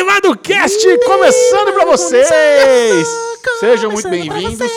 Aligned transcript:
Derivado 0.00 0.34
Cast 0.38 0.98
começando 1.00 1.74
pra 1.74 1.84
vocês! 1.84 3.06
Sejam 3.60 3.90
muito 3.90 4.08
bem-vindos. 4.08 4.72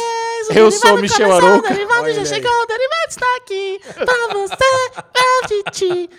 Eu 0.54 0.70
sou 0.70 0.96
o 0.96 0.98
Michel 0.98 1.32
Arouca. 1.32 1.70
Derivado 1.70 2.12
já 2.12 2.26
chegou, 2.26 2.52
o 2.52 2.66
Derivado 2.66 3.08
está 3.08 3.26
aqui 3.38 3.80
pra 3.96 4.34
você, 4.34 4.56
pra 5.14 5.48
Titi. 5.48 6.10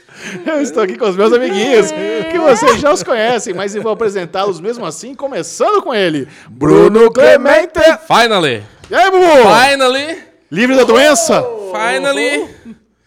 Eu 0.46 0.62
estou 0.62 0.82
aqui 0.82 0.96
com 0.96 1.06
os 1.06 1.16
meus 1.16 1.34
amiguinhos, 1.34 1.88
que 2.32 2.38
vocês 2.38 2.80
já 2.80 2.94
os 2.94 3.02
conhecem, 3.02 3.52
mas 3.52 3.76
eu 3.76 3.82
vou 3.82 3.92
apresentá-los 3.92 4.58
mesmo 4.58 4.86
assim, 4.86 5.14
começando 5.14 5.82
com 5.82 5.94
ele, 5.94 6.26
Bruno 6.48 7.12
Clemente. 7.12 7.80
Finally! 8.06 8.64
E 8.88 8.94
aí, 8.94 9.10
Bubu? 9.10 9.26
Finally! 9.26 10.18
Livre 10.50 10.76
da 10.76 10.84
doença? 10.84 11.44
Finally! 11.70 12.48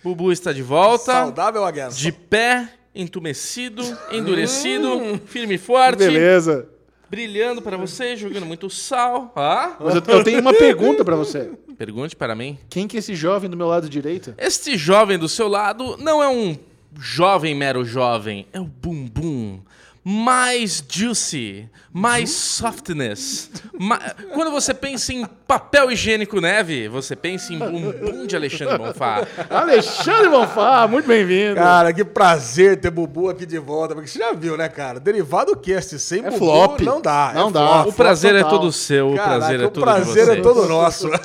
Bubu 0.04 0.32
está 0.32 0.54
de 0.54 0.62
volta. 0.62 1.12
Saudável 1.12 1.66
again. 1.66 1.90
De 1.90 2.12
pé, 2.12 2.70
entumecido, 2.98 3.84
endurecido, 4.12 5.22
firme 5.26 5.56
e 5.56 5.58
forte. 5.58 6.00
Beleza. 6.00 6.68
Brilhando 7.10 7.62
para 7.62 7.78
você, 7.78 8.18
jogando 8.18 8.46
muito 8.46 8.70
sal. 8.70 9.32
Ah? 9.36 9.78
Mas 9.80 9.96
eu, 9.96 10.04
eu 10.08 10.24
tenho 10.24 10.42
uma 10.42 10.54
pergunta 10.54 11.06
pra 11.06 11.16
você. 11.16 11.52
Pergunte 11.78 12.16
para 12.16 12.36
mim. 12.36 12.58
Quem 12.70 12.88
que 12.88 12.98
é 12.98 13.00
esse 13.00 13.16
jovem 13.16 13.50
do 13.50 13.56
meu 13.56 13.68
lado 13.68 13.88
direito? 13.88 14.34
Este 14.38 14.78
jovem 14.78 15.18
do 15.18 15.30
seu 15.30 15.48
lado 15.48 15.96
não 15.98 16.22
é 16.22 16.28
um 16.28 16.58
jovem 17.00 17.54
mero 17.56 17.86
jovem, 17.86 18.48
é 18.52 18.60
o 18.60 18.66
bumbum 18.66 19.60
mais 20.04 20.84
juicy, 20.90 21.70
mais 21.98 22.30
softness. 22.30 23.50
Ma- 23.80 24.00
Quando 24.34 24.52
você 24.52 24.72
pensa 24.74 25.12
em 25.14 25.26
papel 25.48 25.92
higiênico 25.92 26.40
neve, 26.40 26.88
você 26.88 27.16
pensa 27.16 27.52
em 27.54 27.58
bumbum 27.58 28.26
de 28.28 28.36
Alexandre 28.36 28.78
Bonfá. 28.78 29.26
Alexandre 29.50 30.30
Bonfá, 30.30 30.88
muito 30.88 31.08
bem-vindo. 31.08 31.56
Cara, 31.56 31.92
que 31.92 32.04
prazer 32.06 32.80
ter 32.80 32.92
Bubu 32.92 33.30
aqui 33.30 33.46
de 33.48 33.58
volta. 33.58 33.96
Porque 33.96 34.08
você 34.10 34.20
já 34.20 34.32
viu, 34.34 34.56
né, 34.56 34.70
cara? 34.70 35.00
Derivado 35.00 35.56
cast 35.58 35.98
sem 35.98 36.20
É 36.20 36.30
Bubu 36.30 36.38
flop. 36.38 36.82
não 36.82 37.02
dá. 37.02 37.32
Não 37.34 37.48
é 37.50 37.52
dá. 37.52 37.68
flop. 37.68 37.88
O 37.88 37.94
prazer 37.94 38.36
é 38.36 38.44
todo 38.44 38.72
seu, 38.72 39.14
o 39.14 39.16
Caraca, 39.16 39.38
prazer 39.38 39.60
é 39.60 39.66
o 39.66 39.70
todo 39.72 39.84
prazer 39.84 40.26
de 40.26 40.32
é 40.32 40.42
todo 40.42 40.68
nosso. 40.68 41.08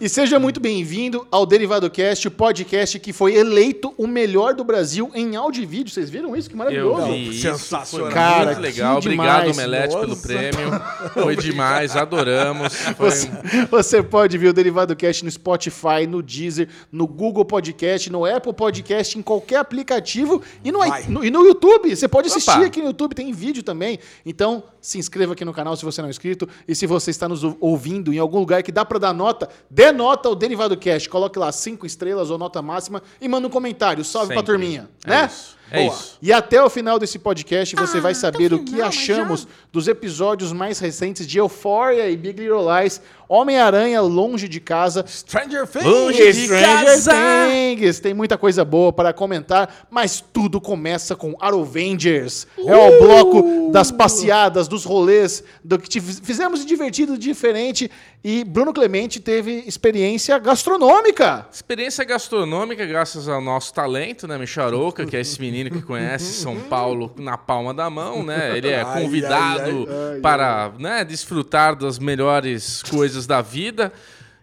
E 0.00 0.08
seja 0.08 0.38
muito 0.38 0.58
bem-vindo 0.60 1.26
ao 1.30 1.46
Derivado 1.46 1.88
Cast, 1.90 2.26
o 2.26 2.30
podcast 2.30 2.98
que 2.98 3.12
foi 3.12 3.34
eleito 3.36 3.94
o 3.96 4.06
melhor 4.06 4.54
do 4.54 4.64
Brasil 4.64 5.10
em 5.14 5.36
áudio 5.36 5.62
e 5.62 5.66
vídeo. 5.66 5.92
Vocês 5.92 6.10
viram 6.10 6.34
isso? 6.34 6.48
Que 6.48 6.54
Eu 6.54 6.58
maravilhoso. 6.58 7.06
vi 7.06 7.30
isso, 7.30 7.42
Sensacional. 7.42 8.10
Cara, 8.10 8.46
muito 8.46 8.60
legal. 8.60 9.00
que 9.00 9.06
Obrigado, 9.08 9.43
demais. 9.52 9.58
Omelete, 9.94 9.96
pelo 9.96 10.16
prêmio. 10.16 10.70
Foi 11.14 11.36
demais, 11.36 11.96
adoramos. 11.96 12.74
Foi... 12.74 13.10
Você, 13.10 13.30
você 13.70 14.02
pode 14.02 14.36
ver 14.38 14.48
o 14.48 14.52
Derivado 14.52 14.94
Cast 14.96 15.24
no 15.24 15.30
Spotify, 15.30 16.06
no 16.08 16.22
Deezer, 16.22 16.68
no 16.90 17.06
Google 17.06 17.44
Podcast, 17.44 18.10
no 18.10 18.24
Apple 18.24 18.52
Podcast, 18.52 19.18
em 19.18 19.22
qualquer 19.22 19.56
aplicativo 19.56 20.42
e 20.64 20.70
no, 20.72 20.80
no- 21.08 21.24
e 21.24 21.30
no 21.30 21.44
YouTube. 21.44 21.94
Você 21.94 22.08
pode 22.08 22.28
assistir 22.28 22.50
Opa. 22.50 22.66
aqui 22.66 22.80
no 22.80 22.88
YouTube, 22.88 23.14
tem 23.14 23.32
vídeo 23.32 23.62
também. 23.62 23.98
Então, 24.24 24.62
se 24.80 24.98
inscreva 24.98 25.32
aqui 25.32 25.44
no 25.44 25.52
canal 25.52 25.76
se 25.76 25.84
você 25.84 26.00
não 26.02 26.08
é 26.08 26.10
inscrito. 26.10 26.48
E 26.66 26.74
se 26.74 26.86
você 26.86 27.10
está 27.10 27.28
nos 27.28 27.42
ou- 27.44 27.56
ouvindo 27.60 28.12
em 28.12 28.18
algum 28.18 28.38
lugar 28.38 28.62
que 28.62 28.72
dá 28.72 28.84
para 28.84 28.98
dar 28.98 29.12
nota, 29.14 29.48
dê 29.70 29.92
nota 29.92 30.28
ao 30.28 30.34
Derivado 30.34 30.76
Cast. 30.76 31.08
Coloque 31.08 31.38
lá 31.38 31.50
cinco 31.52 31.86
estrelas 31.86 32.30
ou 32.30 32.38
nota 32.38 32.60
máxima 32.60 33.02
e 33.20 33.28
manda 33.28 33.46
um 33.46 33.50
comentário. 33.50 34.04
Salve 34.04 34.28
pra 34.28 34.36
Sempre. 34.38 34.52
turminha. 34.52 34.88
É 35.04 35.10
né? 35.10 35.26
isso. 35.30 35.53
É 35.74 35.84
Boa. 35.84 35.92
isso. 35.94 36.18
E 36.22 36.32
até 36.32 36.62
o 36.62 36.70
final 36.70 36.98
desse 36.98 37.18
podcast 37.18 37.74
você 37.74 37.98
Ah, 37.98 38.00
vai 38.00 38.14
saber 38.14 38.52
o 38.52 38.56
o 38.56 38.64
que 38.64 38.80
achamos 38.80 39.46
dos 39.72 39.88
episódios 39.88 40.52
mais 40.52 40.78
recentes 40.78 41.26
de 41.26 41.38
Euphoria 41.38 42.08
e 42.08 42.16
Big 42.16 42.40
Little 42.40 42.64
Lies, 42.80 43.00
Homem-Aranha 43.28 44.00
Longe 44.00 44.48
de 44.48 44.60
Casa, 44.60 45.04
Stranger 45.06 45.66
Things. 45.66 45.84
Longe 45.84 46.32
de 46.32 46.44
Stranger 46.46 46.84
casa. 46.84 47.12
Things. 47.48 48.00
Tem 48.00 48.12
muita 48.12 48.36
coisa 48.36 48.64
boa 48.64 48.92
para 48.92 49.12
comentar, 49.12 49.86
mas 49.90 50.22
tudo 50.32 50.60
começa 50.60 51.16
com 51.16 51.34
Arovengers. 51.40 52.46
É 52.58 52.76
o 52.76 53.00
bloco 53.00 53.70
das 53.72 53.90
passeadas, 53.90 54.68
dos 54.68 54.84
rolês, 54.84 55.42
do 55.62 55.78
que 55.78 56.00
fizemos 56.00 56.60
de 56.60 56.66
divertido, 56.66 57.16
diferente. 57.16 57.90
E 58.22 58.42
Bruno 58.42 58.72
Clemente 58.72 59.20
teve 59.20 59.64
experiência 59.66 60.38
gastronômica. 60.38 61.46
Experiência 61.52 62.02
gastronômica, 62.04 62.86
graças 62.86 63.28
ao 63.28 63.40
nosso 63.40 63.74
talento, 63.74 64.26
né, 64.26 64.38
Micharouca, 64.38 65.04
que 65.04 65.16
é 65.16 65.20
esse 65.20 65.38
menino 65.40 65.70
que 65.70 65.82
conhece 65.82 66.32
São 66.32 66.56
Paulo 66.58 67.12
na 67.18 67.36
palma 67.36 67.74
da 67.74 67.90
mão, 67.90 68.22
né? 68.22 68.56
Ele 68.56 68.68
é 68.70 68.82
Ai, 68.82 69.02
convidado 69.02 69.86
ai, 69.88 70.14
ai, 70.14 70.20
para 70.20 70.72
né, 70.78 71.04
desfrutar 71.04 71.76
das 71.76 71.98
melhores 71.98 72.82
coisas 72.84 73.13
da 73.26 73.40
vida. 73.40 73.92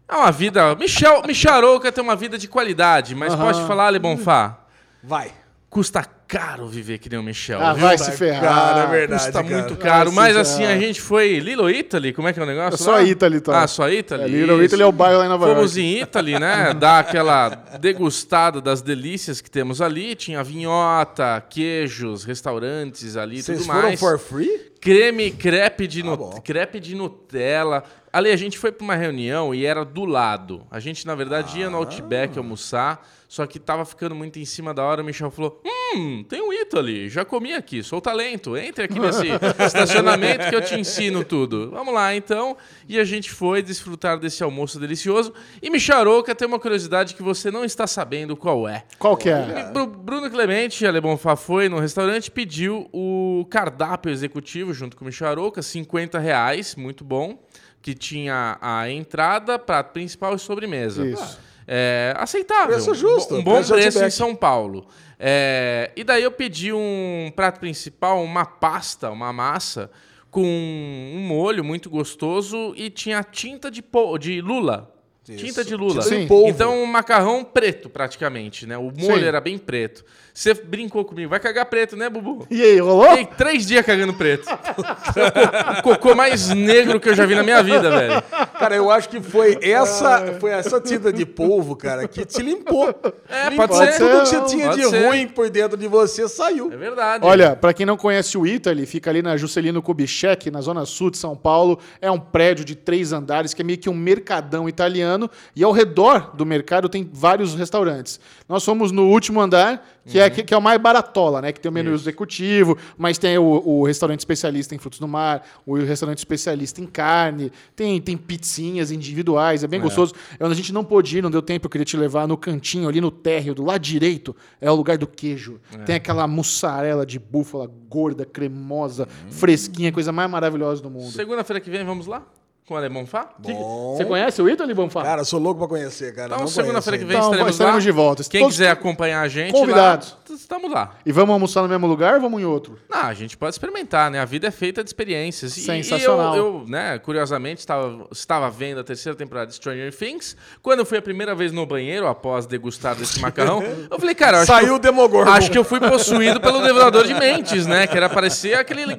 É 0.07 0.15
uma 0.15 0.31
vida. 0.31 0.75
Michel, 0.75 1.21
Micharouca 1.25 1.91
tem 1.91 2.03
uma 2.03 2.15
vida 2.15 2.37
de 2.37 2.47
qualidade, 2.47 3.15
mas 3.15 3.33
Aham. 3.33 3.45
pode 3.45 3.67
falar, 3.67 3.89
Lebonfá? 3.89 4.59
Vai. 5.03 5.31
Custa 5.69 6.05
caro 6.27 6.67
viver 6.67 6.97
que 6.97 7.09
nem 7.09 7.17
o 7.17 7.23
Michel. 7.23 7.61
Ah, 7.61 7.71
viu? 7.73 7.83
vai 7.87 7.97
se 7.97 8.11
ferrar. 8.11 8.41
Cara, 8.41 8.79
é 8.81 8.87
verdade. 8.87 9.23
Custa 9.23 9.43
cara. 9.43 9.55
muito 9.55 9.75
caro, 9.77 10.11
Vai 10.11 10.33
mas 10.33 10.49
ferrar. 10.49 10.65
assim, 10.65 10.65
a 10.65 10.77
gente 10.85 10.99
foi. 10.99 11.39
Lilo 11.39 11.69
Italy, 11.69 12.11
como 12.11 12.27
é 12.27 12.33
que 12.33 12.39
é 12.41 12.43
o 12.43 12.45
negócio? 12.45 12.75
É 12.75 12.77
só 12.77 12.91
lá? 12.91 13.03
Italy, 13.03 13.39
tá? 13.39 13.63
Ah, 13.63 13.67
só 13.67 13.89
Italy? 13.89 14.23
É, 14.23 14.27
Little 14.27 14.55
Isso. 14.57 14.65
Italy 14.65 14.81
é 14.81 14.85
o 14.85 14.91
bairro 14.91 15.19
lá 15.19 15.25
em 15.25 15.29
Nova 15.29 15.47
Fomos 15.47 15.77
York. 15.77 15.81
em 15.81 16.01
Italy, 16.01 16.39
né? 16.39 16.73
Dar 16.77 16.99
aquela 16.99 17.49
degustada 17.79 18.59
das 18.59 18.81
delícias 18.81 19.39
que 19.39 19.49
temos 19.49 19.81
ali. 19.81 20.13
Tinha 20.13 20.43
vinhota, 20.43 21.41
queijos, 21.49 22.25
restaurantes 22.25 23.15
ali 23.15 23.37
e 23.37 23.43
Vocês 23.43 23.59
tudo 23.59 23.67
foram 23.67 23.81
mais. 23.83 23.99
for 23.99 24.19
free? 24.19 24.70
Creme, 24.81 25.29
crepe 25.31 25.85
de, 25.87 26.01
bom. 26.01 26.41
crepe 26.43 26.79
de 26.79 26.95
Nutella. 26.95 27.83
Ali 28.11 28.29
a 28.29 28.35
gente 28.35 28.57
foi 28.57 28.73
para 28.73 28.83
uma 28.83 28.95
reunião 28.95 29.55
e 29.55 29.65
era 29.65 29.85
do 29.85 30.03
lado. 30.03 30.65
A 30.69 30.81
gente, 30.81 31.07
na 31.07 31.15
verdade, 31.15 31.59
ia 31.59 31.69
no 31.69 31.77
Outback 31.77 32.37
almoçar, 32.37 33.07
só 33.25 33.45
que 33.45 33.57
tava 33.57 33.85
ficando 33.85 34.13
muito 34.13 34.37
em 34.37 34.43
cima 34.43 34.73
da 34.73 34.83
hora. 34.83 35.01
O 35.01 35.05
Michel 35.05 35.31
falou: 35.31 35.61
Hum, 35.95 36.21
tem 36.27 36.41
um 36.41 36.51
Italy, 36.51 37.07
já 37.07 37.23
comi 37.23 37.53
aqui, 37.53 37.81
sou 37.81 38.01
talento. 38.01 38.57
Entre 38.57 38.83
aqui 38.83 38.99
nesse 38.99 39.27
estacionamento 39.65 40.49
que 40.49 40.55
eu 40.55 40.61
te 40.61 40.77
ensino 40.77 41.23
tudo. 41.23 41.69
Vamos 41.71 41.93
lá, 41.93 42.13
então. 42.13 42.57
E 42.85 42.99
a 42.99 43.05
gente 43.05 43.31
foi 43.31 43.61
desfrutar 43.61 44.19
desse 44.19 44.43
almoço 44.43 44.77
delicioso. 44.77 45.33
E 45.61 45.69
Micharouca 45.69 46.35
tem 46.35 46.45
uma 46.45 46.59
curiosidade 46.59 47.15
que 47.15 47.23
você 47.23 47.49
não 47.49 47.63
está 47.63 47.87
sabendo 47.87 48.35
qual 48.35 48.67
é. 48.67 48.83
Qual 48.99 49.15
que 49.15 49.29
é? 49.29 49.69
Bru- 49.71 49.87
Bruno 49.87 50.29
Clemente, 50.29 50.85
a 50.85 50.91
Lebonfá 50.91 51.37
foi 51.37 51.69
no 51.69 51.79
restaurante, 51.79 52.29
pediu 52.29 52.89
o 52.91 53.45
cardápio 53.49 54.11
executivo 54.11 54.70
junto 54.73 54.95
com 54.95 55.03
o 55.03 55.07
Micharouca, 55.07 55.61
50 55.61 56.19
reais, 56.19 56.75
muito 56.75 57.03
bom, 57.03 57.43
que 57.81 57.93
tinha 57.93 58.57
a 58.61 58.89
entrada, 58.89 59.57
prato 59.57 59.91
principal 59.91 60.35
e 60.35 60.39
sobremesa. 60.39 61.05
Isso. 61.05 61.39
É, 61.67 62.13
aceitável. 62.17 62.75
Preço 62.75 62.93
justo, 62.93 63.35
Um, 63.35 63.43
bom 63.43 63.55
preço 63.55 63.73
preço 63.73 64.03
em. 64.03 64.09
São 64.09 64.35
Paulo. 64.35 64.87
É, 65.19 65.91
e 65.95 66.03
daí 66.03 66.23
eu 66.23 66.31
pedi 66.31 66.73
um 66.73 67.31
prato 67.35 67.59
principal, 67.59 68.23
uma 68.23 68.45
pasta, 68.45 69.09
uma 69.11 69.31
massa, 69.31 69.91
com 70.29 70.43
um 70.43 71.19
molho 71.19 71.63
muito 71.63 71.89
gostoso 71.89 72.73
e 72.75 72.89
tinha 72.89 73.23
tinta 73.23 73.69
de, 73.69 73.83
de 74.19 74.41
lula. 74.41 74.93
Tinta 75.23 75.63
de 75.63 75.75
lula. 75.75 76.01
Tinta 76.01 76.19
de 76.19 76.25
polvo. 76.27 76.49
Então, 76.49 76.81
um 76.81 76.85
macarrão 76.85 77.43
preto, 77.43 77.89
praticamente, 77.89 78.65
né? 78.65 78.75
O 78.77 78.91
molho 78.91 79.19
Sim. 79.19 79.25
era 79.25 79.39
bem 79.39 79.57
preto. 79.57 80.03
Você 80.33 80.53
brincou 80.53 81.03
comigo, 81.03 81.29
vai 81.29 81.39
cagar 81.39 81.65
preto, 81.65 81.95
né, 81.95 82.09
Bubu? 82.09 82.47
E 82.49 82.61
aí, 82.61 82.79
rolou? 82.79 83.09
Fiquei 83.09 83.25
três 83.25 83.65
dias 83.67 83.85
cagando 83.85 84.13
preto. 84.13 84.47
o 85.77 85.81
cocô 85.83 86.15
mais 86.15 86.49
negro 86.49 86.99
que 86.99 87.09
eu 87.09 87.15
já 87.15 87.25
vi 87.25 87.35
na 87.35 87.43
minha 87.43 87.61
vida, 87.61 87.91
velho. 87.91 88.23
Cara, 88.57 88.75
eu 88.75 88.89
acho 88.89 89.09
que 89.09 89.19
foi 89.21 89.59
essa, 89.61 90.37
foi 90.39 90.51
essa 90.51 90.79
tinta 90.79 91.11
de 91.11 91.25
polvo, 91.25 91.75
cara, 91.75 92.07
que 92.07 92.25
te 92.25 92.41
limpou. 92.41 92.89
É, 93.27 93.49
Limpou 93.49 93.67
pode 93.67 93.91
ser. 93.91 93.97
Tudo 93.97 94.23
que 94.23 94.25
você 94.27 94.41
tinha 94.45 94.69
Pode 94.69 94.81
de 94.81 94.87
ser. 94.87 95.07
ruim 95.07 95.27
por 95.27 95.49
dentro 95.49 95.77
de 95.77 95.87
você 95.87 96.29
saiu. 96.29 96.71
É 96.71 96.77
verdade. 96.77 97.25
Olha, 97.25 97.55
pra 97.55 97.73
quem 97.73 97.85
não 97.85 97.97
conhece 97.97 98.37
o 98.37 98.47
Italy, 98.47 98.85
fica 98.85 99.09
ali 99.09 99.21
na 99.21 99.35
Juscelino 99.35 99.81
Kubitschek, 99.81 100.49
na 100.49 100.61
zona 100.61 100.85
sul 100.85 101.11
de 101.11 101.17
São 101.17 101.35
Paulo. 101.35 101.77
É 102.01 102.09
um 102.09 102.19
prédio 102.19 102.63
de 102.63 102.75
três 102.75 103.11
andares 103.11 103.53
que 103.53 103.61
é 103.61 103.65
meio 103.65 103.77
que 103.77 103.89
um 103.89 103.93
mercadão 103.93 104.69
italiano. 104.69 105.10
E 105.55 105.63
ao 105.63 105.71
redor 105.71 106.35
do 106.35 106.45
mercado 106.45 106.87
tem 106.87 107.09
vários 107.11 107.55
restaurantes. 107.55 108.19
Nós 108.47 108.63
fomos 108.63 108.91
no 108.91 109.07
último 109.07 109.41
andar, 109.41 109.85
que, 110.05 110.19
é, 110.19 110.29
que, 110.29 110.43
que 110.43 110.53
é 110.53 110.57
o 110.57 110.61
mais 110.61 110.81
baratola, 110.81 111.41
né? 111.41 111.51
Que 111.51 111.59
tem 111.59 111.69
o 111.69 111.73
menu 111.73 111.93
executivo, 111.93 112.77
mas 112.97 113.17
tem 113.17 113.37
o, 113.37 113.43
o 113.43 113.83
restaurante 113.85 114.19
especialista 114.19 114.73
em 114.73 114.77
frutos 114.77 114.99
do 114.99 115.07
mar, 115.07 115.45
o 115.65 115.75
restaurante 115.75 116.17
especialista 116.17 116.81
em 116.81 116.87
carne, 116.87 117.51
tem, 117.75 118.01
tem 118.01 118.17
pizzinhas 118.17 118.91
individuais, 118.91 119.63
é 119.63 119.67
bem 119.67 119.79
gostoso. 119.79 120.13
É 120.39 120.43
onde 120.43 120.53
a 120.53 120.55
gente 120.55 120.73
não 120.73 120.83
pôde 120.83 121.17
ir, 121.17 121.21
não 121.21 121.29
deu 121.29 121.41
tempo, 121.41 121.67
eu 121.67 121.69
queria 121.69 121.85
te 121.85 121.95
levar 121.95 122.27
no 122.27 122.35
cantinho, 122.35 122.89
ali 122.89 122.99
no 122.99 123.11
térreo, 123.11 123.53
do 123.53 123.63
lado 123.63 123.81
direito, 123.81 124.35
é 124.59 124.71
o 124.71 124.75
lugar 124.75 124.97
do 124.97 125.07
queijo. 125.07 125.59
Tem 125.85 125.95
aquela 125.95 126.27
mussarela 126.27 127.05
de 127.05 127.19
búfala 127.19 127.69
gorda, 127.87 128.25
cremosa, 128.25 129.07
fresquinha, 129.29 129.91
coisa 129.91 130.11
mais 130.11 130.29
maravilhosa 130.29 130.81
do 130.81 130.89
mundo. 130.89 131.11
Segunda-feira 131.11 131.59
que 131.59 131.69
vem, 131.69 131.85
vamos 131.85 132.07
lá? 132.07 132.25
Com 132.67 132.75
o 132.75 132.77
Alemão 132.77 133.05
Fá? 133.05 133.27
Que- 133.43 133.51
Bom. 133.53 133.97
Você 133.97 134.05
conhece 134.05 134.41
o 134.41 134.47
Ítalo 134.49 134.73
Bonfá? 134.73 135.01
Cara, 135.03 135.25
sou 135.25 135.39
louco 135.41 135.59
pra 135.59 135.67
conhecer, 135.67 136.13
cara. 136.15 136.27
Então, 136.27 136.39
não 136.41 136.47
segunda-feira 136.47 136.97
que 136.97 137.03
conheço 137.03 137.07
vem 137.07 137.17
Então, 137.17 137.31
estaremos, 137.31 137.51
estaremos 137.55 137.83
lá. 137.83 137.85
de 137.85 137.91
volta. 137.91 138.23
Quem 138.23 138.39
Todos- 138.41 138.55
quiser 138.55 138.69
acompanhar 138.69 139.21
a 139.21 139.27
gente 139.27 139.51
Convidados. 139.51 140.15
lá, 140.29 140.35
estamos 140.35 140.71
lá. 140.71 140.95
E 141.05 141.11
vamos 141.11 141.33
almoçar 141.33 141.63
no 141.63 141.67
mesmo 141.67 141.85
lugar 141.85 142.15
ou 142.15 142.21
vamos 142.21 142.39
em 142.41 142.45
outro? 142.45 142.77
Não, 142.89 143.01
a 143.01 143.13
gente 143.13 143.35
pode 143.35 143.55
experimentar, 143.55 144.09
né? 144.09 144.19
A 144.21 144.25
vida 144.25 144.47
é 144.47 144.51
feita 144.51 144.83
de 144.83 144.89
experiências. 144.89 145.57
E- 145.57 145.61
Sensacional. 145.61 146.33
E 146.33 146.37
eu, 146.37 146.45
eu, 146.61 146.65
né, 146.67 146.97
curiosamente, 146.99 147.59
estava, 147.59 148.07
estava 148.09 148.49
vendo 148.49 148.79
a 148.79 148.83
terceira 148.85 149.17
temporada 149.17 149.47
de 149.47 149.55
Stranger 149.55 149.93
Things. 149.93 150.37
Quando 150.61 150.79
eu 150.79 150.85
fui 150.85 150.97
a 150.97 151.01
primeira 151.01 151.35
vez 151.35 151.51
no 151.51 151.65
banheiro, 151.65 152.07
após 152.07 152.45
degustar 152.45 152.95
desse 152.95 153.19
macarrão, 153.19 153.61
eu 153.89 153.99
falei, 153.99 154.15
cara, 154.15 154.37
eu 154.37 154.41
acho 154.43 154.51
Saiu 154.51 154.67
que 154.67 154.73
o 154.75 154.79
Demogorgon. 154.79 155.29
eu, 155.29 155.33
acho 155.35 155.51
que 155.51 155.57
eu 155.57 155.63
fui 155.65 155.79
possuído 155.81 156.39
pelo 156.39 156.61
devorador 156.61 157.05
de 157.05 157.13
mentes, 157.15 157.65
né? 157.67 157.85
Que 157.85 157.97
era 157.97 158.07
parecer 158.07 158.53
aquele 158.53 158.95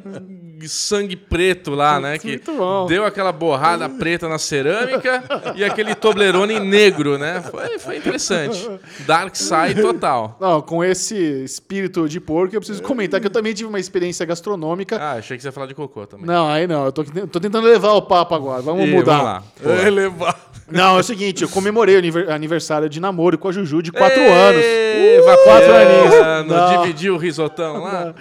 sangue 0.69 1.17
preto 1.17 1.73
lá, 1.73 2.01
né? 2.01 2.19
Que 2.19 2.29
Muito 2.29 2.53
bom. 2.57 2.87
deu 2.87 3.05
aquela 3.05 3.33
borrada 3.33 3.89
preta 3.89 4.29
na 4.29 4.39
cerâmica 4.39 5.23
e 5.57 5.65
aquele 5.65 5.95
Toblerone 5.95 6.61
negro, 6.61 7.19
né? 7.19 7.43
Foi, 7.43 7.79
foi 7.79 7.97
interessante. 7.97 8.71
Dark 9.07 9.35
Side 9.35 9.81
total. 9.81 10.37
Não, 10.41 10.61
com 10.61 10.85
esse 10.85 11.17
espírito 11.45 12.09
de 12.09 12.21
porco, 12.21 12.55
eu 12.55 12.61
preciso 12.61 12.83
comentar 12.83 13.21
que 13.21 13.27
eu 13.27 13.31
também 13.31 13.55
tive 13.55 13.69
uma 13.69 13.81
experiência 13.81 14.25
gastronômica. 14.27 14.99
Ah, 14.99 15.13
achei 15.13 15.37
que 15.37 15.43
você 15.43 15.49
ia 15.49 15.53
falar 15.53 15.67
de 15.67 15.75
cocô 15.75 16.07
também. 16.07 16.27
Não, 16.27 16.49
aí 16.49 16.67
não. 16.67 16.87
Eu 16.87 16.93
tô, 16.93 17.05
tô 17.05 17.41
tentando 17.41 17.67
levar 17.67 17.93
o 17.93 18.03
papo 18.03 18.35
agora. 18.35 18.63
Vamos 18.63 18.87
Ih, 18.87 18.93
mudar. 18.93 19.43
Vamos 19.61 19.79
lá. 19.79 19.87
É 19.87 19.91
levar. 19.91 20.52
Não, 20.73 20.97
é 20.97 21.01
o 21.01 21.03
seguinte, 21.03 21.43
eu 21.43 21.49
comemorei 21.49 21.95
o 21.97 21.99
aniver- 21.99 22.31
aniversário 22.31 22.89
de 22.89 23.01
namoro 23.01 23.39
com 23.39 23.49
a 23.49 23.53
Juju 23.53 23.83
de 23.83 23.93
quatro 23.93 24.21
Ei, 24.21 24.29
anos. 24.29 25.25
vapiano, 25.25 25.45
quatro 25.45 25.75
aninhos. 25.75 26.47
Não. 26.49 26.81
Dividiu 26.83 27.15
o 27.15 27.19
risotão 27.19 27.83
lá. 27.83 28.15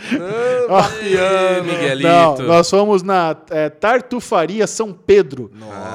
Ó, 0.69 0.81
Ei, 1.01 1.62
Miguelito. 1.62 2.07
Não, 2.07 2.38
nós 2.48 2.69
fomos 2.69 3.03
na 3.03 3.36
é, 3.50 3.69
Tartufaria 3.69 4.68
São 4.68 4.94
Pedro, 4.94 5.51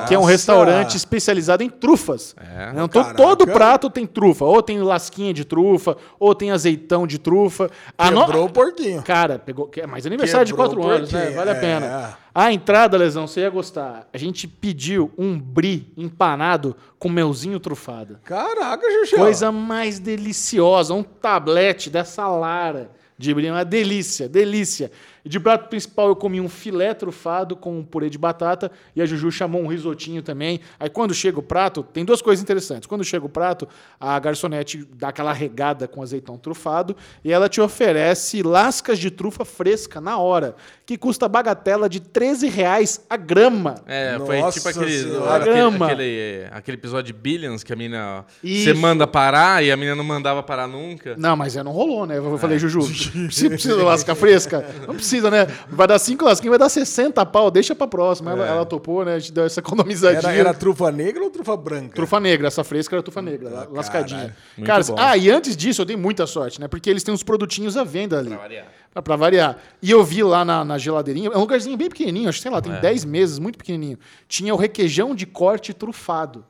que 0.08 0.14
é 0.14 0.18
um 0.18 0.22
Nossa. 0.22 0.32
restaurante 0.32 0.96
especializado 0.96 1.62
em 1.62 1.68
trufas. 1.68 2.34
É. 2.40 2.70
Então, 2.72 2.88
Caraca. 2.88 3.14
todo 3.14 3.46
prato 3.46 3.88
tem 3.90 4.06
trufa. 4.06 4.44
Ou 4.44 4.62
tem 4.62 4.80
lasquinha 4.82 5.32
de 5.32 5.44
trufa, 5.44 5.96
ou 6.18 6.34
tem 6.34 6.50
azeitão 6.50 7.06
de 7.06 7.18
trufa. 7.18 7.70
A 7.96 8.10
no- 8.10 8.24
Quebrou 8.26 8.46
o 8.46 8.50
porquinho. 8.50 9.02
Cara, 9.02 9.38
pegou. 9.38 9.66
que- 9.66 9.86
Mas 9.86 10.06
aniversário 10.06 10.46
Quebrou 10.46 10.68
de 10.68 10.74
quatro 10.76 10.88
o 10.88 10.92
anos, 10.92 11.12
né? 11.12 11.30
Vale 11.30 11.50
a 11.50 11.54
é. 11.54 11.60
pena. 11.60 12.18
A 12.38 12.52
entrada, 12.52 12.98
Lesão, 12.98 13.26
você 13.26 13.40
ia 13.40 13.48
gostar. 13.48 14.06
A 14.12 14.18
gente 14.18 14.46
pediu 14.46 15.10
um 15.16 15.40
brie 15.40 15.90
empanado 15.96 16.76
com 16.98 17.08
melzinho 17.08 17.58
trufado. 17.58 18.18
Caraca, 18.22 18.86
Xuxa. 18.86 19.16
Coisa 19.16 19.50
mais 19.50 19.98
deliciosa. 19.98 20.92
Um 20.92 21.02
tablete 21.02 21.88
dessa 21.88 22.28
Lara 22.28 22.90
de 23.16 23.32
brie. 23.32 23.50
Uma 23.50 23.64
delícia, 23.64 24.28
delícia. 24.28 24.90
De 25.26 25.40
prato 25.40 25.68
principal 25.68 26.08
eu 26.08 26.14
comi 26.14 26.40
um 26.40 26.48
filé 26.48 26.94
trufado 26.94 27.56
com 27.56 27.80
um 27.80 27.84
purê 27.84 28.08
de 28.08 28.16
batata 28.16 28.70
e 28.94 29.02
a 29.02 29.06
Juju 29.06 29.32
chamou 29.32 29.60
um 29.60 29.66
risotinho 29.66 30.22
também. 30.22 30.60
Aí 30.78 30.88
quando 30.88 31.12
chega 31.12 31.40
o 31.40 31.42
prato, 31.42 31.82
tem 31.82 32.04
duas 32.04 32.22
coisas 32.22 32.40
interessantes. 32.40 32.86
Quando 32.86 33.02
chega 33.02 33.26
o 33.26 33.28
prato, 33.28 33.66
a 33.98 34.16
garçonete 34.20 34.86
dá 34.94 35.08
aquela 35.08 35.32
regada 35.32 35.88
com 35.88 36.00
azeitão 36.00 36.38
trufado 36.38 36.94
e 37.24 37.32
ela 37.32 37.48
te 37.48 37.60
oferece 37.60 38.40
lascas 38.40 39.00
de 39.00 39.10
trufa 39.10 39.44
fresca 39.44 40.00
na 40.00 40.16
hora, 40.16 40.54
que 40.86 40.96
custa 40.96 41.28
bagatela 41.28 41.88
de 41.88 41.98
13 41.98 42.48
reais 42.48 43.04
a 43.10 43.16
grama. 43.16 43.74
É, 43.88 44.16
foi 44.24 44.40
Nossa 44.40 44.60
tipo 44.60 44.68
aquele, 44.68 45.16
aquele, 45.28 45.44
Grama. 45.44 45.86
aquele, 45.86 46.46
aquele 46.52 46.76
episódio 46.76 47.12
de 47.12 47.12
Billions 47.12 47.64
que 47.64 47.72
a 47.72 47.76
mina. 47.76 48.24
Isso. 48.42 48.66
Você 48.66 48.72
manda 48.72 49.04
parar 49.04 49.64
e 49.64 49.72
a 49.72 49.76
mina 49.76 49.96
não 49.96 50.04
mandava 50.04 50.44
parar 50.44 50.68
nunca. 50.68 51.16
Não, 51.18 51.36
mas 51.36 51.56
é, 51.56 51.62
não 51.64 51.72
rolou, 51.72 52.06
né? 52.06 52.18
Eu 52.18 52.38
falei, 52.38 52.56
Juju, 52.56 52.82
precisa, 53.26 53.48
precisa 53.50 53.76
de 53.76 53.82
lasca 53.82 54.14
fresca? 54.14 54.64
Não 54.86 54.94
precisa, 54.94 55.28
né? 55.28 55.48
Vai 55.68 55.88
dar 55.88 55.98
cinco 55.98 56.24
lasquinhas, 56.24 56.50
vai 56.50 56.58
dar 56.60 56.68
60 56.68 57.26
pau, 57.26 57.50
deixa 57.50 57.74
pra 57.74 57.88
próxima. 57.88 58.30
Ela, 58.30 58.46
ela 58.46 58.64
topou, 58.64 59.04
né? 59.04 59.16
A 59.16 59.18
gente 59.18 59.32
deu 59.32 59.44
essa 59.44 59.58
economizadinha. 59.58 60.30
Era, 60.30 60.38
era 60.38 60.54
trufa 60.54 60.92
negra 60.92 61.24
ou 61.24 61.30
trufa 61.30 61.56
branca? 61.56 61.96
Trufa 61.96 62.20
negra, 62.20 62.46
essa 62.46 62.62
fresca 62.62 62.94
era 62.94 63.02
trufa 63.02 63.20
negra, 63.20 63.68
lascadinha. 63.72 64.36
Ah, 64.36 64.42
Muito 64.56 64.66
Cara, 64.68 64.84
ah, 64.98 65.16
e 65.16 65.28
antes 65.30 65.56
disso 65.56 65.82
eu 65.82 65.84
dei 65.84 65.96
muita 65.96 66.28
sorte, 66.28 66.60
né? 66.60 66.68
Porque 66.68 66.88
eles 66.88 67.02
têm 67.02 67.12
uns 67.12 67.24
produtinhos 67.24 67.76
à 67.76 67.82
venda 67.82 68.20
ali. 68.20 68.28
Pra 68.28 68.38
variar. 68.38 68.66
Pra, 68.92 69.02
pra 69.02 69.16
variar. 69.16 69.58
E 69.82 69.90
eu 69.90 70.02
vi 70.04 70.22
lá 70.22 70.44
na, 70.44 70.64
na 70.64 70.78
geladeirinha, 70.78 71.30
é 71.32 71.36
um 71.36 71.40
lugarzinho 71.40 71.76
bem 71.76 71.88
pequenininho, 71.88 72.28
acho 72.28 72.38
que 72.38 72.42
sei 72.42 72.50
lá, 72.50 72.60
tem 72.62 72.72
É. 72.72 72.80
10 72.80 73.04
meses, 73.04 73.38
muito 73.38 73.58
pequenininho. 73.58 73.98
Tinha 74.28 74.54
o 74.54 74.56
requeijão 74.56 75.14
de 75.14 75.26
corte 75.26 75.72
trufado. 75.74 76.44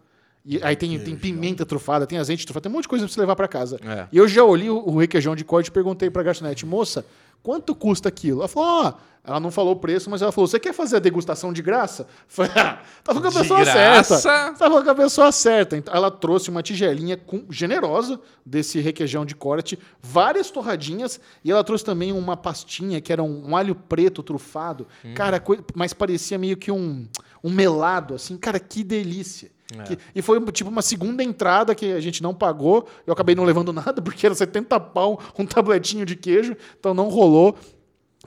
E 0.48 0.62
aí 0.62 0.76
tem, 0.76 0.96
tem 1.00 1.16
pimenta 1.16 1.66
trufada, 1.66 2.06
tem 2.06 2.18
azeite 2.18 2.44
trufado, 2.46 2.62
tem 2.62 2.70
um 2.70 2.74
monte 2.74 2.82
de 2.84 2.88
coisa 2.88 3.04
pra 3.04 3.12
você 3.12 3.18
levar 3.18 3.34
pra 3.34 3.48
casa. 3.48 3.80
É. 3.84 4.06
E 4.12 4.16
eu 4.16 4.28
já 4.28 4.44
olhei 4.44 4.70
o, 4.70 4.76
o 4.78 4.98
requeijão 4.98 5.34
de 5.34 5.44
corte 5.44 5.66
e 5.66 5.70
perguntei 5.72 6.08
pra 6.08 6.22
garçonete, 6.22 6.64
moça, 6.64 7.04
quanto 7.46 7.76
custa 7.76 8.08
aquilo? 8.08 8.40
Ela 8.40 8.48
falou, 8.48 8.68
ó, 8.68 8.94
ela 9.22 9.38
não 9.38 9.52
falou 9.52 9.74
o 9.74 9.76
preço, 9.76 10.10
mas 10.10 10.20
ela 10.20 10.32
falou, 10.32 10.48
você 10.48 10.58
quer 10.58 10.74
fazer 10.74 10.96
a 10.96 10.98
degustação 10.98 11.52
de 11.52 11.62
graça? 11.62 12.08
Falei, 12.26 12.50
ah, 12.56 12.82
tá 13.04 13.14
falando 13.14 13.22
com 13.22 13.28
a 13.28 13.40
pessoa 13.40 13.64
graça? 13.64 14.16
certa. 14.16 14.50
Tá 14.50 14.54
falando 14.56 14.84
com 14.84 14.90
a 14.90 14.94
pessoa 14.96 15.30
certa. 15.30 15.76
Então, 15.76 15.94
ela 15.94 16.10
trouxe 16.10 16.50
uma 16.50 16.60
tigelinha 16.60 17.16
com, 17.16 17.44
generosa 17.48 18.20
desse 18.44 18.80
requeijão 18.80 19.24
de 19.24 19.36
corte, 19.36 19.78
várias 20.02 20.50
torradinhas, 20.50 21.20
e 21.44 21.52
ela 21.52 21.62
trouxe 21.62 21.84
também 21.84 22.10
uma 22.10 22.36
pastinha 22.36 23.00
que 23.00 23.12
era 23.12 23.22
um, 23.22 23.50
um 23.50 23.56
alho 23.56 23.76
preto 23.76 24.24
trufado. 24.24 24.88
Hum. 25.04 25.14
Cara, 25.14 25.40
mas 25.72 25.92
parecia 25.92 26.36
meio 26.36 26.56
que 26.56 26.72
um, 26.72 27.06
um 27.44 27.50
melado, 27.50 28.12
assim. 28.12 28.36
Cara, 28.36 28.58
que 28.58 28.82
delícia. 28.82 29.52
É. 29.78 29.82
Que- 29.82 29.98
e 30.14 30.22
foi 30.22 30.40
tipo 30.52 30.70
uma 30.70 30.82
segunda 30.82 31.22
entrada 31.22 31.74
que 31.74 31.92
a 31.92 32.00
gente 32.00 32.22
não 32.22 32.34
pagou. 32.34 32.88
Eu 33.06 33.12
acabei 33.12 33.34
não 33.34 33.44
levando 33.44 33.72
nada, 33.72 34.00
porque 34.02 34.26
era 34.26 34.34
70 34.34 34.78
pau 34.80 35.20
um 35.38 35.46
tabletinho 35.46 36.04
de 36.06 36.14
queijo, 36.16 36.56
então 36.78 36.94
não 36.94 37.08
rolou. 37.08 37.56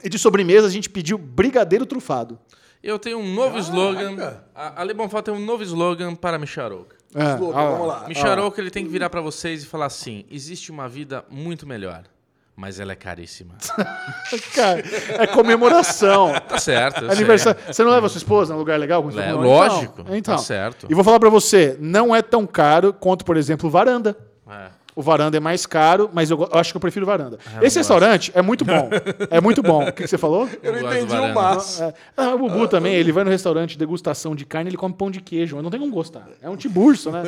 E 0.02 0.08
de 0.08 0.18
sobremesa 0.18 0.66
a 0.66 0.70
gente 0.70 0.88
pediu 0.88 1.18
brigadeiro 1.18 1.84
trufado. 1.86 2.38
Eu 2.82 2.98
tenho 2.98 3.18
um 3.18 3.34
novo 3.34 3.58
slogan. 3.58 4.40
A, 4.54 4.80
a 4.80 4.84
Le 4.84 4.94
Bonfá 4.94 5.22
tem 5.22 5.34
um 5.34 5.44
novo 5.44 5.62
slogan 5.62 6.14
para 6.14 6.38
Micharouca. 6.38 6.96
É, 7.14 7.34
Slogan, 7.34 7.58
ah, 7.58 7.70
vamos 7.70 7.88
lá. 7.88 8.08
Micharouca, 8.08 8.60
ele 8.60 8.70
tem 8.70 8.84
que 8.84 8.90
virar 8.90 9.10
pra 9.10 9.20
vocês 9.20 9.62
e 9.62 9.66
falar 9.66 9.86
assim: 9.86 10.24
existe 10.30 10.70
uma 10.70 10.88
vida 10.88 11.24
muito 11.28 11.66
melhor, 11.66 12.04
mas 12.60 12.78
ela 12.78 12.92
é 12.92 12.94
caríssima. 12.94 13.54
Cara, 14.54 14.82
é 15.18 15.26
comemoração. 15.26 16.32
Tá 16.50 16.58
certo. 16.58 17.04
eu 17.04 17.10
Aniversário. 17.10 17.58
Você 17.66 17.82
não 17.84 17.90
leva 17.92 18.08
sua 18.08 18.18
esposa 18.18 18.52
num 18.52 18.58
lugar 18.58 18.78
legal? 18.78 19.02
com 19.02 19.10
sua 19.10 19.22
É, 19.24 19.32
lógico, 19.32 20.00
Então, 20.02 20.16
então. 20.16 20.36
tá 20.36 20.42
certo. 20.42 20.86
E 20.90 20.94
vou 20.94 21.02
falar 21.04 21.18
pra 21.20 21.28
você, 21.30 21.76
não 21.80 22.14
é 22.14 22.20
tão 22.20 22.46
caro 22.46 22.92
quanto, 22.92 23.24
por 23.24 23.36
exemplo, 23.36 23.70
varanda. 23.70 24.16
sei. 24.46 24.54
É. 24.56 24.80
O 24.96 25.02
varanda 25.02 25.36
é 25.36 25.40
mais 25.40 25.64
caro, 25.64 26.10
mas 26.12 26.30
eu, 26.30 26.38
eu 26.52 26.58
acho 26.58 26.72
que 26.72 26.76
eu 26.76 26.80
prefiro 26.80 27.06
varanda. 27.06 27.38
não 27.54 27.62
Esse 27.62 27.78
restaurante 27.78 28.32
é 28.34 28.42
muito 28.42 28.64
bom. 28.64 28.90
É 29.30 29.40
muito 29.40 29.62
bom. 29.62 29.84
O 29.84 29.92
que, 29.92 30.02
que 30.02 30.08
você 30.08 30.18
falou? 30.18 30.48
Eu 30.62 30.72
não 30.72 30.80
gosto 30.80 30.94
do 30.94 31.04
entendi 31.04 31.16
o 31.30 31.34
maço. 31.34 31.82
É. 31.84 31.94
Ah, 32.16 32.34
o 32.34 32.38
Bubu 32.38 32.66
também, 32.66 32.94
ele 32.94 33.12
vai 33.12 33.22
no 33.22 33.30
restaurante 33.30 33.78
degustação 33.78 34.34
de 34.34 34.44
carne, 34.44 34.68
ele 34.68 34.76
come 34.76 34.92
pão 34.92 35.08
de 35.10 35.20
queijo. 35.20 35.54
mas 35.54 35.62
Não 35.62 35.70
tem 35.70 35.78
como 35.80 35.92
gostar. 35.92 36.28
É 36.42 36.50
um 36.50 36.56
tiburcio, 36.56 37.12
né? 37.12 37.22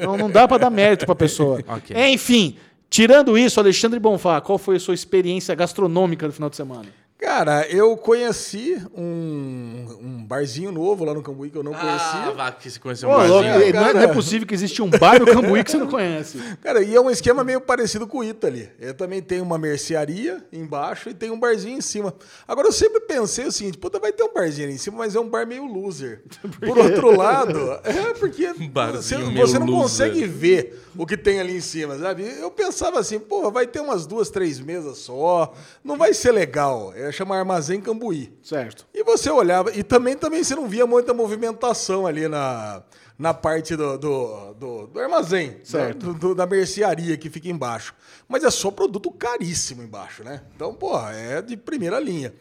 Não, 0.00 0.16
não 0.16 0.30
dá 0.30 0.46
pra 0.46 0.56
dar 0.58 0.70
mérito 0.70 1.04
pra 1.04 1.14
pessoa. 1.14 1.58
Ok. 1.68 1.94
Enfim, 2.12 2.56
tirando 2.92 3.38
isso, 3.38 3.58
Alexandre 3.58 3.98
Bonfá, 3.98 4.38
qual 4.42 4.58
foi 4.58 4.76
a 4.76 4.80
sua 4.80 4.92
experiência 4.92 5.54
gastronômica 5.54 6.26
no 6.26 6.32
final 6.32 6.50
de 6.50 6.56
semana? 6.56 7.01
Cara, 7.22 7.64
eu 7.68 7.96
conheci 7.96 8.82
um, 8.96 9.86
um 10.00 10.24
barzinho 10.24 10.72
novo 10.72 11.04
lá 11.04 11.14
no 11.14 11.22
Cambuí 11.22 11.50
que 11.50 11.56
eu 11.56 11.62
não 11.62 11.72
Ah, 11.72 11.78
conhecia. 11.78 12.32
vá 12.34 12.50
que 12.50 12.68
se 12.68 12.80
conheceu 12.80 13.08
um 13.08 13.12
Ô, 13.12 13.16
louco, 13.18 13.44
barzinho. 13.44 13.52
não, 13.54 13.60
é, 13.68 13.72
cara. 13.72 13.94
não 13.94 14.00
é 14.02 14.08
possível 14.12 14.46
que 14.46 14.52
existe 14.54 14.82
um 14.82 14.90
bar 14.90 15.20
no 15.20 15.26
Cambuí 15.26 15.62
que 15.62 15.70
você 15.70 15.76
não 15.78 15.86
conhece. 15.86 16.38
Cara, 16.60 16.82
e 16.82 16.94
é 16.96 17.00
um 17.00 17.08
esquema 17.08 17.44
meio 17.44 17.60
parecido 17.60 18.08
com 18.08 18.18
o 18.18 18.24
Italy. 18.24 18.68
Eu 18.80 18.92
também 18.92 19.22
tenho 19.22 19.44
uma 19.44 19.56
mercearia 19.56 20.44
embaixo 20.52 21.10
e 21.10 21.14
tem 21.14 21.30
um 21.30 21.38
barzinho 21.38 21.78
em 21.78 21.80
cima. 21.80 22.12
Agora, 22.46 22.66
eu 22.66 22.72
sempre 22.72 23.00
pensei 23.00 23.46
o 23.46 23.52
seguinte, 23.52 23.78
puta, 23.78 24.00
vai 24.00 24.12
ter 24.12 24.24
um 24.24 24.32
barzinho 24.34 24.66
ali 24.66 24.74
em 24.74 24.78
cima, 24.78 24.98
mas 24.98 25.14
é 25.14 25.20
um 25.20 25.28
bar 25.28 25.46
meio 25.46 25.64
loser. 25.64 26.22
Por 26.58 26.76
outro 26.76 27.16
lado, 27.16 27.56
é 27.84 28.14
porque 28.14 28.52
você, 28.52 28.66
barzinho 28.68 29.32
você 29.32 29.58
não 29.60 29.66
loser. 29.66 29.82
consegue 29.82 30.26
ver 30.26 30.82
o 30.96 31.06
que 31.06 31.16
tem 31.16 31.38
ali 31.40 31.56
em 31.56 31.60
cima, 31.60 31.96
sabe? 31.98 32.24
Eu 32.40 32.50
pensava 32.50 32.98
assim, 32.98 33.20
pô, 33.20 33.48
vai 33.50 33.64
ter 33.66 33.78
umas 33.80 34.06
duas, 34.06 34.28
três 34.28 34.58
mesas 34.58 34.98
só, 34.98 35.54
não 35.84 35.96
vai 35.96 36.12
ser 36.12 36.32
legal. 36.32 36.92
É 36.96 37.11
chamar 37.12 37.38
Armazém 37.38 37.80
Cambuí. 37.80 38.32
Certo. 38.42 38.86
E 38.94 39.04
você 39.04 39.30
olhava, 39.30 39.70
e 39.76 39.82
também, 39.82 40.16
também 40.16 40.42
você 40.42 40.54
não 40.54 40.66
via 40.68 40.86
muita 40.86 41.12
movimentação 41.14 42.06
ali 42.06 42.26
na, 42.28 42.82
na 43.18 43.32
parte 43.34 43.76
do, 43.76 43.96
do, 43.98 44.54
do, 44.54 44.86
do 44.88 45.00
armazém, 45.00 45.58
Certo. 45.64 46.12
né? 46.12 46.18
Do- 46.18 46.34
da 46.34 46.46
mercearia 46.46 47.16
que 47.16 47.28
fica 47.30 47.48
embaixo. 47.48 47.94
Mas 48.28 48.42
é 48.44 48.50
só 48.50 48.70
produto 48.70 49.10
caríssimo 49.10 49.82
embaixo, 49.82 50.24
né? 50.24 50.42
Então, 50.56 50.72
porra, 50.74 51.12
é 51.12 51.42
de 51.42 51.56
primeira 51.56 52.00
linha. 52.00 52.32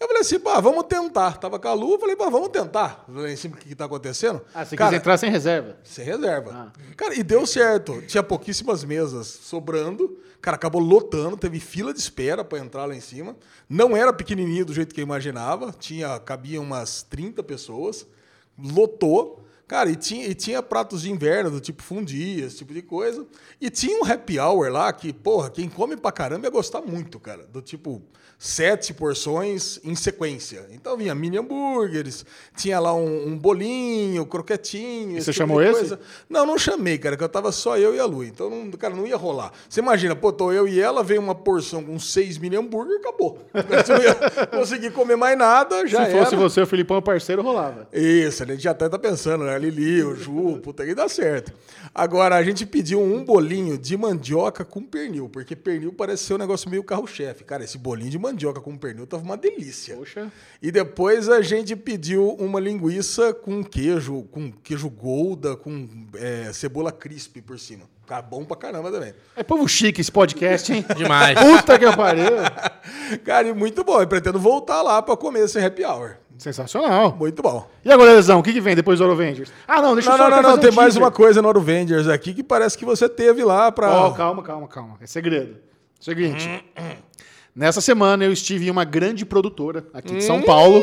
Eu 0.00 0.08
falei 0.08 0.22
assim, 0.22 0.40
pá, 0.40 0.58
vamos 0.58 0.82
tentar. 0.84 1.38
Tava 1.38 1.60
com 1.60 1.68
a 1.68 1.72
Lu, 1.74 1.92
eu 1.92 1.98
falei, 2.00 2.16
pá, 2.16 2.28
vamos 2.28 2.48
tentar. 2.48 3.04
Em 3.28 3.36
cima, 3.36 3.54
o 3.54 3.58
que, 3.58 3.68
que 3.68 3.74
tá 3.76 3.84
acontecendo? 3.84 4.42
Ah, 4.52 4.64
você 4.64 4.74
Cara, 4.76 4.90
quis 4.90 4.98
entrar 4.98 5.16
sem 5.16 5.30
reserva. 5.30 5.76
sem 5.84 6.04
reserva. 6.04 6.50
Ah. 6.76 6.94
Cara, 6.96 7.14
e 7.14 7.22
deu 7.22 7.46
certo. 7.46 8.02
Tinha 8.02 8.20
pouquíssimas 8.22 8.82
mesas 8.82 9.28
sobrando. 9.28 10.18
Cara, 10.42 10.56
acabou 10.56 10.80
lotando, 10.80 11.36
teve 11.36 11.60
fila 11.60 11.94
de 11.94 12.00
espera 12.00 12.44
para 12.44 12.58
entrar 12.58 12.84
lá 12.84 12.96
em 12.96 13.00
cima. 13.00 13.36
Não 13.68 13.96
era 13.96 14.12
pequenininho 14.12 14.64
do 14.64 14.74
jeito 14.74 14.92
que 14.92 15.00
eu 15.00 15.04
imaginava. 15.04 15.72
Tinha, 15.72 16.18
cabia 16.18 16.60
umas 16.60 17.04
30 17.04 17.44
pessoas. 17.44 18.04
Lotou. 18.58 19.46
Cara, 19.68 19.88
e 19.88 19.94
tinha, 19.94 20.26
e 20.26 20.34
tinha 20.34 20.60
pratos 20.60 21.02
de 21.02 21.12
inverno, 21.12 21.48
do 21.48 21.60
tipo 21.60 21.80
fundia, 21.80 22.44
esse 22.44 22.56
tipo 22.56 22.74
de 22.74 22.82
coisa. 22.82 23.24
E 23.60 23.70
tinha 23.70 23.96
um 24.02 24.04
happy 24.04 24.38
hour 24.40 24.68
lá 24.68 24.92
que, 24.92 25.12
porra, 25.12 25.48
quem 25.48 25.68
come 25.68 25.96
pra 25.96 26.10
caramba 26.10 26.48
ia 26.48 26.50
gostar 26.50 26.82
muito, 26.82 27.20
cara. 27.20 27.46
Do 27.46 27.62
tipo, 27.62 28.02
sete 28.42 28.92
porções 28.92 29.78
em 29.84 29.94
sequência. 29.94 30.66
Então 30.72 30.96
vinha 30.96 31.14
mini 31.14 31.38
hambúrgueres, 31.38 32.26
tinha 32.56 32.80
lá 32.80 32.92
um, 32.92 33.28
um 33.28 33.38
bolinho, 33.38 34.26
croquetinho. 34.26 35.16
esse 35.16 35.26
você 35.26 35.32
tipo 35.32 35.44
chamou 35.44 35.62
de 35.62 35.70
esse? 35.70 35.96
Não, 36.28 36.44
não 36.44 36.58
chamei, 36.58 36.98
cara, 36.98 37.16
que 37.16 37.22
eu 37.22 37.28
tava 37.28 37.52
só 37.52 37.78
eu 37.78 37.94
e 37.94 38.00
a 38.00 38.04
Lu. 38.04 38.24
Então, 38.24 38.50
não, 38.50 38.68
cara, 38.72 38.96
não 38.96 39.06
ia 39.06 39.16
rolar. 39.16 39.52
Você 39.68 39.78
imagina, 39.78 40.16
pô, 40.16 40.32
tô 40.32 40.50
eu 40.50 40.66
e 40.66 40.80
ela, 40.80 41.04
veio 41.04 41.20
uma 41.20 41.36
porção 41.36 41.84
com 41.84 41.96
seis 42.00 42.36
mini 42.36 42.56
hambúrguer 42.56 42.96
e 42.96 42.98
acabou. 42.98 43.38
Você 43.52 43.92
não 43.92 44.02
ia 44.02 44.14
conseguir 44.50 44.90
comer 44.90 45.14
mais 45.14 45.38
nada, 45.38 45.86
já 45.86 46.04
Se 46.04 46.10
fosse 46.10 46.34
era. 46.34 46.42
você, 46.42 46.62
o 46.62 46.66
Filipão, 46.66 46.98
o 46.98 47.02
parceiro, 47.02 47.42
rolava. 47.42 47.86
Isso, 47.92 48.42
a 48.42 48.46
gente 48.46 48.66
até 48.66 48.88
tá 48.88 48.98
pensando, 48.98 49.44
né? 49.44 49.56
Lili, 49.56 50.02
o 50.02 50.16
Ju, 50.16 50.58
puta 50.60 50.84
que 50.84 50.96
dá 50.96 51.08
certo. 51.08 51.52
Agora, 51.94 52.34
a 52.34 52.42
gente 52.42 52.66
pediu 52.66 53.00
um 53.00 53.24
bolinho 53.24 53.78
de 53.78 53.96
mandioca 53.96 54.64
com 54.64 54.82
pernil, 54.82 55.28
porque 55.28 55.54
pernil 55.54 55.92
parece 55.92 56.24
ser 56.24 56.34
um 56.34 56.38
negócio 56.38 56.68
meio 56.68 56.82
carro-chefe. 56.82 57.44
Cara, 57.44 57.62
esse 57.62 57.78
bolinho 57.78 58.10
de 58.10 58.18
mandioca 58.18 58.31
com 58.60 58.76
pernil 58.76 59.06
tava 59.06 59.22
uma 59.22 59.36
delícia. 59.36 59.96
Poxa. 59.96 60.30
E 60.60 60.70
depois 60.70 61.28
a 61.28 61.40
gente 61.42 61.76
pediu 61.76 62.34
uma 62.38 62.58
linguiça 62.60 63.32
com 63.32 63.62
queijo, 63.62 64.22
com 64.30 64.50
queijo 64.50 64.88
golda, 64.90 65.56
com 65.56 65.88
é, 66.14 66.52
cebola 66.52 66.90
crisp 66.92 67.40
por 67.42 67.58
cima. 67.58 67.84
Tá 68.06 68.20
bom 68.20 68.44
pra 68.44 68.56
caramba 68.56 68.90
também. 68.90 69.14
É 69.36 69.42
povo 69.42 69.66
chique 69.68 70.00
esse 70.00 70.10
podcast, 70.10 70.72
hein? 70.72 70.84
Demais. 70.96 71.38
Puta 71.38 71.78
que 71.78 71.96
pariu. 71.96 72.32
Cara, 73.24 73.48
e 73.48 73.54
muito 73.54 73.84
bom. 73.84 74.00
Eu 74.00 74.06
pretendo 74.06 74.38
voltar 74.38 74.82
lá 74.82 75.00
pra 75.00 75.16
comer 75.16 75.44
esse 75.44 75.58
happy 75.58 75.84
hour. 75.84 76.16
Sensacional. 76.38 77.14
Muito 77.16 77.40
bom. 77.40 77.68
E 77.84 77.90
agora, 77.92 78.12
Lesão, 78.12 78.40
o 78.40 78.42
que, 78.42 78.52
que 78.52 78.60
vem 78.60 78.74
depois 78.74 78.98
do 78.98 79.04
Eurovengers? 79.04 79.52
Ah, 79.66 79.80
não, 79.80 79.94
deixa 79.94 80.10
Não, 80.10 80.16
eu 80.16 80.24
só 80.24 80.30
não, 80.30 80.36
não, 80.42 80.48
não. 80.50 80.56
um 80.56 80.60
Tem 80.60 80.72
mais 80.72 80.88
teaser. 80.94 81.02
uma 81.02 81.10
coisa 81.12 81.40
no 81.40 81.48
Avengers 81.48 82.08
aqui 82.08 82.34
que 82.34 82.42
parece 82.42 82.76
que 82.76 82.84
você 82.84 83.08
teve 83.08 83.44
lá 83.44 83.70
pra. 83.70 83.90
Ó, 83.92 84.10
calma, 84.10 84.42
calma, 84.42 84.66
calma. 84.66 84.96
É 85.00 85.06
segredo. 85.06 85.56
Seguinte. 86.00 86.48
Nessa 87.54 87.80
semana 87.82 88.24
eu 88.24 88.32
estive 88.32 88.66
em 88.66 88.70
uma 88.70 88.84
grande 88.84 89.26
produtora 89.26 89.84
aqui 89.92 90.14
de 90.14 90.24
São 90.24 90.40
Paulo, 90.40 90.82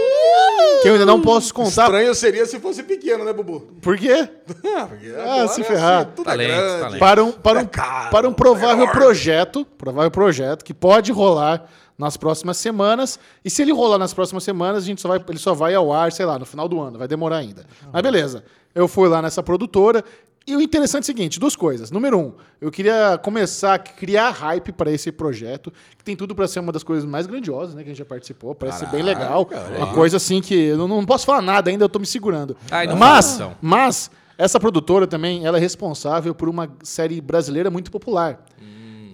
que 0.84 0.88
eu 0.88 0.94
ainda 0.94 1.06
não 1.06 1.20
posso 1.20 1.52
contar. 1.52 1.86
Estranho 1.86 2.14
seria 2.14 2.46
se 2.46 2.60
fosse 2.60 2.84
pequeno, 2.84 3.26
né, 3.26 3.34
Bubu? 3.34 3.62
Por 3.82 3.98
quê? 3.98 4.30
Ah, 4.78 4.86
porque 4.88 5.08
Ah, 5.18 5.48
se 5.48 5.62
é 5.62 5.64
ferrar. 5.64 6.06
tudo 6.16 6.26
Talento, 6.26 6.52
é 6.52 6.56
grande. 6.56 6.80
talento. 6.82 7.00
Para 7.00 7.24
um, 7.24 7.32
para 7.32 7.60
um, 7.60 7.62
É 7.62 7.66
caro, 7.66 8.10
para 8.12 8.30
um 8.30 8.34
provável 8.34 8.86
é 8.86 8.92
projeto, 8.92 9.66
provável 9.78 10.12
projeto 10.12 10.64
que 10.64 10.74
pode 10.74 11.12
rolar 11.12 11.66
nas 11.98 12.16
próximas 12.18 12.58
semanas. 12.58 13.20
E 13.44 13.50
se 13.50 13.62
ele 13.64 13.74
rolar 13.74 13.98
nas 13.98 14.14
próximas 14.14 14.44
semanas, 14.44 14.84
a 14.84 14.86
gente 14.86 15.02
só 15.02 15.08
vai, 15.08 15.24
ele 15.28 15.40
só 15.40 15.54
vai 15.54 15.74
ao 15.74 15.92
ar, 15.92 16.12
sei 16.12 16.26
lá, 16.26 16.38
no 16.40 16.46
final 16.46 16.68
do 16.70 16.80
ano. 16.80 16.98
Vai 17.00 17.08
demorar 17.08 17.38
ainda. 17.38 17.66
Mas 17.92 18.02
beleza. 18.02 18.44
Eu 18.76 18.88
fui 18.88 19.10
lá 19.10 19.22
nessa 19.22 19.42
produtora. 19.44 20.04
E 20.50 20.56
o 20.56 20.62
interessante 20.62 21.03
é 21.03 21.06
o 21.06 21.06
seguinte, 21.06 21.39
duas 21.39 21.56
coisas. 21.56 21.91
Número 21.91 22.18
um, 22.18 22.34
eu 22.60 22.72
queria 22.72 23.20
começar 23.20 23.75
a 23.75 23.77
criar 23.77 24.32
hype 24.32 24.72
para 24.72 24.91
esse 24.91 25.12
projeto, 25.12 25.72
que 25.96 26.03
tem 26.03 26.15
tudo 26.15 26.34
para 26.34 26.48
ser 26.48 26.60
uma 26.60 26.72
das 26.72 26.82
coisas 26.82 27.06
mais 27.06 27.27
grandiosas, 27.27 27.75
né, 27.75 27.84
que 27.84 27.89
a 27.89 27.91
gente 27.91 28.00
já 28.00 28.06
participou. 28.06 28.56
Parece 28.56 28.79
ser 28.79 28.88
bem 28.88 29.03
legal. 29.03 29.48
uma 29.77 29.94
coisa 29.94 30.18
assim 30.18 30.41
que 30.41 30.56
eu 30.56 30.88
não, 30.88 31.06
posso 31.06 31.24
falar 31.24 31.44
nada 31.44 31.70
ainda, 31.70 31.86
eu 31.86 31.89
tô 31.89 32.00
me 32.00 32.06
segurando. 32.08 32.58
Ai, 32.72 32.88
mas, 32.88 33.39
mas 33.62 34.10
essa 34.39 34.60
produtora 34.60 35.06
também, 35.06 35.46
ela 35.46 35.58
é 35.58 35.62
responsável 35.62 36.34
por 36.34 36.50
uma 36.50 36.68
série 36.82 37.22
brasileira 37.22 37.70
muito 37.70 37.91
popular. 37.91 38.44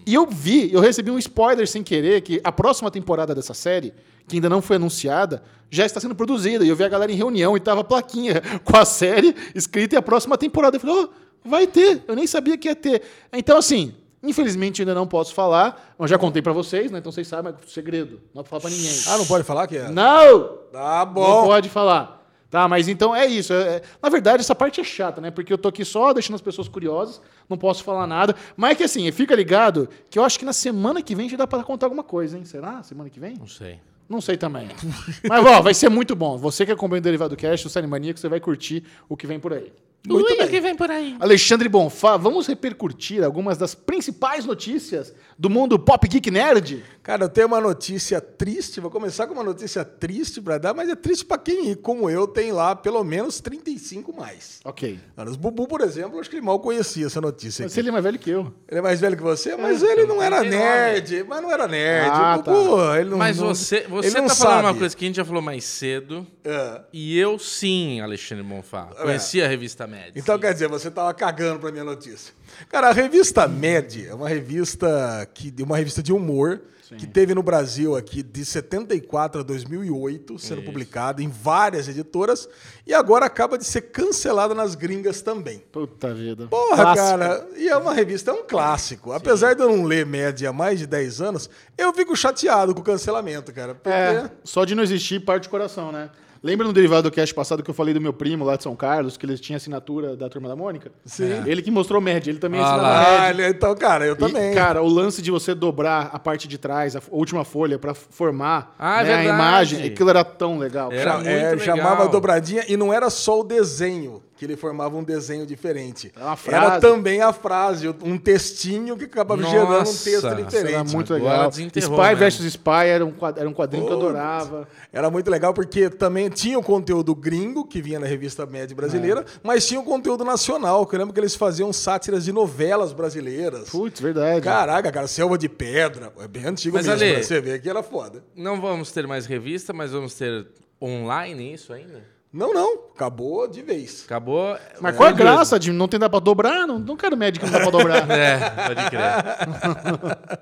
E 0.05 0.13
eu 0.13 0.27
vi, 0.27 0.71
eu 0.71 0.79
recebi 0.79 1.09
um 1.09 1.17
spoiler 1.17 1.67
sem 1.67 1.81
querer 1.81 2.21
que 2.21 2.39
a 2.43 2.51
próxima 2.51 2.91
temporada 2.91 3.33
dessa 3.33 3.55
série, 3.55 3.91
que 4.27 4.37
ainda 4.37 4.47
não 4.47 4.61
foi 4.61 4.75
anunciada, 4.75 5.41
já 5.69 5.83
está 5.83 5.99
sendo 5.99 6.13
produzida. 6.13 6.63
E 6.63 6.69
eu 6.69 6.75
vi 6.75 6.83
a 6.83 6.87
galera 6.87 7.11
em 7.11 7.15
reunião 7.15 7.57
e 7.57 7.59
tava 7.59 7.81
a 7.81 7.83
plaquinha 7.83 8.41
com 8.63 8.77
a 8.77 8.85
série 8.85 9.35
escrita 9.55 9.95
e 9.95 9.97
a 9.97 10.01
próxima 10.03 10.37
temporada. 10.37 10.75
Eu 10.75 10.79
falei, 10.79 10.95
oh, 10.95 11.09
vai 11.45 11.67
ter. 11.67 12.03
Eu 12.07 12.15
nem 12.15 12.25
sabia 12.27 12.57
que 12.57 12.67
ia 12.67 12.75
ter. 12.75 13.01
Então, 13.31 13.57
assim, 13.57 13.93
infelizmente 14.23 14.81
ainda 14.81 14.93
não 14.93 15.07
posso 15.07 15.33
falar. 15.33 15.95
Eu 15.99 16.07
já 16.07 16.17
contei 16.17 16.41
pra 16.41 16.51
vocês, 16.53 16.91
né? 16.91 16.99
Então 16.99 17.11
vocês 17.11 17.27
sabem, 17.27 17.53
mas 17.53 17.63
é 17.63 17.71
segredo. 17.71 18.21
Não 18.33 18.41
dá 18.41 18.43
pra 18.43 18.49
falar 18.49 18.61
pra 18.61 18.69
ninguém. 18.69 18.91
Ah, 19.07 19.17
não 19.17 19.25
pode 19.25 19.43
falar 19.43 19.67
que 19.67 19.77
é? 19.77 19.89
Não! 19.89 20.57
Tá 20.71 21.05
Não 21.05 21.13
bom. 21.13 21.43
pode 21.45 21.69
falar. 21.69 22.15
Tá, 22.49 22.67
mas 22.69 22.87
então 22.87 23.13
é 23.15 23.25
isso. 23.25 23.51
É- 23.53 23.77
é- 23.77 23.81
na 24.01 24.07
verdade, 24.09 24.39
essa 24.41 24.55
parte 24.55 24.79
é 24.79 24.83
chata, 24.83 25.19
né? 25.19 25.29
Porque 25.31 25.51
eu 25.51 25.57
tô 25.57 25.67
aqui 25.67 25.83
só 25.83 26.13
deixando 26.13 26.35
as 26.35 26.41
pessoas 26.41 26.67
curiosas, 26.69 27.19
não 27.49 27.57
posso 27.57 27.83
falar 27.83 28.07
nada. 28.07 28.33
Mas 28.55 28.71
é 28.71 28.75
que 28.75 28.83
assim, 28.83 29.11
fica 29.11 29.35
ligado 29.35 29.89
que 30.09 30.17
eu 30.17 30.23
acho 30.23 30.39
que 30.39 30.45
na 30.45 30.53
semana 30.53 31.01
que 31.01 31.13
vem 31.15 31.27
já 31.27 31.35
dá 31.35 31.45
pra 31.47 31.63
contar 31.63 31.87
alguma 31.87 32.03
coisa, 32.03 32.37
hein? 32.37 32.45
Será? 32.45 32.81
Semana 32.83 33.09
que 33.09 33.19
vem? 33.19 33.35
Não 33.37 33.47
sei. 33.47 33.79
Não 34.07 34.21
sei 34.21 34.37
também. 34.37 34.69
mas, 35.27 35.45
ó, 35.45 35.61
vai 35.61 35.73
ser 35.73 35.89
muito 35.89 36.15
bom. 36.15 36.37
Você 36.37 36.65
que 36.65 36.71
acompanha 36.71 36.99
o 36.99 37.03
Derivado 37.03 37.35
Cast, 37.35 37.65
o 37.67 37.69
Série 37.69 37.87
Maníaco, 37.87 38.19
você 38.19 38.29
vai 38.29 38.39
curtir 38.39 38.83
o 39.09 39.17
que 39.17 39.25
vem 39.27 39.39
por 39.39 39.51
aí. 39.51 39.73
Muito 40.07 40.33
Ui, 40.33 40.45
o 40.45 40.47
que 40.47 40.61
vem 40.61 40.75
por 40.75 40.89
aí? 40.91 41.15
Alexandre 41.19 41.67
Bonfá, 41.67 42.17
vamos 42.17 42.47
repercutir 42.47 43.23
algumas 43.23 43.57
das 43.57 43.73
principais 43.73 44.45
notícias 44.45 45.13
do 45.37 45.49
mundo 45.49 45.77
pop 45.77 46.07
geek 46.07 46.31
nerd? 46.31 46.83
Cara, 47.03 47.25
eu 47.25 47.29
tenho 47.29 47.45
uma 47.47 47.61
notícia 47.61 48.19
triste. 48.19 48.79
Vou 48.79 48.89
começar 48.89 49.27
com 49.27 49.33
uma 49.33 49.43
notícia 49.43 49.85
triste 49.85 50.41
pra 50.41 50.57
dar, 50.57 50.73
mas 50.73 50.89
é 50.89 50.95
triste 50.95 51.23
pra 51.23 51.37
quem, 51.37 51.75
como 51.75 52.09
eu, 52.09 52.27
tem 52.27 52.51
lá 52.51 52.75
pelo 52.75 53.03
menos 53.03 53.39
35 53.39 54.11
mais. 54.15 54.59
Ok. 54.65 54.99
Anos. 55.15 55.35
Bubu, 55.35 55.67
por 55.67 55.81
exemplo, 55.81 56.19
acho 56.19 56.29
que 56.29 56.35
ele 56.37 56.45
mal 56.45 56.59
conhecia 56.59 57.05
essa 57.05 57.21
notícia. 57.21 57.63
Mas 57.63 57.73
Aqui. 57.73 57.79
ele 57.81 57.89
é 57.89 57.91
mais 57.91 58.03
velho 58.03 58.17
que 58.17 58.29
eu. 58.31 58.51
Ele 58.67 58.79
é 58.79 58.81
mais 58.81 58.99
velho 59.01 59.15
que 59.15 59.21
você, 59.21 59.55
mas 59.55 59.83
ele 59.83 60.05
não 60.05 60.19
era 60.21 60.39
39. 60.39 60.65
nerd. 60.65 61.23
Mas 61.27 61.41
não 61.43 61.51
era 61.51 61.67
nerd. 61.67 62.09
Ah, 62.11 62.37
O 62.39 62.41
Bubu, 62.41 62.95
ele 62.95 63.09
não, 63.11 63.17
Mas 63.19 63.37
você, 63.37 63.77
ele 63.77 63.87
você 63.89 64.19
não 64.21 64.27
tá 64.27 64.35
falando 64.35 64.55
sabe. 64.55 64.67
uma 64.67 64.75
coisa 64.75 64.97
que 64.97 65.05
a 65.05 65.07
gente 65.07 65.15
já 65.17 65.25
falou 65.25 65.41
mais 65.43 65.63
cedo. 65.63 66.25
É. 66.43 66.81
E 66.91 67.19
eu 67.19 67.37
sim, 67.37 68.01
Alexandre 68.01 68.43
Bonfá. 68.43 68.85
Conhecia 68.99 69.45
a 69.45 69.47
revista 69.47 69.85
Média. 69.85 70.13
Então, 70.15 70.39
quer 70.39 70.53
dizer, 70.53 70.67
você 70.69 70.89
tava 70.89 71.13
cagando 71.13 71.59
pra 71.59 71.71
minha 71.71 71.83
notícia. 71.83 72.33
Cara, 72.69 72.89
a 72.89 72.93
revista 72.93 73.47
Mad 73.47 73.95
é 74.07 74.13
uma 74.13 74.29
revista 74.29 75.27
que 75.33 75.53
uma 75.61 75.77
revista 75.77 76.01
de 76.01 76.13
humor 76.13 76.61
que 76.97 77.07
teve 77.07 77.33
no 77.33 77.41
Brasil 77.41 77.95
aqui 77.95 78.21
de 78.21 78.45
74 78.45 79.41
a 79.41 79.43
2008, 79.43 80.37
sendo 80.37 80.61
publicada 80.61 81.21
em 81.21 81.27
várias 81.27 81.87
editoras 81.87 82.47
e 82.85 82.93
agora 82.93 83.25
acaba 83.25 83.57
de 83.57 83.65
ser 83.65 83.81
cancelada 83.81 84.53
nas 84.53 84.75
gringas 84.75 85.21
também. 85.21 85.63
Puta 85.71 86.13
vida. 86.13 86.47
Porra, 86.47 86.83
Clássico. 86.83 87.07
cara, 87.07 87.47
e 87.57 87.67
é 87.67 87.75
uma 87.75 87.93
revista, 87.93 88.31
é 88.31 88.33
um 88.33 88.43
clássico. 88.45 89.11
Apesar 89.11 89.55
de 89.55 89.63
eu 89.63 89.69
não 89.69 89.83
ler 89.83 90.05
média 90.05 90.49
há 90.49 90.53
mais 90.53 90.77
de 90.77 90.85
10 90.85 91.21
anos, 91.21 91.49
eu 91.77 91.91
fico 91.93 92.15
chateado 92.15 92.73
com 92.75 92.81
o 92.81 92.83
cancelamento, 92.83 93.51
cara. 93.51 93.73
Porque... 93.73 93.89
É, 93.89 94.29
só 94.43 94.63
de 94.63 94.75
não 94.75 94.83
existir 94.83 95.19
parte 95.21 95.43
do 95.43 95.49
coração, 95.49 95.91
né? 95.91 96.09
Lembra 96.45 96.67
no 96.67 96.71
derivado 96.73 97.09
do 97.09 97.11
cast 97.11 97.33
passado 97.33 97.63
que 97.63 97.69
eu 97.71 97.73
falei 97.73 97.91
do 97.91 97.99
meu 97.99 98.13
primo 98.13 98.45
lá 98.45 98.55
de 98.55 98.61
São 98.61 98.75
Carlos, 98.75 99.17
que 99.17 99.25
ele 99.25 99.35
tinha 99.35 99.55
assinatura 99.57 100.15
da 100.15 100.29
turma 100.29 100.47
da 100.47 100.55
Mônica? 100.55 100.91
Sim. 101.03 101.41
Ele 101.43 101.59
que 101.59 101.71
mostrou 101.71 101.99
média, 101.99 102.29
ele 102.29 102.37
também 102.37 102.61
Ah 102.61 102.65
assinava 102.75 103.09
média. 103.31 103.47
Ah, 103.47 103.49
então, 103.49 103.73
cara, 103.75 104.05
eu 104.05 104.13
E, 104.13 104.15
também. 104.17 104.53
cara, 104.53 104.79
o 104.83 104.87
lance 104.87 105.23
de 105.23 105.31
você 105.31 105.55
dobrar 105.55 106.11
a 106.13 106.19
parte 106.19 106.47
de 106.47 106.59
trás, 106.59 106.95
a 106.95 107.01
última 107.09 107.43
folha, 107.43 107.79
pra 107.79 107.95
formar 107.95 108.75
Ah, 108.77 109.01
é 109.01 109.05
né, 109.05 109.15
a 109.15 109.23
imagem, 109.23 109.87
aquilo 109.87 110.11
era 110.11 110.23
tão 110.23 110.59
legal. 110.59 110.91
Era 110.91 111.03
cara. 111.03 111.15
muito 111.15 111.29
É, 111.29 111.49
legal. 111.55 111.59
chamava 111.65 112.07
dobradinha 112.09 112.63
e 112.67 112.77
não 112.77 112.93
era 112.93 113.09
só 113.09 113.39
o 113.39 113.43
desenho, 113.43 114.21
que 114.37 114.43
ele 114.45 114.57
formava 114.57 114.97
um 114.97 115.03
desenho 115.03 115.45
diferente. 115.45 116.11
Era 116.15 116.25
uma 116.25 116.37
Era 116.47 116.79
também 116.79 117.21
a 117.21 117.31
frase, 117.31 117.87
um 118.03 118.17
textinho 118.17 118.97
que 118.97 119.05
acabava 119.05 119.41
Nossa, 119.41 119.51
gerando 119.53 119.71
um 119.79 119.83
texto 119.83 120.35
diferente. 120.35 120.73
era 120.73 120.83
muito 120.83 121.13
legal. 121.13 121.49
Spy 121.51 121.69
mesmo. 121.79 122.17
vs 122.17 122.39
Spy 122.45 122.87
era 122.87 123.05
um 123.05 123.11
quad- 123.11 123.37
era 123.39 123.47
um 123.49 123.53
quadrinho 123.53 123.85
que 123.85 123.91
eu 123.93 123.97
adorava. 123.97 124.67
Era 124.91 125.09
muito 125.09 125.29
legal 125.31 125.53
porque 125.53 125.89
também 125.89 126.29
tinha 126.29 126.59
o 126.59 126.63
conteúdo 126.63 127.15
gringo, 127.15 127.65
que 127.65 127.81
vinha 127.81 127.99
na 127.99 128.05
revista 128.07 128.45
Média 128.45 128.75
brasileira, 128.75 129.21
É. 129.21 129.25
mas 129.43 129.65
tinha 129.65 129.79
o 129.79 129.83
conteúdo 129.83 130.25
nacional, 130.25 130.85
que 130.85 130.95
eu 130.95 130.99
lembro 130.99 131.13
que 131.13 131.19
eles 131.19 131.35
faziam 131.35 131.71
sátiras 131.71 132.25
de 132.25 132.31
novelas 132.33 132.91
brasileiras. 132.93 133.69
Putz, 133.69 133.99
verdade. 134.01 134.41
Caraca, 134.41 134.91
cara, 134.91 135.07
Selva 135.07 135.37
de 135.37 135.47
Pedra, 135.47 136.11
é 136.19 136.27
bem 136.27 136.45
antigo 136.45 136.75
Mas, 136.75 136.85
mesmo, 136.87 137.01
Ale- 137.01 137.13
pra 137.13 137.23
você 137.23 137.39
ver 137.39 137.61
que 137.61 137.69
era 137.69 137.81
foda. 137.81 138.23
Não 138.35 138.59
vamos 138.59 138.91
ter 138.91 139.07
mais 139.07 139.25
revista, 139.25 139.71
mas 139.71 139.91
vamos 139.91 140.13
ter 140.13 140.45
online 140.81 141.53
isso 141.53 141.71
ainda? 141.71 142.14
Não, 142.35 142.53
não, 142.53 142.73
acabou 142.93 143.47
de 143.47 143.61
vez. 143.61 144.03
Acabou. 144.05 144.57
Mas 144.81 144.97
qual 144.97 145.07
a 145.07 145.13
graça 145.13 145.57
de 145.57 145.71
não 145.71 145.87
ter 145.87 145.97
dá 145.97 146.09
pra 146.09 146.19
dobrar? 146.19 146.67
Não, 146.67 146.77
não 146.77 146.97
quero 146.97 147.15
médico 147.15 147.45
que 147.45 147.51
não 147.51 147.59
dá 147.59 147.63
pra 147.63 147.71
dobrar. 147.71 148.05
É, 148.11 148.49
pode 148.67 148.89
crer. 148.89 150.35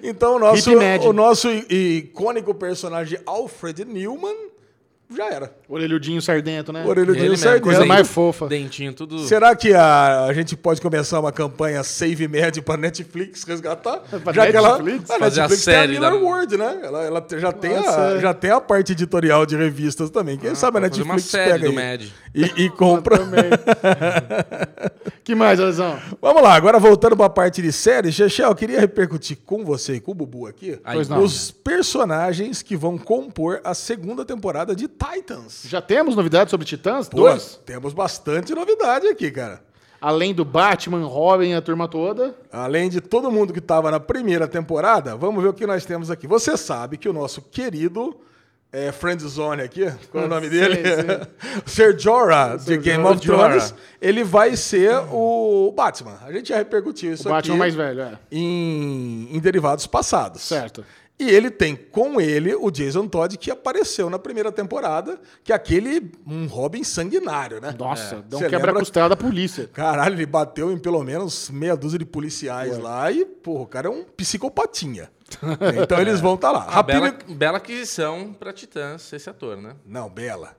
Então, 0.02 0.36
o 0.36 0.38
nosso, 0.38 0.70
o 0.70 1.12
nosso 1.12 1.48
icônico 1.50 2.54
personagem 2.54 3.18
Alfred 3.24 3.84
Newman 3.86 4.36
já 5.14 5.26
era. 5.30 5.52
Orelhudinho 5.68 6.20
sardento, 6.20 6.72
né? 6.72 6.84
Orelhudinho 6.84 7.26
Ele 7.26 7.36
sardento. 7.36 7.62
Coisa 7.62 7.84
mais 7.86 8.06
fofa. 8.08 8.46
Dentinho, 8.46 8.92
tudo. 8.92 9.20
Será 9.20 9.54
que 9.56 9.72
a, 9.74 10.24
a 10.24 10.32
gente 10.32 10.56
pode 10.56 10.80
começar 10.80 11.18
uma 11.20 11.32
campanha 11.32 11.82
Save 11.82 12.28
Med 12.28 12.60
para 12.62 12.76
Netflix 12.76 13.44
resgatar? 13.44 13.98
Pra 14.22 14.32
já 14.32 14.50
que 14.50 14.56
ela, 14.56 14.78
Netflix? 14.78 15.10
a 15.10 15.18
Fazer 15.18 15.40
a 15.40 15.42
Netflix 15.44 15.64
série 15.64 15.88
tem 15.94 15.96
a 15.96 16.00
Miller 16.10 16.20
da- 16.20 16.26
World, 16.26 16.56
né? 16.56 16.80
Ela, 16.82 17.04
ela 17.04 17.26
já, 17.38 17.52
tem 17.52 17.74
Nossa, 17.74 18.00
a, 18.00 18.16
é. 18.16 18.20
já 18.20 18.34
tem 18.34 18.50
a 18.50 18.60
parte 18.60 18.92
editorial 18.92 19.46
de 19.46 19.56
revistas 19.56 20.10
também. 20.10 20.36
Quem 20.36 20.54
sabe 20.54 20.78
a 20.78 20.80
Netflix 20.80 21.08
uma 21.10 21.18
série 21.18 21.52
pega 21.52 21.64
do 21.72 21.78
aí 21.78 21.90
Mad. 21.90 22.02
E, 22.34 22.64
e 22.64 22.70
compra. 22.70 23.18
Também. 23.18 23.44
que 25.24 25.34
mais, 25.34 25.60
Alesão? 25.60 25.98
Vamos 26.20 26.42
lá, 26.42 26.54
agora 26.54 26.78
voltando 26.78 27.16
para 27.16 27.26
a 27.26 27.30
parte 27.30 27.60
de 27.62 27.72
séries, 27.72 28.14
Chechel, 28.14 28.48
eu 28.48 28.54
queria 28.54 28.80
repercutir 28.80 29.38
com 29.44 29.64
você 29.64 29.94
e 29.94 30.00
com 30.00 30.12
o 30.12 30.14
Bubu 30.14 30.46
aqui 30.46 30.78
Aí, 30.84 30.96
Pois 30.96 31.08
não. 31.08 31.22
os 31.22 31.50
personagens 31.50 32.62
que 32.62 32.76
vão 32.76 32.96
compor 32.98 33.60
a 33.64 33.74
segunda 33.74 34.24
temporada 34.24 34.74
de 34.74 34.88
Titans. 34.98 35.62
Já 35.66 35.80
temos 35.80 36.16
novidades 36.16 36.50
sobre 36.50 36.66
Titãs? 36.66 37.08
Pô, 37.08 37.18
Dois? 37.18 37.60
temos 37.64 37.92
bastante 37.92 38.54
novidade 38.54 39.06
aqui, 39.06 39.30
cara. 39.30 39.62
Além 40.00 40.32
do 40.32 40.44
Batman, 40.44 41.06
Robin, 41.06 41.54
a 41.54 41.60
turma 41.60 41.88
toda. 41.88 42.34
Além 42.52 42.88
de 42.88 43.00
todo 43.00 43.30
mundo 43.30 43.52
que 43.52 43.58
estava 43.58 43.90
na 43.90 43.98
primeira 43.98 44.46
temporada, 44.46 45.16
vamos 45.16 45.42
ver 45.42 45.48
o 45.48 45.52
que 45.52 45.66
nós 45.66 45.84
temos 45.84 46.10
aqui. 46.10 46.26
Você 46.26 46.56
sabe 46.56 46.96
que 46.96 47.08
o 47.08 47.12
nosso 47.12 47.42
querido 47.42 48.16
é, 48.70 48.92
Friendzone 48.92 49.62
aqui, 49.62 49.90
qual 50.10 50.24
é 50.24 50.26
o 50.26 50.30
nome 50.30 50.48
dele? 50.48 50.82
Ser 51.66 51.96
Jorah, 51.98 52.56
de 52.56 52.76
Game 52.76 53.02
of 53.04 53.20
Thrones. 53.20 53.74
Ele 54.00 54.22
vai 54.22 54.56
ser 54.56 54.94
o 55.10 55.72
Batman. 55.74 56.18
A 56.22 56.30
gente 56.30 56.50
já 56.50 56.58
repercutiu 56.58 57.12
isso 57.12 57.26
O 57.28 57.32
Batman 57.32 57.54
aqui 57.54 57.58
mais 57.58 57.74
velho, 57.74 58.02
é. 58.02 58.18
em, 58.30 59.34
em 59.34 59.40
derivados 59.40 59.86
passados. 59.86 60.42
Certo. 60.42 60.84
E 61.18 61.28
ele 61.28 61.50
tem 61.50 61.74
com 61.74 62.20
ele 62.20 62.54
o 62.54 62.70
Jason 62.70 63.08
Todd, 63.08 63.36
que 63.36 63.50
apareceu 63.50 64.08
na 64.08 64.20
primeira 64.20 64.52
temporada, 64.52 65.20
que 65.42 65.52
é 65.52 65.54
aquele 65.54 66.12
um 66.24 66.46
Robin 66.46 66.84
sanguinário, 66.84 67.60
né? 67.60 67.74
Nossa, 67.76 68.24
dá 68.28 68.36
um 68.36 68.40
quebra-costela 68.40 69.08
da 69.08 69.16
polícia. 69.16 69.68
Caralho, 69.72 70.14
ele 70.14 70.26
bateu 70.26 70.70
em 70.70 70.78
pelo 70.78 71.02
menos 71.02 71.50
meia 71.50 71.76
dúzia 71.76 71.98
de 71.98 72.04
policiais 72.04 72.78
lá 72.78 73.10
e, 73.10 73.24
porra, 73.24 73.62
o 73.62 73.66
cara 73.66 73.88
é 73.88 73.90
um 73.90 74.04
psicopatinha. 74.04 75.10
então 75.82 76.00
eles 76.00 76.20
vão 76.20 76.34
estar 76.34 76.52
lá. 76.52 76.64
Uma 76.68 76.72
Rapina... 76.72 77.00
bela, 77.00 77.18
bela 77.28 77.58
aquisição 77.58 78.32
pra 78.32 78.52
Titãs, 78.52 79.12
esse 79.12 79.28
ator, 79.28 79.56
né? 79.56 79.74
Não, 79.84 80.08
Bela. 80.08 80.56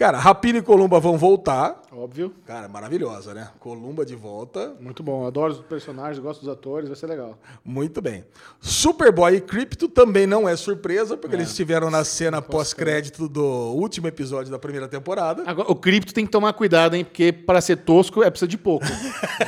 Cara, 0.00 0.16
Rapina 0.16 0.60
e 0.60 0.62
Columba 0.62 0.98
vão 0.98 1.18
voltar. 1.18 1.82
Óbvio. 1.92 2.32
Cara, 2.46 2.66
maravilhosa, 2.68 3.34
né? 3.34 3.50
Columba 3.58 4.02
de 4.02 4.16
volta. 4.16 4.74
Muito 4.80 5.02
bom. 5.02 5.26
Adoro 5.26 5.52
os 5.52 5.60
personagens, 5.60 6.18
gosto 6.18 6.40
dos 6.40 6.48
atores, 6.48 6.88
vai 6.88 6.96
ser 6.96 7.06
legal. 7.06 7.38
Muito 7.62 8.00
bem. 8.00 8.24
Superboy 8.62 9.36
e 9.36 9.42
Crypto 9.42 9.88
também 9.88 10.26
não 10.26 10.48
é 10.48 10.56
surpresa, 10.56 11.18
porque 11.18 11.36
eles 11.36 11.50
estiveram 11.50 11.90
na 11.90 12.02
cena 12.02 12.40
pós-crédito 12.40 13.28
do 13.28 13.44
último 13.44 14.06
episódio 14.06 14.50
da 14.50 14.58
primeira 14.58 14.88
temporada. 14.88 15.42
Agora, 15.44 15.70
o 15.70 15.74
cripto 15.74 16.14
tem 16.14 16.24
que 16.24 16.32
tomar 16.32 16.54
cuidado, 16.54 16.96
hein? 16.96 17.04
Porque 17.04 17.30
para 17.30 17.60
ser 17.60 17.76
tosco 17.76 18.22
é 18.22 18.30
precisa 18.30 18.48
de 18.48 18.56
pouco. 18.56 18.86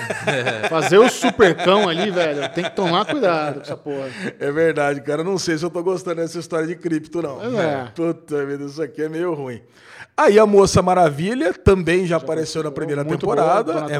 Fazer 0.69 0.99
o 0.99 1.09
supercão 1.09 1.89
ali, 1.89 2.11
velho, 2.11 2.47
tem 2.53 2.65
que 2.65 2.77
tomar 2.77 3.07
cuidado 3.07 3.55
com 3.55 3.61
essa 3.63 3.77
porra. 3.79 4.11
É 4.39 4.53
verdade, 4.53 5.01
cara. 5.01 5.25
Não 5.25 5.39
sei 5.39 5.57
se 5.57 5.65
eu 5.65 5.71
tô 5.71 5.83
gostando 5.83 6.17
dessa 6.17 6.39
história 6.39 6.67
de 6.67 6.77
cripto, 6.77 7.23
não. 7.23 7.59
É. 7.59 7.91
Puta 7.95 8.45
vida, 8.45 8.65
isso 8.65 8.83
aqui 8.83 9.01
é 9.01 9.09
meio 9.09 9.33
ruim. 9.33 9.63
Aí 10.17 10.39
a 10.39 10.47
Moça 10.47 10.83
Maravilha 10.83 11.53
também 11.53 12.07
já, 12.07 12.17
apareceu 12.17 12.63
na 12.63 12.71
primeira 12.71 13.05
temporada. 13.05 13.73
boa, 13.73 13.93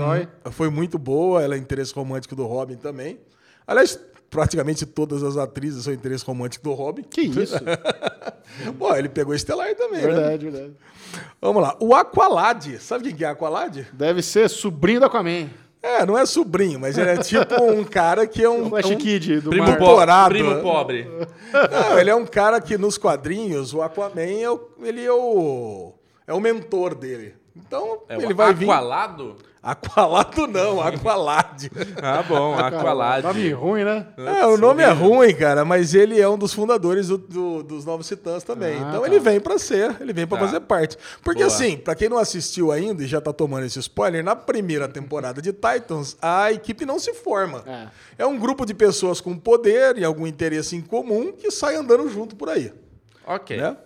É 0.47 0.51
foi 0.51 0.71
muito 0.71 0.99
boa, 0.99 1.43
ela 1.43 1.55
é 1.55 1.59
interesse 1.59 1.95
romântico 1.95 2.35
do 2.37 2.45
Robin 2.47 2.77
também. 2.77 3.19
Aliás, 3.67 3.99
praticamente 4.31 4.87
todas 4.87 5.23
as 5.23 5.37
atrizes 5.37 5.85
são 5.85 5.93
interesse 5.93 6.25
romântico 6.25 6.65
do 6.65 6.73
Robin. 6.73 7.03
Que 7.03 7.21
isso? 7.23 7.55
Pô, 8.79 8.95
ele 8.95 9.09
pegou 9.09 9.35
Estelar 9.35 9.75
também, 9.75 10.01
né? 10.01 10.07
verdade, 10.07 10.49
verdade. 10.51 10.73
Vamos 11.41 11.63
lá. 11.63 11.77
O 11.81 11.95
Aqualad. 11.95 12.79
Sabe 12.81 13.05
quem 13.05 13.17
que 13.17 13.25
é 13.25 13.29
Aqualad? 13.29 13.87
Deve 13.93 14.23
ser 14.23 14.49
sobrinho 14.49 15.01
do 15.01 15.07
Aquaman. 15.07 15.49
É, 15.83 16.07
não 16.07 16.17
é 16.17 16.25
sobrinho, 16.25 16.79
mas 16.79 16.97
ele 16.97 17.11
é 17.11 17.17
tipo 17.19 17.61
um 17.65 17.83
cara 17.83 18.25
que 18.27 18.43
é 18.43 18.49
um. 18.49 18.67
O 18.67 18.69
Flash 18.69 18.91
é 18.91 18.95
um- 18.95 18.99
Kid 18.99 19.41
do 19.41 19.51
Primo, 19.51 19.73
po 19.77 19.85
Doutorado. 19.85 20.29
primo 20.31 20.61
pobre. 20.63 21.11
Não, 21.53 21.99
ele 21.99 22.09
é 22.11 22.15
um 22.15 22.25
cara 22.25 22.61
que 22.61 22.79
nos 22.79 22.97
quadrinhos, 22.97 23.75
o 23.75 23.83
Aquaman, 23.83 24.23
é 24.23 24.49
o, 24.49 24.61
ele 24.81 25.05
é 25.05 25.13
o, 25.13 25.93
é 26.27 26.33
o 26.33 26.39
mentor 26.41 26.95
dele. 26.95 27.35
Então, 27.57 27.99
É 28.09 28.17
ele 28.17 28.33
o 28.33 28.37
vai 28.37 28.55
vir... 28.55 28.71
Aqualado? 28.71 29.37
Aqualado 29.63 30.47
não, 30.49 30.81
Aqualad. 30.83 31.71
Ah, 32.03 32.23
bom, 32.23 32.55
Aqualad. 32.59 33.23
Nome 33.25 33.53
ruim, 33.53 33.85
né? 33.85 34.07
é, 34.17 34.45
o 34.47 34.57
nome 34.57 34.83
é 34.83 34.91
ruim, 34.91 35.33
cara, 35.35 35.65
mas 35.65 35.95
ele 35.95 36.21
é 36.21 36.29
um 36.29 36.37
dos 36.37 36.53
fundadores 36.53 37.07
do- 37.07 37.17
do- 37.19 37.63
dos 37.63 37.85
Novos 37.85 38.09
Titãs 38.09 38.43
também. 38.43 38.75
Ah, 38.83 38.87
então 38.89 39.01
tá. 39.03 39.07
ele 39.07 39.21
vem 39.21 39.39
pra 39.41 39.59
ser, 39.59 39.95
ele 40.01 40.13
vem 40.13 40.27
pra 40.27 40.37
Tá. 40.39 40.47
fazer 40.47 40.61
parte. 40.61 40.99
Porque 41.23 41.45
Boa. 41.45 41.47
assim, 41.55 41.77
pra 41.77 41.95
quem 41.95 42.09
não 42.09 42.19
assistiu 42.19 42.73
ainda 42.73 43.05
e 43.05 43.07
já 43.07 43.21
tá 43.21 43.33
tomando 43.33 43.65
esse 43.65 43.79
spoiler, 43.79 44.25
na 44.25 44.35
primeira 44.35 44.89
temporada 44.89 45.41
de 45.41 45.53
Titans, 45.53 46.17
a 46.21 46.51
equipe 46.51 46.85
não 46.85 46.99
se 46.99 47.15
forma. 47.15 47.63
É. 47.65 48.23
É 48.25 48.27
um 48.27 48.37
grupo 48.39 48.67
de 48.67 48.75
pessoas 48.75 49.21
com 49.21 49.37
poder 49.39 49.97
e 49.97 50.05
algum 50.05 50.27
interesse 50.27 50.75
em 50.75 50.81
comum 50.81 51.31
que 51.33 51.51
sai 51.53 51.77
andando 51.77 52.09
junto 52.09 52.35
por 52.35 52.49
aí. 52.49 52.73
Ok. 53.25 53.57
né? 53.57 53.77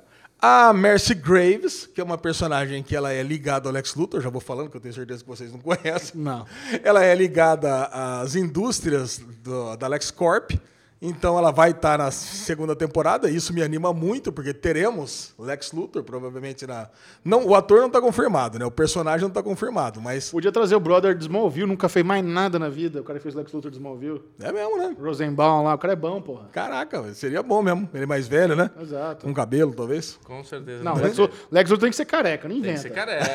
A 0.40 0.72
Mercy 0.72 1.14
Graves, 1.14 1.86
que 1.86 2.00
é 2.00 2.04
uma 2.04 2.18
personagem 2.18 2.82
que 2.82 2.94
ela 2.94 3.12
é 3.12 3.22
ligada 3.22 3.68
ao 3.68 3.72
Lex 3.72 3.94
Luthor, 3.94 4.20
já 4.20 4.28
vou 4.28 4.40
falando 4.40 4.68
que 4.70 4.76
eu 4.76 4.80
tenho 4.80 4.92
certeza 4.94 5.22
que 5.22 5.28
vocês 5.28 5.50
não 5.50 5.58
conhecem. 5.60 6.20
Não. 6.20 6.46
Ela 6.84 7.02
é 7.04 7.14
ligada 7.14 7.86
às 7.86 8.34
indústrias 8.36 9.18
do- 9.42 9.76
da 9.76 9.88
LexCorp, 9.88 10.50
então 11.00 11.38
ela 11.38 11.50
vai 11.50 11.70
estar 11.72 11.98
na 11.98 12.10
segunda 12.10 12.74
temporada. 12.74 13.28
Isso 13.30 13.52
me 13.52 13.62
anima 13.62 13.92
muito, 13.92 14.32
porque 14.32 14.54
teremos 14.54 15.34
Lex 15.38 15.72
Luthor, 15.72 16.02
provavelmente 16.02 16.66
na. 16.66 16.88
Não, 17.24 17.46
o 17.46 17.54
ator 17.54 17.78
não 17.80 17.88
está 17.88 18.00
confirmado, 18.00 18.58
né? 18.58 18.64
O 18.64 18.70
personagem 18.70 19.20
não 19.22 19.28
está 19.28 19.42
confirmado, 19.42 20.00
mas. 20.00 20.30
Podia 20.30 20.50
trazer 20.50 20.74
o 20.74 20.80
brother 20.80 21.14
de 21.14 21.24
Smallville, 21.24 21.66
nunca 21.66 21.88
fez 21.88 22.04
mais 22.04 22.24
nada 22.24 22.58
na 22.58 22.68
vida. 22.68 23.00
O 23.00 23.04
cara 23.04 23.18
que 23.18 23.22
fez 23.22 23.34
Lex 23.34 23.52
Luthor 23.52 23.70
de 23.70 23.76
Smallville. 23.76 24.22
É 24.40 24.50
mesmo, 24.50 24.78
né? 24.78 24.96
Rosenbaum 24.98 25.62
lá, 25.64 25.74
o 25.74 25.78
cara 25.78 25.92
é 25.92 25.96
bom, 25.96 26.20
porra. 26.20 26.48
Caraca, 26.52 27.12
seria 27.14 27.42
bom 27.42 27.62
mesmo. 27.62 27.88
Ele 27.92 28.04
é 28.04 28.06
mais 28.06 28.26
velho, 28.26 28.56
né? 28.56 28.70
Exato. 28.80 29.26
Com 29.26 29.34
cabelo, 29.34 29.74
talvez. 29.74 30.18
Com 30.24 30.42
certeza. 30.44 30.82
Não, 30.82 30.94
Tem 30.94 31.04
Lex, 31.04 31.18
Luthor- 31.18 31.36
Lex 31.50 31.70
Luthor 31.70 31.82
tem 31.82 31.90
que 31.90 31.96
ser 31.96 32.04
careca, 32.06 32.48
não 32.48 32.54
que 32.54 32.60
inventa. 32.60 32.80
ser 32.80 32.90
careca. 32.90 33.26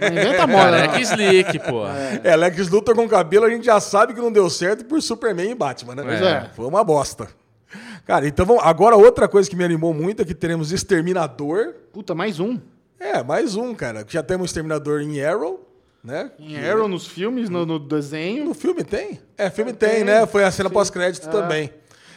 Não 0.00 0.08
inventa 0.22 0.46
moda, 0.46 0.70
Careca 0.70 0.92
não. 0.94 0.98
e 0.98 1.02
slick, 1.02 1.58
pô. 1.60 1.86
É, 2.24 2.34
Lex 2.36 2.68
Luthor 2.70 2.94
com 2.94 3.08
cabelo 3.08 3.44
a 3.44 3.50
gente 3.50 3.64
já 3.66 3.78
sabe 3.80 4.14
que 4.14 4.20
não 4.20 4.32
deu 4.32 4.48
certo 4.48 4.84
por 4.84 5.00
Superman 5.02 5.50
e 5.50 5.54
Batman, 5.54 5.94
né? 5.94 6.02
Pois 6.02 6.22
é. 6.22 6.50
Foi 6.54 6.64
uma 6.66 6.85
bosta. 6.86 7.28
Cara, 8.06 8.26
então 8.28 8.46
vamos, 8.46 8.62
agora 8.64 8.96
outra 8.96 9.26
coisa 9.26 9.50
que 9.50 9.56
me 9.56 9.64
animou 9.64 9.92
muito 9.92 10.22
é 10.22 10.24
que 10.24 10.34
teremos 10.34 10.70
Exterminador. 10.70 11.74
Puta, 11.92 12.14
mais 12.14 12.38
um. 12.38 12.58
É, 12.98 13.22
mais 13.22 13.56
um, 13.56 13.74
cara. 13.74 14.06
Já 14.08 14.22
temos 14.22 14.50
Exterminador 14.50 15.00
em 15.00 15.20
Arrow, 15.22 15.68
né? 16.02 16.30
Em 16.38 16.56
Arrow, 16.56 16.86
nos 16.86 17.08
filmes, 17.08 17.50
no, 17.50 17.66
no 17.66 17.80
desenho. 17.80 18.44
No 18.44 18.54
filme 18.54 18.84
tem? 18.84 19.20
É, 19.36 19.50
filme 19.50 19.72
tem, 19.72 20.04
né? 20.04 20.24
Foi 20.26 20.44
a 20.44 20.50
cena 20.52 20.70
pós-crédito 20.70 21.28
também. 21.28 21.72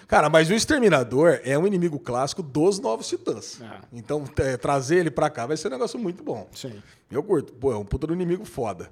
Cara, 0.08 0.30
mas 0.30 0.50
o 0.50 0.54
Exterminador 0.54 1.40
é 1.44 1.58
um 1.58 1.68
inimigo 1.68 2.00
clássico 2.00 2.42
dos 2.42 2.80
Novos 2.80 3.08
Titãs. 3.08 3.60
É. 3.62 3.66
Então, 3.92 4.24
é, 4.38 4.58
trazer 4.58 4.98
ele 4.98 5.12
pra 5.12 5.30
cá 5.30 5.46
vai 5.46 5.58
ser 5.58 5.68
um 5.68 5.72
negócio 5.72 6.00
muito 6.00 6.24
bom. 6.24 6.48
Sim. 6.54 6.82
Eu 7.12 7.22
curto. 7.24 7.54
Pô, 7.54 7.72
é 7.72 7.78
um 7.78 7.86
puta 7.86 8.08
do 8.08 8.14
inimigo 8.14 8.46
foda. 8.46 8.90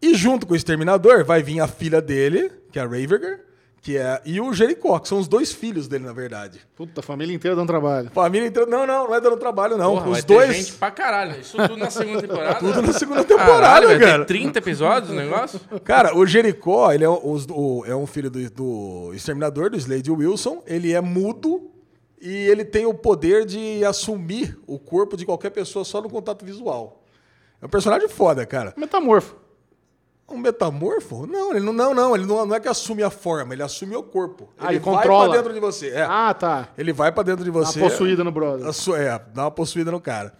E 0.00 0.14
junto 0.14 0.46
com 0.46 0.52
o 0.52 0.56
Exterminador 0.56 1.24
vai 1.24 1.42
vir 1.42 1.60
a 1.60 1.66
filha 1.66 2.00
dele, 2.00 2.50
que 2.70 2.78
é 2.78 2.82
a 2.82 2.86
Raviger, 2.86 3.44
que 3.84 3.98
é, 3.98 4.18
e 4.24 4.40
o 4.40 4.50
Jericó, 4.54 4.98
que 4.98 5.06
são 5.06 5.18
os 5.18 5.28
dois 5.28 5.52
filhos 5.52 5.86
dele, 5.86 6.04
na 6.06 6.12
verdade. 6.14 6.58
Puta, 6.74 7.00
a 7.00 7.02
família 7.02 7.34
inteira 7.34 7.54
dando 7.54 7.66
trabalho. 7.66 8.10
Família 8.14 8.48
inteira. 8.48 8.66
Não, 8.68 8.86
não, 8.86 9.08
não 9.08 9.14
é 9.14 9.20
dando 9.20 9.36
trabalho, 9.36 9.76
não. 9.76 9.90
Porra, 9.92 10.02
vai 10.08 10.12
os 10.20 10.24
ter 10.24 10.34
dois. 10.34 10.56
gente 10.56 10.72
pra 10.72 10.90
caralho. 10.90 11.38
Isso 11.38 11.54
tudo 11.58 11.76
na 11.76 11.90
segunda 11.90 12.22
temporada? 12.22 12.54
Tudo 12.64 12.80
na 12.82 12.92
segunda 12.94 13.22
temporada, 13.24 13.60
Caralho, 13.60 13.88
vai 13.88 13.98
cara. 13.98 14.18
ter 14.20 14.24
30 14.24 14.58
episódios 14.58 15.10
o 15.10 15.14
negócio? 15.14 15.60
Cara, 15.84 16.16
o 16.16 16.24
Jericó, 16.24 16.90
ele 16.92 17.04
é, 17.04 17.08
um- 17.10 17.30
os- 17.30 17.46
o- 17.50 17.84
é 17.86 17.94
um 17.94 18.06
filho 18.06 18.30
do, 18.30 18.50
do 18.50 19.12
Exterminador, 19.14 19.68
do 19.68 19.76
Slade 19.76 20.10
Wilson. 20.10 20.62
Ele 20.66 20.94
é 20.94 21.02
mudo 21.02 21.70
e 22.22 22.30
ele 22.32 22.64
tem 22.64 22.86
o 22.86 22.94
poder 22.94 23.44
de 23.44 23.84
assumir 23.84 24.58
o 24.66 24.78
corpo 24.78 25.14
de 25.14 25.26
qualquer 25.26 25.50
pessoa 25.50 25.84
só 25.84 26.00
no 26.00 26.08
contato 26.08 26.42
visual. 26.42 27.02
É 27.60 27.66
um 27.66 27.68
personagem 27.68 28.08
foda, 28.08 28.46
cara. 28.46 28.72
Metamorfo. 28.78 29.36
Um 30.28 30.38
metamorfo? 30.38 31.26
Não, 31.26 31.50
ele 31.50 31.60
não, 31.60 31.72
não, 31.72 31.94
não, 31.94 32.14
ele 32.14 32.24
não, 32.24 32.46
não 32.46 32.56
é 32.56 32.60
que 32.60 32.66
assume 32.68 33.02
a 33.02 33.10
forma, 33.10 33.52
ele 33.52 33.62
assume 33.62 33.94
o 33.94 34.02
corpo. 34.02 34.48
Ah, 34.58 34.70
ele 34.72 34.80
vai 34.80 34.94
controla. 34.94 35.28
pra 35.28 35.36
dentro 35.36 35.52
de 35.52 35.60
você. 35.60 35.90
É. 35.90 36.02
Ah, 36.02 36.32
tá. 36.32 36.68
Ele 36.78 36.92
vai 36.92 37.12
pra 37.12 37.22
dentro 37.22 37.44
de 37.44 37.50
Uma 37.50 37.64
você. 37.64 37.78
possuída 37.78 38.24
no 38.24 38.32
brother. 38.32 38.66
É, 38.96 39.20
dá 39.34 39.42
uma 39.44 39.50
possuída 39.50 39.90
no 39.90 40.00
cara. 40.00 40.32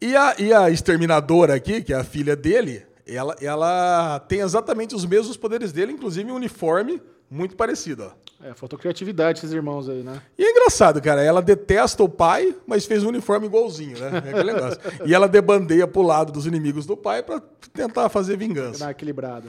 E 0.00 0.16
a, 0.16 0.34
e 0.38 0.52
a 0.52 0.68
exterminadora 0.70 1.54
aqui, 1.54 1.82
que 1.82 1.92
é 1.92 1.96
a 1.96 2.04
filha 2.04 2.34
dele, 2.34 2.84
ela, 3.06 3.36
ela 3.40 4.18
tem 4.20 4.40
exatamente 4.40 4.94
os 4.94 5.04
mesmos 5.04 5.36
poderes 5.36 5.72
dele, 5.72 5.92
inclusive 5.92 6.30
um 6.32 6.34
uniforme 6.34 7.00
muito 7.30 7.56
parecido. 7.56 8.04
Ó. 8.14 8.30
É, 8.48 8.54
faltou 8.54 8.78
criatividade 8.78 9.38
esses 9.38 9.52
irmãos 9.52 9.88
aí, 9.88 10.02
né? 10.02 10.20
E 10.38 10.42
é 10.42 10.50
engraçado, 10.50 11.00
cara. 11.02 11.22
Ela 11.22 11.42
detesta 11.42 12.02
o 12.02 12.08
pai, 12.08 12.54
mas 12.66 12.86
fez 12.86 13.04
um 13.04 13.08
uniforme 13.08 13.46
igualzinho, 13.46 13.98
né? 13.98 14.10
É 14.26 14.28
aquele 14.30 14.52
negócio. 14.52 14.80
E 15.06 15.14
ela 15.14 15.28
debandeia 15.28 15.86
pro 15.86 16.00
lado 16.02 16.32
dos 16.32 16.46
inimigos 16.46 16.86
do 16.86 16.96
pai 16.96 17.22
pra 17.22 17.40
tentar 17.72 18.08
fazer 18.08 18.36
vingança. 18.38 18.78
dar 18.80 18.86
uma 18.86 18.90
equilibrada. 18.92 19.48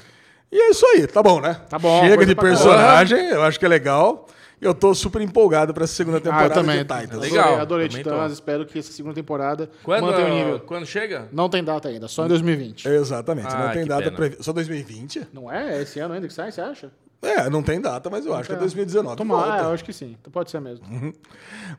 E 0.51 0.59
é 0.59 0.69
isso 0.71 0.85
aí, 0.87 1.07
tá 1.07 1.23
bom, 1.23 1.39
né? 1.39 1.61
Tá 1.69 1.79
bom, 1.79 2.01
Chega 2.01 2.25
de 2.25 2.35
personagem, 2.35 3.29
eu 3.29 3.41
acho 3.43 3.57
que 3.57 3.65
é 3.65 3.69
legal. 3.69 4.27
Eu 4.59 4.75
tô 4.75 4.93
super 4.93 5.19
empolgado 5.21 5.73
pra 5.73 5.85
essa 5.85 5.93
segunda 5.95 6.17
Ah, 6.17 6.19
eu 6.19 6.21
temporada 6.23 6.53
também. 6.53 6.75
de 6.77 6.83
Titans. 6.83 7.03
Adorei, 7.09 7.29
Legal, 7.31 7.59
Adorei 7.61 7.87
também 7.87 8.03
Titãs. 8.03 8.27
tô. 8.27 8.33
Espero 8.33 8.65
que 8.65 8.77
essa 8.77 8.91
segunda 8.91 9.15
temporada 9.15 9.71
Quando, 9.83 10.03
mantenha 10.05 10.27
o 10.27 10.35
nível. 10.37 10.59
quando 10.59 10.85
chega? 10.85 11.27
Não 11.31 11.49
tem 11.49 11.63
data 11.63 11.87
ainda, 11.89 12.07
só 12.07 12.25
em 12.25 12.27
2020. 12.27 12.87
Exatamente, 12.87 13.47
Ah, 13.49 13.65
não 13.67 13.71
tem 13.73 13.85
data. 13.87 14.13
Só 14.43 14.53
2020? 14.53 15.27
Não 15.33 15.51
é? 15.51 15.77
É 15.77 15.81
esse 15.81 15.99
ano 15.99 16.13
ainda 16.13 16.27
que 16.27 16.33
sai, 16.33 16.51
você 16.51 16.61
acha? 16.61 16.91
É, 17.21 17.49
não 17.49 17.61
tem 17.61 17.79
data, 17.79 18.09
mas 18.09 18.25
eu 18.25 18.33
acho 18.33 18.49
que 18.49 18.55
é 18.55 18.57
2019. 18.57 19.15
Tomara, 19.15 19.61
é, 19.61 19.65
eu 19.65 19.71
acho 19.73 19.83
que 19.85 19.93
sim. 19.93 20.17
Então 20.19 20.31
pode 20.31 20.49
ser 20.49 20.59
mesmo. 20.59 20.85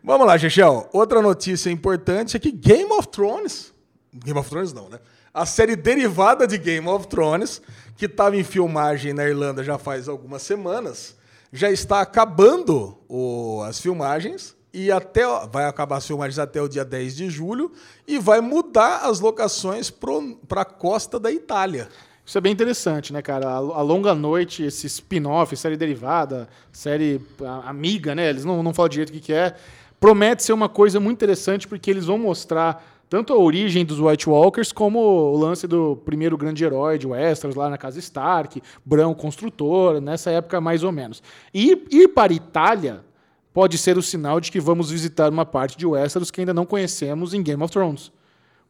Vamos 0.02 0.26
lá, 0.26 0.38
Chechel. 0.38 0.88
Outra 0.92 1.20
notícia 1.20 1.70
importante 1.70 2.36
é 2.36 2.40
que 2.40 2.52
Game 2.52 2.90
of 2.92 3.08
Thrones. 3.08 3.72
Game 4.14 4.38
of 4.38 4.48
Thrones 4.48 4.72
não, 4.72 4.88
né? 4.88 4.98
a 5.34 5.46
série 5.46 5.74
derivada 5.74 6.46
de 6.46 6.58
Game 6.58 6.86
of 6.86 7.06
Thrones, 7.08 7.62
que 7.96 8.04
estava 8.04 8.36
em 8.36 8.44
filmagem 8.44 9.14
na 9.14 9.26
Irlanda 9.26 9.64
já 9.64 9.78
faz 9.78 10.06
algumas 10.06 10.42
semanas, 10.42 11.16
já 11.50 11.70
está 11.70 12.02
acabando 12.02 12.98
o- 13.08 13.62
as 13.66 13.80
filmagens 13.80 14.54
e 14.74 14.92
até 14.92 15.22
vai 15.50 15.64
acabar 15.64 15.96
as 15.96 16.06
filmagens 16.06 16.38
até 16.38 16.60
o 16.60 16.68
dia 16.68 16.84
10 16.84 17.16
de 17.16 17.30
julho 17.30 17.72
e 18.06 18.18
vai 18.18 18.42
mudar 18.42 19.06
as 19.08 19.20
locações 19.20 19.90
para 19.90 20.60
a 20.60 20.64
costa 20.66 21.18
da 21.18 21.32
Itália. 21.32 21.88
Isso 22.32 22.38
é 22.38 22.40
bem 22.40 22.52
interessante, 22.54 23.12
né, 23.12 23.20
cara? 23.20 23.46
A, 23.46 23.56
a 23.56 23.82
Longa 23.82 24.14
Noite, 24.14 24.62
esse 24.62 24.86
spin-off, 24.86 25.54
série 25.54 25.76
derivada, 25.76 26.48
série 26.72 27.20
a- 27.44 27.68
amiga, 27.68 28.14
né? 28.14 28.30
Eles 28.30 28.42
não, 28.42 28.62
não 28.62 28.72
falam 28.72 28.88
direito 28.88 29.10
o 29.10 29.12
que, 29.12 29.20
que 29.20 29.34
é. 29.34 29.54
Promete 30.00 30.42
ser 30.42 30.54
uma 30.54 30.66
coisa 30.66 30.98
muito 30.98 31.18
interessante 31.18 31.68
porque 31.68 31.90
eles 31.90 32.06
vão 32.06 32.16
mostrar 32.16 32.82
tanto 33.10 33.34
a 33.34 33.36
origem 33.36 33.84
dos 33.84 34.00
White 34.00 34.30
Walkers 34.30 34.72
como 34.72 34.98
o 34.98 35.36
lance 35.36 35.66
do 35.68 35.94
primeiro 36.06 36.38
grande 36.38 36.64
herói 36.64 36.96
de 36.96 37.06
Westeros 37.06 37.54
lá 37.54 37.68
na 37.68 37.76
casa 37.76 37.98
Stark, 37.98 38.62
Bran 38.82 39.12
construtor, 39.12 40.00
nessa 40.00 40.30
época 40.30 40.58
mais 40.58 40.82
ou 40.82 40.90
menos. 40.90 41.22
E 41.52 41.84
ir 41.90 42.08
para 42.14 42.32
Itália 42.32 43.04
pode 43.52 43.76
ser 43.76 43.98
o 43.98 44.02
sinal 44.02 44.40
de 44.40 44.50
que 44.50 44.58
vamos 44.58 44.90
visitar 44.90 45.30
uma 45.30 45.44
parte 45.44 45.76
de 45.76 45.84
Westeros 45.84 46.30
que 46.30 46.40
ainda 46.40 46.54
não 46.54 46.64
conhecemos 46.64 47.34
em 47.34 47.42
Game 47.42 47.62
of 47.62 47.70
Thrones. 47.70 48.10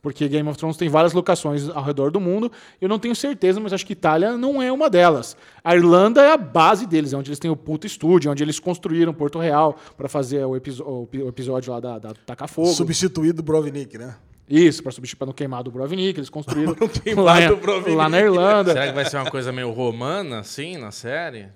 Porque 0.02 0.26
Game 0.26 0.48
of 0.48 0.58
Thrones 0.58 0.76
tem 0.76 0.88
várias 0.88 1.12
locações 1.12 1.68
ao 1.68 1.84
redor 1.84 2.10
do 2.10 2.18
mundo. 2.20 2.50
Eu 2.80 2.88
não 2.88 2.98
tenho 2.98 3.14
certeza, 3.14 3.60
mas 3.60 3.72
acho 3.72 3.86
que 3.86 3.92
Itália 3.92 4.36
não 4.36 4.60
é 4.60 4.72
uma 4.72 4.90
delas. 4.90 5.36
A 5.62 5.76
Irlanda 5.76 6.20
é 6.20 6.32
a 6.32 6.36
base 6.36 6.86
deles, 6.88 7.12
é 7.12 7.16
onde 7.16 7.28
eles 7.30 7.38
têm 7.38 7.48
o 7.50 7.54
puto 7.56 7.86
estúdio, 7.86 8.28
onde 8.28 8.42
eles 8.42 8.58
construíram 8.58 9.14
Porto 9.14 9.38
Real 9.38 9.78
para 9.96 10.08
fazer 10.08 10.44
o, 10.44 10.56
o 10.56 11.06
pi- 11.06 11.22
o 11.22 11.28
episódio 11.28 11.72
lá 11.72 11.78
da, 11.78 11.98
da 12.00 12.14
Tacar 12.26 12.48
Fogo. 12.48 12.66
Substituído 12.72 13.34
do 13.36 13.42
Brovnik, 13.44 13.96
né? 13.96 14.16
Isso, 14.50 14.82
para 14.82 14.90
substituir 14.90 15.18
para 15.18 15.26
não 15.26 15.32
queimar 15.32 15.62
do 15.62 15.70
Brovnik, 15.70 16.18
eles 16.18 16.28
construíram 16.28 16.74
queimar 17.04 17.24
lá, 17.24 17.46
do 17.48 17.56
Brovnik. 17.58 17.94
lá 17.96 18.08
na 18.08 18.20
Irlanda. 18.20 18.72
Será 18.72 18.88
que 18.88 18.92
vai 18.94 19.04
ser 19.08 19.18
uma 19.18 19.30
coisa 19.30 19.52
meio 19.52 19.70
romana, 19.70 20.40
assim, 20.40 20.76
na 20.78 20.90
série? 20.90 21.46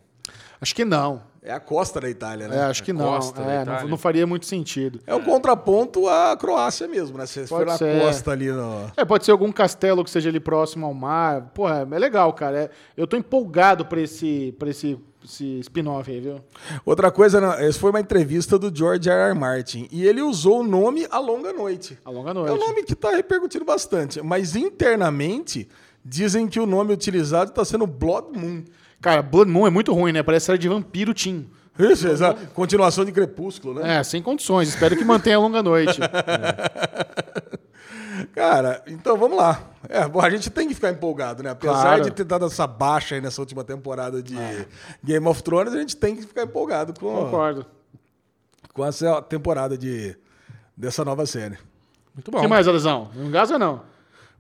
Acho 0.61 0.75
que 0.75 0.85
não. 0.85 1.23
É 1.43 1.53
a 1.53 1.61
costa 1.61 2.01
da 2.01 2.11
Itália, 2.11 2.49
né? 2.49 2.57
É, 2.57 2.61
acho 2.63 2.83
que 2.83 2.93
não. 2.93 3.05
costa 3.07 3.41
da 3.41 3.53
É, 3.53 3.65
não. 3.65 3.89
Não 3.91 3.97
faria 3.97 4.27
muito 4.27 4.47
sentido. 4.47 4.99
É 5.07 5.15
um 5.15 5.23
contraponto 5.23 6.09
à 6.09 6.37
Croácia 6.37 6.89
mesmo, 6.89 7.17
né? 7.17 7.25
Se 7.27 7.47
for 7.47 7.65
na 7.65 7.79
ser. 7.79 8.01
costa 8.01 8.33
ali 8.33 8.51
no. 8.51 8.91
É, 8.97 9.05
pode 9.05 9.25
ser 9.25 9.31
algum 9.31 9.53
castelo 9.53 10.03
que 10.03 10.11
seja 10.11 10.29
ali 10.29 10.41
próximo 10.41 10.87
ao 10.87 10.93
mar. 10.93 11.53
Porra, 11.55 11.87
é 11.89 11.99
legal, 12.01 12.33
cara. 12.33 12.63
É- 12.65 12.71
eu 12.97 13.07
tô 13.07 13.17
empolgado 13.17 13.87
pra 13.87 14.01
esse, 14.01 14.57
pra 14.59 14.71
esse, 14.71 14.99
esse 15.25 15.61
spin-off 15.61 16.11
aí, 16.11 16.19
viu? 16.19 16.41
Outra 16.85 17.13
coisa, 17.13 17.39
essa 17.61 17.79
foi 17.79 17.91
uma 17.91 18.01
entrevista 18.01 18.59
do 18.59 18.77
George 18.77 19.09
R. 19.09 19.29
R. 19.31 19.39
Martin. 19.39 19.87
E 19.93 20.05
ele 20.05 20.23
usou 20.23 20.63
o 20.63 20.65
nome 20.65 21.07
A 21.13 21.21
Longa 21.21 21.53
Noite. 21.53 21.97
A 22.05 22.11
longa 22.11 22.31
É 22.31 22.35
noite. 22.35 22.51
um 22.55 22.59
nome 22.59 22.83
que 22.83 22.95
está 22.95 23.11
repercutindo 23.11 23.65
bastante. 23.65 24.21
Mas 24.21 24.57
internamente, 24.57 25.69
dizem 26.05 26.49
que 26.49 26.59
o 26.59 26.67
nome 26.67 26.93
utilizado 26.93 27.51
está 27.51 27.65
sendo 27.65 27.87
Blood 27.87 28.37
Moon. 28.37 28.65
Cara, 29.01 29.23
Blood 29.23 29.51
Moon 29.51 29.67
é 29.67 29.71
muito 29.71 29.93
ruim, 29.93 30.13
né? 30.13 30.23
Parece 30.23 30.47
série 30.47 30.59
de 30.59 30.69
vampiro 30.69 31.13
Team. 31.15 31.45
Isso, 31.79 32.09
essa 32.09 32.33
continuação 32.55 33.05
de 33.05 33.13
Crepúsculo, 33.13 33.75
né? 33.81 33.99
É, 33.99 34.03
sem 34.03 34.23
condições. 34.23 34.69
Espero 34.69 34.97
que 34.97 35.05
mantenha 35.05 35.37
a 35.37 35.41
longa 35.41 35.63
noite. 35.63 36.01
Cara, 38.35 38.83
então 38.87 39.17
vamos 39.17 39.37
lá. 39.37 39.71
É, 39.89 40.07
bom, 40.09 40.21
a 40.21 40.31
gente 40.31 40.49
tem 40.51 40.67
que 40.69 40.75
ficar 40.75 40.91
empolgado, 40.91 41.43
né? 41.43 41.51
Apesar 41.51 41.83
Claro. 41.83 42.05
de 42.05 42.11
ter 42.11 42.25
dado 42.25 42.47
essa 42.47 42.67
baixa 42.67 43.15
aí 43.15 43.21
nessa 43.21 43.41
última 43.41 43.63
temporada 43.63 44.23
de 44.23 44.35
Game 45.05 45.27
of 45.27 45.43
Thrones, 45.43 45.75
a 45.75 45.79
gente 45.79 45.97
tem 45.97 46.17
que 46.17 46.23
ficar 46.23 46.43
empolgado 46.45 46.99
com, 46.99 47.15
Concordo. 47.25 47.67
com 48.73 48.85
essa 48.85 49.21
temporada 49.23 49.77
de, 49.77 50.17
dessa 50.77 51.05
nova 51.05 51.27
série. 51.27 51.59
Muito 52.15 52.29
O 52.29 52.31
bom. 52.31 52.41
que 52.41 52.49
mais, 52.49 52.67
Alesão? 52.67 53.11
Não 53.15 53.31
gasa, 53.31 53.59
não? 53.59 53.83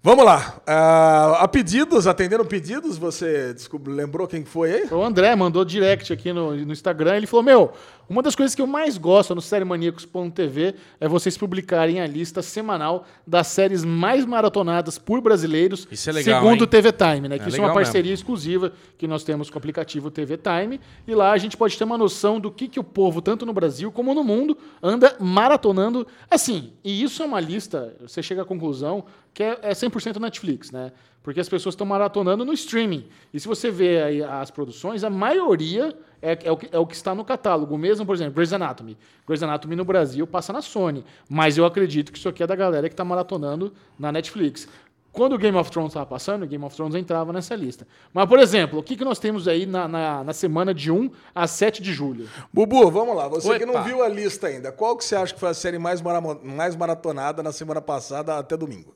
Vamos 0.02 0.24
lá. 0.24 0.60
Ah, 0.66 1.38
a 1.40 1.48
pedidos, 1.48 2.06
atendendo 2.06 2.44
pedidos, 2.44 2.96
você 2.96 3.52
descobriu, 3.52 3.94
lembrou 3.94 4.28
quem 4.28 4.44
foi 4.44 4.72
aí? 4.72 4.88
O 4.92 5.02
André 5.02 5.34
mandou 5.34 5.64
direct 5.64 6.12
aqui 6.12 6.32
no, 6.32 6.54
no 6.54 6.72
Instagram. 6.72 7.16
Ele 7.16 7.26
falou: 7.26 7.42
Meu, 7.42 7.72
uma 8.08 8.22
das 8.22 8.36
coisas 8.36 8.54
que 8.54 8.62
eu 8.62 8.68
mais 8.68 8.96
gosto 8.96 9.34
no 9.34 9.40
SérieManíacos.tv 9.40 10.76
é 11.00 11.08
vocês 11.08 11.36
publicarem 11.36 12.00
a 12.00 12.06
lista 12.06 12.40
semanal 12.40 13.04
das 13.26 13.48
séries 13.48 13.84
mais 13.84 14.24
maratonadas 14.24 14.96
por 14.96 15.20
brasileiros, 15.20 15.88
Isso 15.90 16.08
é 16.08 16.12
legal, 16.12 16.40
segundo 16.40 16.62
o 16.62 16.66
TV 16.68 16.92
Time, 16.92 17.28
né? 17.28 17.36
Que 17.36 17.46
É 17.46 17.48
isso 17.48 17.56
é 17.56 17.60
uma 17.60 17.74
parceria 17.74 18.14
exclusiva 18.14 18.72
que 18.96 19.08
nós 19.08 19.24
temos 19.24 19.50
com 19.50 19.56
o 19.56 19.58
aplicativo 19.58 20.08
TV 20.08 20.38
Time. 20.38 20.80
E 21.04 21.14
lá 21.16 21.32
a 21.32 21.38
gente 21.38 21.56
pode 21.56 21.76
ter 21.76 21.82
uma 21.82 21.98
noção 21.98 22.38
do 22.38 22.48
que, 22.48 22.68
que 22.68 22.78
o 22.78 22.84
povo, 22.84 23.20
tanto 23.20 23.44
no 23.44 23.52
Brasil 23.52 23.90
como 23.90 24.14
no 24.14 24.22
mundo, 24.22 24.56
anda 24.80 25.16
maratonando. 25.18 26.06
Assim, 26.30 26.74
e 26.84 27.02
isso 27.02 27.24
é 27.24 27.26
uma 27.26 27.40
lista, 27.40 27.96
você 28.00 28.22
chega 28.22 28.42
à 28.42 28.44
conclusão 28.44 29.04
que 29.34 29.42
é, 29.42 29.58
é 29.60 29.72
100% 29.72 29.95
Netflix, 30.20 30.70
né? 30.70 30.92
Porque 31.22 31.40
as 31.40 31.48
pessoas 31.48 31.74
estão 31.74 31.86
maratonando 31.86 32.44
no 32.44 32.52
streaming. 32.52 33.08
E 33.34 33.40
se 33.40 33.48
você 33.48 33.70
vê 33.70 34.02
aí 34.02 34.22
as 34.22 34.50
produções, 34.50 35.02
a 35.02 35.10
maioria 35.10 35.96
é, 36.22 36.38
é 36.44 36.50
o 36.52 36.56
que, 36.56 36.68
é 36.70 36.78
o 36.78 36.86
que 36.86 36.94
está 36.94 37.14
no 37.14 37.24
catálogo. 37.24 37.76
Mesmo, 37.76 38.06
por 38.06 38.14
exemplo, 38.14 38.34
Grey's 38.34 38.52
Anatomy. 38.52 38.96
Grey's 39.26 39.42
Anatomy 39.42 39.74
no 39.74 39.84
Brasil 39.84 40.24
passa 40.26 40.52
na 40.52 40.62
Sony. 40.62 41.04
Mas 41.28 41.58
eu 41.58 41.64
acredito 41.64 42.12
que 42.12 42.18
isso 42.18 42.28
aqui 42.28 42.42
é 42.42 42.46
da 42.46 42.54
galera 42.54 42.88
que 42.88 42.92
está 42.92 43.04
maratonando 43.04 43.72
na 43.98 44.12
Netflix. 44.12 44.68
Quando 45.10 45.32
o 45.34 45.38
Game 45.38 45.56
of 45.56 45.70
Thrones 45.70 45.92
estava 45.92 46.04
passando, 46.04 46.42
o 46.44 46.46
Game 46.46 46.62
of 46.62 46.76
Thrones 46.76 46.94
entrava 46.94 47.32
nessa 47.32 47.56
lista. 47.56 47.86
Mas, 48.12 48.28
por 48.28 48.38
exemplo, 48.38 48.78
o 48.78 48.82
que, 48.82 48.94
que 48.96 49.04
nós 49.04 49.18
temos 49.18 49.48
aí 49.48 49.64
na, 49.64 49.88
na, 49.88 50.22
na 50.22 50.32
semana 50.34 50.74
de 50.74 50.92
1 50.92 51.10
a 51.34 51.46
7 51.46 51.82
de 51.82 51.90
julho? 51.92 52.28
Bubu, 52.52 52.90
vamos 52.90 53.16
lá. 53.16 53.26
Você 53.26 53.48
que 53.58 53.64
não 53.66 53.72
viu 53.82 54.04
a 54.04 54.08
lista 54.08 54.46
ainda, 54.48 54.70
qual 54.70 54.94
que 54.94 55.02
você 55.04 55.16
acha 55.16 55.32
que 55.32 55.40
foi 55.40 55.48
a 55.48 55.54
série 55.54 55.78
mais, 55.78 56.02
maramo- 56.02 56.38
mais 56.44 56.76
maratonada 56.76 57.42
na 57.42 57.50
semana 57.50 57.80
passada 57.80 58.36
até 58.38 58.56
domingo? 58.58 58.94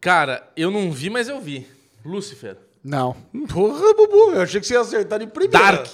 Cara, 0.00 0.48
eu 0.56 0.70
não 0.70 0.92
vi, 0.92 1.10
mas 1.10 1.28
eu 1.28 1.40
vi. 1.40 1.66
Lucifer. 2.04 2.56
Não. 2.82 3.16
Porra, 3.52 3.94
Bubu, 3.94 4.32
eu 4.32 4.42
achei 4.42 4.60
que 4.60 4.66
você 4.66 4.74
ia 4.74 4.80
acertar 4.80 5.18
de 5.18 5.26
primeira. 5.26 5.58
Dark. 5.58 5.88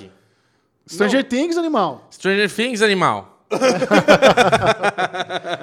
Stranger 0.86 1.24
Things, 1.24 1.56
animal. 1.56 2.06
Stranger 2.12 2.50
Things, 2.54 2.82
animal. 2.82 3.33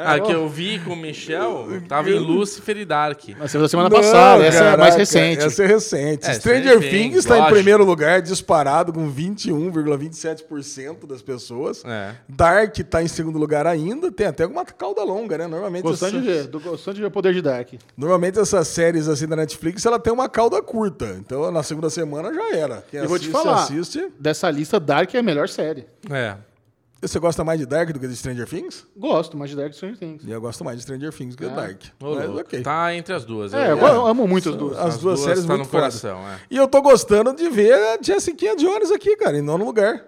A 0.06 0.20
que 0.24 0.32
eu 0.32 0.48
vi 0.48 0.80
com 0.80 0.94
o 0.94 0.96
Michel 0.96 1.68
tava 1.88 2.10
em 2.10 2.18
Lucifer 2.20 2.78
e 2.78 2.86
Dark. 2.86 3.20
Mas 3.38 3.52
da 3.54 3.68
semana 3.68 3.90
Não, 3.90 3.96
passada, 3.98 4.46
essa 4.46 4.58
é 4.60 4.62
mais 4.78 4.78
caraca, 4.80 4.98
recente. 4.98 5.44
Essa 5.46 5.64
é 5.64 5.68
recente. 5.68 6.30
É, 6.30 6.34
Stranger 6.36 6.62
Stranger 6.78 6.90
Things 6.92 7.16
está 7.18 7.40
em 7.40 7.46
primeiro 7.52 7.84
lugar, 7.84 8.22
disparado 8.22 8.94
com 8.94 9.12
21,27% 9.12 11.06
das 11.08 11.22
pessoas. 11.22 11.84
É. 11.86 12.16
Dark 12.28 12.78
está 12.80 13.02
em 13.04 13.08
segundo 13.08 13.38
lugar 13.38 13.66
ainda. 13.68 14.12
Tem 14.12 14.28
até 14.28 14.46
uma 14.46 14.66
cauda 14.66 15.04
longa, 15.04 15.38
né? 15.38 15.48
Normalmente, 15.48 15.84
Gostando 15.84 16.22
de 16.22 16.30
essas- 16.30 16.44
ver, 16.46 16.50
do- 16.52 16.60
gostando 16.60 16.96
de 16.96 17.02
ver 17.02 17.08
o 17.08 17.12
poder 17.12 17.34
de 17.34 17.42
Dark. 17.42 17.70
Normalmente 17.98 18.40
essas 18.40 18.68
séries 18.68 19.08
assim 19.08 19.28
da 19.28 19.36
Netflix, 19.36 19.86
ela 19.86 20.00
tem 20.00 20.12
uma 20.14 20.30
cauda 20.30 20.62
curta. 20.62 21.16
Então 21.20 21.52
na 21.52 21.64
segunda 21.64 21.90
semana 21.90 22.34
já 22.34 22.56
era. 22.56 22.84
Quem 22.90 23.00
Eu 23.00 23.08
vou 23.10 23.18
te 23.18 23.28
assiste, 23.30 23.32
falar, 23.44 23.64
assiste. 23.64 24.08
dessa 24.20 24.50
lista, 24.50 24.80
Dark 24.80 25.14
é 25.14 25.20
a 25.20 25.24
melhor 25.24 25.50
série. 25.50 25.86
É. 26.10 26.36
Você 27.02 27.20
gosta 27.20 27.44
mais 27.44 27.60
de 27.60 27.66
Dark 27.66 27.92
do 27.92 28.00
que 28.00 28.08
de 28.08 28.16
Stranger 28.16 28.48
Things? 28.48 28.86
Gosto 28.96 29.36
mais 29.36 29.50
de 29.50 29.58
Dark 29.58 29.72
que 29.72 29.76
Stranger 29.76 29.98
Things. 29.98 30.28
Eu 30.28 30.40
gosto 30.40 30.64
mais 30.64 30.78
de 30.78 30.84
Stranger 30.84 31.12
Things 31.12 31.36
do 31.36 31.38
que 31.44 31.50
de 31.50 31.56
Dark. 31.56 31.82
Ô, 32.00 32.14
Mas, 32.14 32.30
ok. 32.30 32.62
Tá 32.62 32.94
entre 32.94 33.16
as 33.16 33.26
duas. 33.26 33.54
É, 33.54 33.72
eu, 33.72 33.78
eu, 33.78 34.06
amo 34.06 34.28
muito 34.28 34.50
as 34.50 34.56
duas. 34.56 34.78
As, 34.78 34.98
duas, 35.00 35.20
séries 35.20 35.44
tá 35.44 35.48
muito 35.48 35.66
no 35.66 35.70
coração, 35.72 36.20
é. 36.20 36.38
E 36.50 36.58
eu 36.58 36.68
tô 36.68 36.80
gostando 36.80 37.34
de 37.34 37.50
ver 37.50 37.74
a 37.74 37.98
Jessica 38.00 38.56
Jones 38.56 38.92
aqui, 38.92 39.16
cara, 39.16 39.36
em 39.36 39.42
nono 39.42 39.66
lugar. 39.66 40.06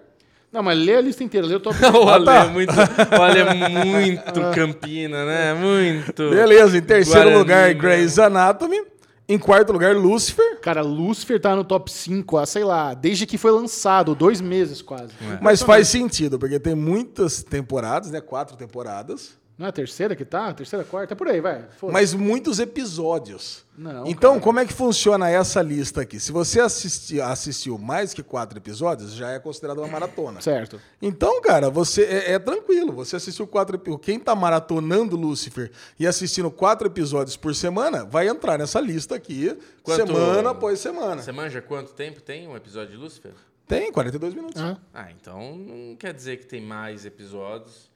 Não, 0.52 0.62
mas 0.62 0.78
lê 0.78 0.94
a 0.94 1.00
lista 1.00 1.24
inteira, 1.24 1.44
lê 1.48 1.56
o 1.56 1.60
top 1.60 1.76
O 1.82 2.08
Ale, 2.08 2.24
tá. 2.24 2.44
é 2.44 2.48
muito, 2.48 2.72
o 2.72 3.22
Ale 3.22 3.40
é 3.40 3.54
muito 3.54 4.40
Campina, 4.54 5.26
né? 5.26 5.52
Muito. 5.52 6.30
Beleza, 6.30 6.78
em 6.78 6.82
terceiro 6.82 7.22
Guarani, 7.22 7.38
lugar, 7.38 7.68
né? 7.68 7.74
Grey's 7.74 8.20
Anatomy. 8.20 8.80
Em 9.26 9.38
quarto 9.38 9.72
lugar, 9.72 9.96
Lucifer. 9.96 10.60
Cara, 10.60 10.82
Lucifer 10.82 11.40
tá 11.40 11.56
no 11.56 11.64
top 11.64 11.90
5, 11.90 12.36
há, 12.36 12.44
sei 12.44 12.62
lá, 12.62 12.92
desde 12.92 13.24
que 13.26 13.38
foi 13.38 13.50
lançado, 13.50 14.14
dois 14.14 14.40
meses 14.40 14.82
quase. 14.82 15.12
Mas 15.40 15.62
faz 15.62 15.88
sentido, 15.88 16.38
porque 16.38 16.60
tem 16.60 16.74
muitas 16.74 17.42
temporadas, 17.42 18.10
né? 18.10 18.20
Quatro 18.20 18.56
temporadas. 18.56 19.38
Não 19.56 19.66
é 19.66 19.68
a 19.68 19.72
terceira 19.72 20.16
que 20.16 20.24
tá? 20.24 20.48
A 20.48 20.52
terceira, 20.54 20.84
quarta? 20.84 21.14
É 21.14 21.16
por 21.16 21.28
aí, 21.28 21.40
vai. 21.40 21.64
Mas 21.92 22.12
muitos 22.12 22.58
episódios. 22.58 23.64
Não, 23.78 24.06
então, 24.06 24.32
cara. 24.32 24.40
como 24.42 24.58
é 24.60 24.64
que 24.66 24.72
funciona 24.72 25.30
essa 25.30 25.62
lista 25.62 26.00
aqui? 26.00 26.18
Se 26.18 26.32
você 26.32 26.60
assisti- 26.60 27.20
assistiu 27.20 27.78
mais 27.78 28.12
que 28.12 28.22
quatro 28.22 28.58
episódios, 28.58 29.12
já 29.14 29.30
é 29.30 29.38
considerado 29.38 29.78
uma 29.78 29.86
maratona. 29.86 30.40
Certo. 30.40 30.80
Então, 31.00 31.40
cara, 31.40 31.70
você 31.70 32.02
é, 32.02 32.32
é 32.32 32.38
tranquilo. 32.38 32.92
Você 32.94 33.14
assistiu 33.16 33.46
quatro 33.46 33.76
episódios. 33.76 34.04
Quem 34.04 34.18
tá 34.18 34.34
maratonando 34.34 35.16
Lucifer 35.16 35.70
e 35.98 36.06
assistindo 36.06 36.50
quatro 36.50 36.88
episódios 36.88 37.36
por 37.36 37.54
semana, 37.54 38.04
vai 38.04 38.26
entrar 38.28 38.58
nessa 38.58 38.80
lista 38.80 39.14
aqui, 39.14 39.56
Quanto- 39.82 40.06
semana 40.06 40.50
após 40.50 40.80
semana. 40.80 41.22
Você 41.22 41.32
manja 41.32 41.62
quanto 41.62 41.92
tempo 41.92 42.20
tem 42.20 42.48
um 42.48 42.56
episódio 42.56 42.90
de 42.92 42.96
Lucifer? 42.96 43.32
Tem 43.66 43.90
42 43.92 44.34
minutos. 44.34 44.60
Ah. 44.60 44.76
Ah, 44.92 45.10
então 45.12 45.56
não 45.56 45.96
quer 45.96 46.12
dizer 46.12 46.38
que 46.38 46.46
tem 46.46 46.60
mais 46.60 47.06
episódios. 47.06 47.92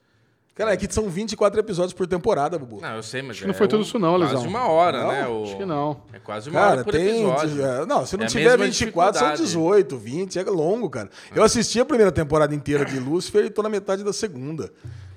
Cara, 0.59 0.73
aqui 0.73 0.93
são 0.93 1.07
24 1.09 1.57
episódios 1.57 1.93
por 1.93 2.05
temporada, 2.05 2.59
Bubu. 2.59 2.81
Não, 2.81 2.95
eu 2.97 3.01
sei, 3.01 3.21
mas 3.21 3.31
Acho 3.31 3.39
que 3.39 3.45
não 3.47 3.53
é 3.53 3.57
foi 3.57 3.65
tudo 3.69 3.81
isso 3.81 3.97
não, 3.97 4.17
Quase 4.19 4.35
Lesão. 4.35 4.49
uma 4.49 4.67
hora, 4.67 5.03
Não? 5.03 5.07
né? 5.13 5.25
o- 5.27 5.43
Acho 5.43 5.55
que 5.57 5.65
não. 5.65 6.01
É 6.11 6.19
quase 6.19 6.49
uma 6.49 6.59
Cara, 6.59 6.71
hora 6.73 6.83
por 6.83 6.91
tem. 6.91 7.07
episódio. 7.25 7.65
é, 7.65 7.85
Não, 7.85 8.05
se 8.05 8.17
não 8.17 8.25
É 8.25 8.27
tiver 8.27 8.43
mesma 8.57 8.65
24, 8.65 9.19
são 9.19 9.27
dificuldade. 9.29 9.41
18, 9.41 9.97
20. 9.97 10.37
É 10.37 10.43
longo, 10.43 10.89
cara. 10.89 11.09
Eu 11.33 11.43
assisti 11.43 11.79
a 11.79 11.85
primeira 11.85 12.11
temporada 12.11 12.53
inteira 12.53 12.83
de 12.83 12.99
Lucifer 12.99 13.45
e 13.45 13.49
tô 13.49 13.63
na 13.63 13.69
metade 13.69 14.03
da 14.03 14.11
segunda. 14.11 14.69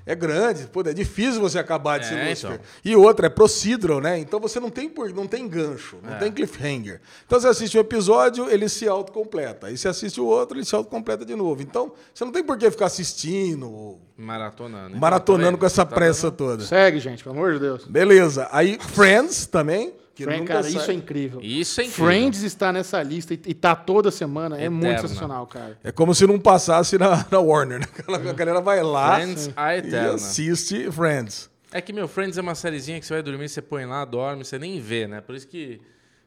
É 0.07 0.15
grande, 0.15 0.67
pô, 0.67 0.81
é 0.83 0.93
difícil 0.93 1.41
você 1.41 1.59
acabar 1.59 1.99
de 1.99 2.07
É, 2.07 2.09
ser 2.09 2.29
Lucifer. 2.29 2.53
então. 2.55 2.67
E 2.85 2.97
outra, 2.97 3.27
é 3.27 3.31
procedural, 3.31 4.01
né? 4.01 4.19
Então 4.19 4.41
você 4.41 4.59
não 4.61 4.71
tem, 4.71 4.89
por- 4.89 5.13
não 5.13 5.27
tem 5.27 5.47
gancho, 5.49 5.99
não 6.03 6.15
É. 6.15 6.19
tem 6.19 6.33
cliffhanger. 6.33 7.01
Então 7.27 7.41
você 7.41 7.49
assiste 7.49 7.77
um 7.77 7.81
episódio, 7.81 8.51
ele 8.51 8.69
se 8.69 8.89
autocompleta. 8.89 9.67
Aí 9.69 9.77
você 9.77 9.89
assiste 9.89 10.21
o 10.21 10.25
outro, 10.27 10.57
ele 10.59 10.65
se 10.65 10.75
autocompleta 10.75 11.25
de 11.25 11.35
novo. 11.35 11.63
Então 11.63 11.93
você 12.13 12.25
não 12.25 12.33
tem 12.33 12.43
por 12.43 12.57
que 12.59 12.71
ficar 12.71 12.87
assistindo, 12.87 13.99
Maratonando. 14.17 14.97
maratonando 14.97 15.53
Tá 15.53 15.61
com 15.61 15.67
essa 15.67 15.85
vendo? 15.85 15.95
pressa 15.95 16.31
Tá 16.31 16.37
toda. 16.37 16.65
Segue, 16.65 16.99
gente, 17.01 17.23
pelo 17.23 17.37
amor 17.37 17.55
de 17.55 17.61
Deus. 17.61 17.85
Beleza. 17.87 18.49
Aí 18.53 18.79
Friends 18.81 19.47
também. 19.47 19.95
Que 20.15 20.25
Friends, 20.25 20.41
nunca 20.41 20.53
cara, 20.55 20.65
sai. 20.65 20.73
isso 20.83 20.91
é 20.91 20.95
incrível. 20.95 21.41
Isso 21.43 21.81
é 21.81 21.85
incrível. 21.85 22.07
Friends 22.07 22.43
está 22.43 22.73
nessa 22.73 23.03
lista 23.03 23.33
e, 23.33 23.41
e 23.47 23.55
tá 23.55 23.75
toda 23.75 24.11
semana. 24.11 24.59
É 24.61 24.69
muito 24.69 24.85
Eterna. 24.87 25.09
sensacional, 25.09 25.47
cara. 25.47 25.79
É 25.83 25.91
como 25.91 26.15
se 26.15 26.27
não 26.27 26.39
passasse 26.39 26.99
na, 26.99 27.27
na 27.31 27.39
Warner, 27.41 27.81
né? 27.81 27.87
A 28.31 28.33
galera 28.35 28.61
vai 28.61 28.83
lá 28.83 29.17
Friends, 29.17 29.51
a 29.57 29.75
e 29.75 29.79
eterna. 29.79 30.15
assiste 30.15 30.91
Friends. 30.91 31.51
É 31.73 31.81
que, 31.81 31.93
meu, 31.93 32.07
Friends 32.07 32.37
é 32.37 32.43
uma 32.43 32.55
sériezinha 32.55 33.01
que 33.01 33.07
você 33.07 33.15
vai 33.15 33.23
dormir, 33.23 33.49
você 33.49 33.63
põe 33.63 33.87
lá, 33.87 34.05
dorme, 34.05 34.45
você 34.45 34.59
nem 34.59 34.79
vê, 34.79 35.07
né? 35.09 35.23
Por 35.23 35.35
isso 35.35 35.49
que 35.49 35.81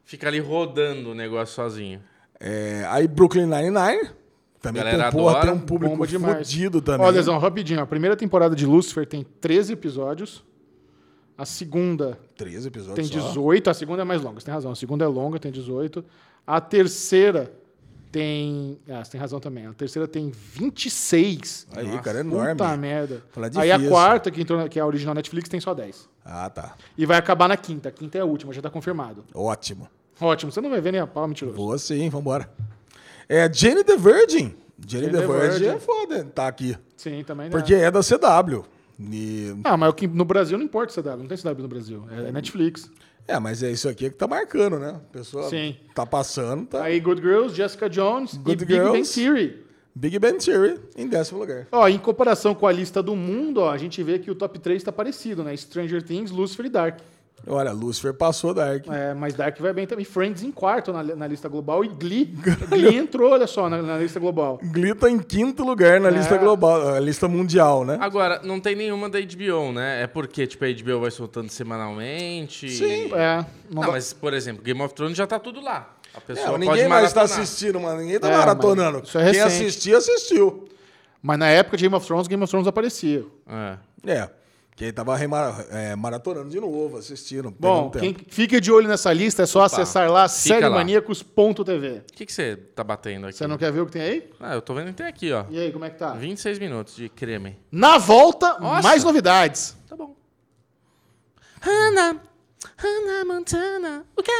fica 0.04 0.26
ali 0.26 0.40
rodando 0.40 1.10
o 1.12 1.14
negócio 1.14 1.54
sozinho. 1.54 2.02
É, 2.40 2.84
aí 2.88 3.06
Brooklyn 3.06 3.46
Nine-Nine. 3.46 4.10
Também 4.60 4.82
Galera 4.82 5.04
tem, 5.04 5.12
porra, 5.12 5.36
adora. 5.38 5.46
tem 5.52 5.54
um 5.54 5.64
público 5.64 5.96
fodido 5.96 6.80
também. 6.80 7.06
Ó, 7.06 7.10
Lesão, 7.10 7.38
rapidinho. 7.38 7.80
A 7.80 7.86
primeira 7.86 8.16
temporada 8.16 8.56
de 8.56 8.66
Lucifer 8.66 9.06
tem 9.06 9.24
13 9.40 9.74
episódios. 9.74 10.44
A 11.38 11.44
segunda 11.44 12.18
13 12.36 12.68
episódios 12.68 13.10
tem 13.10 13.20
só. 13.20 13.28
18. 13.28 13.70
A 13.70 13.74
segunda 13.74 14.02
é 14.02 14.04
mais 14.04 14.22
longa, 14.22 14.40
você 14.40 14.46
tem 14.46 14.54
razão. 14.54 14.72
A 14.72 14.76
segunda 14.76 15.04
é 15.04 15.08
longa, 15.08 15.38
tem 15.38 15.52
18. 15.52 16.04
A 16.46 16.60
terceira 16.60 17.52
tem. 18.10 18.78
Ah, 18.88 19.04
você 19.04 19.12
tem 19.12 19.20
razão 19.20 19.38
também. 19.38 19.66
A 19.66 19.72
terceira 19.74 20.08
tem 20.08 20.30
26. 20.30 21.66
Aí, 21.72 21.86
Nossa. 21.86 22.02
cara, 22.02 22.18
é 22.18 22.20
enorme. 22.20 22.52
Puta 22.52 22.76
merda. 22.76 23.22
Aí 23.56 23.70
a 23.70 23.88
quarta, 23.88 24.30
que, 24.30 24.40
entrou, 24.40 24.66
que 24.68 24.78
é 24.78 24.82
a 24.82 24.86
original 24.86 25.14
Netflix, 25.14 25.48
tem 25.48 25.60
só 25.60 25.74
10. 25.74 26.08
Ah, 26.24 26.48
tá. 26.48 26.74
E 26.96 27.04
vai 27.04 27.18
acabar 27.18 27.48
na 27.48 27.56
quinta. 27.56 27.90
A 27.90 27.92
quinta 27.92 28.16
é 28.16 28.20
a 28.22 28.24
última, 28.24 28.52
já 28.52 28.62
tá 28.62 28.70
confirmado. 28.70 29.24
Ótimo. 29.34 29.88
Ótimo, 30.18 30.50
você 30.50 30.62
não 30.62 30.70
vai 30.70 30.80
ver 30.80 30.92
nem 30.92 31.00
a 31.00 31.06
pau, 31.06 31.28
mentiroso. 31.28 31.56
Boa 31.56 31.76
sim, 31.76 32.08
vambora. 32.08 32.48
É 33.28 33.52
Jane 33.52 33.84
the 33.84 33.96
Virgin. 33.98 34.54
Jane, 34.86 35.06
Jane 35.06 35.12
the, 35.12 35.20
the 35.20 35.26
Virgin, 35.26 35.58
Virgin. 35.58 35.66
é 35.68 35.78
foda 35.78 36.24
tá 36.24 36.48
aqui. 36.48 36.76
Sim, 36.96 37.22
também. 37.24 37.50
Porque 37.50 37.74
é 37.74 37.90
da 37.90 38.00
CW. 38.00 38.64
E- 38.98 39.54
Ah, 39.64 39.76
mas 39.76 39.92
que 39.94 40.06
no 40.06 40.24
Brasil 40.24 40.56
não 40.56 40.64
importa 40.64 40.92
CW, 41.00 41.16
não 41.18 41.26
tem 41.26 41.36
CW 41.36 41.62
no 41.62 41.68
Brasil. 41.68 42.04
É 42.10 42.32
Netflix. 42.32 42.90
É, 43.28 43.38
mas 43.40 43.62
é 43.62 43.70
isso 43.70 43.88
aqui 43.88 44.08
que 44.08 44.16
tá 44.16 44.26
marcando, 44.28 44.78
né? 44.78 44.90
A 44.90 45.12
pessoa 45.12 45.48
Sim. 45.50 45.76
tá 45.94 46.06
passando, 46.06 46.66
tá. 46.66 46.84
Aí 46.84 47.00
Good 47.00 47.20
Girls, 47.20 47.54
Jessica 47.54 47.90
Jones 47.90 48.34
Good 48.36 48.62
e 48.62 48.66
Big 48.66 48.78
Bang 48.78 48.90
Girls. 48.92 49.14
Theory. 49.14 49.66
Big 49.98 50.18
Ben 50.18 50.36
Theory 50.36 50.78
em 50.94 51.08
décimo 51.08 51.40
lugar. 51.40 51.66
Ó, 51.72 51.88
em 51.88 51.98
comparação 51.98 52.54
com 52.54 52.66
a 52.66 52.72
lista 52.72 53.02
do 53.02 53.16
mundo, 53.16 53.62
ó, 53.62 53.70
a 53.70 53.78
gente 53.78 54.02
vê 54.02 54.18
que 54.18 54.30
o 54.30 54.34
top 54.34 54.58
3 54.58 54.82
tá 54.82 54.92
parecido, 54.92 55.42
né? 55.42 55.56
Stranger 55.56 56.02
Things, 56.02 56.30
Lucifer 56.30 56.66
e 56.66 56.68
Dark. 56.68 56.98
Olha, 57.48 57.70
Lucifer 57.70 58.12
passou 58.12 58.52
Dark. 58.52 58.86
É, 58.88 59.14
mas 59.14 59.34
Dark 59.34 59.58
vai 59.60 59.72
bem 59.72 59.86
também. 59.86 60.04
Friends 60.04 60.42
em 60.42 60.50
quarto 60.50 60.92
na, 60.92 61.02
na 61.02 61.26
lista 61.28 61.48
global 61.48 61.84
e 61.84 61.88
Glee. 61.88 62.24
Glee 62.68 62.96
entrou, 62.96 63.32
olha 63.32 63.46
só, 63.46 63.68
na, 63.70 63.80
na 63.80 63.98
lista 63.98 64.18
global. 64.18 64.58
Glee 64.62 64.94
tá 64.94 65.08
em 65.08 65.18
quinto 65.18 65.64
lugar 65.64 66.00
na 66.00 66.08
É. 66.08 66.10
lista 66.12 66.36
global, 66.36 66.88
a 66.94 66.98
lista 66.98 67.28
mundial, 67.28 67.84
né? 67.84 67.98
Agora, 68.00 68.40
não 68.42 68.58
tem 68.58 68.74
nenhuma 68.74 69.08
da 69.08 69.20
HBO, 69.20 69.72
né? 69.72 70.02
É 70.02 70.06
porque, 70.06 70.46
tipo, 70.46 70.64
a 70.64 70.68
HBO 70.68 71.00
vai 71.00 71.10
soltando 71.10 71.48
semanalmente. 71.50 72.68
Sim. 72.70 73.12
É, 73.14 73.44
não 73.70 73.82
Não, 73.82 73.92
mas, 73.92 74.12
por 74.12 74.34
exemplo, 74.34 74.62
Game 74.62 74.80
of 74.82 74.94
Thrones 74.94 75.16
já 75.16 75.26
tá 75.26 75.38
tudo 75.38 75.60
lá. 75.60 75.94
A 76.14 76.18
É, 76.18 76.20
pessoa 76.20 76.46
pode 76.52 76.66
ninguém 76.66 76.88
mais 76.88 77.12
tá 77.12 77.22
assistindo, 77.22 77.78
mano. 77.78 78.00
Ninguém 78.00 78.18
tá 78.18 78.28
É, 78.30 78.36
maratonando. 78.36 79.02
é 79.14 79.30
Quem 79.30 79.40
assistiu, 79.40 79.98
assistiu. 79.98 80.68
mas 81.22 81.38
na 81.38 81.48
época 81.48 81.76
de 81.76 81.84
Game 81.84 81.94
of 81.94 82.06
Thrones, 82.06 82.26
Game 82.26 82.42
of 82.42 82.50
Thrones 82.50 82.66
aparecia. 82.66 83.24
É. 83.48 83.76
É. 84.10 84.30
Quem 84.76 84.92
tava 84.92 85.16
remara- 85.16 85.66
é, 85.70 85.96
maratonando 85.96 86.50
de 86.50 86.60
novo, 86.60 86.98
assistindo. 86.98 87.50
Bom, 87.58 87.90
quem 87.90 88.14
fica 88.28 88.60
de 88.60 88.70
olho 88.70 88.86
nessa 88.86 89.10
lista 89.10 89.42
é 89.42 89.46
só 89.46 89.60
Opa, 89.60 89.66
acessar 89.68 90.10
lá 90.10 90.28
sériemaníacos.tv. 90.28 92.02
O 92.10 92.12
que 92.12 92.26
que 92.26 92.32
você 92.32 92.56
tá 92.56 92.84
batendo 92.84 93.26
aqui? 93.26 93.38
Você 93.38 93.46
não 93.46 93.56
quer 93.56 93.72
ver 93.72 93.80
o 93.80 93.86
que 93.86 93.92
tem 93.92 94.02
aí? 94.02 94.30
Ah, 94.38 94.54
eu 94.54 94.60
tô 94.60 94.74
vendo 94.74 94.88
que 94.88 94.92
tem 94.92 95.06
aqui, 95.06 95.32
ó. 95.32 95.46
E 95.48 95.58
aí, 95.58 95.72
como 95.72 95.86
é 95.86 95.88
que 95.90 95.96
tá? 95.98 96.12
26 96.12 96.58
minutos 96.58 96.94
de 96.94 97.08
creme. 97.08 97.58
Na 97.72 97.96
volta, 97.96 98.58
Nossa. 98.58 98.82
mais 98.86 99.02
novidades. 99.02 99.74
Tá 99.88 99.96
bom. 99.96 100.14
Hannah, 101.62 102.20
Hannah 102.76 103.24
Montana. 103.24 104.04
O 104.14 104.22
quê? 104.22 104.30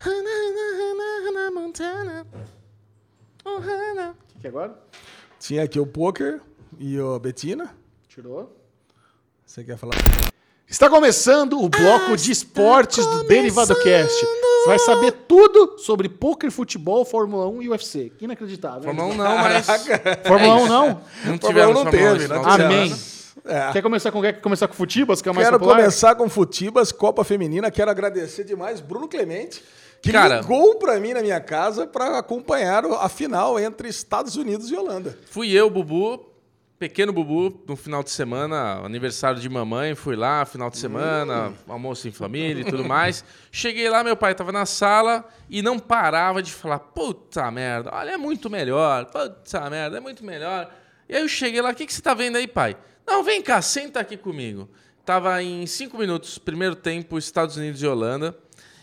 Hannah, 0.00 0.30
Hannah, 0.30 0.78
Hannah, 0.80 1.28
Hannah 1.30 1.50
Montana. 1.52 2.26
Oh, 3.44 3.58
Hannah. 3.60 4.10
O 4.10 4.32
que, 4.32 4.40
que 4.40 4.46
é 4.48 4.50
agora? 4.50 4.76
Tinha 5.38 5.62
aqui 5.62 5.78
o 5.78 5.86
Poker 5.86 6.40
e 6.76 6.98
o 6.98 7.16
Betina. 7.20 7.72
Tirou. 8.08 8.63
Você 9.54 9.62
quer 9.62 9.76
falar? 9.76 9.94
Está 10.68 10.90
começando 10.90 11.62
o 11.62 11.68
bloco 11.68 12.16
de 12.16 12.32
esportes 12.32 13.06
do. 13.06 13.22
Derivado 13.22 13.72
Cast. 13.76 14.20
Você 14.26 14.66
vai 14.66 14.78
saber 14.80 15.12
tudo 15.28 15.78
sobre 15.78 16.08
poker, 16.08 16.50
futebol, 16.50 17.04
Fórmula 17.04 17.46
1 17.48 17.62
e 17.62 17.68
UFC. 17.68 18.10
Que 18.18 18.24
Inacreditável. 18.24 18.92
né? 18.92 18.98
Fórmula 19.00 19.14
1 19.14 19.16
não, 19.16 19.38
mas... 19.38 19.64
Fórmula 20.26 20.42
É 20.42 20.54
1 20.54 20.58
isso. 20.58 20.68
não? 20.68 20.86
Não 20.88 20.98
Fórmula 20.98 21.38
tivemos 21.38 21.74
não 21.76 21.82
Fórmula 21.84 21.88
1 21.88 21.90
teve, 21.90 22.24
esse 22.24 22.28
não 22.34 22.44
Amém. 22.44 22.96
É. 23.44 23.72
Quer 23.72 23.82
começar 23.82 24.10
com, 24.10 24.20
quer 24.20 24.40
começar 24.40 24.66
com 24.66 24.74
Futibas, 24.74 25.22
que 25.22 25.28
é 25.28 25.30
o 25.32 25.34
mais 25.36 25.46
Quero 25.46 25.60
popular? 25.60 25.76
começar 25.78 26.16
com 26.16 26.28
Futibas, 26.28 26.90
Copa 26.90 27.22
Feminina. 27.22 27.70
Quero 27.70 27.92
agradecer 27.92 28.42
demais 28.42 28.80
Bruno 28.80 29.06
Clemente, 29.06 29.62
que 30.02 30.10
Cara- 30.10 30.40
ligou 30.40 30.74
pra 30.80 30.98
mim 30.98 31.12
na 31.12 31.22
minha 31.22 31.38
casa 31.38 31.86
pra 31.86 32.18
acompanhar 32.18 32.84
a 32.86 33.08
final 33.08 33.60
entre 33.60 33.88
Estados 33.88 34.34
Unidos 34.34 34.68
e 34.72 34.74
Holanda. 34.74 35.16
Fui 35.30 35.52
eu, 35.52 35.70
Bubu, 35.70 36.33
pequeno 36.88 37.14
Bubu, 37.14 37.64
no 37.66 37.76
final 37.76 38.02
de 38.02 38.10
semana, 38.10 38.84
aniversário 38.84 39.40
de 39.40 39.48
mamãe, 39.48 39.94
fui 39.94 40.14
lá, 40.14 40.44
final 40.44 40.68
de 40.68 40.76
semana, 40.76 41.54
almoço 41.66 42.06
em 42.06 42.10
família 42.10 42.60
e 42.60 42.64
tudo 42.64 42.84
mais. 42.84 43.24
Cheguei 43.50 43.88
lá, 43.88 44.04
meu 44.04 44.14
pai 44.14 44.34
tava 44.34 44.52
na 44.52 44.66
sala 44.66 45.26
e 45.48 45.62
não 45.62 45.78
parava 45.78 46.42
de 46.42 46.52
falar, 46.52 46.78
puta 46.78 47.50
merda, 47.50 47.88
olha, 47.90 48.10
é 48.10 48.16
muito 48.18 48.50
melhor, 48.50 49.06
puta 49.06 49.70
merda, 49.70 49.96
é 49.96 50.00
muito 50.00 50.22
melhor. 50.26 50.70
E 51.08 51.16
aí 51.16 51.22
eu 51.22 51.28
cheguei 51.28 51.62
lá, 51.62 51.70
o 51.70 51.74
que, 51.74 51.86
que 51.86 51.94
você 51.94 52.02
tá 52.02 52.12
vendo 52.12 52.36
aí, 52.36 52.46
pai? 52.46 52.76
Não, 53.06 53.24
vem 53.24 53.40
cá, 53.40 53.62
senta 53.62 53.98
aqui 54.00 54.18
comigo. 54.18 54.68
Tava 55.06 55.42
em 55.42 55.66
cinco 55.66 55.96
minutos, 55.96 56.36
primeiro 56.36 56.74
tempo, 56.74 57.16
Estados 57.16 57.56
Unidos 57.56 57.82
e 57.82 57.86
Holanda. 57.86 58.36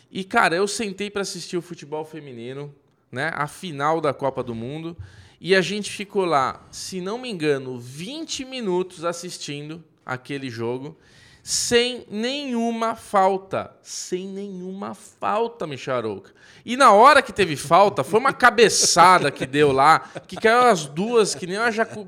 E, 0.09 0.23
cara, 0.23 0.55
eu 0.55 0.67
sentei 0.67 1.11
para 1.11 1.21
assistir 1.21 1.55
o 1.55 1.61
futebol 1.61 2.03
feminino, 2.03 2.73
né? 3.11 3.31
A 3.35 3.45
final 3.45 4.01
da 4.01 4.11
Copa 4.11 4.41
do 4.41 4.55
Mundo. 4.55 4.97
E 5.43 5.55
a 5.55 5.61
gente 5.61 5.89
ficou 5.89 6.23
lá, 6.23 6.61
se 6.69 7.01
não 7.01 7.17
me 7.17 7.27
engano, 7.27 7.79
20 7.79 8.45
minutos 8.45 9.03
assistindo 9.03 9.83
aquele 10.05 10.51
jogo, 10.51 10.95
sem 11.41 12.05
nenhuma 12.11 12.95
falta. 12.95 13.75
Sem 13.81 14.27
nenhuma 14.27 14.93
falta, 14.93 15.65
Micharouca. 15.65 16.31
E 16.63 16.77
na 16.77 16.91
hora 16.91 17.23
que 17.23 17.33
teve 17.33 17.55
falta, 17.55 18.03
foi 18.03 18.19
uma 18.19 18.31
cabeçada 18.31 19.31
que 19.31 19.47
deu 19.47 19.71
lá, 19.71 20.01
que 20.27 20.35
caiu 20.35 20.67
as 20.67 20.85
duas, 20.85 21.33
que 21.33 21.47
nem 21.47 21.57
uma 21.57 21.71
jacu... 21.71 22.05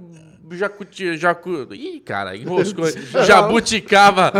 Jacuti, 0.51 1.17
jacu... 1.17 1.67
Ih, 1.71 1.99
cara, 2.01 2.35
enroscou. 2.35 2.85
Jabuticava 3.25 4.31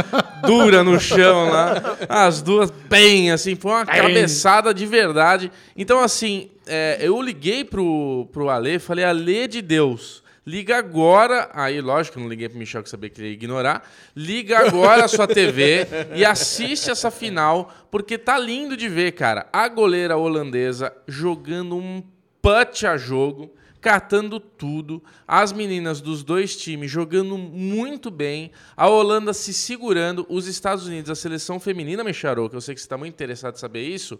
dura 0.46 0.84
no 0.84 1.00
chão 1.00 1.50
lá. 1.50 1.98
As 2.10 2.42
duas 2.42 2.70
bem, 2.70 3.32
assim, 3.32 3.56
foi 3.56 3.72
uma 3.72 3.86
cabeçada 3.86 4.74
de 4.74 4.86
verdade. 4.86 5.52
Então, 5.78 6.02
assim, 6.02 6.52
é, 6.68 6.98
eu 7.02 7.22
liguei 7.22 7.63
pro, 7.63 8.28
pro 8.32 8.50
Ale, 8.50 8.80
falei, 8.80 9.06
Ale 9.06 9.48
de 9.48 9.62
Deus, 9.62 10.22
liga 10.46 10.78
agora. 10.78 11.50
Aí, 11.54 11.80
lógico, 11.80 12.20
eu 12.20 12.24
não 12.24 12.30
liguei 12.30 12.50
pro 12.50 12.60
Michel 12.60 12.84
que 12.84 12.89
sabia 12.89 13.10
que 13.10 13.22
ele 13.22 13.30
ia 13.30 13.34
ignorar. 13.34 13.89
Liga 14.16 14.60
agora 14.60 15.06
a 15.06 15.08
sua 15.08 15.28
TV 15.28 15.88
e 16.16 16.26
assiste 16.26 16.92
essa 16.92 17.10
final, 17.10 17.74
porque 17.89 18.18
tá 18.18 18.38
lindo 18.38 18.76
de 18.76 18.89
ver, 18.89 19.13
cara. 19.13 19.48
A 19.54 19.68
goleira 19.70 20.18
holandesa 20.18 20.94
jogando 21.08 21.78
um 21.78 22.04
put 22.42 22.86
a 22.86 22.98
jogo 22.98 23.54
catando 23.84 24.39
tudo, 24.39 25.04
as 25.28 25.52
meninas 25.52 26.00
dos 26.00 26.24
dois 26.24 26.56
times 26.56 26.89
jogando 26.89 27.38
muito 27.38 28.10
bem, 28.10 28.50
a 28.78 28.88
Holanda 28.88 29.34
se 29.34 29.54
segurando, 29.54 30.26
os 30.30 30.48
Estados 30.48 30.88
Unidos, 30.88 31.12
a 31.12 31.15
seleção 31.15 31.60
feminina, 31.60 32.02
Mecharou, 32.02 32.50
que 32.50 32.56
eu 32.56 32.62
sei 32.62 32.74
que 32.74 32.80
você 32.80 32.86
está 32.86 32.98
muito 32.98 33.13
interessado 33.13 33.56
em 33.56 33.60
saber 33.60 33.86
isso, 33.86 34.17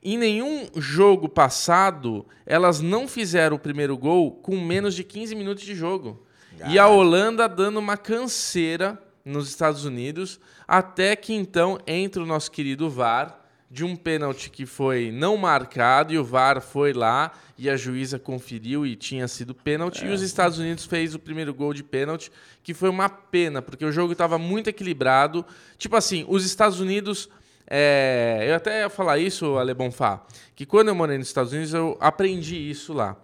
em 0.00 0.16
nenhum 0.16 0.68
jogo 0.76 1.28
passado 1.28 2.24
elas 2.46 2.80
não 2.80 3.08
fizeram 3.08 3.56
o 3.56 3.58
primeiro 3.60 3.98
gol 3.98 4.30
com 4.30 4.56
menos 4.60 4.94
de 4.94 5.02
15 5.02 5.34
minutos 5.34 5.64
de 5.64 5.74
jogo. 5.74 6.24
E 6.68 6.78
a 6.78 6.86
Holanda 6.86 7.48
dando 7.48 7.80
uma 7.80 7.96
canseira 7.96 8.96
nos 9.24 9.48
Estados 9.48 9.84
Unidos, 9.84 10.38
até 10.68 11.16
que 11.16 11.34
então 11.34 11.80
entra 11.84 12.22
o 12.22 12.26
nosso 12.26 12.50
querido 12.50 12.88
VAR, 12.88 13.39
de 13.70 13.84
um 13.84 13.94
pênalti 13.94 14.50
que 14.50 14.66
foi 14.66 15.12
não 15.12 15.36
marcado 15.36 16.12
e 16.12 16.18
o 16.18 16.24
VAR 16.24 16.60
foi 16.60 16.92
lá 16.92 17.32
e 17.56 17.70
a 17.70 17.76
juíza 17.76 18.18
conferiu 18.18 18.84
e 18.84 18.96
tinha 18.96 19.28
sido 19.28 19.54
pênalti. 19.54 20.04
E 20.04 20.08
os 20.08 20.22
Estados 20.22 20.58
Unidos 20.58 20.86
fez 20.86 21.14
o 21.14 21.20
primeiro 21.20 21.54
gol 21.54 21.72
de 21.72 21.84
pênalti, 21.84 22.32
que 22.64 22.74
foi 22.74 22.88
uma 22.88 23.08
pena, 23.08 23.62
porque 23.62 23.84
o 23.84 23.92
jogo 23.92 24.12
estava 24.12 24.38
muito 24.38 24.68
equilibrado. 24.68 25.44
Tipo 25.78 25.94
assim, 25.94 26.24
os 26.28 26.44
Estados 26.44 26.80
Unidos. 26.80 27.28
é, 27.72 28.46
eu 28.48 28.56
até 28.56 28.80
ia 28.80 28.90
falar 28.90 29.18
isso, 29.18 29.56
Ale 29.56 29.72
Bonfá, 29.72 30.24
que 30.56 30.66
quando 30.66 30.88
eu 30.88 30.94
morei 30.94 31.16
nos 31.16 31.28
Estados 31.28 31.52
Unidos 31.52 31.72
eu 31.72 31.96
aprendi 32.00 32.56
isso 32.56 32.92
lá. 32.92 33.16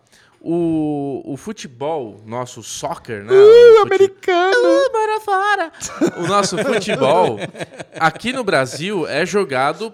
O, 0.48 1.22
o 1.24 1.36
futebol, 1.36 2.20
nosso 2.24 2.62
soccer, 2.62 3.24
né? 3.24 3.32
Uh, 3.32 3.80
o, 3.80 3.82
americano! 3.82 4.90
Bora 4.92 5.20
fora. 5.20 5.72
o 6.18 6.26
nosso 6.28 6.56
futebol 6.58 7.38
aqui 7.98 8.32
no 8.32 8.44
Brasil 8.44 9.08
é 9.08 9.26
jogado 9.26 9.92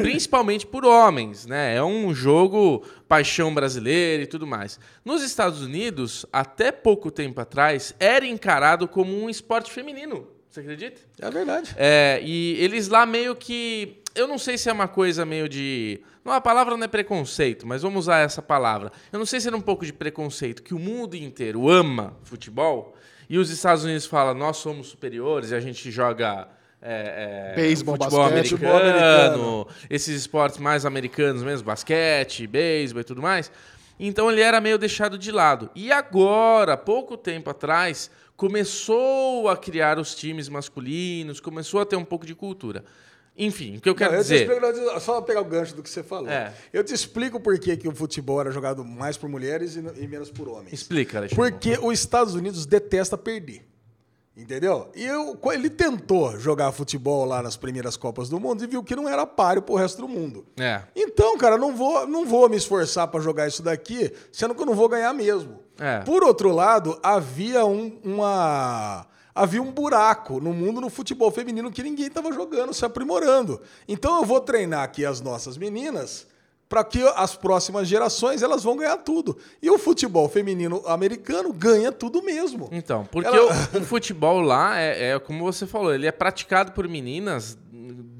principalmente 0.00 0.66
por 0.66 0.86
homens, 0.86 1.44
né? 1.44 1.76
É 1.76 1.82
um 1.82 2.14
jogo 2.14 2.82
paixão 3.06 3.52
brasileira 3.52 4.22
e 4.22 4.26
tudo 4.26 4.46
mais. 4.46 4.80
Nos 5.04 5.22
Estados 5.22 5.60
Unidos, 5.60 6.24
até 6.32 6.72
pouco 6.72 7.10
tempo 7.10 7.38
atrás, 7.38 7.94
era 8.00 8.26
encarado 8.26 8.88
como 8.88 9.14
um 9.14 9.28
esporte 9.28 9.70
feminino. 9.70 10.26
Você 10.50 10.60
acredita? 10.60 11.00
É 11.20 11.30
verdade. 11.30 11.74
É, 11.76 12.20
e 12.24 12.56
eles 12.58 12.88
lá 12.88 13.06
meio 13.06 13.36
que. 13.36 14.02
Eu 14.16 14.26
não 14.26 14.36
sei 14.36 14.58
se 14.58 14.68
é 14.68 14.72
uma 14.72 14.88
coisa 14.88 15.24
meio 15.24 15.48
de. 15.48 16.00
Não, 16.24 16.32
a 16.32 16.40
palavra 16.40 16.76
não 16.76 16.84
é 16.84 16.88
preconceito, 16.88 17.66
mas 17.66 17.82
vamos 17.82 18.00
usar 18.00 18.18
essa 18.18 18.42
palavra. 18.42 18.90
Eu 19.12 19.18
não 19.20 19.26
sei 19.26 19.40
se 19.40 19.46
era 19.46 19.56
um 19.56 19.60
pouco 19.60 19.86
de 19.86 19.92
preconceito, 19.92 20.62
que 20.62 20.74
o 20.74 20.78
mundo 20.78 21.14
inteiro 21.14 21.68
ama 21.68 22.16
futebol 22.24 22.96
e 23.28 23.38
os 23.38 23.48
Estados 23.48 23.84
Unidos 23.84 24.06
falam, 24.06 24.34
nós 24.34 24.56
somos 24.56 24.88
superiores 24.88 25.52
e 25.52 25.54
a 25.54 25.60
gente 25.60 25.88
joga. 25.90 26.48
É, 26.82 27.52
é, 27.52 27.56
Beisebol, 27.56 27.94
futebol 27.94 28.20
basquete, 28.20 28.54
americano, 28.54 28.80
futebol 28.80 28.80
americano. 28.80 29.66
esses 29.90 30.16
esportes 30.16 30.58
mais 30.58 30.86
americanos 30.86 31.42
mesmo, 31.42 31.66
basquete, 31.66 32.46
beisebol 32.46 33.02
e 33.02 33.04
tudo 33.04 33.22
mais. 33.22 33.52
Então 34.00 34.30
ele 34.30 34.40
era 34.40 34.62
meio 34.62 34.78
deixado 34.78 35.18
de 35.18 35.30
lado. 35.30 35.70
E 35.74 35.92
agora, 35.92 36.78
pouco 36.78 37.18
tempo 37.18 37.50
atrás, 37.50 38.10
começou 38.40 39.50
a 39.50 39.56
criar 39.56 39.98
os 39.98 40.14
times 40.14 40.48
masculinos, 40.48 41.40
começou 41.40 41.78
a 41.78 41.84
ter 41.84 41.96
um 41.96 42.04
pouco 42.06 42.24
de 42.24 42.34
cultura. 42.34 42.82
Enfim, 43.36 43.76
o 43.76 43.80
que 43.82 43.88
eu 43.90 43.94
quero 43.94 44.12
Não, 44.12 44.18
eu 44.18 44.22
dizer. 44.22 44.50
explico, 44.50 45.00
só 45.00 45.20
pegar 45.20 45.42
o 45.42 45.44
gancho 45.44 45.76
do 45.76 45.82
que 45.82 45.90
você 45.90 46.02
falou. 46.02 46.30
É. 46.30 46.50
Eu 46.72 46.82
te 46.82 46.94
explico 46.94 47.38
por 47.38 47.58
que, 47.58 47.76
que 47.76 47.86
o 47.86 47.94
futebol 47.94 48.40
era 48.40 48.50
jogado 48.50 48.82
mais 48.82 49.18
por 49.18 49.28
mulheres 49.28 49.76
e, 49.76 49.80
e 50.02 50.08
menos 50.08 50.30
por 50.30 50.48
homens. 50.48 50.72
Explica, 50.72 51.18
Alexandre. 51.18 51.50
Porque 51.50 51.78
os 51.82 51.92
Estados 51.92 52.34
Unidos 52.34 52.64
detesta 52.64 53.18
perder. 53.18 53.62
Entendeu? 54.34 54.90
E 54.94 55.04
eu, 55.04 55.38
ele 55.52 55.68
tentou 55.68 56.38
jogar 56.38 56.72
futebol 56.72 57.26
lá 57.26 57.42
nas 57.42 57.58
primeiras 57.58 57.94
Copas 57.94 58.30
do 58.30 58.40
Mundo 58.40 58.64
e 58.64 58.66
viu 58.66 58.82
que 58.82 58.96
não 58.96 59.06
era 59.06 59.26
páreo 59.26 59.60
pro 59.60 59.74
resto 59.74 60.00
do 60.00 60.08
mundo. 60.08 60.46
É. 60.58 60.82
Então, 60.96 61.36
cara, 61.36 61.58
não 61.58 61.76
vou, 61.76 62.06
não 62.06 62.24
vou 62.24 62.48
me 62.48 62.56
esforçar 62.56 63.06
para 63.08 63.20
jogar 63.20 63.48
isso 63.48 63.62
daqui, 63.62 64.10
sendo 64.32 64.54
que 64.54 64.62
eu 64.62 64.66
não 64.66 64.74
vou 64.74 64.88
ganhar 64.88 65.12
mesmo. 65.12 65.60
É. 65.80 66.00
Por 66.00 66.22
outro 66.22 66.52
lado, 66.54 66.98
havia 67.02 67.64
um, 67.64 67.98
uma 68.04 69.06
havia 69.34 69.62
um 69.62 69.72
buraco 69.72 70.40
no 70.40 70.52
mundo 70.52 70.80
no 70.80 70.90
futebol 70.90 71.30
feminino 71.30 71.70
que 71.70 71.82
ninguém 71.82 72.06
estava 72.08 72.30
jogando, 72.32 72.74
se 72.74 72.84
aprimorando. 72.84 73.60
Então 73.88 74.18
eu 74.18 74.24
vou 74.24 74.40
treinar 74.40 74.82
aqui 74.84 75.04
as 75.06 75.20
nossas 75.20 75.56
meninas 75.56 76.26
para 76.68 76.84
que 76.84 77.02
as 77.16 77.34
próximas 77.34 77.88
gerações 77.88 78.42
elas 78.42 78.62
vão 78.62 78.76
ganhar 78.76 78.98
tudo. 78.98 79.36
E 79.60 79.68
o 79.68 79.76
futebol 79.78 80.28
feminino 80.28 80.82
americano 80.86 81.52
ganha 81.52 81.90
tudo 81.90 82.22
mesmo. 82.22 82.68
Então, 82.70 83.04
porque 83.10 83.28
Ela- 83.28 83.68
o, 83.74 83.78
o 83.78 83.84
futebol 83.84 84.40
lá 84.40 84.78
é, 84.78 85.10
é 85.12 85.18
como 85.18 85.42
você 85.44 85.66
falou, 85.66 85.92
ele 85.92 86.06
é 86.06 86.12
praticado 86.12 86.70
por 86.72 86.86
meninas 86.86 87.58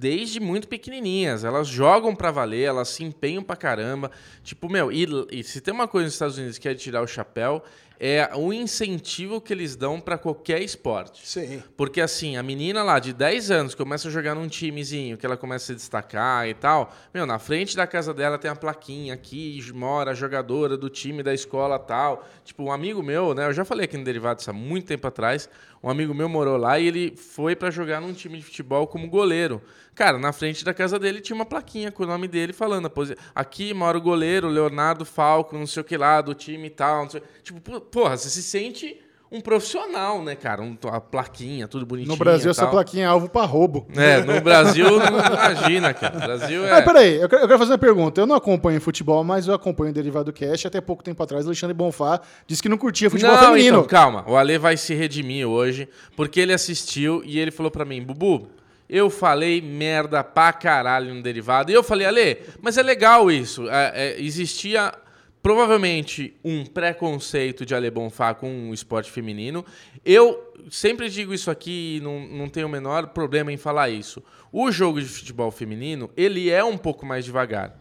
desde 0.01 0.41
muito 0.41 0.67
pequenininhas. 0.67 1.45
Elas 1.45 1.69
jogam 1.69 2.17
pra 2.17 2.31
valer, 2.31 2.63
elas 2.63 2.89
se 2.89 3.05
empenham 3.05 3.43
pra 3.43 3.55
caramba. 3.55 4.11
Tipo, 4.43 4.69
meu, 4.71 4.91
e, 4.91 5.07
e 5.31 5.45
se 5.45 5.61
tem 5.61 5.75
uma 5.75 5.87
coisa 5.87 6.07
nos 6.07 6.15
Estados 6.15 6.39
Unidos 6.39 6.57
que 6.57 6.69
é 6.69 6.75
tirar 6.75 7.03
o 7.03 7.07
chapéu, 7.07 7.63
é 8.03 8.31
o 8.35 8.51
incentivo 8.51 9.43
que 9.43 9.53
eles 9.53 9.77
dão 9.77 10.01
pra 10.01 10.17
qualquer 10.17 10.63
esporte. 10.63 11.29
Sim. 11.29 11.63
Porque 11.77 12.01
assim, 12.01 12.39
a 12.39 12.43
menina 12.43 12.83
lá 12.83 12.99
de 12.99 13.13
10 13.13 13.51
anos 13.51 13.75
começa 13.75 14.09
a 14.09 14.11
jogar 14.11 14.35
num 14.35 14.49
timezinho, 14.49 15.19
que 15.19 15.27
ela 15.27 15.37
começa 15.37 15.65
a 15.65 15.67
se 15.67 15.75
destacar 15.75 16.49
e 16.49 16.55
tal. 16.55 16.95
Meu, 17.13 17.27
na 17.27 17.39
frente 17.39 17.77
da 17.77 17.87
casa 17.87 18.15
dela 18.15 18.39
tem 18.39 18.51
a 18.51 18.57
plaquinha 18.57 19.13
aqui, 19.13 19.63
mora 19.75 20.13
a 20.13 20.15
jogadora 20.15 20.79
do 20.79 20.89
time 20.89 21.23
da 21.23 21.35
escola 21.35 21.79
tal. 21.79 22.27
Tipo, 22.43 22.63
um 22.63 22.73
amigo 22.73 23.03
meu, 23.03 23.35
né? 23.35 23.47
Eu 23.47 23.53
já 23.53 23.67
falei 23.67 23.85
aqui 23.85 23.99
no 23.99 24.05
Derivados 24.05 24.49
há 24.49 24.53
muito 24.53 24.87
tempo 24.87 25.07
atrás. 25.07 25.47
Um 25.83 25.91
amigo 25.91 26.15
meu 26.15 26.29
morou 26.29 26.57
lá 26.57 26.79
e 26.79 26.87
ele 26.87 27.15
foi 27.17 27.55
pra 27.55 27.71
jogar 27.71 28.01
num 28.01 28.15
time 28.15 28.39
de 28.39 28.45
futebol 28.45 28.87
como 28.87 29.09
goleiro. 29.09 29.61
Cara, 29.95 30.19
na 30.19 30.33
frente 30.33 30.65
da 30.65 30.73
casa 30.73 30.99
dele 30.99 31.21
tinha 31.21 31.35
uma 31.37 31.45
plaquinha 31.45 31.91
com 31.93 32.03
o 32.05 32.07
nome 32.07 32.27
dele 32.29 32.53
falando: 32.53 32.89
posi- 32.89 33.17
aqui 33.35 33.75
mora 33.75 33.99
o 33.99 34.01
goleiro, 34.01 34.49
Leonardo 34.49 35.05
Falco, 35.05 35.57
não 35.59 35.67
sei 35.67 35.81
o 35.83 35.85
que 35.85 35.97
lá, 35.97 36.21
do 36.21 36.33
time 36.35 36.69
e 36.69 36.71
tal. 36.71 37.03
não 37.05 37.11
sei- 37.11 37.23
Tipo, 37.43 37.81
porra, 37.81 38.17
você 38.17 38.31
se 38.31 38.43
sente 38.43 38.99
um 39.33 39.41
profissional, 39.41 40.23
né, 40.25 40.35
cara? 40.35 40.61
Um, 40.63 40.77
a 40.91 41.01
plaquinha, 41.01 41.69
tudo 41.69 41.87
bonitinho. 41.87 42.11
No 42.13 42.19
Brasil, 42.19 42.51
essa 42.51 42.67
plaquinha 42.67 43.05
é 43.05 43.07
alvo 43.07 43.29
pra 43.29 43.45
roubo. 43.45 43.87
É, 43.97 44.21
no 44.25 44.41
Brasil, 44.43 44.87
não 44.91 45.19
imagina, 45.21 45.95
cara. 45.95 46.17
O 46.17 46.21
Brasil 46.21 46.67
é. 46.67 46.71
Mas 46.71 46.85
peraí, 46.85 47.15
eu 47.21 47.29
quero, 47.29 47.43
eu 47.43 47.47
quero 47.47 47.59
fazer 47.61 47.73
uma 47.73 47.79
pergunta. 47.79 48.21
Eu 48.21 48.27
não 48.27 48.35
acompanho 48.35 48.81
futebol, 48.81 49.23
mas 49.23 49.47
eu 49.47 49.55
acompanho 49.55 49.91
o 49.91 49.95
Derivado 49.95 50.33
Cast. 50.33 50.67
Até 50.67 50.81
pouco 50.81 51.05
tempo 51.05 51.23
atrás, 51.23 51.47
Alexandre 51.47 51.75
Bonfá 51.75 52.21
disse 52.47 52.61
que 52.63 52.69
não 52.69 52.77
curtia 52.79 53.09
futebol 53.11 53.37
não, 53.37 53.41
feminino. 53.53 53.77
então, 53.79 53.85
calma. 53.89 54.25
O 54.27 54.37
Ale 54.37 54.59
vai 54.59 54.77
se 54.77 54.95
redimir 54.95 55.47
hoje, 55.47 55.89
porque 56.17 56.41
ele 56.41 56.53
assistiu 56.53 57.23
e 57.25 57.39
ele 57.39 57.51
falou 57.53 57.71
pra 57.71 57.85
mim, 57.85 58.03
Bubu, 58.03 58.49
eu 58.91 59.09
falei 59.09 59.63
merda 59.63 60.25
pra 60.25 60.53
caralho 60.53 61.15
no 61.15 61.23
derivado. 61.23 61.71
E 61.71 61.75
eu 61.75 61.83
falei, 61.83 62.07
Ale, 62.09 62.39
mas 62.61 62.77
é 62.77 62.83
legal 62.83 63.31
isso. 63.31 63.71
É, 63.71 63.93
é, 63.95 64.21
existia 64.21 64.93
provavelmente 65.41 66.37
um 66.45 66.67
preconceito 66.67 67.65
de 67.65 67.73
Ale 67.73 67.89
Bonfá 67.89 68.35
com 68.35 68.69
o 68.69 68.75
esporte 68.75 69.09
feminino. 69.09 69.65
Eu 70.05 70.53
sempre 70.69 71.09
digo 71.09 71.33
isso 71.33 71.53
aqui 71.53 71.99
e 71.99 72.01
não, 72.01 72.27
não 72.27 72.49
tenho 72.49 72.67
o 72.67 72.71
menor 72.71 73.07
problema 73.09 73.53
em 73.53 73.57
falar 73.57 73.91
isso. 73.91 74.23
O 74.53 74.73
jogo 74.73 75.01
de 75.01 75.07
futebol 75.07 75.53
feminino, 75.53 76.11
ele 76.17 76.51
é 76.51 76.65
um 76.65 76.77
pouco 76.77 77.07
mais 77.07 77.25
devagar. 77.25 77.79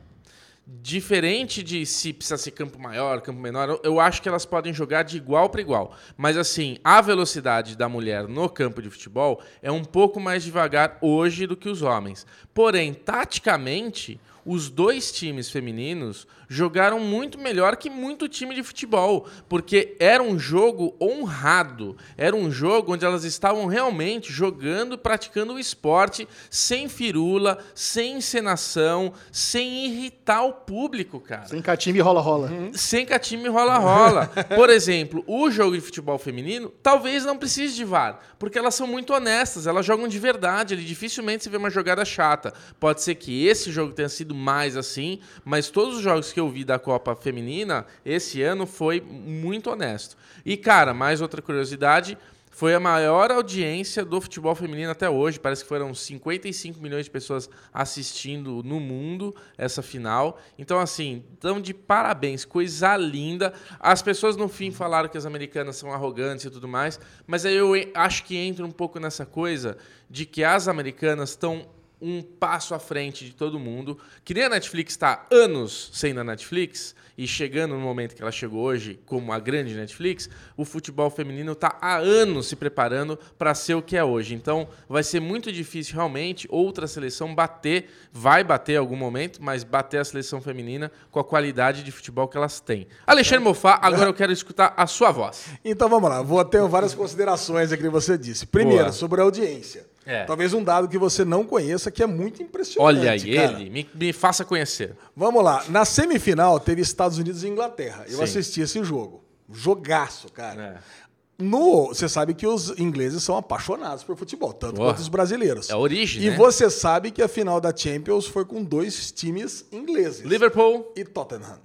Diferente 0.72 1.64
de 1.64 1.84
se 1.84 2.14
precisa 2.14 2.38
ser 2.38 2.52
campo 2.52 2.80
maior, 2.80 3.22
campo 3.22 3.40
menor, 3.40 3.80
eu- 3.84 4.00
acho 4.00 4.22
que 4.22 4.30
elas 4.30 4.46
podem 4.46 4.72
jogar 4.72 5.02
de 5.02 5.18
igual 5.18 5.50
para 5.50 5.62
igual. 5.62 5.96
Mas 6.16 6.38
assim, 6.38 6.78
a 6.84 7.02
velocidade 7.02 7.76
da 7.76 7.90
mulher 7.90 8.28
no 8.28 8.48
campo 8.48 8.80
de 8.80 8.90
futebol 8.90 9.42
é 9.64 9.72
um 9.72 9.84
pouco 9.84 10.20
mais 10.20 10.44
devagar 10.44 10.98
hoje 11.02 11.48
do 11.48 11.58
que 11.58 11.68
os 11.70 11.82
homens. 11.82 12.26
Porém, 12.54 12.94
taticamente, 12.94 14.20
os 14.50 14.68
dois 14.68 15.12
times 15.12 15.52
femininos 15.52 16.26
jogaram 16.48 17.00
muito 17.00 17.38
melhor 17.38 17.78
que 17.78 17.88
muito 17.88 18.28
time 18.28 18.56
de 18.56 18.64
futebol, 18.64 19.28
porque 19.48 19.96
era 20.00 20.24
um 20.24 20.40
jogo 20.40 20.96
honrado, 21.00 21.96
era 22.18 22.36
um 22.36 22.50
jogo 22.50 22.94
onde 22.94 23.06
elas 23.06 23.24
estavam 23.24 23.68
realmente 23.68 24.34
jogando, 24.34 24.98
praticando 24.98 25.54
o 25.54 25.60
esporte 25.60 26.28
sem 26.50 26.90
firula, 26.90 27.60
sem 27.76 28.18
encenação, 28.18 29.14
sem 29.32 29.86
irritar 29.86 30.44
o 30.44 30.54
público, 30.54 31.20
cara. 31.20 31.46
Sem 31.46 31.62
catimbe 31.62 32.00
rola-rola. 32.00 32.50
Sem 32.74 33.06
catime 33.06 33.50
rola-rola. 33.50 34.32
Por 34.56 34.72
exemplo, 34.72 35.24
o 35.28 35.52
jogo 35.52 35.76
de 35.76 35.82
futebol 35.82 36.18
feminino 36.18 36.74
talvez 36.82 37.24
não 37.24 37.38
precise 37.38 37.76
de 37.76 37.86
VAR, 37.86 38.20
porque 38.40 38.58
elas 38.58 38.74
são 38.74 38.88
muito 38.88 39.14
honestas, 39.14 39.68
elas 39.68 39.86
jogam 39.86 40.08
de 40.08 40.18
verdade, 40.18 40.76
dificilmente 40.84 41.44
se 41.44 41.50
vê 41.50 41.58
uma 41.58 41.70
jogada 41.70 42.04
chata. 42.04 42.52
Pode 42.80 43.04
ser 43.04 43.14
que 43.14 43.46
esse 43.46 43.72
jogo 43.72 43.94
tenha 43.94 44.10
sido 44.10 44.39
mais 44.40 44.78
assim, 44.78 45.20
mas 45.44 45.70
todos 45.70 45.98
os 45.98 46.02
jogos 46.02 46.32
que 46.32 46.40
eu 46.40 46.50
vi 46.50 46.64
da 46.64 46.80
Copa 46.80 47.16
Feminina 47.16 47.86
esse 48.06 48.42
ano 48.42 48.66
foi 48.66 49.02
muito 49.02 49.70
honesto. 49.70 50.16
E 50.46 50.56
cara, 50.56 50.94
mais 50.94 51.22
outra 51.22 51.42
curiosidade, 51.42 52.18
foi 52.60 52.74
a 52.74 52.80
maior 52.80 53.32
audiência 53.32 54.04
do 54.04 54.20
futebol 54.20 54.54
feminino 54.54 54.92
até 54.92 55.10
hoje. 55.10 55.40
Parece 55.40 55.64
que 55.64 55.70
foram 55.70 55.94
55 55.94 56.78
milhões 56.82 57.06
de 57.06 57.10
pessoas 57.10 57.50
assistindo 57.74 58.62
no 58.64 58.82
mundo 58.82 59.34
essa 59.58 59.82
final. 59.82 60.38
Então, 60.58 60.78
assim, 60.78 61.24
estão 61.34 61.62
de 61.62 61.74
parabéns, 61.74 62.44
coisa 62.44 62.98
linda. 62.98 63.54
As 63.80 64.02
pessoas 64.02 64.36
no 64.36 64.50
fim 64.50 64.72
falaram 64.72 65.08
que 65.08 65.18
as 65.18 65.26
americanas 65.26 65.78
são 65.78 65.94
arrogantes 65.94 66.44
e 66.44 66.50
tudo 66.50 66.68
mais, 66.68 67.00
mas 67.26 67.46
aí 67.46 67.56
eu 67.56 67.72
acho 67.94 68.26
que 68.26 68.36
entra 68.36 68.66
um 68.66 68.72
pouco 68.72 69.00
nessa 69.00 69.26
coisa 69.26 69.78
de 70.10 70.26
que 70.26 70.44
as 70.44 70.68
americanas 70.68 71.30
estão 71.30 71.66
um 72.02 72.22
passo 72.22 72.74
à 72.74 72.80
frente 72.80 73.26
de 73.26 73.34
todo 73.34 73.60
mundo. 73.60 73.98
Que 74.24 74.34
nem 74.34 74.44
a 74.44 74.50
Netflix 74.50 74.94
está 74.94 75.26
anos 75.32 75.90
sendo 75.94 76.20
a 76.20 76.24
Netflix 76.24 76.96
e 77.20 77.28
chegando 77.28 77.76
no 77.76 77.82
momento 77.82 78.16
que 78.16 78.22
ela 78.22 78.32
chegou 78.32 78.62
hoje 78.62 78.98
como 79.06 79.34
a 79.34 79.40
grande 79.40 79.76
Netflix, 79.76 80.30
o 80.56 80.64
futebol 80.64 81.10
feminino 81.10 81.52
está 81.52 81.78
há 81.82 81.98
anos 81.98 82.48
se 82.48 82.56
preparando 82.56 83.20
para 83.38 83.54
ser 83.54 83.74
o 83.74 83.82
que 83.82 83.98
é 83.98 84.04
hoje. 84.04 84.34
Então, 84.34 84.70
vai 84.88 85.04
ser 85.04 85.20
muito 85.20 85.52
difícil 85.52 85.96
realmente 85.96 86.48
outra 86.50 86.88
seleção 86.88 87.36
bater, 87.36 87.90
vai 88.14 88.42
bater 88.42 88.76
em 88.76 88.78
algum 88.78 88.96
momento, 88.96 89.44
mas 89.44 89.66
bater 89.66 90.00
a 90.00 90.06
seleção 90.06 90.40
feminina 90.42 90.90
com 91.12 91.20
a 91.20 91.24
qualidade 91.24 91.84
de 91.84 91.92
futebol 91.92 92.26
que 92.26 92.38
elas 92.38 92.62
têm. 92.62 92.88
Alexandre 93.06 93.44
Mofá, 93.44 93.78
agora 93.82 94.10
eu 94.10 94.14
quero 94.14 94.32
escutar 94.32 94.74
a 94.78 94.88
sua 94.88 95.12
voz. 95.12 95.48
Então 95.66 95.90
vamos 95.90 96.10
lá, 96.10 96.22
vou 96.22 96.44
ter 96.46 96.66
várias 96.70 96.96
considerações 96.96 97.74
aqui 97.74 97.84
que 97.84 97.90
você 97.90 98.18
disse. 98.18 98.46
Primeiro, 98.46 98.84
Boa. 98.84 98.94
sobre 98.94 99.20
a 99.20 99.26
audiência. 99.26 99.89
É. 100.12 100.24
Talvez 100.26 100.54
um 100.56 100.64
dado 100.64 100.88
que 100.88 100.98
você 100.98 101.24
não 101.24 101.44
conheça 101.46 101.92
que 101.92 102.02
é 102.02 102.08
muito 102.08 102.42
impressionante. 102.42 102.98
Olha 102.98 103.12
aí 103.12 103.36
cara. 103.36 103.52
ele, 103.62 103.70
me, 103.70 103.88
me 103.94 104.12
faça 104.12 104.44
conhecer. 104.44 104.96
Vamos 105.16 105.44
lá, 105.44 105.64
na 105.70 105.86
semifinal 105.86 106.60
teve 106.60 106.82
Estados 106.82 107.20
Unidos 107.20 107.44
e 107.44 107.48
Inglaterra. 107.48 108.06
Eu 108.10 108.18
Sim. 108.18 108.24
assisti 108.24 108.62
esse 108.62 108.84
jogo. 108.84 109.24
Jogaço, 109.52 110.32
cara. 110.32 110.82
É. 110.84 111.10
No, 111.42 111.88
você 111.90 112.10
sabe 112.10 112.34
que 112.34 112.46
os 112.46 112.78
ingleses 112.78 113.24
são 113.24 113.38
apaixonados 113.38 114.04
por 114.04 114.18
futebol, 114.18 114.52
tanto 114.52 114.76
Porra. 114.76 114.90
quanto 114.90 115.00
os 115.00 115.08
brasileiros. 115.08 115.70
É 115.70 115.74
a 115.74 115.78
origem, 115.78 116.22
E 116.24 116.32
né? 116.32 116.36
você 116.36 116.70
sabe 116.70 117.12
que 117.12 117.22
a 117.22 117.28
final 117.30 117.62
da 117.62 117.74
Champions 117.74 118.26
foi 118.26 118.44
com 118.44 118.62
dois 118.64 119.12
times 119.12 119.64
ingleses. 119.72 120.22
Liverpool 120.22 120.92
e 120.98 121.04
Tottenham. 121.06 121.60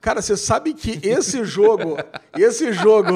Cara, 0.00 0.22
você 0.22 0.34
sabe 0.36 0.72
que 0.72 0.98
esse 1.06 1.44
jogo, 1.44 1.96
esse 2.36 2.72
jogo, 2.72 3.12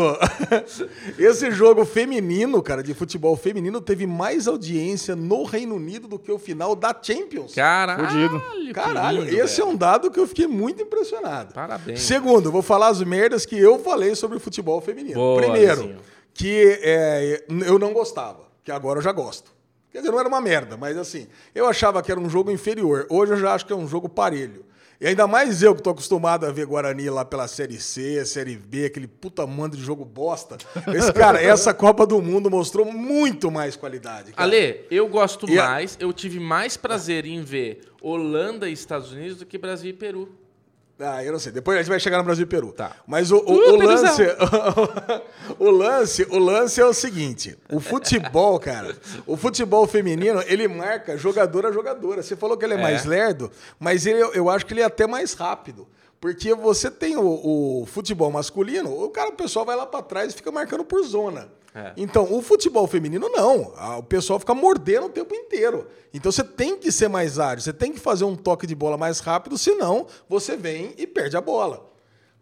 esse 1.19 1.51
jogo 1.51 1.85
feminino, 1.87 2.63
cara, 2.63 2.83
de 2.83 2.93
futebol 2.93 3.35
feminino, 3.37 3.81
teve 3.81 4.07
mais 4.07 4.47
audiência 4.47 5.17
no 5.17 5.45
Reino 5.45 5.77
Unido 5.77 6.07
do 6.07 6.19
que 6.19 6.31
o 6.31 6.39
final 6.39 6.77
da 6.77 6.95
Champions. 7.01 7.55
Caralho, 7.55 8.07
Fudido. 8.07 8.43
Caralho, 8.75 9.23
lindo, 9.23 9.37
esse 9.41 9.57
velho. 9.57 9.71
é 9.71 9.73
um 9.73 9.77
dado 9.77 10.11
que 10.11 10.21
eu 10.21 10.27
fiquei 10.27 10.47
muito 10.47 10.83
impressionado. 10.83 11.55
Parabéns. 11.55 12.03
Segundo, 12.03 12.53
vou 12.53 12.61
falar 12.63 12.89
as 12.89 13.03
merdas 13.03 13.47
que 13.47 13.59
eu 13.59 13.79
falei 13.79 14.15
sobre 14.15 14.37
o 14.37 14.41
futebol 14.41 14.79
feminino. 14.83 15.15
Boa, 15.15 15.41
Primeiro, 15.41 15.81
Lezinho. 15.81 15.99
que 16.35 16.79
é, 16.83 17.45
eu 17.67 17.79
não 17.79 17.95
gostava, 17.95 18.41
que 18.63 18.71
agora 18.71 18.99
eu 18.99 19.03
já 19.03 19.13
gosto. 19.13 19.57
Quer 19.91 20.01
dizer, 20.01 20.11
não 20.11 20.21
era 20.21 20.29
uma 20.29 20.43
merda, 20.43 20.77
mas 20.77 20.99
assim, 20.99 21.27
eu 21.55 21.67
achava 21.67 22.03
que 22.03 22.13
era 22.13 22.21
um 22.21 22.29
jogo 22.29 22.51
inferior. 22.51 23.07
Hoje 23.09 23.33
eu 23.33 23.39
já 23.39 23.55
acho 23.55 23.65
que 23.65 23.73
é 23.73 23.77
um 23.77 23.89
jogo 23.89 24.07
parelho. 24.11 24.66
E 25.01 25.07
ainda 25.07 25.27
mais 25.27 25.63
eu 25.63 25.75
que 25.75 25.83
tô 25.83 25.91
acostumado 25.91 26.47
a 26.47 26.51
ver 26.51 26.65
Guarani 26.67 27.11
lá 27.11 27.25
pela 27.25 27.47
Série 27.47 27.79
C, 27.79 28.25
Série 28.25 28.57
B, 28.57 28.87
aquele 28.87 29.07
puta 29.07 29.47
mando 29.47 29.77
de 29.77 29.83
jogo 29.83 30.05
bosta. 30.05 30.57
Esse 30.95 31.13
cara, 31.13 31.41
essa 31.43 31.75
Copa 31.75 32.07
do 32.07 32.21
Mundo 32.23 32.51
mostrou 32.51 32.85
muito 32.91 33.51
mais 33.51 33.77
qualidade. 33.77 34.33
cara. 34.33 34.43
Ale, 34.49 34.87
eu 34.91 35.07
gosto 35.09 35.49
E 35.51 35.59
a- 35.59 35.67
mais, 35.69 35.97
eu 36.01 36.13
tive 36.13 36.41
mais 36.41 36.77
prazer 36.79 37.27
em 37.27 37.43
ver 37.43 37.81
Holanda 38.01 38.69
e 38.69 38.73
Estados 38.73 39.13
Unidos 39.13 39.37
do 39.39 39.45
que 39.47 39.59
Brasil 39.59 39.91
e 39.91 39.93
Peru. 39.93 40.29
Ah, 40.99 41.23
eu 41.23 41.31
não 41.31 41.39
sei. 41.39 41.53
Depois 41.53 41.77
a 41.77 41.83
gente 41.83 41.91
vai 41.91 42.01
chegar 42.01 42.17
no 42.19 42.25
Brasil 42.25 42.45
e 42.45 42.49
Peru. 42.49 42.73
Tá. 42.73 42.93
Mas 43.07 43.31
o, 43.31 43.37
o, 43.37 43.53
Uh, 43.53 43.73
o 43.75 43.77
lance, 43.77 44.23
o 45.59 45.71
lance, 45.71 46.27
o 46.31 46.39
lance 46.39 46.81
é 46.81 46.85
o 46.87 46.95
seguinte: 46.95 47.57
o 47.71 47.81
futebol, 47.81 48.59
cara, 48.59 48.97
o 49.27 49.37
futebol 49.37 49.87
feminino 49.87 50.43
ele 50.47 50.67
marca 50.67 51.17
jogador 51.19 51.67
a 51.67 51.73
jogadora. 51.73 52.23
Você 52.23 52.35
falou 52.35 52.57
que 52.57 52.65
ele 52.65 52.75
é, 52.75 52.79
É. 52.79 52.83
mais 52.83 53.05
lerdo, 53.05 53.51
mas 53.79 54.07
ele, 54.07 54.21
eu 54.35 54.49
acho 54.49 54.65
que 54.65 54.73
ele 54.73 54.81
é 54.81 54.85
até 54.85 55.07
mais 55.07 55.35
rápido. 55.35 55.87
Porque 56.27 56.53
você 56.57 56.91
tem 56.91 57.17
o, 57.17 57.83
o 57.83 57.87
futebol 57.87 58.33
masculino, 58.33 58.91
o 58.91 59.09
cara, 59.11 59.29
o 59.29 59.35
pessoal 59.35 59.65
vai 59.65 59.77
lá 59.77 59.87
pra 59.87 60.03
trás 60.03 60.33
e 60.33 60.37
fica 60.37 60.51
marcando 60.51 60.85
por 60.85 61.01
zona. 61.05 61.49
É. 61.73 61.93
Então, 61.97 62.35
o 62.35 62.43
futebol 62.43 62.85
feminino 62.89 63.29
não. 63.29 63.73
O 63.97 64.03
pessoal 64.03 64.41
fica 64.41 64.53
mordendo 64.53 65.07
o 65.07 65.09
tempo 65.09 65.33
inteiro. 65.33 65.87
Então, 66.13 66.33
você 66.33 66.43
tem 66.43 66.77
que 66.79 66.91
ser 66.91 67.07
mais 67.07 67.39
ágil, 67.39 67.61
você 67.61 67.73
tem 67.73 67.93
que 67.93 68.01
fazer 68.01 68.25
um 68.25 68.35
toque 68.35 68.67
de 68.67 68.75
bola 68.75 68.99
mais 68.99 69.21
rápido, 69.21 69.57
senão 69.57 70.09
você 70.29 70.57
vem 70.57 70.95
e 70.99 71.07
perde 71.07 71.37
a 71.37 71.41
bola. 71.41 71.89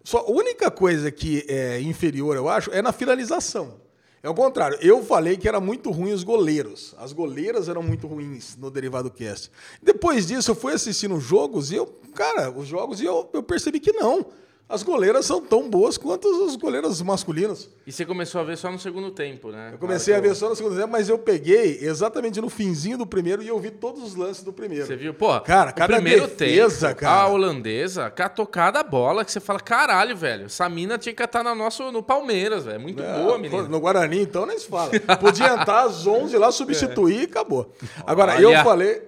Só 0.02 0.20
a 0.20 0.30
única 0.30 0.70
coisa 0.70 1.10
que 1.10 1.44
é 1.46 1.78
inferior, 1.82 2.36
eu 2.36 2.48
acho, 2.48 2.70
é 2.70 2.80
na 2.80 2.90
finalização. 2.90 3.82
É 4.24 4.28
o 4.30 4.34
contrário. 4.34 4.78
Eu 4.80 5.04
falei 5.04 5.36
que 5.36 5.46
era 5.46 5.60
muito 5.60 5.90
ruim 5.90 6.10
os 6.10 6.24
goleiros. 6.24 6.94
As 6.96 7.12
goleiras 7.12 7.68
eram 7.68 7.82
muito 7.82 8.06
ruins 8.06 8.56
no 8.56 8.70
Derivado 8.70 9.10
Cast. 9.10 9.50
Depois 9.82 10.26
disso, 10.26 10.50
eu 10.50 10.54
fui 10.54 10.72
assistindo 10.72 11.14
os 11.14 11.22
jogos 11.22 11.70
e 11.70 11.74
eu, 11.74 11.86
cara, 12.14 12.50
os 12.50 12.66
jogos 12.66 13.02
e 13.02 13.04
eu, 13.04 13.28
eu 13.34 13.42
percebi 13.42 13.78
que 13.78 13.92
não. 13.92 14.24
As 14.66 14.82
goleiras 14.82 15.26
são 15.26 15.42
tão 15.42 15.68
boas 15.68 15.98
quanto 15.98 16.26
os 16.26 16.56
goleiros 16.56 17.00
masculinos. 17.02 17.68
E 17.86 17.92
você 17.92 18.04
começou 18.06 18.40
a 18.40 18.44
ver 18.44 18.56
só 18.56 18.72
no 18.72 18.78
segundo 18.78 19.10
tempo, 19.10 19.50
né? 19.50 19.70
Eu 19.74 19.78
comecei 19.78 20.14
a 20.14 20.20
ver 20.20 20.34
só 20.34 20.48
no 20.48 20.56
segundo 20.56 20.74
tempo, 20.74 20.88
mas 20.90 21.08
eu 21.10 21.18
peguei 21.18 21.78
exatamente 21.82 22.40
no 22.40 22.48
finzinho 22.48 22.96
do 22.96 23.06
primeiro 23.06 23.42
e 23.42 23.48
eu 23.48 23.58
vi 23.60 23.70
todos 23.70 24.02
os 24.02 24.14
lances 24.14 24.42
do 24.42 24.54
primeiro. 24.54 24.86
Você 24.86 24.96
viu? 24.96 25.12
Pô, 25.12 25.38
Cara, 25.42 25.70
cada 25.70 25.96
primeiro 25.96 26.26
defesa, 26.26 26.88
tempo, 26.88 27.00
cara. 27.02 27.22
a 27.22 27.28
holandesa 27.28 28.10
catou 28.10 28.46
cada 28.46 28.82
bola 28.82 29.22
que 29.22 29.30
você 29.30 29.38
fala, 29.38 29.60
caralho, 29.60 30.16
velho, 30.16 30.46
essa 30.46 30.66
mina 30.68 30.96
tinha 30.96 31.14
que 31.14 31.22
estar 31.22 31.44
no 31.44 31.54
nosso 31.54 31.92
no 31.92 32.02
Palmeiras, 32.02 32.64
velho. 32.64 32.80
Muito 32.80 33.02
É, 33.02 33.18
boa, 33.18 33.36
menina. 33.38 33.64
No 33.64 33.78
Guarani, 33.78 34.22
então, 34.22 34.46
nem 34.46 34.58
se 34.58 34.66
fala. 34.66 34.90
Podia 35.20 35.48
entrar 35.52 35.82
às 35.82 36.06
11 36.06 36.36
lá, 36.38 36.50
substituir 36.50 37.20
e 37.20 37.24
acabou. 37.24 37.70
Agora, 38.06 38.32
Olha. 38.36 38.42
eu 38.58 38.64
falei... 38.64 39.02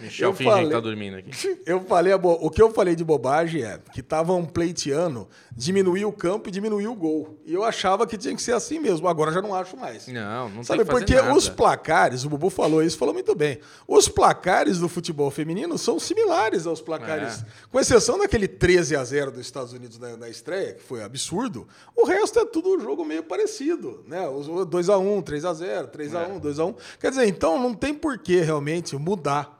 Michel 0.00 0.28
eu 0.30 0.32
fingindo 0.32 0.52
falei- 0.54 0.66
que 0.68 0.72
tá 0.74 0.80
dormindo 0.80 1.16
aqui. 1.16 1.30
Eu 1.66 1.80
falei, 1.80 2.12
a 2.12 2.18
bo- 2.18 2.38
o 2.40 2.48
que 2.48 2.62
eu 2.62 2.70
falei 2.70 2.94
de 2.94 3.02
bobagem 3.02 3.62
é 3.64 3.80
que 3.92 3.98
estavam 4.00 4.44
pleiteando 4.76 5.26
diminuir 5.56 6.04
o 6.04 6.12
campo 6.12 6.48
e 6.48 6.52
diminuir 6.52 6.86
o 6.86 6.94
gol. 6.94 7.40
E 7.46 7.54
eu 7.54 7.64
achava 7.64 8.06
que 8.06 8.18
tinha 8.18 8.34
que 8.36 8.42
ser 8.42 8.52
assim 8.52 8.78
mesmo. 8.78 9.08
Agora 9.08 9.32
já 9.32 9.40
não 9.40 9.54
acho 9.54 9.76
mais. 9.76 10.06
Não, 10.06 10.50
não 10.50 10.62
Sabe, 10.62 10.80
tem 10.80 10.86
que 10.86 10.92
porque 10.92 11.14
nada. 11.14 11.34
os 11.34 11.48
placares, 11.48 12.24
o 12.24 12.28
Bubu 12.28 12.50
falou 12.50 12.82
isso, 12.82 12.98
falou 12.98 13.14
muito 13.14 13.34
bem. 13.34 13.58
Os 13.88 14.08
placares 14.08 14.78
do 14.78 14.88
futebol 14.88 15.30
feminino 15.30 15.78
são 15.78 15.98
similares 15.98 16.66
aos 16.66 16.80
placares. 16.80 17.40
É. 17.40 17.46
Com 17.70 17.80
exceção 17.80 18.18
daquele 18.18 18.46
13 18.46 18.96
a 18.96 19.02
0 19.04 19.32
dos 19.32 19.40
Estados 19.40 19.72
Unidos 19.72 19.98
na, 19.98 20.16
na 20.16 20.28
estreia, 20.28 20.74
que 20.74 20.82
foi 20.82 21.02
absurdo, 21.02 21.66
o 21.96 22.06
resto 22.06 22.38
é 22.38 22.44
tudo 22.44 22.76
um 22.76 22.80
jogo 22.80 23.04
meio 23.04 23.22
parecido, 23.22 24.04
né? 24.06 24.28
Os 24.28 24.46
2 24.66 24.88
a 24.90 24.98
1, 24.98 25.22
3 25.22 25.44
a 25.44 25.54
0, 25.54 25.88
3 25.88 26.14
a 26.14 26.22
É. 26.22 26.26
1, 26.26 26.38
2 26.38 26.58
a 26.58 26.64
1. 26.66 26.74
Quer 27.00 27.10
dizer, 27.10 27.26
então 27.26 27.58
não 27.60 27.72
tem 27.72 27.94
por 27.94 28.18
que 28.18 28.40
realmente 28.40 28.96
mudar 28.96 29.56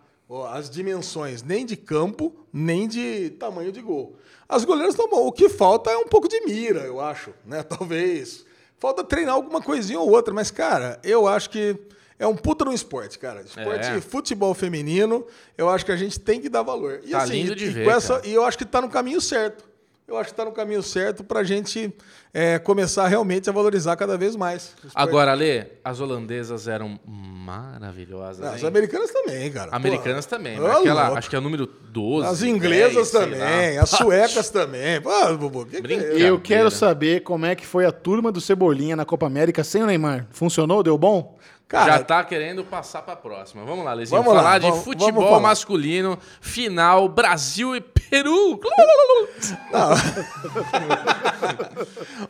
as 0.53 0.69
dimensões 0.69 1.43
nem 1.43 1.64
de 1.64 1.77
campo, 1.77 2.35
nem 2.53 2.89
de 2.89 3.31
tamanho 3.31 3.71
de 3.71 3.81
gol. 3.81 4.17
As 4.49 4.65
goleiras 4.65 4.95
estão 4.95 5.09
bom. 5.09 5.27
O 5.27 5.33
que 5.33 5.49
falta 5.49 5.91
é 5.91 5.97
um 5.97 6.07
pouco 6.07 6.29
de 6.29 6.41
mira, 6.43 6.81
eu 6.81 7.01
acho, 7.01 7.33
né? 7.45 7.63
Talvez. 7.67 8.45
Falta 8.79 9.03
treinar 9.03 9.35
alguma 9.35 9.61
coisinha 9.63 9.99
ou 9.99 10.11
outra, 10.11 10.33
mas, 10.35 10.51
cara, 10.51 11.01
eu 11.03 11.27
acho 11.27 11.49
que 11.51 11.77
é 12.19 12.27
um 12.27 12.37
puta 12.37 12.65
no 12.65 12.73
esporte, 12.73 13.19
cara. 13.19 13.41
Esporte, 13.43 13.87
É. 13.89 14.01
futebol 14.01 14.53
feminino, 14.55 15.27
eu 15.57 15.69
acho 15.69 15.85
que 15.85 15.93
a 15.93 15.97
gente 15.97 16.21
tem 16.21 16.41
que 16.41 16.49
dar 16.49 16.63
valor. 16.63 17.01
E, 17.05 17.11
Tá 17.11 17.19
assim, 17.23 17.33
lindo 17.43 17.55
de 17.57 17.67
e, 17.67 17.71
ver, 17.71 17.89
essa- 17.89 18.21
e 18.25 18.33
eu 18.35 18.45
acho 18.45 18.57
que 18.59 18.65
tá 18.65 18.81
no 18.81 18.89
caminho 18.91 19.21
certo. 19.21 19.65
Eu 20.09 20.17
acho 20.17 20.31
que 20.31 20.37
tá 20.37 20.45
no 20.45 20.53
caminho 20.53 20.85
certo 20.85 21.25
pra 21.25 21.43
gente 21.43 21.93
é, 22.33 22.61
começar 22.61 23.09
realmente 23.09 23.51
a 23.51 23.53
valorizar 23.53 23.97
cada 23.97 24.17
vez 24.17 24.37
mais. 24.37 24.73
Agora, 24.95 25.33
Ale, 25.33 25.67
as 25.85 25.99
holandesas 25.99 26.69
eram 26.69 27.01
maravilhosas. 27.05 28.39
Não, 28.39 28.55
as 28.55 28.63
americanas 28.63 29.11
também, 29.11 29.51
cara. 29.51 29.75
Americanas 29.75 30.25
Pô, 30.25 30.37
também. 30.37 30.61
mas 30.61 30.77
Aquela, 30.77 31.19
acho 31.19 31.29
que 31.29 31.35
é 31.35 31.39
o 31.41 31.43
número 31.43 31.67
12. 31.67 32.29
As 32.29 32.43
inglesas 32.43 32.95
10, 32.95 33.09
sei 33.09 33.21
também, 33.21 33.79
as 33.79 33.91
suecas 33.91 34.49
também. 34.49 35.01
Pô, 35.01 35.37
Bubu, 35.37 35.67
que 35.67 35.83
que 35.83 35.93
é? 35.95 36.23
Eu 36.23 36.41
quero 36.41 36.71
saber 36.71 37.25
como 37.25 37.45
é 37.45 37.57
que 37.57 37.67
foi 37.67 37.85
a 37.85 37.91
turma 37.91 38.31
do 38.31 38.41
Cebolinha 38.41 38.95
na 38.95 39.05
Copa 39.05 39.27
América 39.27 39.65
sem 39.65 39.83
o 39.83 39.87
Neymar. 39.87 40.29
Funcionou? 40.31 40.85
Deu 40.85 40.97
bom? 40.97 41.37
Cara, 41.69 41.93
Já 41.95 42.05
tá 42.05 42.23
querendo 42.23 42.62
passar 42.64 43.03
pra 43.03 43.17
próxima. 43.17 43.64
Vamos 43.64 43.85
lá, 43.85 43.93
Lezinho. 43.93 44.19
Vamos 44.23 44.35
lá, 44.35 44.41
falar 44.43 44.59
de 44.61 44.69
vamos- 44.71 44.85
futebol 44.85 45.12
vamos 45.14 45.29
falar. 45.31 45.41
masculino, 45.41 46.17
final, 46.41 47.09
Brasil 47.09 47.75
e 47.75 47.81
Peru. 47.81 48.61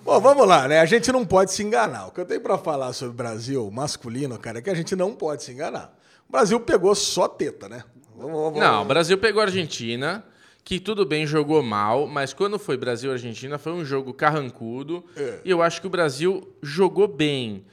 Bom, 0.03 0.21
vamos 0.21 0.47
lá, 0.47 0.67
né? 0.69 0.81
A 0.81 0.87
gente 0.87 1.11
não 1.13 1.25
pode 1.25 1.53
se 1.53 1.63
enganar. 1.63 2.07
O 2.09 2.11
que 2.13 2.21
eu 2.21 2.25
tenho 2.25 2.41
pra 2.41 2.57
falar 2.59 2.93
sobre 2.93 3.15
Brasil 3.17 3.71
masculino, 3.71 4.39
cara, 4.39 4.59
é 4.59 4.63
que 4.63 4.71
a 4.71 4.75
gente 4.75 4.95
não 4.97 5.13
pode 5.15 5.43
se 5.43 5.53
enganar. 5.53 5.95
O 6.29 6.33
Brasil 6.33 6.59
pegou 6.61 6.95
só 6.95 7.29
teta, 7.29 7.69
né? 7.69 7.85
Vamos, 8.17 8.59
Não, 8.59 8.83
o 8.83 8.85
Brasil 8.87 9.19
pegou 9.19 9.43
a 9.43 9.45
Argentina, 9.45 10.25
que 10.65 10.81
tudo 10.81 11.05
bem, 11.05 11.27
jogou 11.27 11.63
mal, 11.63 12.07
mas 12.07 12.33
quando 12.33 12.59
foi 12.59 12.77
Brasil 12.77 13.11
e 13.11 13.13
Argentina 13.13 13.59
foi 13.59 13.73
um 13.73 13.85
jogo 13.85 14.15
carrancudo. 14.15 15.05
É. 15.17 15.41
E 15.45 15.51
eu 15.51 15.61
acho 15.63 15.81
que 15.81 15.87
o 15.87 15.91
Brasil 15.91 16.49
jogou 16.63 17.07
bem. 17.07 17.65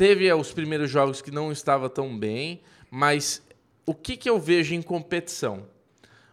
Teve 0.00 0.26
eh, 0.28 0.34
os 0.34 0.50
primeiros 0.50 0.90
jogos 0.90 1.20
que 1.20 1.30
não 1.30 1.52
estava 1.52 1.90
tão 1.90 2.18
bem, 2.18 2.62
mas 2.90 3.42
o 3.84 3.92
que, 3.94 4.16
que 4.16 4.30
eu 4.30 4.40
vejo 4.40 4.74
em 4.74 4.80
competição? 4.80 5.66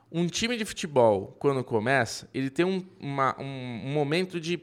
Um 0.09 0.25
time 0.25 0.55
de 0.55 0.63
futebol, 0.63 1.35
quando 1.37 1.61
começa, 1.65 2.29
ele 2.33 2.49
tem 2.49 2.65
um, 2.65 2.81
uma- 2.97 3.35
um- 3.37 3.81
um 3.87 3.91
momento 3.91 4.39
de 4.39 4.57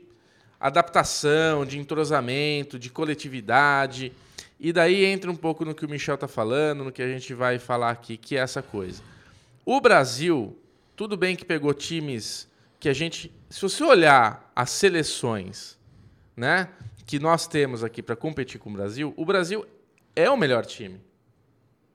adaptação, 0.59 1.67
de 1.67 1.79
entrosamento, 1.79 2.79
de 2.79 2.89
coletividade. 2.89 4.11
E 4.59 4.73
daí 4.73 5.05
entra 5.05 5.31
um 5.31 5.37
pouco 5.37 5.67
no 5.67 5.75
que 5.75 5.85
o 5.85 5.89
Michel 5.91 6.17
tá 6.17 6.27
falando, 6.27 6.83
no 6.85 6.91
que 6.91 7.03
a 7.03 7.09
gente 7.09 7.35
vai 7.35 7.59
falar 7.59 7.91
aqui, 7.91 8.17
que 8.17 8.39
é 8.39 8.41
essa 8.41 8.63
coisa. 8.63 9.03
O 9.67 9.83
Brasil, 9.83 10.59
tudo 10.97 11.15
bem 11.15 11.37
que 11.37 11.45
pegou 11.45 11.75
times 11.75 12.49
que 12.81 12.89
a 12.89 12.95
gente. 12.95 13.31
Se 13.51 13.61
você 13.61 13.85
olhar 13.85 14.51
as 14.57 14.71
seleções, 14.71 15.77
né, 16.35 16.71
que 17.07 17.19
nós 17.19 17.47
temos 17.47 17.85
aqui 17.85 18.03
para 18.03 18.17
competir 18.17 18.59
com 18.59 18.71
o 18.71 18.73
Brasil, 18.73 19.13
o 19.17 19.25
Brasil 19.25 19.65
é 20.17 20.29
o 20.31 20.37
melhor 20.37 20.65
time. 20.65 21.01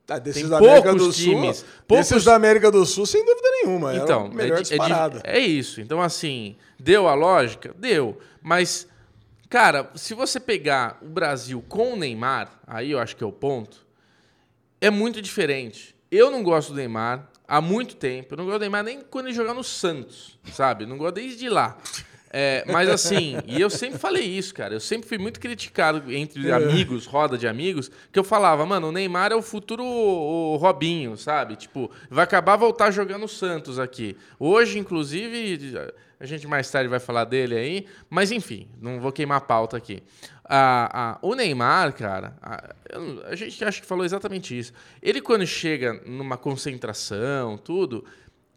Ah, 0.08 0.18
desses 0.18 0.42
tem 0.42 0.50
da 0.50 0.58
América 0.58 0.82
poucos 0.90 1.08
do 1.08 1.14
Sul, 1.14 1.24
times, 1.24 1.62
Desses 1.62 1.66
poucos- 1.88 2.24
da 2.26 2.36
América 2.36 2.72
do 2.72 2.84
Sul, 2.86 3.06
sem 3.06 3.24
dúvida 3.24 3.48
nenhuma. 3.62 3.96
Então, 3.96 4.28
melhor 4.30 4.58
é, 4.58 5.22
é 5.32 5.38
é 5.38 5.40
isso. 5.40 5.80
Então, 5.82 6.02
assim, 6.02 6.56
deu 6.80 7.08
a 7.08 7.14
lógica? 7.14 7.76
Deu. 7.78 8.18
Mas, 8.42 8.88
cara, 9.50 9.92
se 9.96 10.16
você 10.16 10.40
pegar 10.40 10.98
o 11.02 11.06
Brasil 11.08 11.64
com 11.70 11.94
o 11.94 11.96
Neymar, 11.96 12.60
aí 12.66 12.90
eu 12.92 13.00
acho 13.00 13.16
que 13.16 13.24
é 13.24 13.28
o 13.28 13.32
ponto, 13.32 13.86
é 14.82 14.90
muito 14.90 15.22
diferente. 15.22 15.96
Eu 16.12 16.32
não 16.32 16.42
gosto 16.42 16.70
do 16.70 16.76
Neymar 16.78 17.30
há 17.48 17.62
muito 17.62 17.96
tempo. 17.96 18.34
Eu 18.34 18.38
não 18.40 18.46
gosto 18.46 18.58
do 18.58 18.62
Neymar 18.62 18.84
nem 18.84 19.02
quando 19.02 19.28
ele 19.28 19.36
jogar 19.36 19.54
no 19.54 19.64
Santos, 19.64 20.40
sabe? 20.52 20.88
Não 20.88 20.98
gosto 20.98 21.16
desde 21.16 21.48
lá. 21.50 21.78
É, 22.32 22.64
mas 22.68 22.88
assim, 22.90 23.38
e 23.48 23.60
eu 23.60 23.70
sempre 23.72 23.98
falei 23.98 24.24
isso, 24.24 24.54
cara. 24.54 24.76
Eu 24.76 24.80
sempre 24.80 25.10
fui 25.10 25.18
muito 25.18 25.40
criticado 25.40 26.12
entre 26.14 26.52
amigos, 26.52 27.06
roda 27.08 27.38
de 27.38 27.48
amigos, 27.48 27.90
que 28.12 28.20
eu 28.20 28.24
falava, 28.24 28.66
mano, 28.66 28.90
o 28.90 28.92
Neymar 28.92 29.32
é 29.32 29.36
o 29.36 29.42
futuro 29.42 29.84
o 29.84 30.56
Robinho, 30.58 31.18
sabe? 31.18 31.56
Tipo, 31.56 31.90
vai 32.10 32.24
acabar 32.24 32.56
voltar 32.56 32.92
jogando 32.92 33.24
o 33.24 33.28
Santos 33.28 33.80
aqui. 33.80 34.16
Hoje, 34.40 34.78
inclusive, 34.78 35.76
a 36.20 36.26
gente 36.26 36.46
mais 36.48 36.70
tarde 36.70 36.88
vai 36.88 37.00
falar 37.00 37.24
dele 37.26 37.56
aí, 37.56 37.86
mas 38.10 38.32
enfim, 38.32 38.68
não 38.80 39.00
vou 39.00 39.12
queimar 39.12 39.38
a 39.40 39.42
pauta 39.42 39.76
aqui. 39.78 40.04
Ah, 40.52 40.90
ah, 40.94 41.20
o 41.22 41.34
Neymar, 41.36 41.94
cara, 41.94 42.36
ah, 42.42 42.76
eu- 42.92 43.24
a 43.26 43.36
gente 43.36 43.64
acho 43.64 43.82
que 43.82 43.88
falou 43.88 44.06
exatamente 44.06 44.58
isso. 44.58 44.72
Ele, 45.02 45.20
quando 45.22 45.46
chega 45.48 45.94
numa 46.06 46.38
concentração, 46.38 47.58
tudo, 47.58 48.06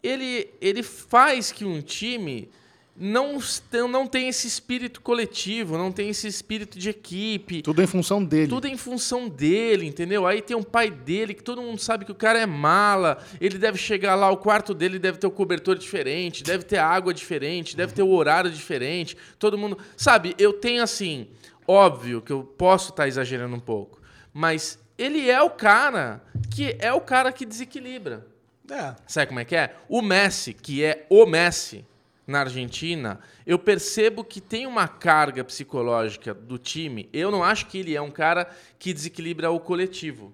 ele, 0.02 0.50
ele 0.60 0.82
faz 0.82 1.52
que 1.52 1.64
um 1.64 1.80
time 1.80 2.50
não, 2.94 3.38
tem- 3.70 3.88
não 3.88 4.06
tem 4.06 4.28
esse 4.28 4.46
espírito 4.46 5.00
coletivo, 5.00 5.78
não 5.78 5.90
tem 5.90 6.10
esse 6.10 6.26
espírito 6.26 6.78
de 6.78 6.90
equipe. 6.90 7.62
Tudo 7.62 7.82
em 7.82 7.86
função 7.86 8.22
dele. 8.22 8.48
Tudo 8.48 8.66
em 8.66 8.76
função 8.76 9.28
dele, 9.28 9.86
entendeu? 9.86 10.26
Aí 10.26 10.42
tem 10.42 10.56
um 10.56 10.62
pai 10.62 10.90
dele 10.90 11.32
que 11.34 11.42
todo 11.42 11.62
mundo 11.62 11.80
sabe 11.80 12.04
que 12.04 12.12
o 12.12 12.14
cara 12.14 12.38
é 12.38 12.46
mala. 12.46 13.18
Ele 13.40 13.56
deve 13.56 13.78
chegar 13.78 14.14
lá, 14.14 14.30
o 14.30 14.36
quarto 14.36 14.74
dele 14.74 14.98
deve 14.98 15.18
ter 15.18 15.26
o 15.26 15.30
cobertor 15.30 15.76
diferente, 15.76 16.42
deve 16.42 16.64
ter 16.64 16.78
água 16.78 17.14
diferente, 17.14 17.76
deve 17.76 17.94
ter 17.94 18.02
o 18.02 18.10
horário 18.10 18.50
diferente. 18.50 19.16
Todo 19.38 19.56
mundo. 19.56 19.78
Sabe, 19.96 20.34
eu 20.38 20.52
tenho 20.52 20.82
assim. 20.82 21.28
Óbvio 21.66 22.20
que 22.20 22.32
eu 22.32 22.42
posso 22.42 22.90
estar 22.90 23.06
exagerando 23.08 23.54
um 23.54 23.60
pouco, 23.60 24.00
mas 24.34 24.78
ele 24.98 25.30
é 25.30 25.40
o 25.40 25.48
cara 25.48 26.22
que 26.50 26.76
é 26.80 26.92
o 26.92 27.00
cara 27.00 27.32
que 27.32 27.46
desequilibra. 27.46 28.26
É. 28.70 28.94
Sabe 29.06 29.26
como 29.28 29.40
é 29.40 29.44
que 29.44 29.54
é? 29.56 29.74
O 29.88 30.02
Messi, 30.02 30.52
que 30.52 30.82
é 30.84 31.06
o 31.08 31.24
Messi 31.24 31.84
na 32.26 32.40
Argentina, 32.40 33.18
eu 33.46 33.58
percebo 33.58 34.22
que 34.24 34.40
tem 34.40 34.66
uma 34.66 34.86
carga 34.86 35.42
psicológica 35.44 36.32
do 36.32 36.56
time. 36.58 37.08
Eu 37.12 37.30
não 37.30 37.42
acho 37.42 37.66
que 37.66 37.78
ele 37.78 37.94
é 37.96 38.00
um 38.00 38.10
cara 38.10 38.48
que 38.78 38.92
desequilibra 38.92 39.50
o 39.50 39.58
coletivo. 39.60 40.32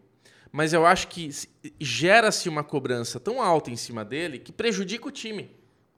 Mas 0.53 0.73
eu 0.73 0.87
acho 0.87 1.09
que 1.09 1.33
se- 1.33 1.49
gera-se 1.81 2.49
uma 2.49 2.63
cobrança 2.65 3.19
tão 3.21 3.41
alta 3.43 3.71
em 3.71 3.77
cima 3.77 4.05
dele 4.05 4.39
que 4.39 4.53
prejudica 4.53 5.09
o 5.09 5.11
time. 5.11 5.51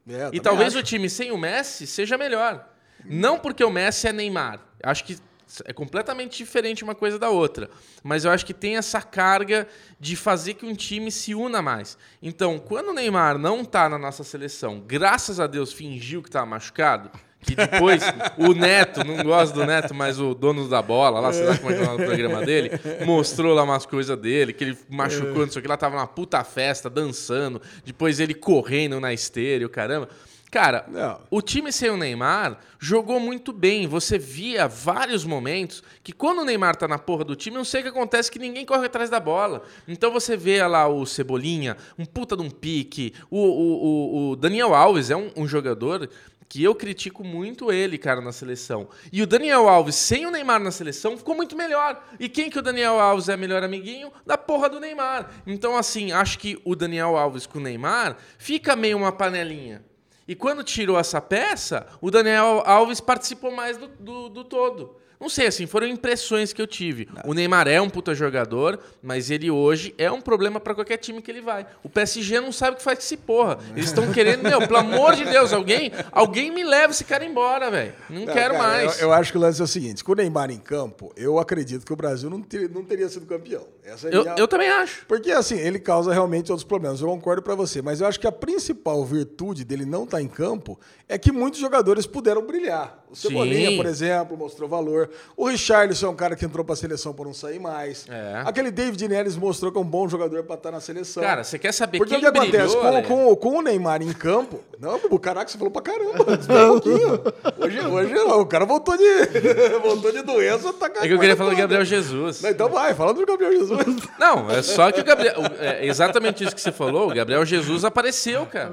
É, 0.08 0.30
E 0.32 0.40
talvez 0.40 0.68
acho. 0.74 0.78
o 0.78 0.82
time 0.82 1.08
sem 1.10 1.30
o 1.30 1.38
Messi 1.38 1.86
seja 1.86 2.16
melhor. 2.18 2.68
Não 3.04 3.38
porque 3.38 3.62
o 3.64 3.70
Messi 3.70 4.08
é 4.08 4.12
Neymar. 4.12 4.60
Acho 4.82 5.04
que 5.04 5.16
é 5.64 5.72
completamente 5.72 6.38
diferente 6.38 6.84
uma 6.84 6.94
coisa 6.94 7.18
da 7.18 7.30
outra. 7.30 7.68
Mas 8.02 8.24
eu 8.24 8.30
acho 8.30 8.46
que 8.46 8.54
tem 8.54 8.76
essa 8.76 9.02
carga 9.02 9.66
de 9.98 10.16
fazer 10.16 10.54
que 10.54 10.66
um 10.66 10.74
time 10.74 11.10
se 11.10 11.34
una 11.34 11.60
mais. 11.60 11.98
Então, 12.22 12.58
quando 12.58 12.88
o 12.88 12.92
Neymar 12.92 13.38
não 13.38 13.64
tá 13.64 13.88
na 13.88 13.98
nossa 13.98 14.22
seleção, 14.22 14.82
graças 14.86 15.40
a 15.40 15.46
Deus 15.46 15.72
fingiu 15.72 16.22
que 16.22 16.30
tava 16.30 16.46
machucado, 16.46 17.10
que 17.42 17.54
depois 17.54 18.02
o 18.38 18.52
Neto, 18.52 19.04
não 19.04 19.22
gosto 19.24 19.54
do 19.54 19.66
Neto, 19.66 19.94
mas 19.94 20.20
o 20.20 20.34
dono 20.34 20.68
da 20.68 20.82
bola, 20.82 21.20
lá, 21.20 21.32
sei 21.32 21.44
lá 21.44 21.56
como 21.56 21.72
é 21.72 21.76
que 21.76 21.82
é 21.82 21.90
o 21.90 21.96
programa 21.96 22.44
dele, 22.44 22.70
mostrou 23.04 23.54
lá 23.54 23.62
umas 23.62 23.86
coisas 23.86 24.16
dele, 24.18 24.52
que 24.52 24.64
ele 24.64 24.78
machucou, 24.88 25.44
não 25.44 25.50
sei 25.50 25.60
o 25.60 25.62
que, 25.62 25.68
lá 25.68 25.76
tava 25.76 25.96
numa 25.96 26.06
puta 26.06 26.42
festa, 26.44 26.90
dançando, 26.90 27.60
depois 27.84 28.20
ele 28.20 28.34
correndo 28.34 29.00
na 29.00 29.12
esteira, 29.12 29.62
e 29.62 29.66
o 29.66 29.70
caramba. 29.70 30.08
Cara, 30.50 30.84
Não. 30.88 31.20
o 31.30 31.40
time 31.40 31.70
sem 31.72 31.90
o 31.90 31.96
Neymar 31.96 32.58
jogou 32.78 33.20
muito 33.20 33.52
bem. 33.52 33.86
Você 33.86 34.18
via 34.18 34.66
vários 34.66 35.24
momentos 35.24 35.80
que 36.02 36.12
quando 36.12 36.40
o 36.40 36.44
Neymar 36.44 36.74
tá 36.74 36.88
na 36.88 36.98
porra 36.98 37.22
do 37.24 37.36
time, 37.36 37.56
não 37.56 37.64
sei 37.64 37.80
o 37.80 37.84
que 37.84 37.88
acontece, 37.90 38.30
que 38.30 38.38
ninguém 38.38 38.66
corre 38.66 38.86
atrás 38.86 39.08
da 39.08 39.20
bola. 39.20 39.62
Então 39.86 40.10
você 40.10 40.36
vê 40.36 40.60
lá 40.66 40.88
o 40.88 41.06
Cebolinha, 41.06 41.76
um 41.96 42.04
puta 42.04 42.36
de 42.36 42.42
um 42.42 42.50
pique. 42.50 43.14
O, 43.30 43.38
o, 43.38 43.84
o- 43.84 44.30
o 44.30 44.36
Daniel 44.36 44.74
Alves 44.74 45.08
é 45.08 45.16
um, 45.16 45.30
um 45.36 45.46
jogador 45.46 46.10
que 46.48 46.64
eu 46.64 46.74
critico 46.74 47.22
muito 47.22 47.70
ele, 47.70 47.96
cara, 47.96 48.20
na 48.20 48.32
seleção. 48.32 48.88
E 49.12 49.22
o 49.22 49.26
Daniel 49.28 49.68
Alves, 49.68 49.94
sem 49.94 50.26
o 50.26 50.32
Neymar 50.32 50.58
na 50.58 50.72
seleção, 50.72 51.16
ficou 51.16 51.36
muito 51.36 51.56
melhor. 51.56 52.04
E 52.18 52.28
quem 52.28 52.50
que 52.50 52.58
o 52.58 52.62
Daniel 52.62 52.98
Alves 52.98 53.28
é 53.28 53.36
melhor 53.36 53.62
amiguinho? 53.62 54.10
Da 54.26 54.36
porra 54.36 54.68
do 54.68 54.80
Neymar. 54.80 55.30
Então, 55.46 55.76
assim, 55.76 56.10
acho 56.10 56.40
que 56.40 56.60
o 56.64 56.74
Daniel 56.74 57.16
Alves 57.16 57.46
com 57.46 57.58
o 57.60 57.62
Neymar 57.62 58.16
fica 58.36 58.74
meio 58.74 58.96
uma 58.96 59.12
panelinha. 59.12 59.88
E 60.26 60.34
quando 60.34 60.62
tirou 60.62 60.98
essa 60.98 61.20
peça, 61.20 61.86
o 62.00 62.10
Daniel 62.10 62.62
Alves 62.64 63.00
participou 63.00 63.50
mais 63.50 63.76
do, 63.76 63.88
do, 63.88 64.28
do 64.28 64.44
todo. 64.44 64.99
Não 65.20 65.28
sei, 65.28 65.48
assim, 65.48 65.66
foram 65.66 65.86
impressões 65.86 66.52
que 66.52 66.62
eu 66.62 66.66
tive. 66.66 67.06
O 67.26 67.34
Neymar 67.34 67.68
é 67.68 67.78
um 67.80 67.90
puta 67.90 68.14
jogador, 68.14 68.78
mas 69.02 69.30
ele 69.30 69.50
hoje 69.50 69.94
é 69.98 70.10
um 70.10 70.20
problema 70.20 70.58
pra 70.58 70.74
qualquer 70.74 70.96
time 70.96 71.20
que 71.20 71.30
ele 71.30 71.42
vai. 71.42 71.66
O 71.82 71.90
PSG 71.90 72.40
não 72.40 72.50
sabe 72.50 72.72
o 72.72 72.76
que 72.76 72.82
faz 72.82 72.98
com 72.98 73.04
esse 73.04 73.16
porra. 73.18 73.58
Eles 73.76 73.86
estão 73.90 74.10
querendo, 74.12 74.42
meu, 74.42 74.60
pelo 74.66 74.78
amor 74.78 75.14
de 75.14 75.24
Deus, 75.26 75.52
alguém, 75.52 75.92
alguém 76.10 76.50
me 76.50 76.64
leva 76.64 76.92
esse 76.92 77.04
cara 77.04 77.22
embora, 77.24 77.70
velho. 77.70 77.92
Não, 78.08 78.20
Não, 78.24 78.32
quero 78.32 78.54
cara, 78.54 78.66
mais. 78.66 78.98
Eu, 79.00 79.08
eu 79.08 79.12
acho 79.12 79.30
que 79.30 79.36
o 79.36 79.40
lance 79.40 79.60
é 79.60 79.64
o 79.64 79.66
seguinte: 79.66 80.02
com 80.02 80.12
o 80.12 80.14
Neymar 80.14 80.50
em 80.50 80.58
campo, 80.58 81.12
eu 81.16 81.38
acredito 81.38 81.84
que 81.84 81.92
o 81.92 81.96
Brasil 81.96 82.30
não, 82.30 82.40
ter- 82.40 82.70
não 82.70 82.82
teria 82.82 83.08
sido 83.08 83.26
campeão. 83.26 83.66
Essa 83.84 84.08
é 84.08 84.10
a 84.10 84.14
Eu, 84.14 84.22
minha- 84.22 84.34
eu 84.38 84.48
também 84.48 84.70
acho. 84.70 85.04
Porque, 85.06 85.30
assim, 85.32 85.58
ele 85.58 85.78
causa 85.78 86.12
realmente 86.12 86.50
outros 86.50 86.64
problemas. 86.66 87.00
Eu 87.02 87.08
concordo 87.08 87.42
pra 87.42 87.54
você. 87.54 87.82
Mas 87.82 88.00
eu 88.00 88.06
acho 88.06 88.18
que 88.18 88.26
a 88.26 88.32
principal 88.32 89.04
virtude 89.04 89.64
dele 89.64 89.84
não 89.84 90.04
estar 90.04 90.22
em 90.22 90.28
campo 90.28 90.78
é 91.08 91.18
que 91.18 91.30
muitos 91.32 91.60
jogadores 91.60 92.06
puderam 92.06 92.46
brilhar. 92.46 93.04
O 93.10 93.16
Cebolinha, 93.16 93.70
Sim. 93.70 93.76
por 93.76 93.86
exemplo, 93.86 94.36
mostrou 94.36 94.68
valor. 94.68 95.09
O 95.36 95.48
Richarlison 95.48 96.06
é 96.06 96.10
um 96.10 96.16
cara 96.16 96.36
que 96.36 96.44
entrou 96.44 96.64
pra 96.64 96.76
seleção 96.76 97.12
pra 97.12 97.24
não 97.24 97.34
sair 97.34 97.58
mais. 97.58 98.06
É. 98.08 98.42
Aquele 98.44 98.70
David 98.70 99.06
Neres 99.08 99.36
mostrou 99.36 99.70
que 99.72 99.78
é 99.78 99.80
um 99.80 99.84
bom 99.84 100.08
jogador 100.08 100.42
pra 100.44 100.56
estar 100.56 100.70
na 100.70 100.80
seleção. 100.80 101.22
Cara, 101.22 101.44
você 101.44 101.58
quer 101.58 101.72
saber 101.72 101.98
Porque 101.98 102.16
quem 102.18 102.26
o 102.28 102.32
que 102.32 102.38
acontece? 102.38 102.76
Com, 102.76 103.02
com- 103.02 103.36
com 103.36 103.58
o 103.58 103.62
Neymar 103.62 104.02
em 104.02 104.12
campo. 104.12 104.60
Não, 104.80 104.98
Bubu, 104.98 105.18
caraca, 105.18 105.50
você 105.50 105.58
falou 105.58 105.70
pra 105.70 105.82
caramba. 105.82 106.32
Espera 106.40 106.72
um 106.72 106.80
pouquinho. 106.80 107.20
Hoje, 107.58 107.80
hoje 107.86 108.14
não, 108.14 108.40
o 108.40 108.46
cara 108.46 108.64
voltou 108.64 108.96
de, 108.96 109.04
voltou 109.82 110.10
de 110.10 110.22
doença, 110.22 110.72
tá 110.72 110.86
É 110.86 111.06
que 111.06 111.12
eu 111.12 111.18
queria 111.18 111.36
falar 111.36 111.50
do 111.50 111.56
Gabriel 111.56 111.84
Jesus. 111.84 112.40
Não, 112.40 112.48
então 112.48 112.66
vai, 112.70 112.94
fala 112.94 113.12
do 113.12 113.26
Gabriel 113.26 113.52
Jesus. 113.52 113.78
Não, 114.18 114.50
é 114.50 114.62
só 114.62 114.90
que 114.90 115.02
o 115.02 115.04
Gabriel. 115.04 115.34
o- 115.38 115.62
É 115.62 115.84
exatamente 115.86 116.44
isso 116.44 116.54
que 116.54 116.62
você 116.62 116.72
falou. 116.72 117.10
O 117.10 117.14
Gabriel 117.14 117.44
Jesus 117.44 117.84
apareceu, 117.84 118.46
cara. 118.46 118.72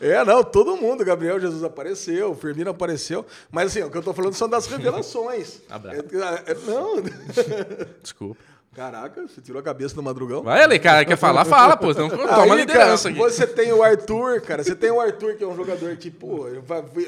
É, 0.00 0.24
não, 0.24 0.44
todo 0.44 0.76
mundo. 0.76 1.04
Gabriel 1.04 1.40
Jesus 1.40 1.64
apareceu, 1.64 2.30
o 2.30 2.34
Firmino 2.36 2.70
apareceu. 2.70 3.26
Mas 3.50 3.66
assim, 3.68 3.82
o 3.82 3.90
que 3.90 3.98
eu 3.98 4.02
tô 4.02 4.12
falando 4.12 4.34
são 4.34 4.48
das 4.48 4.66
revelações. 4.68 5.60
Abraço. 5.70 6.00
É, 6.00 6.52
é, 6.52 6.54
não. 6.66 6.96
Desculpa. 8.02 8.40
Caraca, 8.74 9.28
você 9.28 9.38
tirou 9.42 9.60
a 9.60 9.62
cabeça 9.62 9.94
do 9.94 10.02
madrugão. 10.02 10.42
Vai 10.42 10.62
ali, 10.62 10.78
cara. 10.78 11.04
Quer 11.04 11.18
falar? 11.18 11.44
Fala, 11.44 11.76
pô. 11.76 11.90
Então 11.90 12.08
toma 12.08 12.42
Aí, 12.44 12.50
a 12.52 12.54
liderança 12.54 13.10
cara, 13.12 13.22
aqui. 13.22 13.34
Você 13.34 13.46
tem 13.46 13.70
o 13.70 13.82
Arthur, 13.82 14.40
cara. 14.40 14.64
Você 14.64 14.74
tem 14.74 14.90
o 14.90 14.98
Arthur, 14.98 15.34
que 15.36 15.44
é 15.44 15.46
um 15.46 15.54
jogador 15.54 15.94
que, 15.98 16.10
pô, 16.10 16.46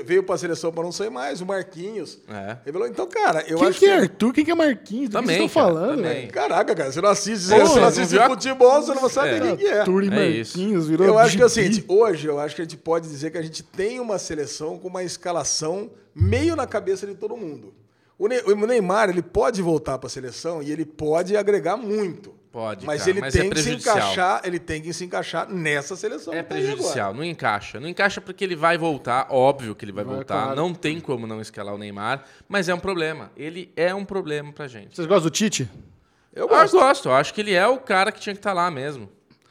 veio 0.04 0.22
pra 0.22 0.36
seleção 0.36 0.70
pra 0.70 0.82
não 0.82 0.92
sair 0.92 1.08
mais. 1.08 1.40
O 1.40 1.46
Marquinhos. 1.46 2.18
É. 2.28 2.58
Revelou. 2.66 2.86
Então, 2.86 3.06
cara, 3.06 3.42
eu 3.48 3.56
Quem 3.56 3.68
acho 3.68 3.78
que 3.78 3.86
é 3.86 3.94
Arthur? 3.96 4.32
Quem 4.34 4.44
que 4.44 4.50
é 4.50 4.54
Marquinhos? 4.54 5.08
Do 5.08 5.12
que 5.16 5.22
Também, 5.22 5.36
vocês 5.38 5.48
estão 5.50 5.62
cara, 5.64 5.74
falando, 5.74 6.02
velho? 6.02 6.28
Caraca, 6.30 6.74
cara, 6.74 6.92
você 6.92 7.00
não 7.00 7.08
assiste, 7.08 7.48
Pô, 7.48 7.56
você 7.56 7.64
não 7.64 7.76
não 7.76 7.84
assiste 7.88 8.18
a- 8.18 8.26
futebol, 8.28 8.82
você 8.82 8.94
não 8.94 9.08
sabe 9.08 9.28
É. 9.30 9.40
quem 9.40 9.56
que 9.56 9.66
é. 9.66 9.78
Arthur 9.78 10.04
e 10.04 10.08
É. 10.08 10.10
Marquinhos 10.36 10.86
virou 10.86 11.06
Eu 11.06 11.18
acho 11.18 11.34
que 11.34 11.42
é 11.42 11.48
seguinte, 11.48 11.82
hoje 11.88 12.26
eu 12.28 12.38
acho 12.38 12.54
que 12.54 12.60
a 12.60 12.64
gente 12.66 12.76
pode 12.76 13.08
dizer 13.08 13.30
que 13.30 13.38
a 13.38 13.42
gente 13.42 13.62
tem 13.62 14.00
uma 14.00 14.18
seleção 14.18 14.78
com 14.78 14.88
uma 14.88 15.02
escalação 15.02 15.90
meio 16.14 16.54
na 16.54 16.66
cabeça 16.66 17.06
de 17.06 17.14
todo 17.14 17.34
mundo. 17.38 17.72
O 18.18 18.28
Ne- 18.28 18.42
o 18.42 18.54
Neymar, 18.66 19.08
ele 19.10 19.22
pode 19.22 19.60
voltar 19.60 19.98
para 19.98 20.06
a 20.06 20.10
seleção 20.10 20.62
e 20.62 20.70
ele 20.70 20.84
pode 20.84 21.36
agregar 21.36 21.76
muito. 21.76 22.32
Pode, 22.52 22.86
Mas 22.86 23.00
cara, 23.00 23.10
ele 23.10 23.20
mas 23.20 23.32
tem 23.34 23.48
é 23.48 23.50
que 23.50 23.58
se 23.60 23.70
encaixar, 23.72 24.40
ele 24.44 24.60
tem 24.60 24.80
que 24.80 24.92
se 24.92 25.04
encaixar 25.04 25.48
nessa 25.50 25.96
seleção. 25.96 26.32
É 26.32 26.36
tá 26.40 26.50
prejudicial, 26.54 27.12
não 27.12 27.24
encaixa. 27.24 27.80
Não 27.80 27.88
encaixa 27.88 28.20
porque 28.20 28.44
ele 28.44 28.54
vai 28.54 28.78
voltar, 28.78 29.26
óbvio 29.30 29.74
que 29.74 29.84
ele 29.84 29.90
vai 29.90 30.04
Vai, 30.04 30.14
voltar. 30.14 30.34
claro. 30.44 30.54
Não 30.56 30.72
tem 30.72 31.00
como 31.00 31.26
não 31.26 31.40
escalar 31.40 31.74
o 31.74 31.78
Neymar, 31.78 32.22
mas 32.48 32.68
é 32.68 32.74
um 32.74 32.78
problema. 32.78 33.32
Ele 33.36 33.72
é 33.74 33.92
um 33.92 34.04
problema 34.04 34.52
pra 34.52 34.68
gente. 34.68 34.94
Vocês 34.94 35.08
gostam 35.08 35.24
do 35.28 35.30
Tite? 35.30 35.68
Eu 36.32 36.44
Ah, 36.46 36.60
gosto. 36.60 36.78
gosto, 36.78 37.08
eu 37.08 37.14
acho 37.14 37.34
que 37.34 37.40
ele 37.40 37.52
é 37.54 37.66
o 37.66 37.78
cara 37.78 38.12
que 38.12 38.20
tinha 38.20 38.34
que 38.34 38.38
estar 38.38 38.52
lá 38.52 38.70
mesmo. 38.70 39.08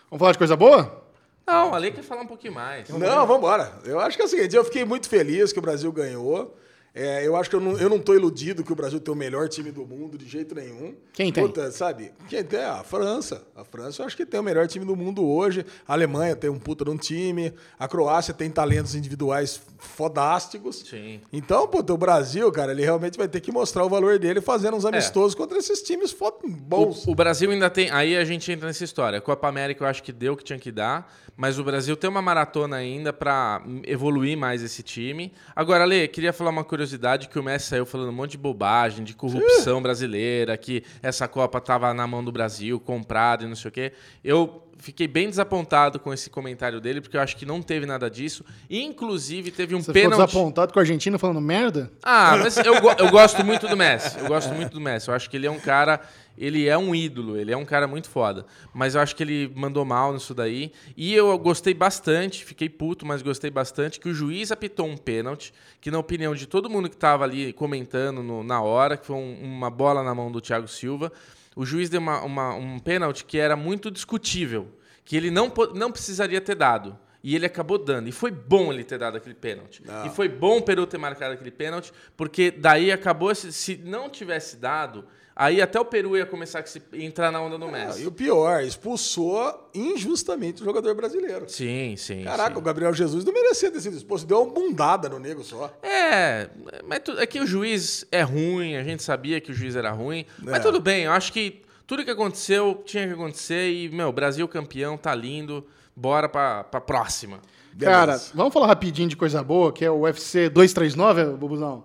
Vamos 0.09 0.19
falar 0.19 0.31
de 0.31 0.37
coisa 0.37 0.55
boa? 0.55 1.03
Não, 1.45 1.73
a 1.75 1.77
Lei 1.77 1.91
quer 1.91 2.03
falar 2.03 2.21
um 2.21 2.27
pouquinho 2.27 2.53
mais. 2.53 2.87
Não, 2.87 2.97
vamos 3.27 3.37
embora. 3.39 3.79
Eu 3.83 3.99
acho 3.99 4.15
que 4.15 4.21
é 4.21 4.25
o 4.25 4.29
seguinte, 4.29 4.55
eu 4.55 4.63
fiquei 4.63 4.85
muito 4.85 5.09
feliz 5.09 5.51
que 5.51 5.59
o 5.59 5.61
Brasil 5.61 5.91
ganhou. 5.91 6.57
É, 6.95 7.25
eu 7.25 7.35
acho 7.35 7.49
que 7.49 7.55
eu 7.55 7.59
não, 7.59 7.75
eu 7.75 7.89
não 7.89 7.97
tô 7.97 8.13
iludido 8.13 8.63
que 8.63 8.71
o 8.71 8.75
Brasil 8.75 8.99
tem 8.99 9.11
o 9.11 9.17
melhor 9.17 9.49
time 9.49 9.71
do 9.71 9.83
mundo 9.83 10.15
de 10.15 10.27
jeito 10.27 10.53
nenhum. 10.53 10.93
Quem 11.11 11.31
tem? 11.31 11.43
Puta, 11.43 11.71
sabe? 11.71 12.11
Quem 12.29 12.43
tem? 12.43 12.63
A 12.63 12.83
França. 12.83 13.47
A 13.55 13.63
França 13.63 14.03
eu 14.03 14.05
acho 14.05 14.15
que 14.15 14.27
tem 14.27 14.39
o 14.39 14.43
melhor 14.43 14.67
time 14.67 14.85
do 14.85 14.95
mundo 14.95 15.25
hoje. 15.25 15.65
A 15.87 15.93
Alemanha 15.93 16.35
tem 16.35 16.51
um 16.51 16.59
puta 16.59 16.85
de 16.85 16.91
um 16.91 16.97
time. 16.97 17.51
A 17.79 17.87
Croácia 17.87 18.31
tem 18.31 18.47
talentos 18.51 18.93
individuais 18.93 19.59
fodásticos. 19.79 20.83
Sim. 20.87 21.19
Então, 21.31 21.67
puta, 21.67 21.91
o 21.91 21.97
Brasil, 21.97 22.51
cara, 22.51 22.71
ele 22.71 22.83
realmente 22.83 23.17
vai 23.17 23.27
ter 23.27 23.41
que 23.41 23.51
mostrar 23.51 23.83
o 23.83 23.89
valor 23.89 24.19
dele 24.19 24.39
fazendo 24.39 24.77
uns 24.77 24.85
amistosos 24.85 25.33
contra 25.33 25.57
esses 25.57 25.81
times 25.81 26.15
bons. 26.47 27.07
O, 27.07 27.11
o 27.11 27.15
Brasil 27.15 27.49
ainda 27.49 27.71
tem. 27.71 27.89
Aí 27.89 28.15
a 28.15 28.23
gente 28.23 28.51
entra 28.51 28.67
nessa 28.67 28.83
história. 28.83 29.17
A 29.17 29.21
Copa 29.21 29.47
América 29.47 29.83
eu 29.83 29.87
acho 29.87 30.03
que 30.03 30.11
deu 30.11 30.33
o 30.33 30.37
que 30.37 30.43
tinha 30.43 30.59
que 30.59 30.71
dar, 30.71 31.11
mas 31.35 31.57
o 31.57 31.63
Brasil 31.63 31.97
tem 31.97 32.07
uma 32.07 32.21
maratona 32.21 32.75
ainda 32.75 33.11
pra 33.11 33.63
evoluir 33.83 34.37
mais 34.37 34.61
esse 34.61 34.83
time. 34.83 35.33
Agora, 35.55 35.85
Lê, 35.85 36.07
queria 36.07 36.31
falar 36.31 36.51
uma 36.51 36.63
curiosidade 36.63 36.82
que 37.29 37.39
o 37.39 37.43
Messi 37.43 37.67
saiu 37.67 37.85
falando 37.85 38.09
um 38.09 38.13
monte 38.13 38.31
de 38.31 38.37
bobagem, 38.37 39.03
de 39.03 39.13
corrupção 39.13 39.81
brasileira, 39.81 40.57
que 40.57 40.83
essa 41.01 41.27
Copa 41.27 41.59
tava 41.61 41.93
na 41.93 42.05
mão 42.07 42.23
do 42.23 42.31
Brasil, 42.31 42.79
comprada 42.79 43.43
e 43.43 43.47
não 43.47 43.55
sei 43.55 43.69
o 43.69 43.71
quê. 43.71 43.93
Eu 44.23 44.63
fiquei 44.77 45.07
bem 45.07 45.29
desapontado 45.29 45.97
com 45.99 46.13
esse 46.13 46.29
comentário 46.29 46.81
dele, 46.81 46.99
porque 46.99 47.15
eu 47.15 47.21
acho 47.21 47.37
que 47.37 47.45
não 47.45 47.61
teve 47.61 47.85
nada 47.85 48.09
disso. 48.09 48.43
Inclusive, 48.69 49.49
teve 49.51 49.75
um 49.75 49.79
Você 49.79 49.93
ficou 49.93 50.09
pênalti. 50.09 50.25
desapontado 50.25 50.73
com 50.73 50.79
a 50.79 50.81
Argentina 50.81 51.17
falando 51.17 51.39
merda? 51.39 51.91
Ah, 52.03 52.35
mas 52.37 52.57
eu, 52.57 52.73
eu 52.73 53.09
gosto 53.09 53.45
muito 53.45 53.67
do 53.67 53.77
Messi. 53.77 54.19
Eu 54.19 54.27
gosto 54.27 54.53
muito 54.53 54.73
do 54.73 54.81
Messi. 54.81 55.07
Eu 55.07 55.13
acho 55.13 55.29
que 55.29 55.37
ele 55.37 55.47
é 55.47 55.51
um 55.51 55.59
cara. 55.59 56.01
Ele 56.37 56.67
é 56.67 56.77
um 56.77 56.95
ídolo, 56.95 57.37
ele 57.37 57.51
é 57.51 57.57
um 57.57 57.65
cara 57.65 57.87
muito 57.87 58.09
foda. 58.09 58.45
Mas 58.73 58.95
eu 58.95 59.01
acho 59.01 59.15
que 59.15 59.21
ele 59.23 59.51
mandou 59.55 59.85
mal 59.85 60.13
nisso 60.13 60.33
daí. 60.33 60.71
E 60.97 61.13
eu 61.13 61.37
gostei 61.37 61.73
bastante, 61.73 62.43
fiquei 62.43 62.67
puto, 62.69 63.05
mas 63.05 63.21
gostei 63.21 63.51
bastante, 63.51 63.99
que 63.99 64.09
o 64.09 64.13
juiz 64.13 64.51
apitou 64.51 64.87
um 64.87 64.97
pênalti, 64.97 65.53
que 65.79 65.91
na 65.91 65.99
opinião 65.99 66.33
de 66.33 66.47
todo 66.47 66.69
mundo 66.69 66.89
que 66.89 66.97
tava 66.97 67.23
ali 67.23 67.53
comentando 67.53 68.23
no- 68.23 68.43
na 68.43 68.61
hora, 68.61 68.97
que 68.97 69.05
foi 69.05 69.15
um- 69.15 69.39
uma 69.43 69.69
bola 69.69 70.03
na 70.03 70.15
mão 70.15 70.31
do 70.31 70.41
Thiago 70.41 70.67
Silva, 70.67 71.11
o 71.55 71.65
juiz 71.65 71.89
deu 71.89 72.01
uma- 72.01 72.21
uma- 72.23 72.55
um 72.55 72.79
pênalti 72.79 73.23
que 73.25 73.37
era 73.37 73.55
muito 73.55 73.91
discutível, 73.91 74.67
que 75.05 75.15
ele 75.15 75.29
não, 75.29 75.51
não 75.75 75.91
precisaria 75.91 76.41
ter 76.41 76.55
dado. 76.55 76.97
E 77.25 77.35
ele 77.37 77.45
acabou 77.45 77.77
dando. 77.77 78.09
E 78.09 78.11
foi 78.11 78.31
bom 78.31 78.73
ele 78.73 78.83
ter 78.83 78.97
dado 78.97 79.15
aquele 79.15 79.35
pênalti. 79.35 79.81
E 80.05 80.09
foi 80.09 80.27
bom 80.27 80.57
o 80.57 80.61
Peru 80.61 80.85
ter 80.85 80.97
marcado 80.97 81.33
aquele 81.35 81.51
pênalti, 81.51 81.93
porque 82.17 82.51
daí 82.51 82.91
acabou. 82.91 83.33
Se, 83.33 83.53
se 83.53 83.77
não 83.77 84.09
tivesse 84.09 84.57
dado, 84.57 85.05
aí 85.35 85.61
até 85.61 85.79
o 85.79 85.85
Peru 85.85 86.15
ia 86.17 86.25
começar 86.25 86.59
a 86.59 86.65
se- 86.65 86.81
entrar 86.93 87.31
na 87.31 87.41
onda 87.41 87.57
do 87.57 87.65
Ah, 87.65 87.71
Messi. 87.71 88.03
e 88.03 88.07
o 88.07 88.11
pior, 88.11 88.63
expulsou 88.63 89.69
injustamente 89.73 90.61
o 90.61 90.65
jogador 90.65 90.93
brasileiro. 90.95 91.49
Sim, 91.49 91.95
sim. 91.97 92.23
Caraca, 92.23 92.53
sim. 92.55 92.59
o 92.59 92.61
Gabriel 92.63 92.93
Jesus 92.93 93.23
não 93.25 93.33
merecia 93.33 93.71
ter 93.71 93.81
sido 93.81 93.95
expulso. 93.97 94.25
Deu 94.25 94.41
uma 94.43 94.51
bundada 94.53 95.09
no 95.09 95.19
nego 95.19 95.43
só. 95.43 95.71
É, 95.81 96.49
mas 96.87 96.99
tu- 96.99 97.17
é 97.19 97.25
que 97.25 97.39
o 97.39 97.45
juiz 97.47 98.05
é 98.11 98.21
ruim, 98.21 98.75
a 98.75 98.83
gente 98.83 99.01
sabia 99.03 99.39
que 99.41 99.51
o 99.51 99.53
juiz 99.53 99.75
era 99.75 99.91
ruim. 99.91 100.25
Mas 100.39 100.55
É. 100.55 100.59
tudo 100.59 100.79
bem, 100.79 101.03
eu 101.05 101.11
acho 101.11 101.31
que 101.33 101.61
tudo 101.87 102.03
que 102.05 102.11
aconteceu 102.11 102.81
tinha 102.85 103.07
que 103.07 103.13
acontecer 103.13 103.69
e, 103.71 103.89
meu, 103.89 104.11
Brasil 104.11 104.47
campeão, 104.47 104.97
tá 104.97 105.13
lindo. 105.13 105.65
Bora 105.95 106.27
pra, 106.27 106.63
pra 106.63 106.81
próxima. 106.81 107.39
Cara, 107.79 108.13
Beleza. 108.13 108.31
vamos 108.33 108.53
falar 108.53 108.67
rapidinho 108.67 109.07
de 109.09 109.15
coisa 109.15 109.43
boa, 109.43 109.71
que 109.71 109.83
é 109.85 109.91
o 109.91 110.01
UFC 110.01 110.49
239, 110.49 111.25
Bobuzão? 111.37 111.83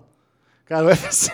Cara, 0.69 0.85
o 0.85 0.89
UFC, 0.89 1.31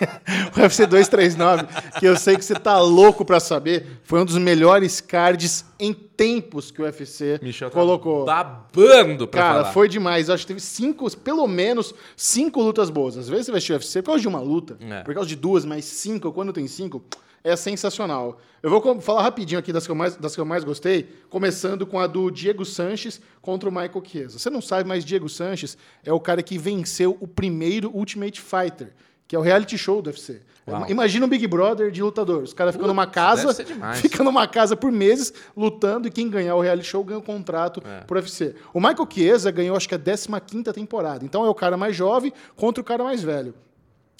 o 0.55 0.59
UFC 0.61 0.85
239, 0.87 1.65
que 1.99 2.05
eu 2.05 2.15
sei 2.15 2.37
que 2.37 2.45
você 2.45 2.55
tá 2.55 2.79
louco 2.79 3.25
pra 3.25 3.39
saber, 3.39 3.85
foi 4.03 4.21
um 4.21 4.25
dos 4.25 4.37
melhores 4.37 5.01
cards 5.01 5.65
em 5.77 5.93
tempos 5.93 6.71
que 6.71 6.81
o 6.81 6.85
UFC 6.85 7.39
Michel 7.43 7.69
tá 7.69 7.73
colocou. 7.77 8.23
babando 8.25 9.27
pra 9.27 9.41
Cara, 9.41 9.59
falar. 9.61 9.73
foi 9.73 9.89
demais. 9.89 10.29
Eu 10.29 10.35
acho 10.35 10.43
que 10.43 10.47
teve 10.47 10.61
cinco, 10.61 11.09
pelo 11.17 11.47
menos 11.47 11.93
cinco 12.15 12.61
lutas 12.61 12.89
boas. 12.89 13.17
Às 13.17 13.27
vezes 13.27 13.45
você 13.47 13.51
vai 13.51 13.57
assistir 13.57 13.73
UFC 13.73 14.01
por 14.01 14.07
causa 14.11 14.21
de 14.21 14.27
uma 14.27 14.39
luta, 14.39 14.77
É. 14.79 15.01
por 15.03 15.13
causa 15.13 15.27
de 15.27 15.35
duas, 15.35 15.65
mas 15.65 15.83
cinco, 15.85 16.31
quando 16.31 16.53
tem 16.53 16.65
cinco, 16.67 17.03
é 17.43 17.55
sensacional. 17.55 18.39
Eu 18.63 18.69
vou 18.69 19.01
falar 19.01 19.21
rapidinho 19.21 19.59
aqui 19.59 19.71
das 19.73 19.85
que, 19.85 19.91
eu 19.91 19.95
mais, 19.95 20.15
das 20.15 20.33
que 20.33 20.41
eu 20.41 20.45
mais 20.45 20.63
gostei, 20.63 21.09
começando 21.29 21.85
com 21.85 21.99
a 21.99 22.07
do 22.07 22.31
Diego 22.31 22.63
Sanches 22.65 23.21
contra 23.41 23.67
o 23.69 23.71
Michael 23.71 24.01
Chiesa. 24.03 24.39
Você 24.39 24.49
não 24.49 24.61
sabe, 24.61 24.87
mas 24.87 25.03
Diego 25.05 25.27
Sanches 25.29 25.77
é 26.03 26.11
o 26.13 26.19
cara 26.19 26.41
que 26.41 26.57
venceu 26.57 27.15
o 27.19 27.27
primeiro 27.27 27.91
Ultimate 27.93 28.41
Fighter, 28.41 28.93
que 29.27 29.35
é 29.35 29.39
o 29.39 29.41
reality 29.41 29.77
show 29.77 30.01
do 30.01 30.09
UFC. 30.09 30.41
Uau. 30.67 30.89
Imagina 30.89 31.25
um 31.25 31.29
Big 31.29 31.45
Brother 31.47 31.91
de 31.91 32.01
lutador. 32.01 32.41
Os 32.43 32.53
caras 32.53 32.73
ficam 32.73 32.87
numa 32.87 33.05
casa, 33.05 33.43
deve 33.43 33.53
ser 33.53 33.65
demais. 33.65 33.99
fica 34.01 34.23
numa 34.23 34.47
casa 34.47 34.75
por 34.75 34.91
meses 34.91 35.31
lutando 35.55 36.07
e 36.07 36.11
quem 36.11 36.27
ganhar 36.29 36.55
o 36.55 36.61
reality 36.61 36.87
show 36.87 37.03
ganha 37.03 37.19
o 37.19 37.23
contrato 37.23 37.81
É. 37.85 38.01
pro 38.01 38.17
UFC. 38.19 38.55
O 38.73 38.79
Michael 38.79 39.07
Chiesa 39.11 39.51
ganhou 39.51 39.77
acho 39.77 39.87
que 39.87 39.93
a 39.95 39.99
15ª 39.99 40.73
temporada. 40.73 41.23
Então 41.23 41.45
é 41.45 41.49
o 41.49 41.53
cara 41.53 41.77
mais 41.77 41.95
jovem 41.95 42.33
contra 42.55 42.81
o 42.81 42.83
cara 42.83 43.03
mais 43.03 43.21
velho. 43.21 43.53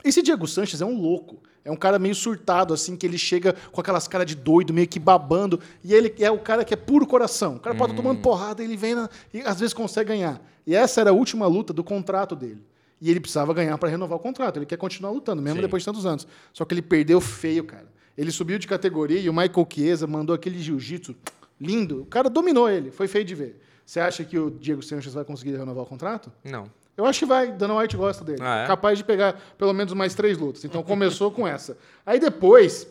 Esse 0.03 0.21
Diego 0.21 0.47
Sanches 0.47 0.81
é 0.81 0.85
um 0.85 0.99
louco. 1.01 1.41
É 1.63 1.71
um 1.71 1.75
cara 1.75 1.97
meio 1.97 2.13
surtado, 2.13 2.75
assim, 2.75 2.95
que 2.95 3.07
ele 3.07 3.17
chega 3.17 3.55
com 3.71 3.81
aquelas 3.81 4.07
caras 4.07 4.27
de 4.27 4.35
doido, 4.35 4.71
meio 4.71 4.87
que 4.87 4.99
babando. 4.99 5.59
E 5.83 5.95
ele 5.95 6.13
é 6.19 6.29
o 6.29 6.37
cara 6.37 6.63
que 6.63 6.75
é 6.75 6.77
puro 6.77 7.07
coração. 7.07 7.55
O 7.55 7.59
cara 7.59 7.75
pode 7.75 7.93
estar 7.93 8.03
tomando 8.03 8.21
porrada, 8.21 8.63
ele 8.63 8.77
vem 8.77 8.93
na- 8.93 9.09
e 9.33 9.41
às 9.41 9.59
vezes 9.59 9.73
consegue 9.73 10.09
ganhar. 10.09 10.39
E 10.67 10.75
essa 10.75 11.01
era 11.01 11.09
a 11.09 11.13
última 11.13 11.47
luta 11.47 11.73
do 11.73 11.83
contrato 11.83 12.35
dele. 12.35 12.63
E 13.01 13.11
ele 13.11 13.19
precisava 13.19 13.53
ganhar 13.53 13.77
para 13.77 13.89
renovar 13.89 14.17
o 14.17 14.21
contrato. 14.21 14.57
Ele 14.57 14.65
quer 14.65 14.77
continuar 14.77 15.11
lutando, 15.11 15.41
mesmo 15.41 15.57
Sim. 15.57 15.61
depois 15.63 15.83
de 15.83 15.85
tantos 15.85 16.05
anos. 16.05 16.27
Só 16.53 16.63
que 16.65 16.73
ele 16.73 16.81
perdeu 16.81 17.19
feio, 17.19 17.63
cara. 17.63 17.87
Ele 18.17 18.31
subiu 18.31 18.57
de 18.57 18.67
categoria 18.67 19.19
e 19.19 19.29
o 19.29 19.33
Michael 19.33 19.67
Chiesa 19.69 20.07
mandou 20.07 20.33
aquele 20.33 20.59
jiu-jitsu 20.59 21.15
lindo. 21.59 22.03
O 22.03 22.05
cara 22.05 22.29
dominou 22.29 22.69
ele. 22.69 22.91
Foi 22.91 23.07
feio 23.07 23.25
de 23.25 23.35
ver. 23.35 23.61
Você 23.85 23.99
acha 23.99 24.23
que 24.23 24.39
o 24.39 24.49
Diego 24.49 24.81
Sanches 24.81 25.13
vai 25.13 25.25
conseguir 25.25 25.57
renovar 25.57 25.83
o 25.83 25.87
contrato? 25.87 26.31
Não. 26.43 26.71
Eu 26.97 27.05
acho 27.05 27.19
que 27.19 27.25
vai. 27.25 27.51
Dana 27.51 27.77
White 27.77 27.97
gosta 27.97 28.23
dele. 28.23 28.41
Ah, 28.41 28.63
é? 28.63 28.67
Capaz 28.67 28.97
de 28.97 29.03
pegar 29.03 29.39
pelo 29.57 29.73
menos 29.73 29.93
mais 29.93 30.15
três 30.15 30.37
lutas. 30.37 30.63
Então 30.63 30.81
começou 30.81 31.29
com 31.29 31.45
essa. 31.45 31.77
Aí 32.05 32.19
depois, 32.19 32.87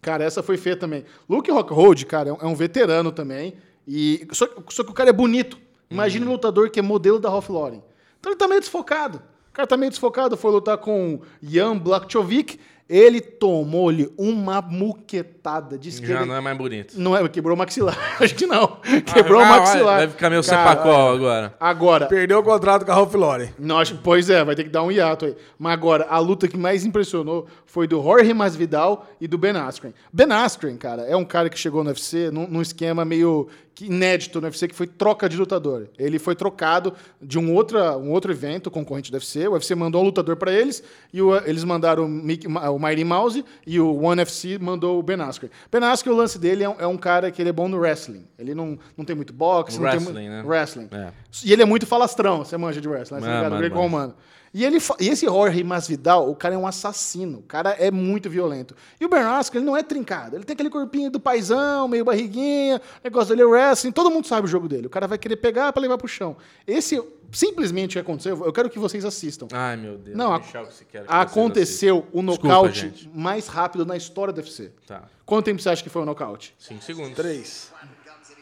cara, 0.00 0.24
essa 0.24 0.42
foi 0.42 0.56
feia 0.56 0.76
também. 0.76 1.04
Luke 1.28 1.50
Rockhold, 1.50 2.06
cara, 2.06 2.30
é 2.30 2.32
um, 2.32 2.52
é 2.52 2.54
veterano 2.54 3.10
também. 3.10 3.54
E 3.86 4.26
só, 4.32 4.48
só 4.68 4.84
que 4.84 4.90
o 4.90 4.94
cara 4.94 5.10
é 5.10 5.12
bonito. 5.12 5.58
Imagina 5.90 6.24
um 6.24 6.30
lutador 6.30 6.70
que 6.70 6.78
é 6.78 6.82
modelo 6.82 7.18
da 7.18 7.28
Ralph 7.28 7.48
Lauren. 7.48 7.82
Então 8.20 8.30
ele 8.30 8.38
tá 8.38 8.46
meio 8.46 8.60
desfocado. 8.60 9.20
O 9.50 9.52
cara 9.52 9.66
tá 9.66 9.76
meio 9.76 9.90
desfocado, 9.90 10.36
foi 10.36 10.52
lutar 10.52 10.78
com 10.78 11.20
Jan 11.42 11.76
Blachowicz. 11.76 12.56
Ele 12.92 13.20
tomou-lhe 13.20 14.12
uma 14.18 14.60
muquetada 14.60 15.78
de 15.78 15.88
esquerda. 15.90 16.14
Já 16.20 16.26
não 16.26 16.34
é 16.34 16.40
mais 16.40 16.58
bonito. 16.58 16.94
Não 16.98 17.16
é, 17.16 17.28
quebrou 17.28 17.54
o 17.54 17.58
maxilar. 17.58 17.96
Acho 18.20 18.34
que 18.34 18.46
não. 18.46 18.78
Quebrou 19.14 19.40
Ah, 19.40 19.44
o 19.44 19.48
vai, 19.48 19.58
maxilar. 19.60 19.96
Vai 19.98 20.08
ficar 20.08 20.28
meu 20.28 20.42
Cara, 20.42 20.58
sepacol 20.74 21.12
agora. 21.12 21.54
Agora, 21.60 22.06
Perdeu 22.06 22.40
o 22.40 22.42
contrato 22.42 22.84
com 22.84 22.90
a 22.90 22.94
Ralph 22.96 23.14
Lauren. 23.14 23.50
não, 23.58 23.78
acho- 23.78 23.96
pois 24.02 24.28
é, 24.28 24.44
vai 24.44 24.56
ter 24.56 24.64
que 24.64 24.70
dar 24.70 24.82
um 24.82 24.90
hiato 24.90 25.24
aí. 25.26 25.36
Mas 25.56 25.72
agora, 25.72 26.06
a 26.10 26.18
luta 26.18 26.48
que 26.48 26.56
mais 26.56 26.84
impressionou 26.84 27.46
foi 27.64 27.86
do 27.86 28.02
Jorge 28.02 28.34
Masvidal 28.34 29.06
e 29.20 29.28
do 29.28 29.38
Ben 29.38 29.52
Askren. 29.56 29.92
Ben 30.12 30.30
Askren, 30.32 30.76
cara, 30.76 31.02
é 31.02 31.14
um 31.14 31.24
cara 31.24 31.48
que 31.48 31.58
chegou 31.58 31.84
no 31.84 31.90
UFC 31.90 32.30
num, 32.32 32.48
num 32.48 32.60
esquema 32.60 33.04
meio 33.04 33.46
inédito 33.80 34.40
no 34.42 34.46
UFC, 34.46 34.68
que 34.68 34.74
foi 34.74 34.86
troca 34.86 35.26
de 35.26 35.38
lutador. 35.38 35.88
Ele 35.98 36.18
foi 36.18 36.34
trocado 36.34 36.92
de 37.22 37.38
um, 37.38 37.54
outra, 37.54 37.96
um 37.96 38.10
outro 38.10 38.30
evento 38.30 38.70
concorrente 38.70 39.10
do 39.10 39.14
UFC. 39.14 39.48
O 39.48 39.52
UFC 39.52 39.74
mandou 39.74 40.02
um 40.02 40.04
lutador 40.04 40.36
para 40.36 40.52
eles 40.52 40.82
e 41.14 41.22
o- 41.22 41.34
eles 41.46 41.64
mandaram 41.64 42.04
o, 42.04 42.08
Mickey, 42.08 42.46
o 42.46 42.78
Mighty 42.80 43.04
Mouse 43.04 43.44
e 43.66 43.78
o 43.80 44.02
One 44.02 44.22
FC 44.22 44.58
mandou 44.58 44.98
o 44.98 45.02
Ben 45.02 45.20
Askren. 45.20 45.50
Ben 45.70 45.82
Askren, 45.84 46.12
o 46.12 46.16
lance 46.16 46.38
dele 46.38 46.64
é 46.64 46.68
um, 46.68 46.74
é 46.78 46.86
um 46.86 46.96
cara 46.96 47.30
que 47.30 47.40
ele 47.42 47.50
é 47.50 47.52
bom 47.52 47.68
no 47.68 47.78
wrestling. 47.78 48.24
Ele 48.38 48.54
não, 48.54 48.78
não 48.96 49.04
tem 49.04 49.14
muito 49.14 49.32
boxe, 49.32 49.76
No 49.78 49.84
não 49.84 49.90
wrestling, 49.90 50.14
tem 50.14 50.28
né? 50.28 50.42
Wrestling. 50.44 50.88
É. 50.92 51.12
E 51.44 51.52
ele 51.52 51.62
é 51.62 51.64
muito 51.66 51.86
falastrão, 51.86 52.38
você 52.44 52.56
manja 52.56 52.80
de 52.80 52.88
wrestling, 52.88 53.20
né? 53.20 53.22
Você 53.22 53.28
Ah, 53.30 53.34
ligado? 53.36 53.50
mano, 53.50 53.62
Greco-romano. 53.62 54.14
E, 54.52 54.64
ele, 54.64 54.78
e 54.98 55.08
esse 55.08 55.26
Jorge 55.26 55.62
Masvidal, 55.62 56.28
o 56.28 56.34
cara 56.34 56.56
é 56.56 56.58
um 56.58 56.66
assassino. 56.66 57.38
O 57.38 57.42
cara 57.42 57.70
é 57.70 57.88
muito 57.88 58.28
violento. 58.28 58.74
E 59.00 59.06
o 59.06 59.14
Askren, 59.14 59.60
ele 59.60 59.66
não 59.66 59.76
é 59.76 59.82
trincado. 59.82 60.34
Ele 60.34 60.44
tem 60.44 60.54
aquele 60.54 60.70
corpinho 60.70 61.08
do 61.08 61.20
paizão, 61.20 61.86
meio 61.86 62.04
barriguinha, 62.04 62.78
o 62.78 63.00
negócio 63.04 63.28
dele 63.28 63.42
é 63.42 63.44
wrestling. 63.46 63.92
Todo 63.92 64.10
mundo 64.10 64.26
sabe 64.26 64.46
o 64.46 64.50
jogo 64.50 64.68
dele. 64.68 64.88
O 64.88 64.90
cara 64.90 65.06
vai 65.06 65.18
querer 65.18 65.36
pegar 65.36 65.72
pra 65.72 65.80
levar 65.80 65.96
pro 65.98 66.08
chão. 66.08 66.36
Esse, 66.66 67.00
simplesmente, 67.30 67.90
o 67.90 67.92
que 67.92 67.98
aconteceu, 68.00 68.44
eu 68.44 68.52
quero 68.52 68.68
que 68.68 68.78
vocês 68.78 69.04
assistam. 69.04 69.46
Ai, 69.52 69.76
meu 69.76 69.96
Deus. 69.96 70.16
Não, 70.16 70.36
deixa 70.36 70.58
eu 70.58 70.66
que 70.66 70.74
você 70.74 70.84
quer 70.84 71.02
que 71.02 71.06
vocês 71.08 71.20
Aconteceu 71.20 71.98
o 72.12 72.20
Desculpa, 72.20 72.48
nocaute 72.48 72.80
gente. 72.80 73.10
mais 73.14 73.46
rápido 73.46 73.86
na 73.86 73.96
história 73.96 74.32
do 74.32 74.38
UFC. 74.38 74.72
Tá. 74.84 75.04
Quanto 75.24 75.44
tempo 75.44 75.62
você 75.62 75.68
acha 75.68 75.82
que 75.82 75.88
foi 75.88 76.02
o 76.02 76.04
nocaute? 76.04 76.56
Cinco 76.58 76.82
segundos. 76.82 77.14
Três. 77.14 77.72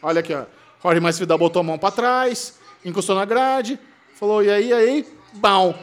Olha 0.01 0.21
aqui, 0.21 0.33
ó. 0.33 0.45
Jorge 0.81 0.99
Masvidal 0.99 1.37
botou 1.37 1.59
a 1.59 1.63
mão 1.63 1.77
pra 1.77 1.91
trás, 1.91 2.57
encostou 2.83 3.15
na 3.15 3.25
grade, 3.25 3.77
falou, 4.15 4.41
e 4.41 4.49
aí, 4.49 4.69
e 4.69 4.73
aí, 4.73 5.07
bam. 5.33 5.75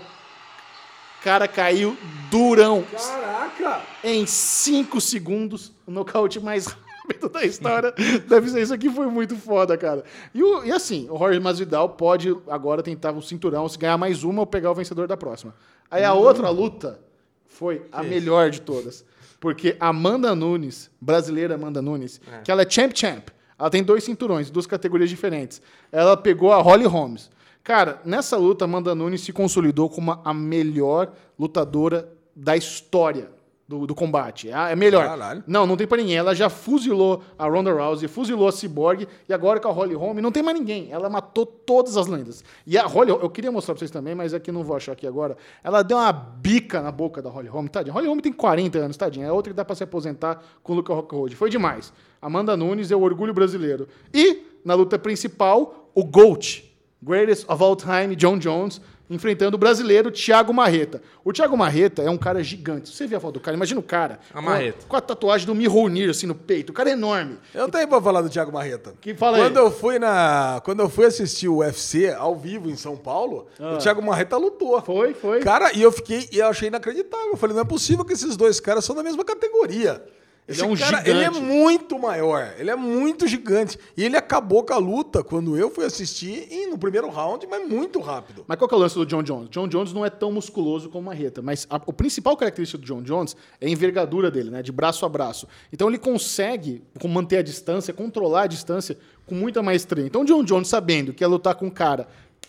Cara 1.23 1.49
caiu 1.49 1.97
durão. 2.31 2.85
Caraca! 2.93 3.81
Em 4.05 4.27
5 4.27 5.01
segundos, 5.01 5.73
o 5.87 5.91
nocaute 5.91 6.39
mais 6.39 6.67
rápido 7.03 7.29
da 7.29 7.45
história. 7.45 7.93
Deve 8.29 8.49
ser, 8.51 8.63
isso 8.63 8.75
aqui 8.75 8.89
foi 8.91 9.07
muito 9.07 9.37
foda, 9.37 9.77
cara. 9.77 10.05
E, 10.35 10.43
o- 10.43 10.65
e 10.65 10.71
assim, 10.73 11.09
o 11.11 11.19
Jorge 11.19 11.41
Masvidal 11.41 11.89
pode 11.91 12.37
agora 12.49 12.83
tentar 12.83 13.13
o 13.13 13.23
cinturão, 13.23 13.69
se 13.69 13.77
ganhar 13.79 13.97
mais 13.99 14.23
uma 14.25 14.41
ou 14.43 14.47
pegar 14.47 14.71
o 14.71 14.75
vencedor 14.75 15.09
da 15.09 15.17
próxima. 15.17 15.55
Aí 15.91 16.05
a 16.05 16.13
outra 16.15 16.49
luta 16.51 17.01
foi 17.49 17.87
a 17.91 18.03
melhor 18.03 18.51
de 18.51 18.61
todas. 18.61 19.05
Porque 19.41 19.77
a 19.79 19.89
Amanda 19.89 20.35
Nunes, 20.35 20.91
brasileira 21.01 21.55
Amanda 21.57 21.83
Nunes, 21.83 22.21
que 22.45 22.51
ela 22.51 22.63
é 22.63 22.71
champ 22.71 22.93
champ, 22.95 23.29
ela 23.59 23.71
tem 23.71 23.83
dois 23.83 24.03
cinturões, 24.05 24.51
duas 24.51 24.67
categorias 24.67 25.09
diferentes. 25.11 25.61
Ela 25.93 26.17
pegou 26.17 26.53
a 26.53 26.61
Holly 26.61 26.87
Holmes. 26.87 27.31
Cara, 27.67 28.01
nessa 28.05 28.37
luta, 28.37 28.65
Amanda 28.65 28.95
Nunes 28.95 29.23
se 29.23 29.33
consolidou 29.33 29.91
como 29.91 30.21
a 30.25 30.33
melhor 30.33 31.13
lutadora 31.37 32.09
da 32.33 32.57
história 32.57 33.29
do, 33.67 33.89
do 33.89 33.93
combate. 33.93 34.49
É 34.49 34.71
é 34.71 34.77
melhor. 34.77 35.05
Caralho. 35.05 35.43
Não, 35.49 35.67
não 35.67 35.77
tem 35.77 35.85
pra 35.85 35.97
ninguém. 35.97 36.15
Ela 36.17 36.33
já 36.33 36.49
fuzilou 36.49 37.25
a 37.37 37.49
Ronda 37.49 37.73
Rousey, 37.73 38.07
fuzilou 38.07 38.47
a 38.47 38.53
Cyborg, 38.53 39.09
e 39.29 39.35
agora 39.35 39.59
com 39.59 39.67
a 39.67 39.73
Holly 39.73 39.97
Holm 39.97 40.21
não 40.21 40.31
tem 40.31 40.45
mais 40.45 40.57
ninguém. 40.57 40.93
Ela 40.93 41.11
matou 41.11 41.45
todas 41.45 41.97
as 41.97 42.07
lendas. 42.07 42.45
E 42.65 42.79
a 42.79 42.87
Holly, 42.87 43.11
eu 43.11 43.29
queria 43.29 43.51
mostrar 43.51 43.75
pra 43.75 43.81
vocês 43.81 43.91
também, 43.91 44.15
mas 44.15 44.33
aqui 44.33 44.53
não 44.53 44.63
vou 44.63 44.77
achar 44.77 44.93
aqui 44.93 45.05
agora. 45.05 45.37
Ela 45.65 45.83
deu 45.83 45.97
uma 45.97 46.13
bica 46.13 46.81
na 46.81 46.93
boca 46.93 47.21
da 47.21 47.29
Holly 47.31 47.49
Holm, 47.49 47.67
tadinha. 47.67 47.93
A 47.93 47.97
Holly 47.97 48.07
Holm 48.07 48.21
tem 48.21 48.33
40 48.33 48.79
anos, 48.79 48.97
tadinha. 48.97 49.27
É 49.27 49.33
outra 49.33 49.53
que 49.53 49.57
dá 49.57 49.65
pra 49.65 49.75
se 49.75 49.83
aposentar 49.83 50.41
com 50.63 50.73
o 50.73 50.77
Luca 50.77 50.95
Rockhold. 50.95 51.35
Foi 51.35 51.51
demais. 51.51 51.93
Amanda 52.23 52.57
Nunes 52.57 52.93
é 52.93 52.95
o 52.95 53.03
orgulho 53.03 53.35
brasileiro. 53.35 53.89
E, 54.15 54.45
na 54.65 54.75
luta 54.75 54.97
principal, 54.97 55.91
o 55.93 56.05
GOAT, 56.05 56.66
Greatest 57.07 57.49
of 57.49 57.63
All 57.63 57.77
Time, 57.77 58.17
John 58.17 58.37
Jones, 58.37 58.81
enfrentando 59.09 59.55
o 59.55 59.59
brasileiro 59.59 60.11
Thiago 60.11 60.53
Marreta. 60.53 61.01
O 61.25 61.33
Thiago 61.33 61.57
Marreta 61.57 62.03
é 62.03 62.11
um 62.11 62.19
cara 62.19 62.43
gigante. 62.43 62.93
Você 62.93 63.07
vê 63.07 63.15
a 63.15 63.21
foto 63.21 63.35
do 63.35 63.41
cara, 63.41 63.57
imagina 63.57 63.79
o 63.79 63.83
cara. 63.83 64.19
A 64.35 64.43
Marreta. 64.43 64.79
Com 64.81 64.87
a, 64.87 64.89
com 64.89 64.97
a 64.97 65.01
tatuagem 65.01 65.47
do 65.47 65.55
Mihonir, 65.55 66.11
assim, 66.11 66.27
no 66.27 66.35
peito. 66.35 66.71
O 66.71 66.73
cara 66.73 66.91
é 66.91 66.95
enorme. 66.95 67.39
Eu 67.55 67.71
tenho 67.71 67.87
pra 67.87 68.01
falar 68.03 68.23
do 68.23 68.29
Thiago 68.29 68.53
Marreta. 68.53 68.95
Que 69.01 69.15
fala 69.15 69.37
aí. 69.37 69.45
quando 69.45 69.57
eu 69.59 69.71
fui 69.71 70.01
na, 70.01 70.61
quando 70.65 70.81
eu 70.81 70.89
fui 70.89 71.07
assistir 71.07 71.47
o 71.47 71.59
UFC 71.59 72.11
ao 72.11 72.35
vivo 72.35 72.69
em 72.69 72.77
São 72.77 72.97
Paulo, 72.97 73.47
o 73.59 73.79
Thiago 73.79 74.03
Marreta 74.03 74.37
lutou. 74.37 74.77
Ah. 74.77 74.83
Foi, 74.83 75.15
foi. 75.15 75.41
Cara, 75.41 75.73
e 75.73 75.83
eu 75.83 75.93
fiquei, 75.93 76.29
e 76.33 76.39
eu 76.39 76.49
achei 76.49 76.67
inacreditável. 76.67 77.31
Eu 77.31 77.37
falei, 77.37 77.55
não 77.55 77.63
é 77.63 77.67
possível 77.67 78.05
que 78.05 78.15
esses 78.15 78.37
dois 78.37 78.59
caras 78.59 78.85
são 78.85 78.97
da 78.97 79.03
mesma 79.05 79.25
categoria. 79.25 80.03
Esse 80.49 80.61
Ele 80.61 80.69
é 80.69 80.73
um 80.73 80.77
cara, 80.77 80.99
gigante. 80.99 81.11
ele 81.11 81.25
é 81.25 81.31
muito 81.31 81.99
maior, 81.99 82.55
ele 82.57 82.71
é 82.71 82.77
muito 82.77 83.27
gigante. 83.27 83.77
E 83.97 84.05
ele 84.05 84.17
acabou 84.17 84.63
com 84.63 84.73
a 84.73 84.77
luta 84.79 85.25
quando 85.25 85.57
eu 85.57 85.71
fui 85.71 85.85
assistir 85.85 86.47
e 86.51 86.67
no 86.69 86.79
primeiro 86.79 87.09
round, 87.09 87.47
mas 87.51 87.69
muito 87.69 87.99
rápido. 87.99 88.45
Mas 88.47 88.57
qual 88.57 88.69
que 88.69 88.75
é 88.75 88.79
o 88.79 88.81
lance 88.81 88.95
do 88.95 89.05
John 89.05 89.25
Jones? 89.25 89.49
John 89.51 89.67
Jones 89.67 89.93
não 89.93 90.07
é 90.07 90.11
tão 90.11 90.31
musculoso 90.31 90.89
como 90.89 91.07
Marreta, 91.07 91.43
mas 91.43 91.67
a, 91.69 91.81
o 91.85 91.93
principal 91.93 92.37
característica 92.37 92.79
do 92.79 92.87
John 92.87 93.03
Jones 93.03 93.37
é 93.61 93.67
a 93.67 93.69
envergadura 93.69 94.31
dele, 94.31 94.51
né? 94.51 94.63
De 94.63 94.71
braço 94.71 95.05
a 95.05 95.09
braço. 95.09 95.49
Então 95.73 95.89
ele 95.89 95.99
consegue 95.99 96.83
manter 97.05 97.39
a 97.39 97.43
distância, 97.43 97.93
controlar 97.93 98.43
a 98.43 98.47
distância 98.47 98.97
com 99.27 99.35
muita 99.35 99.63
maestria. 99.63 100.07
Então 100.07 100.23
o 100.23 100.25
John 100.25 100.45
Jones, 100.45 100.69
sabendo 100.69 101.13
que 101.13 101.25
ia 101.25 101.29
lutar 101.29 101.57
com 101.57 101.67
um 101.67 101.71
cara 101.71 102.07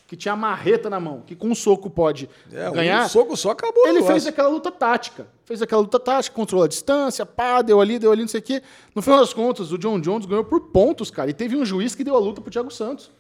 que 0.07 0.15
tinha 0.15 0.33
a 0.33 0.37
marreta 0.37 0.89
na 0.89 0.99
mão, 0.99 1.21
que 1.27 1.35
com 1.35 1.49
um 1.49 1.53
soco 1.55 1.89
pode 1.89 2.29
É, 2.51 2.71
ganhar, 2.71 3.05
um 3.05 3.09
soco 3.09 3.35
só 3.35 3.51
acabou. 3.51 3.83
o 3.83 3.87
ele 3.87 4.01
fez 4.03 4.25
aquela 4.25 4.47
luta 4.47 4.71
tática. 4.71 5.27
Fez 5.45 5.61
aquela 5.61 5.81
luta 5.81 5.99
tática, 5.99 6.33
controlou 6.35 6.63
a 6.63 6.67
distância, 6.67 7.25
pá, 7.25 7.61
deu 7.61 7.79
ali, 7.81 7.99
deu 7.99 8.11
ali, 8.11 8.21
não 8.21 8.27
sei 8.29 8.39
o 8.39 8.43
quê. 8.43 8.61
No 8.95 9.01
final 9.01 9.19
das 9.19 9.33
contas, 9.33 9.71
o 9.71 9.77
John 9.77 9.99
Jones 9.99 10.25
ganhou 10.25 10.43
por 10.45 10.59
pontos, 10.61 11.11
cara. 11.11 11.29
E 11.29 11.33
teve 11.33 11.55
um 11.55 11.65
juiz 11.65 11.93
que 11.93 12.03
deu 12.03 12.15
a 12.15 12.19
luta 12.19 12.41
pro 12.41 12.49
Thiago 12.49 12.71
Santos. 12.71 13.11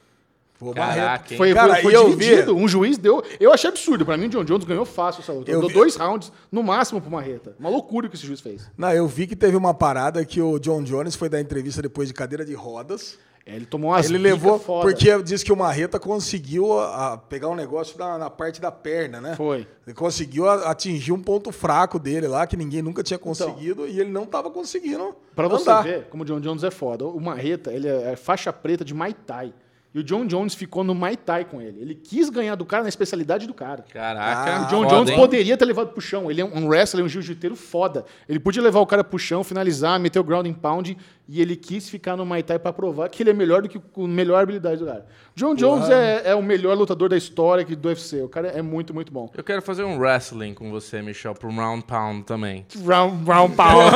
Pô, 0.59 0.73
Caraca, 0.73 1.33
hein? 1.33 1.37
Foi, 1.37 1.53
Cara, 1.53 1.75
foi, 1.81 1.93
foi 1.93 2.05
dividido. 2.09 2.55
vi- 2.55 2.61
Um 2.63 2.67
juiz 2.67 2.97
deu. 2.97 3.23
Eu 3.39 3.53
achei 3.53 3.69
absurdo. 3.69 4.03
Pra 4.03 4.17
mim, 4.17 4.25
o 4.25 4.29
John 4.29 4.43
Jones 4.43 4.65
ganhou 4.65 4.85
fácil 4.85 5.21
essa 5.21 5.31
luta. 5.31 5.51
Eu 5.51 5.59
deu 5.59 5.67
vi- 5.69 5.73
dois 5.75 5.95
rounds 5.95 6.31
no 6.51 6.63
máximo 6.63 6.99
pro 6.99 7.11
Marreta. 7.11 7.55
Uma 7.59 7.69
loucura 7.69 8.09
que 8.09 8.15
esse 8.15 8.25
juiz 8.25 8.41
fez. 8.41 8.67
Não, 8.75 8.91
eu 8.91 9.07
vi 9.07 9.27
que 9.27 9.35
teve 9.35 9.55
uma 9.55 9.71
parada 9.73 10.25
que 10.25 10.41
o 10.41 10.57
John 10.57 10.81
Jones 10.83 11.15
foi 11.15 11.29
dar 11.29 11.39
entrevista 11.39 11.81
depois 11.81 12.07
de 12.07 12.13
cadeira 12.15 12.43
de 12.43 12.55
rodas. 12.55 13.19
É, 13.47 13.55
ele 13.55 13.65
tomou 13.65 13.91
umas 13.91 14.05
ele 14.09 14.17
levou, 14.17 14.59
foda. 14.59 14.81
porque 14.81 15.23
disse 15.23 15.45
que 15.45 15.53
o 15.53 15.55
Marreta 15.55 15.97
conseguiu 15.97 16.77
a- 16.77 17.13
a 17.13 17.17
pegar 17.17 17.47
um 17.47 17.55
negócio 17.55 17.97
na, 17.97 18.17
na 18.17 18.29
parte 18.29 18.59
da 18.59 18.69
perna, 18.71 19.21
né? 19.21 19.35
Foi. 19.37 19.65
Ele 19.85 19.93
conseguiu 19.95 20.49
a- 20.49 20.69
atingir 20.69 21.13
um 21.13 21.21
ponto 21.23 21.49
fraco 21.51 21.97
dele 21.97 22.27
lá, 22.27 22.45
que 22.45 22.57
ninguém 22.57 22.81
nunca 22.81 22.99
Então. 22.99 23.03
tinha 23.07 23.17
conseguido, 23.19 23.87
e 23.87 23.99
ele 24.01 24.09
não 24.11 24.23
estava 24.23 24.51
conseguindo 24.51 25.15
Pra 25.33 25.47
você 25.47 25.81
ver 25.83 26.03
como 26.09 26.23
o 26.23 26.25
John 26.25 26.41
Jones 26.41 26.63
é 26.65 26.71
foda. 26.71 27.05
O 27.05 27.21
Marreta, 27.21 27.71
ele 27.71 27.87
é 27.87 28.11
é 28.11 28.15
faixa 28.17 28.51
preta 28.51 28.83
de 28.83 28.93
Muay 28.93 29.13
Thai. 29.13 29.53
E 29.97 29.99
o 29.99 30.03
John 30.03 30.27
Jones 30.27 30.53
ficou 30.53 30.83
no 30.83 30.93
Muay 30.93 31.17
Thai 31.17 31.43
com 31.45 31.59
ele. 31.59 31.81
Ele 31.81 31.95
quis 31.95 32.29
ganhar 32.29 32.53
do 32.53 32.63
cara 32.63 32.83
na 32.83 32.89
especialidade 32.89 33.47
do 33.47 33.53
cara. 33.53 33.83
Caraca. 33.91 34.51
Ah, 34.51 34.61
O 34.61 34.67
John 34.69 34.83
foda, 34.83 34.95
Jones 34.95 35.09
hein? 35.09 35.15
poderia 35.15 35.57
ter 35.57 35.65
levado 35.65 35.87
pro 35.89 35.99
chão. 36.01 36.29
Ele 36.29 36.39
é 36.39 36.45
um 36.45 36.67
wrestler, 36.67 37.03
um 37.03 37.09
jiu-jiteiro 37.09 37.55
foda. 37.55 38.05
Ele 38.29 38.39
podia 38.39 38.61
levar 38.61 38.79
o 38.79 38.85
cara 38.85 39.03
pro 39.03 39.17
chão, 39.17 39.43
finalizar, 39.43 39.99
meter 39.99 40.19
o 40.19 40.23
ground 40.23 40.45
and 40.45 40.53
pound. 40.53 40.95
E 41.29 41.41
ele 41.41 41.57
quis 41.57 41.89
ficar 41.89 42.15
no 42.15 42.25
Muay 42.25 42.41
Thai 42.41 42.57
pra 42.57 42.71
provar 42.71 43.09
que 43.09 43.21
ele 43.21 43.31
é 43.31 43.33
melhor 43.33 43.61
do 43.61 43.67
que 43.67 43.81
o 43.95 44.07
melhor 44.07 44.41
habilidade 44.43 44.77
do 44.79 44.85
cara. 44.85 45.05
John 45.35 45.55
Jones 45.55 45.89
é, 45.89 46.21
é 46.29 46.35
o 46.35 46.41
melhor 46.41 46.77
lutador 46.77 47.09
da 47.09 47.17
história 47.17 47.65
que- 47.65 47.75
do 47.75 47.89
UFC. 47.89 48.21
O 48.21 48.29
cara 48.29 48.47
é 48.49 48.61
muito, 48.61 48.93
muito 48.93 49.11
bom. 49.11 49.29
Eu 49.35 49.43
quero 49.43 49.61
fazer 49.61 49.83
um 49.83 49.97
wrestling 49.97 50.53
com 50.53 50.71
você, 50.71 51.01
Michel, 51.01 51.33
pro 51.33 51.49
round 51.49 51.83
pound 51.85 52.23
também. 52.23 52.65
Round, 52.85 53.25
round 53.29 53.55
power. 53.55 53.91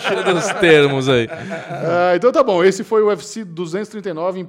Cheio 0.00 0.24
dos 0.34 0.46
termos 0.60 1.08
aí. 1.08 1.28
Ah, 1.30 2.16
então 2.16 2.32
tá 2.32 2.42
bom. 2.42 2.64
Esse 2.64 2.82
foi 2.82 3.02
o 3.02 3.06
UFC 3.08 3.44
239, 3.44 4.40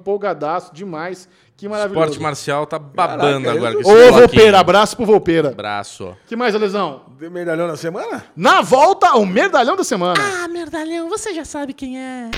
empolgadaço 0.46 0.74
demais. 0.74 1.28
Que 1.58 1.70
maravilhoso. 1.70 2.04
Esporte 2.04 2.22
marcial 2.22 2.66
tá 2.66 2.78
babando 2.78 3.46
Caraca, 3.46 3.52
agora 3.52 3.78
Ô. 3.78 4.12
Volpeira, 4.12 4.60
abraço 4.60 4.96
pro 4.98 5.06
Volpeira. 5.06 5.50
Abraço. 5.50 6.16
que 6.28 6.36
mais, 6.36 6.54
Alesão? 6.54 7.04
Deu 7.18 7.32
medalhão 7.32 7.66
na 7.68 7.78
semana? 7.78 8.26
Na 8.36 8.62
volta, 8.62 9.16
o 9.16 9.26
Merdalhão 9.26 9.78
da 9.78 9.84
Semana. 9.84 10.20
Ah, 10.20 10.48
merdalhão, 10.50 11.08
você 11.10 11.34
já 11.34 11.46
sabe 11.46 11.74
quem 11.74 11.98
é. 11.98 12.30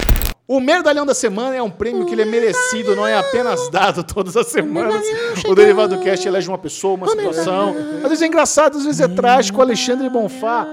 O 0.47 0.59
Merdalhão 0.59 1.05
da 1.05 1.15
Semana 1.15 1.55
é 1.55 1.61
um 1.61 1.69
prêmio 1.69 2.05
que 2.05 2.13
ele 2.13 2.21
é 2.21 2.25
merecido, 2.25 2.95
não 2.95 3.07
é 3.07 3.17
apenas 3.17 3.69
dado 3.69 4.03
todas 4.03 4.37
as 4.37 4.47
semanas. 4.47 5.03
O. 5.47 5.55
Derivado 5.55 5.97
Cast 5.99 6.27
elege 6.27 6.47
uma 6.47 6.59
pessoa, 6.59 6.93
uma 6.93 7.07
situação. 7.07 7.75
Às 8.03 8.09
vezes 8.09 8.21
é 8.21 8.27
engraçado, 8.27 8.77
às 8.77 8.85
vezes 8.85 9.01
é 9.01 9.07
trágico. 9.07 9.61
Alexandre 9.61 10.07
Bonfá. 10.09 10.67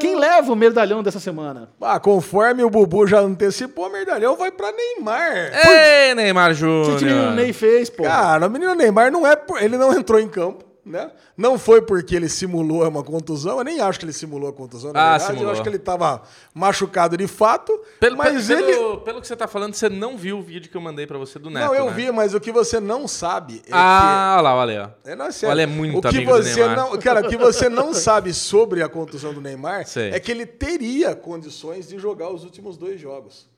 Quem 0.00 0.16
leva 0.16 0.52
o 0.52 0.56
Merdalhão 0.56 1.02
dessa 1.02 1.18
semana? 1.20 1.68
Ah, 1.80 1.98
conforme 1.98 2.62
o 2.62 2.70
Bubu 2.70 3.06
já 3.06 3.20
antecipou, 3.20 3.86
o 3.88 3.92
medalhão 3.92 4.36
vai 4.36 4.50
pra 4.50 4.72
Neymar. 4.72 5.52
Ei, 5.66 6.14
Neymar 6.14 6.52
O 6.52 6.54
que 6.56 6.64
o 6.64 6.68
menino 6.94 6.98
Júnior. 6.98 7.32
Ney 7.32 7.52
fez, 7.52 7.88
pô? 7.90 8.02
Cara, 8.02 8.46
o 8.46 8.50
menino 8.50 8.74
Neymar 8.74 9.10
não 9.10 9.26
é. 9.26 9.34
por- 9.36 9.62
Ele 9.62 9.76
não 9.78 9.92
entrou 9.92 10.20
em 10.20 10.28
campo, 10.28 10.64
né? 10.86 11.10
Não 11.36 11.58
foi 11.58 11.82
porque 11.82 12.14
ele 12.14 12.28
simulou 12.28 12.86
uma 12.88 13.02
contusão. 13.02 13.58
Eu 13.58 13.64
nem 13.64 13.80
acho 13.80 13.98
que 13.98 14.04
ele 14.04 14.12
simulou 14.12 14.48
a 14.48 14.52
contusão, 14.52 14.92
na 14.92 15.00
Ah, 15.00 15.10
verdade. 15.10 15.24
simulou. 15.26 15.48
Eu 15.48 15.52
acho 15.52 15.62
que 15.62 15.68
ele 15.68 15.78
tava 15.80 16.22
machucado 16.54 17.16
de 17.16 17.26
fato. 17.26 17.78
Pelo, 17.98 18.16
mas 18.16 18.46
pelo, 18.46 18.60
ele. 18.70 18.96
pelo 19.00 19.20
que 19.20 19.26
você 19.26 19.34
tá 19.36 19.48
falando, 19.48 19.74
você 19.74 19.88
não 19.88 20.16
viu 20.16 20.38
o 20.38 20.42
vídeo 20.42 20.70
que 20.70 20.76
eu 20.76 20.80
mandei 20.80 21.06
pra 21.06 21.18
você 21.18 21.38
do 21.38 21.50
Neto, 21.50 21.66
Não, 21.66 21.74
eu 21.74 21.86
né? 21.86 21.92
vi, 21.92 22.12
mas 22.12 22.32
o 22.34 22.40
que 22.40 22.52
você 22.52 22.78
não 22.78 23.08
sabe 23.08 23.60
é 23.66 23.70
Ah, 23.72 24.34
olha 24.38 24.42
lá, 24.42 24.54
olha 24.54 24.82
aí, 24.84 24.88
que. 25.04 25.10
É, 25.10 25.16
não, 25.16 25.26
é 25.26 25.32
sério. 25.32 25.50
Olha, 25.52 25.62
é 25.62 25.66
muito 25.66 25.98
o 25.98 26.00
que 26.02 26.08
amigo 26.08 26.30
do 26.32 26.42
você 26.42 26.54
Neymar. 26.54 26.76
não, 26.76 26.98
Cara, 26.98 27.20
o 27.26 27.28
que 27.28 27.36
você 27.36 27.68
não 27.68 27.92
sabe 27.94 28.32
sobre 28.32 28.82
a 28.82 28.88
contusão 28.88 29.34
do 29.34 29.40
Neymar 29.40 29.86
Sei. 29.86 30.10
é 30.12 30.20
que 30.20 30.30
ele 30.30 30.46
teria 30.46 31.14
condições 31.16 31.88
de 31.88 31.98
jogar 31.98 32.30
os 32.30 32.44
últimos 32.44 32.76
dois 32.76 33.00
jogos. 33.00 33.48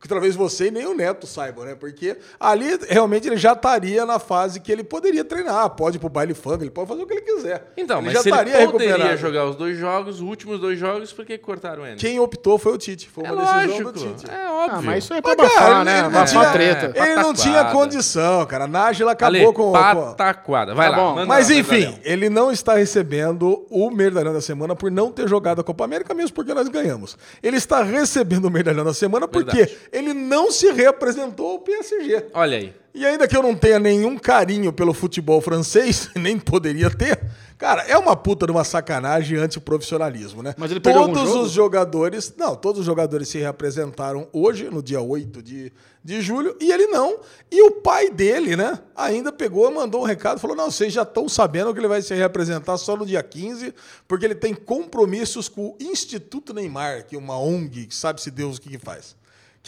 Que 0.00 0.06
talvez 0.06 0.36
você 0.36 0.68
e 0.68 0.70
nem 0.70 0.86
o 0.86 0.94
Neto 0.94 1.26
saibam, 1.26 1.64
né? 1.64 1.74
Porque 1.74 2.16
ali 2.38 2.78
realmente 2.88 3.26
ele 3.26 3.36
já 3.36 3.52
estaria 3.52 4.06
na 4.06 4.20
fase 4.20 4.60
que 4.60 4.70
ele 4.70 4.84
poderia 4.84 5.24
treinar. 5.24 5.68
Pode 5.70 5.96
ir 5.96 5.98
pro 5.98 6.08
baile 6.08 6.34
funk, 6.34 6.62
ele 6.62 6.70
pode 6.70 6.88
fazer 6.88 7.02
o 7.02 7.06
que 7.06 7.14
ele 7.14 7.22
quiser. 7.22 7.72
Então, 7.76 7.98
ele 7.98 8.06
mas 8.06 8.14
já 8.14 8.22
se 8.22 8.28
ele 8.28 8.36
estaria 8.36 8.66
poderia 8.70 8.92
recuperado. 8.94 9.20
jogar 9.20 9.46
os 9.46 9.56
dois 9.56 9.76
jogos, 9.76 10.16
os 10.16 10.20
últimos 10.20 10.60
dois 10.60 10.78
jogos, 10.78 11.12
por 11.12 11.24
que 11.26 11.36
cortaram 11.36 11.84
ele? 11.84 11.96
Quem 11.96 12.20
optou 12.20 12.58
foi 12.58 12.72
o 12.74 12.78
Tite. 12.78 13.08
Foi 13.08 13.24
É 13.24 13.32
uma 13.32 13.42
decisão 13.42 13.66
lógico, 13.66 13.92
do 13.92 13.98
Tite. 14.00 14.30
é 14.30 14.48
óbvio. 14.50 14.78
Ah, 14.78 14.82
mas 14.82 15.02
isso 15.04 15.14
é 15.14 15.20
pra 15.20 15.34
Mas, 15.36 15.46
abafar, 15.50 15.68
cara, 15.68 15.84
né? 15.84 15.92
ele 15.92 16.00
não 16.02 16.08
Abafar 16.20 16.26
tinha- 16.28 16.52
treta. 16.52 16.92
Ele 17.04 17.14
não 17.16 17.34
tinha 17.34 17.64
condição, 17.64 18.46
cara. 18.46 18.64
A 18.64 18.68
Nájila 18.68 19.12
acabou 19.12 19.36
Ale, 19.40 19.52
com, 19.52 19.72
pataquada. 19.72 20.74
Vai 20.74 20.90
Tá 20.90 20.96
lá, 20.96 21.02
bom. 21.02 21.14
manda 21.16 21.26
Mas 21.26 21.48
lá, 21.48 21.56
enfim, 21.56 21.98
ele 22.04 22.28
não 22.30 22.52
está 22.52 22.74
recebendo 22.74 23.66
o 23.68 23.90
medalhão 23.90 24.32
da 24.32 24.40
semana 24.40 24.76
por 24.76 24.90
não 24.90 25.10
ter 25.10 25.28
jogado 25.28 25.60
a 25.60 25.64
Copa 25.64 25.84
América, 25.84 26.14
mesmo 26.14 26.34
porque 26.34 26.54
nós 26.54 26.68
ganhamos. 26.68 27.16
Ele 27.42 27.56
está 27.56 27.82
recebendo 27.82 28.44
o 28.46 28.50
medalhão 28.50 28.84
da 28.84 28.94
semana 28.94 29.26
porque 29.26 29.56
Verdade. 29.56 29.78
Ele 29.92 30.12
não 30.12 30.50
se 30.50 30.70
reapresentou 30.72 31.52
ao 31.52 31.58
PSG. 31.60 32.26
Olha 32.32 32.58
aí. 32.58 32.74
E 32.98 33.06
ainda 33.06 33.28
que 33.28 33.36
eu 33.36 33.42
não 33.42 33.54
tenha 33.54 33.78
nenhum 33.78 34.18
carinho 34.18 34.72
pelo 34.72 34.92
futebol 34.92 35.40
francês, 35.40 36.10
nem 36.16 36.36
poderia 36.36 36.90
ter, 36.90 37.20
cara, 37.56 37.82
é 37.82 37.96
uma 37.96 38.16
puta 38.16 38.44
de 38.44 38.50
uma 38.50 38.64
sacanagem 38.64 39.38
antiprofissionalismo, 39.38 40.42
né? 40.42 40.52
Mas 40.58 40.72
ele 40.72 40.80
perdeu 40.80 41.04
Todos 41.04 41.28
jogo? 41.28 41.42
os 41.42 41.52
jogadores, 41.52 42.34
não, 42.36 42.56
todos 42.56 42.80
os 42.80 42.86
jogadores 42.86 43.28
se 43.28 43.38
reapresentaram 43.38 44.26
hoje, 44.32 44.68
no 44.68 44.82
dia 44.82 45.00
8 45.00 45.40
de, 45.40 45.72
de 46.02 46.20
julho, 46.20 46.56
e 46.60 46.72
ele 46.72 46.88
não. 46.88 47.20
E 47.52 47.62
o 47.62 47.70
pai 47.70 48.10
dele, 48.10 48.56
né, 48.56 48.80
ainda 48.96 49.30
pegou, 49.30 49.70
mandou 49.70 50.00
um 50.00 50.04
recado, 50.04 50.40
falou: 50.40 50.56
não, 50.56 50.68
vocês 50.68 50.92
já 50.92 51.02
estão 51.02 51.28
sabendo 51.28 51.72
que 51.72 51.78
ele 51.78 51.86
vai 51.86 52.02
se 52.02 52.14
reapresentar 52.14 52.78
só 52.78 52.96
no 52.96 53.06
dia 53.06 53.22
15, 53.22 53.74
porque 54.08 54.24
ele 54.24 54.34
tem 54.34 54.54
compromissos 54.54 55.48
com 55.48 55.68
o 55.68 55.76
Instituto 55.78 56.52
Neymar, 56.52 57.06
que 57.06 57.14
é 57.14 57.18
uma 57.18 57.38
ONG, 57.38 57.86
que 57.86 57.94
sabe-se 57.94 58.28
Deus 58.30 58.56
o 58.56 58.60
que, 58.60 58.70
que 58.70 58.78
faz. 58.78 59.14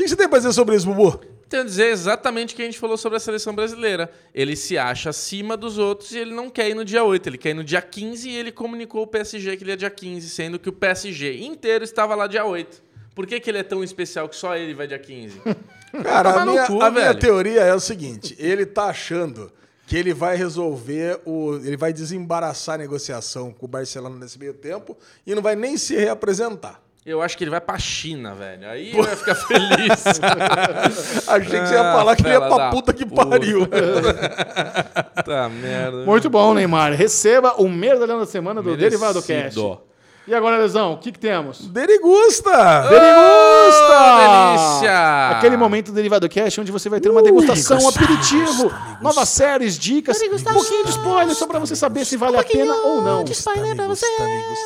O 0.01 0.03
que, 0.03 0.09
você 0.09 0.16
tem 0.16 0.30
pra 0.30 0.38
dizer 0.38 0.55
sobre 0.55 0.74
isso, 0.74 0.86
Bubu? 0.86 1.20
Tenho 1.46 1.62
a 1.62 1.66
dizer 1.66 1.88
exatamente 1.88 2.55
o 2.55 2.57
que 2.57 2.62
a 2.62 2.64
gente 2.64 2.78
falou 2.78 2.96
sobre 2.96 3.18
a 3.18 3.20
seleção 3.20 3.55
brasileira. 3.55 4.11
Ele 4.34 4.57
se 4.57 4.78
acha 4.78 5.11
acima 5.11 5.59
dos 5.59 5.76
outros 5.76 6.12
e 6.12 6.18
ele 6.18 6.32
não 6.32 6.48
quer 6.48 6.70
ir 6.70 6.74
no 6.74 6.86
dia 6.86 7.05
8, 7.05 7.28
ele 7.28 7.36
quer 7.36 7.51
ir 7.51 7.55
no 7.55 7.62
dia 7.62 7.82
15 7.82 8.26
e 8.26 8.34
ele 8.34 8.51
comunicou 8.51 9.03
ao 9.03 9.07
PSG 9.07 9.59
que 9.59 9.62
ele 9.62 9.72
ia 9.72 9.76
dia 9.76 9.90
15, 9.90 10.30
sendo 10.30 10.59
que 10.59 10.70
o 10.70 10.72
PSG 10.72 11.42
inteiro 11.42 11.84
estava 11.84 12.14
lá 12.14 12.26
dia 12.26 12.46
8. 12.46 12.82
Por 13.14 13.26
que, 13.26 13.38
que 13.38 13.51
ele 13.51 13.59
é 13.59 13.62
tão 13.62 13.84
especial 13.84 14.26
que 14.26 14.36
só 14.36 14.57
ele 14.57 14.72
vai 14.72 14.86
dia 14.86 14.98
15? 14.98 15.42
Cara, 16.03 16.30
a 16.30 16.46
minha, 16.46 16.66
cu, 16.66 16.80
a 16.80 16.90
minha 16.90 17.14
teoria 17.14 17.61
é 17.61 17.74
o 17.74 17.80
seguinte: 17.80 18.34
ele 18.38 18.64
tá 18.64 18.86
achando 18.86 19.53
que 19.86 19.98
ele 19.98 20.14
vai 20.14 20.34
resolver 20.34 21.20
o. 21.26 21.57
Ele 21.57 21.76
vai 21.76 21.92
desembaraçar 21.92 22.76
a 22.76 22.78
negociação 22.78 23.53
com 23.53 23.66
o 23.66 23.68
Barcelona 23.68 24.16
nesse 24.16 24.38
meio 24.38 24.55
tempo 24.55 24.96
e 25.26 25.34
não 25.34 25.42
vai 25.42 25.55
nem 25.55 25.76
se 25.76 25.94
reapresentar. 25.94 26.80
Eu 27.11 27.20
acho 27.22 27.36
que 27.36 27.44
ele 27.44 27.50
vai 27.50 27.61
pra 27.61 27.76
China, 27.78 28.34
velho. 28.34 28.68
Aí 28.68 28.92
vai 28.92 29.16
ficar 29.16 29.34
feliz. 29.34 30.04
Achei 31.28 31.61
que 31.61 31.66
você 31.66 31.74
ia 31.74 31.80
Ah, 31.80 31.96
falar 31.96 32.14
que 32.16 32.22
ele 32.22 32.30
ia 32.34 32.40
pra 32.40 32.70
puta 32.70 32.92
que 32.92 33.04
puta. 33.04 33.26
pariu. 33.26 33.66
tá 35.24 35.48
merda. 35.48 36.04
Muito 36.04 36.30
bom, 36.30 36.54
Neymar. 36.54 36.92
Receba 36.92 37.54
o 37.61 37.68
Merdalhão 37.68 38.18
da 38.20 38.26
Semana 38.26 38.62
do 38.62 38.70
Merecido. 38.70 38.90
Derivado 38.90 39.22
Cast. 39.22 39.58
E 40.31 40.35
agora, 40.35 40.59
Lesão, 40.59 40.93
o 40.93 40.97
que, 40.97 41.11
que 41.11 41.18
temos? 41.18 41.59
Derigusta! 41.62 42.53
Derigusta! 42.89 43.91
delícia! 44.20 45.31
Aquele 45.31 45.57
momento 45.57 45.87
do 45.87 45.93
Derivado 45.93 46.28
Cast 46.28 46.61
onde 46.61 46.70
você 46.70 46.89
vai 46.89 47.01
ter 47.01 47.09
uma 47.09 47.20
degustação, 47.20 47.81
um 47.81 47.89
aperitivo, 47.89 48.72
novas 49.03 49.28
séries, 49.28 49.76
dicas, 49.76 50.16
um 50.22 50.53
pouquinho 50.53 50.85
de 50.85 50.91
spoiler 50.91 51.35
só 51.35 51.49
pra 51.49 51.59
você 51.59 51.74
saber 51.74 52.05
se 52.05 52.16
vale 52.16 52.37
a 52.37 52.45
pena 52.45 52.72
ou 52.72 53.03
não. 53.03 53.24
De 53.24 53.33
spoiler 53.33 53.74
pra 53.74 53.89
você 53.89 54.07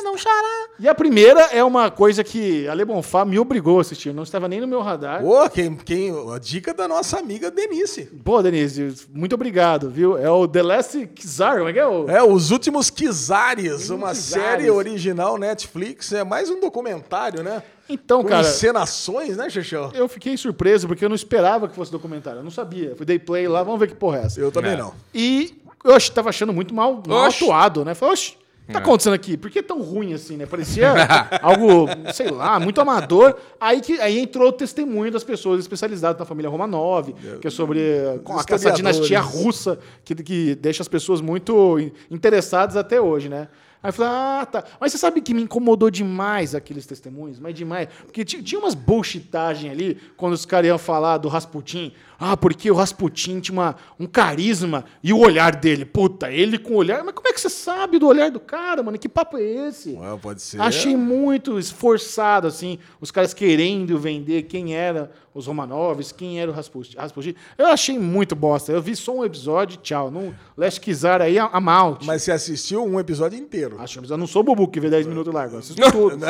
não 0.03 0.15
chorar. 0.15 0.67
E 0.77 0.87
a 0.87 0.93
primeira 0.93 1.41
é 1.51 1.63
uma 1.63 1.89
coisa 1.89 2.23
que 2.23 2.67
a 2.67 2.73
Le 2.75 2.85
Bonfá 2.85 3.25
me 3.25 3.39
obrigou 3.39 3.79
a 3.79 3.81
assistir, 3.81 4.13
não 4.13 4.21
estava 4.21 4.47
nem 4.47 4.61
no 4.61 4.67
meu 4.67 4.81
radar. 4.81 5.25
Ô, 5.25 5.49
quem, 5.49 5.75
quem, 5.75 6.13
a 6.31 6.37
dica 6.37 6.75
da 6.75 6.87
nossa 6.87 7.17
amiga 7.17 7.49
Denise. 7.49 8.05
Pô, 8.23 8.39
Denise, 8.43 8.93
muito 9.11 9.33
obrigado, 9.33 9.89
viu? 9.89 10.15
É 10.15 10.29
o 10.29 10.47
The 10.47 10.61
Last 10.61 11.09
Czar, 11.25 11.57
como 11.57 11.69
é 11.69 11.73
que 11.73 11.79
é? 11.79 11.87
O... 11.87 12.07
É, 12.07 12.21
Os 12.21 12.51
Últimos 12.51 12.91
Kizares, 12.91 13.89
uma 13.89 14.09
Kizares. 14.09 14.17
série 14.19 14.69
original 14.69 15.39
Netflix. 15.55 16.11
É 16.11 16.23
mais 16.23 16.49
um 16.49 16.59
documentário, 16.59 17.41
né? 17.41 17.63
Então, 17.89 18.21
Com 18.23 18.29
cara, 18.29 18.41
encenações, 18.47 19.37
né, 19.37 19.49
Xexão? 19.49 19.91
eu 19.93 20.07
fiquei 20.09 20.35
surpreso 20.37 20.87
porque 20.87 21.05
eu 21.05 21.09
não 21.09 21.15
esperava 21.15 21.67
que 21.67 21.75
fosse 21.75 21.91
documentário, 21.91 22.39
eu 22.39 22.43
não 22.43 22.51
sabia. 22.51 22.95
Fui 22.95 23.05
dei 23.05 23.17
play 23.19 23.47
lá, 23.47 23.63
vamos 23.63 23.79
ver 23.79 23.87
que 23.87 23.95
porra 23.95 24.19
é 24.19 24.25
essa. 24.25 24.39
Eu 24.39 24.51
também 24.51 24.73
É. 24.73 24.77
não. 24.77 24.93
E 25.13 25.55
eu 25.83 25.93
ach- 25.95 26.09
tava 26.09 26.29
achando 26.29 26.51
muito 26.51 26.73
mal, 26.73 27.01
mal 27.07 27.25
atuado, 27.25 27.85
né? 27.85 27.93
Falei, 27.93 28.13
oxe, 28.13 28.37
O 28.63 28.67
que 28.67 28.73
tá 28.73 28.79
acontecendo 28.79 29.13
aqui? 29.13 29.37
Por 29.37 29.51
que 29.51 29.59
é 29.59 29.61
tão 29.61 29.79
ruim 29.79 30.15
assim, 30.15 30.37
né? 30.37 30.47
Parecia 30.47 30.89
algo, 31.43 31.85
sei 32.11 32.31
lá, 32.31 32.59
muito 32.59 32.81
amador. 32.81 33.35
Aí, 33.61 33.79
que, 33.79 34.01
aí 34.01 34.17
entrou 34.17 34.47
o 34.49 34.51
testemunho 34.51 35.11
das 35.11 35.23
pessoas 35.23 35.59
especializadas 35.59 36.17
na 36.17 36.25
família 36.25 36.49
Romanov, 36.49 37.13
que 37.39 37.45
é 37.47 37.51
sobre 37.51 37.79
com 38.23 38.35
essa 38.39 38.71
dinastia 38.71 39.21
russa, 39.21 39.77
que, 40.03 40.15
que 40.15 40.55
deixa 40.55 40.81
as 40.81 40.87
pessoas 40.87 41.21
muito 41.21 41.77
in- 41.79 41.91
interessadas 42.09 42.75
até 42.75 42.99
hoje, 42.99 43.29
né? 43.29 43.47
Aí 43.83 43.89
eu 43.89 43.93
falei, 43.93 44.11
ah, 44.11 44.47
tá. 44.51 44.63
Mas 44.79 44.91
você 44.91 44.97
sabe 44.97 45.21
que 45.21 45.33
me 45.33 45.43
incomodou 45.43 45.91
demais 45.91 46.55
aqueles 46.55 46.85
testemunhos? 46.87 47.39
Mas 47.39 47.53
demais. 47.53 47.87
Porque 48.03 48.25
ti- 48.25 48.41
tinha 48.41 48.59
umas 48.59 48.73
bullshitagem 48.73 49.69
ali, 49.69 49.97
quando 50.17 50.33
os 50.33 50.45
caras 50.45 50.67
iam 50.67 50.77
falar 50.79 51.17
do 51.19 51.27
Rasputin. 51.27 51.93
Ah, 52.17 52.35
porque 52.35 52.71
o 52.71 52.73
Rasputin 52.75 53.39
tinha 53.39 53.53
uma, 53.53 53.75
um 53.99 54.07
carisma 54.07 54.85
e 55.03 55.13
o 55.13 55.19
olhar 55.19 55.55
dele. 55.55 55.85
Puta, 55.85 56.31
ele 56.31 56.57
com 56.57 56.73
o 56.73 56.77
olhar. 56.77 57.03
Mas 57.03 57.13
como 57.13 57.27
é 57.27 57.33
que 57.33 57.39
você 57.39 57.49
sabe 57.49 57.99
do 57.99 58.07
olhar 58.07 58.31
do 58.31 58.39
cara, 58.39 58.81
mano? 58.81 58.97
Que 58.97 59.07
papo 59.09 59.37
é 59.37 59.43
esse? 59.43 59.95
Ah, 60.01 60.17
pode 60.19 60.41
ser. 60.41 60.59
Achei 60.61 60.95
muito 60.95 61.59
esforçado, 61.59 62.47
assim, 62.47 62.79
os 62.99 63.11
caras 63.11 63.33
querendo 63.33 63.99
vender 63.99 64.43
quem 64.43 64.73
era 64.75 65.11
os 65.35 65.47
Romanovs, 65.47 66.13
quem 66.13 66.39
era 66.39 66.49
o 66.49 66.53
Rasputin. 66.53 66.97
Rasputin. 66.97 67.35
Eu 67.57 67.67
achei 67.67 67.99
muito 67.99 68.33
bosta. 68.35 68.71
Eu 68.71 68.81
vi 68.81 68.95
só 68.95 69.13
um 69.13 69.25
episódio, 69.25 69.77
tchau. 69.77 70.09
Não, 70.09 70.33
Leste 70.57 70.79
Kizar 70.79 71.21
aí, 71.21 71.37
a, 71.37 71.45
a 71.47 71.59
malte. 71.59 72.07
Mas 72.07 72.23
você 72.23 72.31
assistiu 72.31 72.85
um 72.85 72.97
episódio 72.97 73.37
inteiro. 73.37 73.75
Acho, 73.79 73.99
mas 73.99 74.09
eu 74.09 74.17
não 74.17 74.27
sou 74.27 74.41
o 74.41 74.45
Bubu 74.45 74.69
que 74.69 74.79
vê 74.79 74.89
10 74.89 75.07
minutos 75.07 75.33
largo. 75.33 75.55
Eu 75.55 75.59
assisto 75.59 75.91
tudo. 75.91 76.17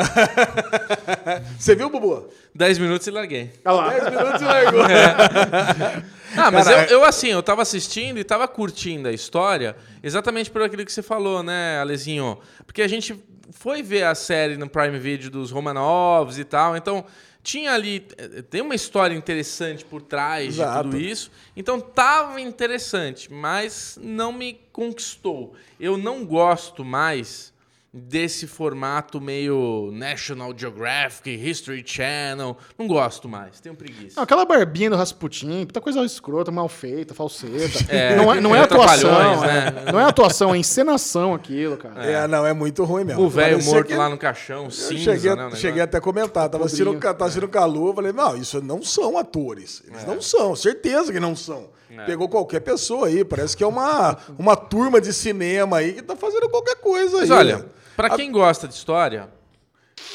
Você 1.58 1.74
viu, 1.74 1.88
Bubu? 1.88 2.28
10 2.54 2.78
minutos 2.78 3.06
e 3.06 3.10
larguei. 3.10 3.52
Olha 3.64 3.74
lá. 3.74 3.88
10 3.90 4.10
minutos 4.10 4.40
e 4.40 4.44
largou. 4.44 4.82
Ah, 6.36 6.50
mas 6.50 6.66
eu, 6.66 6.78
eu, 6.98 7.04
assim, 7.04 7.28
eu 7.28 7.42
tava 7.42 7.62
assistindo 7.62 8.18
e 8.18 8.24
tava 8.24 8.46
curtindo 8.48 9.08
a 9.08 9.12
história 9.12 9.76
exatamente 10.02 10.50
por 10.50 10.60
aquilo 10.60 10.84
que 10.84 10.92
você 10.92 11.02
falou, 11.02 11.42
né, 11.42 11.78
Alezinho? 11.80 12.38
Porque 12.66 12.82
a 12.82 12.88
gente 12.88 13.18
foi 13.52 13.82
ver 13.82 14.02
a 14.02 14.14
série 14.14 14.56
no 14.56 14.68
Prime 14.68 14.98
Video 14.98 15.30
dos 15.30 15.50
Romanovs 15.50 16.38
e 16.38 16.44
tal, 16.44 16.76
então 16.76 17.04
tinha 17.46 17.72
ali. 17.72 18.04
eh, 18.18 18.42
Tem 18.42 18.60
uma 18.60 18.74
história 18.74 19.14
interessante 19.14 19.84
por 19.84 20.02
trás 20.02 20.54
Exato. 20.54 20.88
de 20.88 20.90
tudo 20.96 21.00
isso. 21.00 21.30
Então 21.56 21.80
tava 21.80 22.40
interessante, 22.40 23.32
mas 23.32 23.96
não 24.02 24.32
me 24.32 24.58
conquistou. 24.72 25.54
Eu 25.78 25.96
não 25.96 26.24
gosto 26.26 26.84
mais 26.84 27.54
desse 27.96 28.46
formato 28.46 29.20
meio 29.20 29.90
National 29.92 30.52
Geographic, 30.56 31.30
History 31.30 31.82
Channel. 31.86 32.56
Não 32.78 32.86
gosto 32.86 33.26
mais, 33.28 33.58
tenho 33.58 33.74
preguiça. 33.74 34.16
Não, 34.16 34.22
aquela 34.24 34.44
barbinha 34.44 34.90
do 34.90 34.96
Rasputin, 34.96 35.64
puta 35.64 35.80
coisa 35.80 36.04
escrota, 36.04 36.50
mal 36.52 36.68
feita, 36.68 37.14
falseta. 37.14 37.86
É, 37.96 38.16
não 38.16 38.32
é, 38.32 38.40
não 38.40 38.50
é 38.50 38.52
meio 38.54 38.64
atuação. 38.64 39.44
é. 39.44 39.70
né? 39.70 39.92
Não 39.92 40.00
é 40.00 40.04
atuação, 40.04 40.54
é 40.54 40.58
encenação 40.58 41.32
aquilo, 41.32 41.76
cara. 41.76 42.04
É. 42.04 42.26
não, 42.26 42.44
é 42.44 42.52
muito 42.52 42.84
ruim 42.84 43.04
mesmo. 43.04 43.22
O 43.22 43.28
velho 43.28 43.62
morto 43.64 43.86
que- 43.86 43.94
lá 43.94 44.08
no 44.08 44.18
caixão, 44.18 44.64
Eu 44.64 44.70
cinza, 44.70 45.14
cheguei, 45.16 45.34
né? 45.34 45.50
cheguei 45.54 45.82
até 45.82 45.98
a 45.98 46.00
comentar, 46.00 46.48
tava 46.48 46.66
assistindo, 46.66 46.98
tava 47.00 47.24
assistindo 47.24 47.48
calor, 47.48 47.94
falei, 47.94 48.12
não, 48.12 48.36
isso 48.36 48.60
não 48.60 48.82
são 48.82 49.16
atores. 49.16 49.82
Eles 49.86 50.04
não 50.04 50.20
são, 50.20 50.54
certeza 50.54 51.12
que 51.12 51.20
não 51.20 51.34
são. 51.34 51.68
Pegou 52.04 52.28
qualquer 52.28 52.60
pessoa 52.60 53.06
aí, 53.06 53.24
parece 53.24 53.56
que 53.56 53.62
é 53.64 53.66
uma, 53.66 54.18
uma 54.38 54.56
turma 54.56 55.00
de 55.00 55.12
cinema 55.12 55.78
aí 55.78 55.94
que 55.94 56.02
tá 56.02 56.16
fazendo 56.16 56.48
qualquer 56.50 56.76
coisa 56.76 57.18
Mas 57.18 57.30
aí. 57.30 57.38
olha, 57.38 57.66
pra 57.96 58.10
quem 58.16 58.30
gosta 58.30 58.68
de 58.68 58.74
história, 58.74 59.28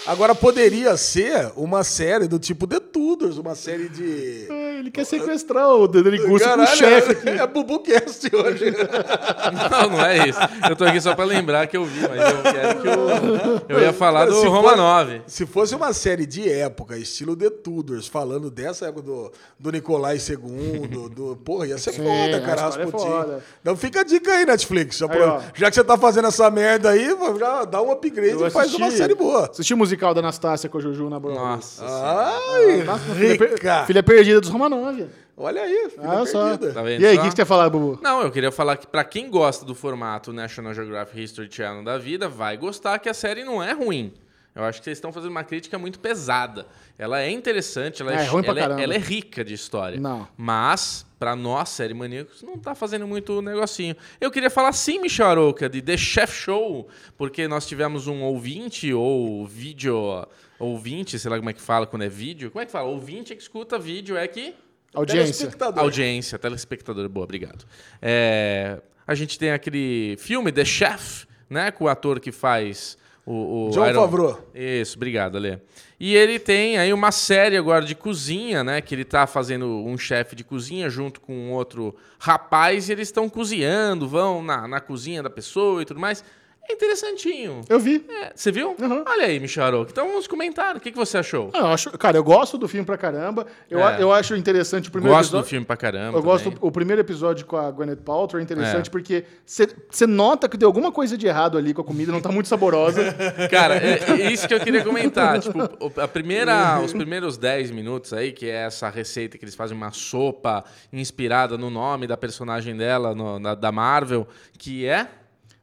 Agora 0.05 0.33
poderia 0.33 0.95
ser 0.97 1.51
uma 1.55 1.83
série 1.83 2.27
do 2.27 2.39
tipo 2.39 2.65
The 2.65 2.79
Tudors, 2.79 3.37
uma 3.37 3.53
série 3.55 3.87
de. 3.89 4.47
É, 4.49 4.79
Ele 4.79 4.89
quer 4.89 5.05
sequestrar 5.05 5.69
o 5.69 5.87
Dedelicusso 5.87 6.29
com 6.29 6.35
o 6.35 6.39
Caralho, 6.39 6.67
chefe 6.77 7.11
aqui. 7.11 7.29
É 7.29 7.45
BubuCast 7.47 8.29
hoje. 8.35 8.71
não, 9.71 9.89
não 9.91 10.05
é 10.05 10.27
isso. 10.29 10.39
Eu 10.69 10.75
tô 10.75 10.85
aqui 10.85 10.99
só 11.01 11.13
pra 11.15 11.23
lembrar 11.25 11.67
que 11.67 11.77
eu 11.77 11.85
vi, 11.85 11.99
mas 12.01 12.11
eu 12.33 12.41
quero 12.53 12.81
que 12.81 12.87
eu, 12.87 13.77
eu 13.77 13.79
ia 13.83 13.93
falar 13.93 14.25
do 14.25 14.35
Se 14.35 14.41
for- 14.45 14.49
Romanov. 14.51 15.21
Se 15.27 15.45
fosse 15.45 15.75
uma 15.75 15.93
série 15.93 16.25
de 16.25 16.49
época, 16.49 16.97
estilo 16.97 17.35
The 17.35 17.49
Tudors, 17.49 18.07
falando 18.07 18.49
dessa 18.49 18.87
época 18.87 19.01
do, 19.03 19.31
do 19.59 19.71
Nicolai 19.71 20.17
II, 20.17 21.09
do. 21.09 21.35
Porra, 21.43 21.67
ia 21.67 21.77
ser 21.77 21.93
Sim, 21.93 22.03
foda, 22.03 22.37
a 22.37 22.41
cara. 22.41 22.81
é 22.81 22.87
foda. 22.87 23.43
Então 23.61 23.75
fica 23.75 24.01
a 24.01 24.03
dica 24.03 24.31
aí, 24.31 24.45
Netflix. 24.45 24.97
Já, 24.97 25.05
Aí, 25.11 25.41
já 25.55 25.69
que 25.69 25.75
você 25.75 25.83
tá 25.83 25.97
fazendo 25.97 26.27
essa 26.27 26.49
merda 26.49 26.89
aí, 26.89 27.15
já 27.39 27.65
dá 27.65 27.81
um 27.81 27.91
upgrade 27.91 28.29
Eu 28.31 28.47
e 28.47 28.49
faz 28.49 28.73
uma 28.73 28.89
série 28.91 29.13
boa. 29.13 29.47
Assisti 29.49 29.70
o 29.73 29.77
musical 29.77 30.13
da 30.13 30.19
Anastácia 30.19 30.69
com 30.69 30.77
a 30.77 30.81
Juju 30.81 31.09
na 31.09 31.19
Broadway. 31.19 31.43
Nossa. 31.45 31.85
Ai, 31.85 32.83
Nossa, 32.83 33.15
filha, 33.15 33.37
per- 33.37 33.51
rica. 33.53 33.85
filha 33.85 34.03
perdida 34.03 34.39
dos 34.41 34.49
Romanov. 34.49 35.05
Olha 35.37 35.61
aí, 35.63 35.89
filha 35.89 36.07
Olha 36.09 36.25
só. 36.25 36.49
perdida. 36.49 36.73
Tá 36.73 36.81
vendo 36.83 37.01
E 37.01 37.05
aí, 37.05 37.17
o 37.17 37.21
que, 37.21 37.29
que 37.29 37.35
você 37.35 37.41
ia 37.41 37.45
falar, 37.45 37.69
Bubu? 37.69 37.99
Não, 38.01 38.21
eu 38.21 38.29
queria 38.31 38.51
falar 38.51 38.77
que 38.77 38.85
pra 38.85 39.03
quem 39.03 39.29
gosta 39.29 39.65
do 39.65 39.73
formato 39.73 40.31
National 40.31 40.73
Geographic 40.73 41.19
History 41.23 41.47
Channel 41.51 41.83
da 41.83 41.97
vida, 41.97 42.27
vai 42.29 42.57
gostar 42.57 42.99
que 42.99 43.09
a 43.09 43.13
série 43.13 43.43
não 43.43 43.61
é 43.63 43.71
ruim. 43.73 44.13
Eu 44.53 44.63
acho 44.65 44.79
que 44.79 44.83
vocês 44.85 44.97
estão 44.97 45.11
fazendo 45.13 45.31
uma 45.31 45.43
crítica 45.45 45.79
muito 45.79 45.97
pesada. 45.99 46.67
Ela 46.99 47.21
é 47.21 47.31
interessante, 47.31 48.01
ela 48.01 48.11
é, 48.13 48.15
É, 48.17 48.25
ruim 48.25 48.43
pra 48.43 48.51
ela, 48.51 48.61
caramba. 48.61 48.81
ela 48.81 48.93
é 48.93 48.97
rica 48.97 49.43
de 49.45 49.53
história. 49.53 49.99
Não. 49.99 50.27
Mas, 50.37 51.05
pra 51.21 51.35
nós, 51.35 51.69
série 51.69 51.93
maníacos, 51.93 52.41
não 52.41 52.57
tá 52.57 52.73
fazendo 52.73 53.05
muito 53.07 53.43
negocinho. 53.43 53.95
Eu 54.19 54.31
queria 54.31 54.49
falar 54.49 54.73
sim, 54.73 54.99
Michel 54.99 55.27
Arouca, 55.27 55.69
de 55.69 55.79
The 55.79 55.95
Chef 55.95 56.33
Show, 56.33 56.87
porque 57.15 57.47
nós 57.47 57.67
tivemos 57.67 58.07
um 58.07 58.23
ouvinte 58.23 58.91
ou 58.91 59.45
vídeo 59.45 60.25
ouvinte, 60.57 61.19
sei 61.19 61.29
lá 61.29 61.37
como 61.37 61.51
é 61.51 61.53
que 61.53 61.61
fala 61.61 61.85
quando 61.85 62.01
é 62.01 62.09
vídeo. 62.09 62.49
Como 62.49 62.59
é 62.63 62.65
que 62.65 62.71
fala? 62.71 62.89
Ouvinte 62.89 63.33
é 63.33 63.35
que 63.35 63.41
escuta 63.43 63.77
vídeo, 63.77 64.17
é 64.17 64.27
que... 64.27 64.55
Audiência. 64.95 65.33
Telespectador. 65.45 65.83
Audiência, 65.83 66.39
telespectador, 66.39 67.07
boa, 67.07 67.23
obrigado. 67.25 67.65
É, 68.01 68.81
a 69.05 69.13
gente 69.13 69.37
tem 69.37 69.51
aquele 69.51 70.15
filme, 70.17 70.51
The 70.51 70.65
Chef, 70.65 71.27
né? 71.47 71.69
Com 71.69 71.83
o 71.85 71.87
ator 71.87 72.19
que 72.19 72.31
faz 72.31 72.97
o. 73.25 73.67
o 73.67 73.69
John 73.69 73.87
Iron- 73.87 74.01
Favreau. 74.01 74.51
Isso, 74.55 74.97
obrigado, 74.97 75.37
Alê. 75.37 75.59
E 76.03 76.15
ele 76.15 76.39
tem 76.39 76.79
aí 76.79 76.91
uma 76.91 77.11
série 77.11 77.55
agora 77.55 77.85
de 77.85 77.93
cozinha, 77.93 78.63
né? 78.63 78.81
Que 78.81 78.95
ele 78.95 79.05
tá 79.05 79.27
fazendo 79.27 79.67
um 79.85 79.95
chefe 79.99 80.35
de 80.35 80.43
cozinha 80.43 80.89
junto 80.89 81.21
com 81.21 81.51
outro 81.51 81.95
rapaz 82.17 82.89
e 82.89 82.91
eles 82.91 83.09
estão 83.09 83.29
cozinhando, 83.29 84.07
vão 84.07 84.41
na, 84.41 84.67
na 84.67 84.81
cozinha 84.81 85.21
da 85.21 85.29
pessoa 85.29 85.83
e 85.83 85.85
tudo 85.85 85.99
mais. 85.99 86.23
É 86.69 86.73
interessantinho. 86.73 87.61
Eu 87.67 87.79
vi. 87.79 88.05
É, 88.07 88.31
você 88.35 88.51
viu? 88.51 88.75
Uhum. 88.79 89.03
Olha 89.05 89.25
aí, 89.25 89.39
Michel 89.39 89.63
Arouca. 89.65 89.91
Então 89.91 90.13
nos 90.13 90.25
comentários, 90.27 90.77
o 90.77 90.79
que, 90.79 90.91
que 90.91 90.97
você 90.97 91.17
achou? 91.17 91.49
Ah, 91.53 91.59
eu 91.59 91.67
acho, 91.67 91.91
cara, 91.97 92.17
eu 92.17 92.23
gosto 92.23 92.57
do 92.57 92.67
filme 92.67 92.85
pra 92.85 92.97
caramba. 92.97 93.45
Eu, 93.69 93.79
É. 93.85 94.01
eu 94.01 94.13
acho 94.13 94.35
interessante 94.35 94.87
o 94.87 94.91
primeiro 94.91 95.15
Gosto 95.17 95.31
do 95.31 95.37
episódio. 95.37 95.49
filme 95.49 95.65
pra 95.65 95.75
caramba. 95.75 96.17
Eu 96.17 96.23
gosto 96.23 96.45
também. 96.45 96.59
do, 96.59 96.65
o 96.67 96.71
primeiro 96.71 97.01
episódio 97.01 97.45
com 97.45 97.57
a 97.57 97.69
Gwyneth 97.71 97.97
Paltrow 97.97 98.39
é 98.39 98.43
interessante 98.43 98.87
É. 98.87 98.91
porque 98.91 99.25
você 99.45 100.07
nota 100.07 100.47
que 100.47 100.55
deu 100.55 100.67
alguma 100.69 100.91
coisa 100.91 101.17
de 101.17 101.27
errado 101.27 101.57
ali 101.57 101.73
com 101.73 101.81
a 101.81 101.83
comida, 101.83 102.11
não 102.11 102.21
tá 102.21 102.31
muito 102.31 102.47
saborosa. 102.47 103.01
Cara, 103.51 103.75
é, 103.75 104.21
é 104.21 104.31
isso 104.31 104.47
que 104.47 104.53
eu 104.53 104.59
queria 104.59 104.83
comentar. 104.83 105.39
Tipo, 105.39 105.59
a 105.99 106.07
primeira, 106.07 106.79
os 106.79 106.93
primeiros 106.93 107.37
10 107.37 107.71
minutos 107.71 108.13
aí, 108.13 108.31
que 108.31 108.45
é 108.49 108.65
essa 108.67 108.87
receita 108.87 109.37
que 109.37 109.43
eles 109.43 109.55
fazem 109.55 109.75
uma 109.75 109.91
sopa 109.91 110.63
inspirada 110.93 111.57
no 111.57 111.69
nome 111.69 112.07
da 112.07 112.15
personagem 112.15 112.77
dela, 112.77 113.13
no- 113.15 113.39
na- 113.39 113.55
da 113.55 113.71
Marvel, 113.71 114.27
que 114.57 114.85
é 114.85 115.07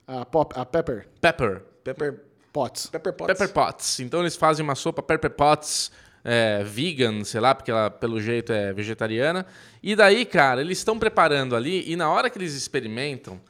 a, 0.08 0.24
pop, 0.24 0.58
a 0.58 0.64
Pepper 0.64 1.06
Pepper. 1.20 1.62
Pepper, 1.84 2.20
Potts. 2.52 2.86
Pepper 2.86 3.12
Potts. 3.12 3.38
Pepper 3.38 3.54
Potts. 3.54 4.00
Então 4.00 4.20
eles 4.20 4.34
fazem 4.34 4.64
uma 4.64 4.74
sopa 4.74 5.02
Pepper 5.02 5.30
Potts 5.30 5.92
é, 6.24 6.62
vegan, 6.64 7.22
sei 7.24 7.40
lá, 7.40 7.54
porque 7.54 7.70
ela, 7.70 7.90
pelo 7.90 8.20
jeito, 8.20 8.52
é 8.52 8.72
vegetariana. 8.72 9.46
E 9.82 9.94
daí, 9.94 10.24
cara, 10.24 10.60
eles 10.60 10.78
estão 10.78 10.98
preparando 10.98 11.54
ali 11.54 11.90
e 11.90 11.94
na 11.94 12.10
hora 12.10 12.28
que 12.28 12.38
eles 12.38 12.54
experimentam, 12.54 13.40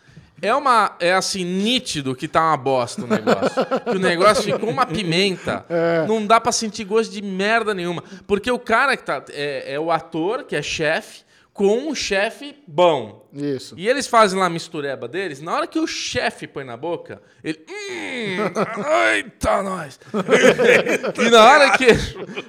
é 0.41 0.55
uma. 0.55 0.97
É 1.01 1.13
assim, 1.13 1.45
nítido 1.45 2.15
que 2.15 2.29
tá 2.29 2.41
uma 2.41 2.57
bosta 2.57 3.03
o 3.03 3.07
negócio. 3.07 3.67
que 3.85 3.97
o 3.97 3.99
negócio 3.99 4.45
ficou 4.45 4.71
uma 4.71 4.87
pimenta. 4.87 5.65
Não 6.07 6.25
dá 6.25 6.41
pra 6.41 6.53
sentir 6.53 6.85
gosto 6.85 7.13
de 7.13 7.23
merda 7.23 7.75
nenhuma. 7.75 8.03
Porque 8.27 8.51
o 8.51 8.59
cara 8.59 8.97
que 8.97 9.03
tá. 9.03 9.25
É, 9.31 9.75
é 9.75 9.81
o 9.81 9.91
ator, 9.91 10.45
que 10.45 10.55
é 10.55 10.63
chefe, 10.63 11.23
com 11.59 11.89
um 11.89 11.93
chefe 11.93 12.55
bom. 12.69 13.29
Isso. 13.35 13.75
E 13.77 13.89
eles 13.89 14.07
fazem 14.07 14.39
lá 14.39 14.47
a 14.47 14.51
mistureba 14.51 15.09
deles, 15.09 15.43
na 15.43 15.53
hora 15.53 15.67
que 15.67 15.81
o 15.81 15.89
chefe 15.89 16.47
põe 16.47 16.63
na 16.63 16.77
boca, 16.77 17.21
ele. 17.43 17.59
Hum, 17.69 19.13
eita, 19.13 19.61
nós! 19.65 19.99
e 21.21 21.31
na 21.31 21.45
hora 21.45 21.77
que. 21.77 21.87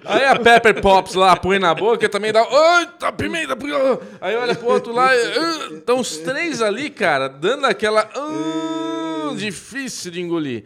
Aí 0.05 0.25
a 0.25 0.37
Pepper 0.37 0.79
Pops 0.79 1.15
lá 1.15 1.35
põe 1.35 1.57
na 1.57 1.73
boca, 1.73 2.07
também 2.07 2.31
dá. 2.31 2.41
Eita, 2.79 3.11
pimenta! 3.11 3.55
pimenta." 3.55 3.99
Aí 4.21 4.35
olha 4.35 4.53
pro 4.53 4.67
outro 4.67 4.93
lá. 4.93 5.09
"Ah." 5.11 5.69
Então 5.71 5.99
os 5.99 6.17
três 6.17 6.61
ali, 6.61 6.91
cara, 6.91 7.27
dando 7.27 7.65
aquela. 7.65 8.07
"Ah", 8.15 9.33
difícil 9.35 10.11
de 10.11 10.21
engolir. 10.21 10.65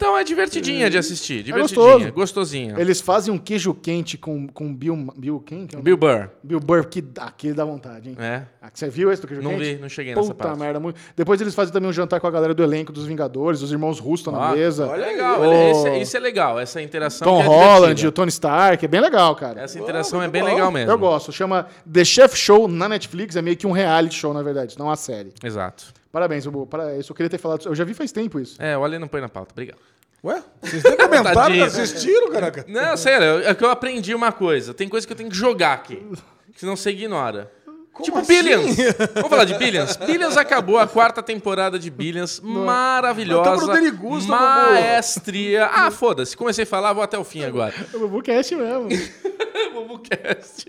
Então 0.00 0.16
é 0.16 0.22
divertidinha 0.22 0.88
de 0.88 0.96
assistir. 0.96 1.42
Divertidinha, 1.42 1.88
gostoso. 1.88 2.12
gostosinha. 2.12 2.76
Eles 2.78 3.00
fazem 3.00 3.34
um 3.34 3.36
queijo 3.38 3.74
quente 3.74 4.16
com, 4.16 4.46
com 4.46 4.72
Bill. 4.72 5.08
Bill 5.16 5.40
quem? 5.40 5.66
que 5.66 5.74
é 5.74 5.80
Bill 5.80 5.96
Burr. 5.96 6.28
Bill 6.40 6.60
Burr, 6.60 6.86
que 6.86 7.00
dá, 7.02 7.32
que 7.36 7.52
dá 7.52 7.64
vontade, 7.64 8.10
hein? 8.10 8.16
É. 8.16 8.42
Ah, 8.62 8.70
Você 8.72 8.88
viu 8.88 9.10
esse 9.10 9.20
do 9.20 9.26
queijo 9.26 9.42
Não 9.42 9.50
quente? 9.50 9.74
vi, 9.74 9.80
não 9.80 9.88
cheguei 9.88 10.14
nessa 10.14 10.28
Puta 10.28 10.44
parte. 10.44 10.60
merda. 10.60 10.78
Muito... 10.78 11.00
Depois 11.16 11.40
eles 11.40 11.52
fazem 11.52 11.72
também 11.72 11.90
um 11.90 11.92
jantar 11.92 12.20
com 12.20 12.28
a 12.28 12.30
galera 12.30 12.54
do 12.54 12.62
elenco 12.62 12.92
dos 12.92 13.06
Vingadores, 13.06 13.60
os 13.60 13.72
irmãos 13.72 13.98
Russo 13.98 14.20
estão 14.22 14.32
na 14.34 14.50
Ah, 14.50 14.52
mesa. 14.54 14.86
olha. 14.86 15.04
Legal, 15.04 15.40
O- 15.40 15.52
esse- 15.52 15.98
isso 16.00 16.16
é 16.16 16.20
legal, 16.20 16.60
essa 16.60 16.80
interação. 16.80 17.26
Tom 17.26 17.40
é 17.42 17.44
Holland, 17.46 18.06
o 18.06 18.12
Tony 18.12 18.28
Stark, 18.28 18.84
é 18.84 18.88
bem 18.88 19.00
legal, 19.00 19.34
cara. 19.34 19.62
Essa 19.62 19.80
interação 19.80 20.20
Oh, 20.20 20.22
é 20.22 20.28
bem 20.28 20.42
bom. 20.42 20.48
legal 20.48 20.70
mesmo. 20.70 20.92
Eu 20.92 20.98
gosto. 20.98 21.32
Chama 21.32 21.66
The 21.92 22.04
Chef 22.04 22.36
Show 22.36 22.68
na 22.68 22.88
Netflix. 22.88 23.34
É 23.34 23.42
meio 23.42 23.56
que 23.56 23.66
um 23.66 23.72
reality 23.72 24.14
show, 24.14 24.32
na 24.32 24.42
verdade, 24.42 24.78
não 24.78 24.86
uma 24.86 24.94
série. 24.96 25.32
Exato. 25.42 25.92
Parabéns, 26.12 26.44
Bubu. 26.46 26.66
Para- 26.66 26.94
Eu 26.94 27.02
só 27.02 27.12
queria 27.14 27.28
ter 27.30 27.38
falado. 27.38 27.66
Eu 27.66 27.74
já 27.74 27.84
vi 27.84 27.94
faz 27.94 28.10
tempo 28.12 28.40
isso. 28.40 28.60
É, 28.60 28.76
o 28.76 28.84
Ale 28.84 28.98
não 28.98 29.08
põe 29.08 29.20
na 29.20 29.28
pauta. 29.28 29.52
Obrigado. 29.52 29.78
Ué? 30.24 30.42
Vocês 30.62 30.82
nem 30.82 30.96
comentaram, 30.96 31.54
não 31.54 31.64
assistiram, 31.64 32.30
caraca? 32.32 32.64
Não, 32.66 32.96
sério, 32.96 33.46
é 33.48 33.54
que 33.54 33.62
eu 33.64 33.70
aprendi 33.70 34.14
uma 34.14 34.32
coisa. 34.32 34.74
Tem 34.74 34.88
coisa 34.88 35.06
que 35.06 35.12
eu 35.12 35.16
tenho 35.16 35.30
que 35.30 35.36
jogar 35.36 35.74
aqui. 35.74 36.04
Senão 36.56 36.74
você 36.74 36.90
ignora. 36.90 37.52
tipo 38.02 38.18
assim? 38.18 38.26
Billions. 38.26 38.76
Vamos 39.14 39.28
falar 39.30 39.44
de 39.44 39.54
Billions? 39.54 39.96
Billions 39.96 40.36
acabou 40.36 40.76
a 40.78 40.88
quarta 40.88 41.22
temporada 41.22 41.78
de 41.78 41.88
Billions. 41.88 42.40
Maravilhosa. 42.40 43.50
Tá 43.50 43.56
pro 43.56 43.66
Derigusta, 43.74 44.32
Bubu. 44.32 44.44
Maestria. 44.72 45.66
Ah, 45.66 45.90
foda-se. 45.92 46.36
Comecei 46.36 46.64
a 46.64 46.66
falar, 46.66 46.92
vou 46.92 47.02
até 47.04 47.16
o 47.16 47.22
fim 47.22 47.44
agora. 47.44 47.72
O 47.94 48.00
Bubu 48.00 48.20
Cast 48.22 48.56
mesmo. 48.56 48.88
Bubucast. 49.74 50.66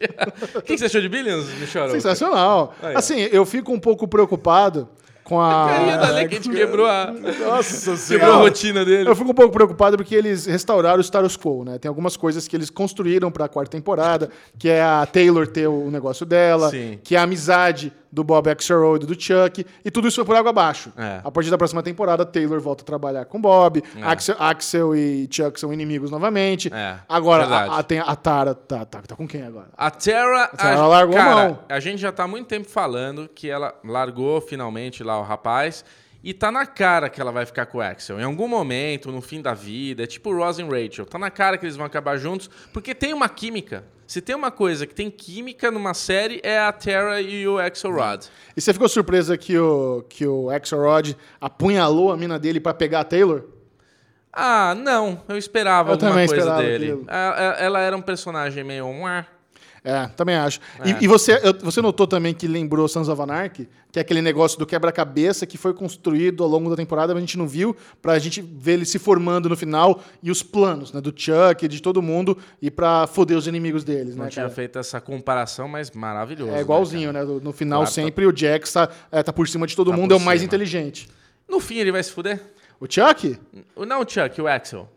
O 0.56 0.62
que 0.62 0.74
que 0.74 0.78
você 0.78 0.86
achou 0.86 1.02
de 1.02 1.10
Billions, 1.10 1.46
Michel? 1.60 1.90
Sensacional. 1.90 2.76
Aí. 2.82 2.96
Assim, 2.96 3.20
eu 3.32 3.46
fico 3.46 3.72
um 3.72 3.80
pouco 3.80 4.08
preocupado 4.08 4.88
com 5.30 5.40
a. 5.40 5.68
Carinha 5.70 5.98
da 5.98 6.08
a 6.08 6.28
gente 6.28 6.50
quebrou 6.50 6.88
a, 6.88 7.14
Nossa 7.14 7.96
quebrou 8.12 8.34
a 8.34 8.38
rotina 8.38 8.84
dele. 8.84 9.08
Eu 9.08 9.16
fico 9.16 9.30
um 9.30 9.34
pouco 9.34 9.54
preocupado 9.54 9.96
porque 9.96 10.16
eles 10.16 10.48
restauraram 10.48 10.98
o 10.98 11.04
status 11.04 11.38
quo, 11.38 11.64
né? 11.64 11.78
Tem 11.78 11.88
algumas 11.88 12.18
coisas 12.18 12.48
que 12.48 12.56
eles 12.56 12.72
construíram 12.72 13.30
pra 13.30 13.48
quarta 13.48 13.78
temporada, 13.78 14.32
que 14.58 14.68
é 14.68 14.82
a 14.82 15.06
Taylor 15.06 15.46
ter 15.46 15.68
o 15.68 15.92
negócio 15.92 16.26
dela, 16.26 16.72
Sim. 16.72 17.00
que 17.04 17.16
é 17.16 17.20
a 17.20 17.24
amizade 17.24 17.94
do 18.12 18.24
Bob 18.24 18.50
Axelrod 18.50 19.04
e 19.04 19.08
do 19.08 19.20
Chuck, 19.20 19.66
e 19.84 19.92
tudo 19.92 20.08
isso 20.08 20.16
foi 20.16 20.26
por 20.26 20.36
água 20.36 20.50
abaixo. 20.50 20.92
É. 20.98 21.22
A 21.24 21.32
partir 21.32 21.50
da 21.50 21.58
próxima 21.58 21.84
temporada, 21.84 22.26
Taylor 22.26 22.60
volta 22.60 22.84
a 22.84 22.86
trabalhar 22.86 23.26
com 23.26 23.40
Bob, 23.40 23.84
Axel, 24.02 24.36
Axel 24.40 24.96
e 24.96 25.28
Chuck 25.32 25.60
são 25.60 25.72
inimigos 25.72 26.10
novamente. 26.10 26.74
É, 26.74 27.00
agora, 27.08 27.46
a, 27.46 27.80
a, 27.80 27.84
tem 27.84 28.00
a 28.00 28.16
Tara 28.16 28.56
tá, 28.56 28.86
tá, 28.86 29.02
tá 29.02 29.16
com 29.16 29.28
quem 29.28 29.44
agora? 29.44 29.70
A 29.78 29.92
Terra, 29.92 30.48
Terra 30.48 30.88
largou 30.88 31.16
a 31.16 31.20
cara, 31.20 31.36
mão. 31.36 31.60
a 31.70 31.80
gente 31.80 32.00
já 32.00 32.12
tá 32.12 32.24
há 32.24 32.28
muito 32.28 32.48
tempo 32.48 32.68
falando 32.70 33.28
que 33.28 33.50
ela 33.50 33.74
largou 33.84 34.42
finalmente 34.42 35.04
lá 35.04 35.20
o 35.20 35.24
rapaz. 35.24 35.84
E 36.22 36.34
tá 36.34 36.52
na 36.52 36.66
cara 36.66 37.10
que 37.10 37.22
ela 37.22 37.32
vai 37.32 37.46
ficar 37.46 37.66
com 37.66 37.78
o 37.78 37.82
Axel. 37.82 38.20
Em 38.20 38.24
algum 38.24 38.48
momento, 38.48 39.10
no 39.10 39.22
fim 39.22 39.42
da 39.42 39.54
vida, 39.54 40.04
é 40.04 40.06
tipo 40.06 40.36
Ross 40.36 40.60
e 40.60 40.64
Rachel. 40.64 41.06
Tá 41.06 41.18
na 41.18 41.30
cara 41.30 41.58
que 41.58 41.66
eles 41.66 41.78
vão 41.78 41.86
acabar 41.86 42.18
juntos, 42.18 42.50
porque 42.74 42.94
tem 42.94 43.14
uma 43.14 43.30
química. 43.30 43.86
Se 44.10 44.22
tem 44.22 44.36
uma 44.36 44.50
coisa 44.50 44.88
que 44.88 44.96
tem 44.96 45.12
química 45.12 45.70
numa 45.70 45.94
série, 45.94 46.40
é 46.44 46.58
a 46.58 46.72
Terra 46.72 47.22
e 47.22 47.48
o 47.48 47.60
Axelrod. 47.60 48.26
E 48.58 48.60
você 48.60 48.74
ficou 48.74 48.90
surpresa 48.90 49.38
que 49.38 49.56
o, 49.56 50.04
que 50.10 50.26
o 50.26 50.50
Axelrod 50.50 51.16
apunhalou 51.40 52.12
a 52.12 52.18
mina 52.18 52.40
dele 52.40 52.60
pra 52.60 52.74
pegar 52.74 53.02
a 53.02 53.04
Taylor? 53.04 53.44
Ah, 54.34 54.74
não. 54.74 55.22
Eu 55.30 55.38
esperava 55.38 55.90
Eu 55.90 55.94
alguma 55.94 56.14
coisa 56.14 56.36
esperava 56.38 56.62
dele. 56.64 56.86
aquilo. 56.86 57.06
A- 57.08 57.30
a- 57.52 57.64
Ela 57.64 57.82
era 57.82 57.96
um 57.96 58.02
personagem 58.02 58.64
meio... 58.64 58.88
"Ué". 58.88 59.28
É, 59.84 60.08
também 60.08 60.36
acho. 60.36 60.60
É. 60.84 60.90
E, 60.90 61.06
e 61.06 61.08
você, 61.08 61.40
você 61.62 61.82
notou 61.82 62.06
também 62.06 62.34
que 62.34 62.48
lembrou 62.48 62.88
Sons 62.88 63.08
of 63.08 63.22
Anarchy, 63.22 63.68
que 63.92 63.98
é 63.98 64.02
aquele 64.02 64.22
negócio 64.22 64.60
do 64.60 64.66
quebra-cabeça 64.66 65.46
que 65.48 65.58
foi 65.58 65.74
construído 65.74 66.44
ao 66.44 66.50
longo 66.50 66.70
da 66.70 66.76
temporada, 66.76 67.14
mas 67.14 67.24
a 67.24 67.26
gente 67.26 67.38
não 67.38 67.48
viu, 67.48 67.76
pra 68.02 68.20
gente 68.20 68.42
ver 68.42 68.74
ele 68.74 68.86
se 68.86 69.00
formando 69.00 69.50
no 69.50 69.56
final 69.58 70.02
e 70.22 70.30
os 70.30 70.44
planos, 70.44 70.92
né, 70.94 71.02
do 71.02 71.14
Chuck, 71.16 71.68
de 71.68 71.82
todo 71.82 72.02
mundo, 72.02 72.38
e 72.62 72.70
pra 72.70 73.08
foder 73.08 73.38
os 73.38 73.48
inimigos 73.48 73.84
deles, 73.84 74.16
Não 74.16 74.26
né, 74.26 74.30
tinha 74.30 74.44
cara? 74.44 74.54
feito 74.54 74.78
essa 74.78 75.02
comparação, 75.02 75.68
mas 75.68 75.90
maravilhoso. 75.92 76.52
É 76.52 76.62
igualzinho, 76.62 77.12
né? 77.12 77.24
No 77.24 77.52
final, 77.52 77.80
Claro, 77.82 77.96
tá- 77.96 78.02
sempre 78.02 78.26
o 78.28 78.36
Jax 78.36 78.72
tá, 78.74 78.90
é, 79.12 79.24
tá 79.24 79.34
por 79.34 79.48
cima 79.48 79.66
de 79.66 79.76
todo 79.76 79.92
Tá 79.92 79.98
mundo, 79.98 80.14
é 80.14 80.18
o 80.18 80.20
mais 80.20 80.44
inteligente. 80.44 81.10
No 81.48 81.60
fim, 81.60 81.78
ele 81.78 81.92
vai 81.92 82.04
se 82.04 82.12
fuder? 82.12 82.40
O 82.80 82.86
Chuck? 82.86 83.38
Não 83.76 84.02
o 84.02 84.06
Chuck, 84.08 84.40
o 84.42 84.48
Axel. 84.48 84.88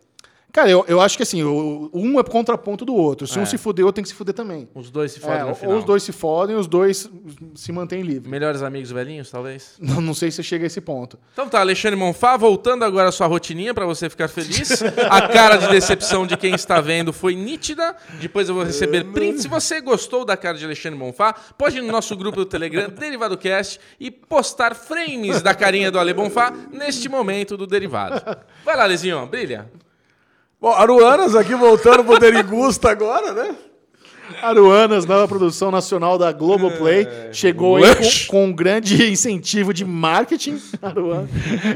Cara, 0.53 0.69
eu, 0.69 0.85
eu 0.87 1.01
acho 1.01 1.17
que 1.17 1.23
assim, 1.23 1.41
o- 1.41 1.89
um 1.91 2.19
é 2.19 2.23
contraponto 2.23 2.85
do 2.85 2.93
outro. 2.95 3.25
Se 3.25 3.39
É. 3.39 3.41
um 3.41 3.45
se 3.45 3.57
fuder, 3.57 3.83
o 3.83 3.87
outro 3.87 3.95
tem 3.95 4.03
que 4.03 4.09
se 4.09 4.13
fuder 4.15 4.35
também. 4.35 4.69
Os 4.75 4.91
dois 4.91 5.11
se 5.11 5.19
fodem 5.19 5.37
É, 5.39 5.41
no 5.41 5.49
ou 5.49 5.55
final. 5.55 5.77
os 5.79 5.83
dois 5.83 6.03
se 6.03 6.11
fodem, 6.11 6.55
os 6.55 6.67
dois 6.67 7.09
se 7.55 7.71
mantêm 7.71 8.03
livres. 8.03 8.29
Melhores 8.29 8.61
amigos 8.61 8.91
velhinhos, 8.91 9.31
talvez? 9.31 9.73
Não, 9.81 9.99
não 9.99 10.13
sei 10.13 10.29
se 10.29 10.43
chega 10.43 10.65
a 10.65 10.67
esse 10.67 10.79
ponto. 10.79 11.17
Então 11.33 11.49
tá, 11.49 11.59
Alexandre 11.59 11.97
Monfá, 11.97 12.37
voltando 12.37 12.85
agora 12.85 13.09
à 13.09 13.11
sua 13.11 13.25
rotininha 13.25 13.73
pra 13.73 13.87
você 13.87 14.07
ficar 14.11 14.27
feliz. 14.27 14.83
A 15.09 15.27
cara 15.27 15.57
de 15.57 15.67
decepção 15.69 16.27
de 16.27 16.37
quem 16.37 16.53
está 16.53 16.79
vendo 16.79 17.11
foi 17.11 17.33
nítida. 17.35 17.95
Depois 18.21 18.47
eu 18.47 18.53
vou 18.53 18.63
receber 18.63 19.05
print. 19.05 19.41
Se 19.41 19.47
você 19.47 19.81
gostou 19.81 20.23
da 20.23 20.37
cara 20.37 20.55
de 20.55 20.65
Alexandre 20.65 20.99
Monfá, 20.99 21.33
pode 21.57 21.79
ir 21.79 21.81
no 21.81 21.91
nosso 21.91 22.15
grupo 22.15 22.37
do 22.37 22.45
Telegram, 22.45 22.89
Derivado 22.91 23.35
Cast, 23.39 23.79
e 23.99 24.11
postar 24.11 24.75
frames 24.75 25.41
da 25.41 25.55
carinha 25.55 25.89
do 25.89 25.97
Ale 25.97 26.13
Bonfá 26.13 26.53
neste 26.71 27.09
momento 27.09 27.57
do 27.57 27.65
Derivado. 27.65 28.21
Vai 28.63 28.77
lá, 28.77 28.85
Lezinho, 28.85 29.25
brilha. 29.25 29.67
Bom, 30.63 30.71
Aruanas 30.71 31.35
aqui 31.35 31.53
voltando 31.55 32.05
pro 32.05 32.17
Derigusta 32.17 32.89
agora, 32.89 33.33
né? 33.33 33.53
Aruanas, 34.41 35.05
nova 35.05 35.27
produção 35.27 35.69
nacional 35.69 36.17
da 36.17 36.31
Globoplay, 36.31 37.05
chegou 37.33 37.75
aí 37.75 37.83
com, 37.93 38.27
com 38.29 38.45
um 38.45 38.53
grande 38.53 39.11
incentivo 39.11 39.73
de 39.73 39.83
marketing. 39.83 40.57
Aruana. 40.81 41.27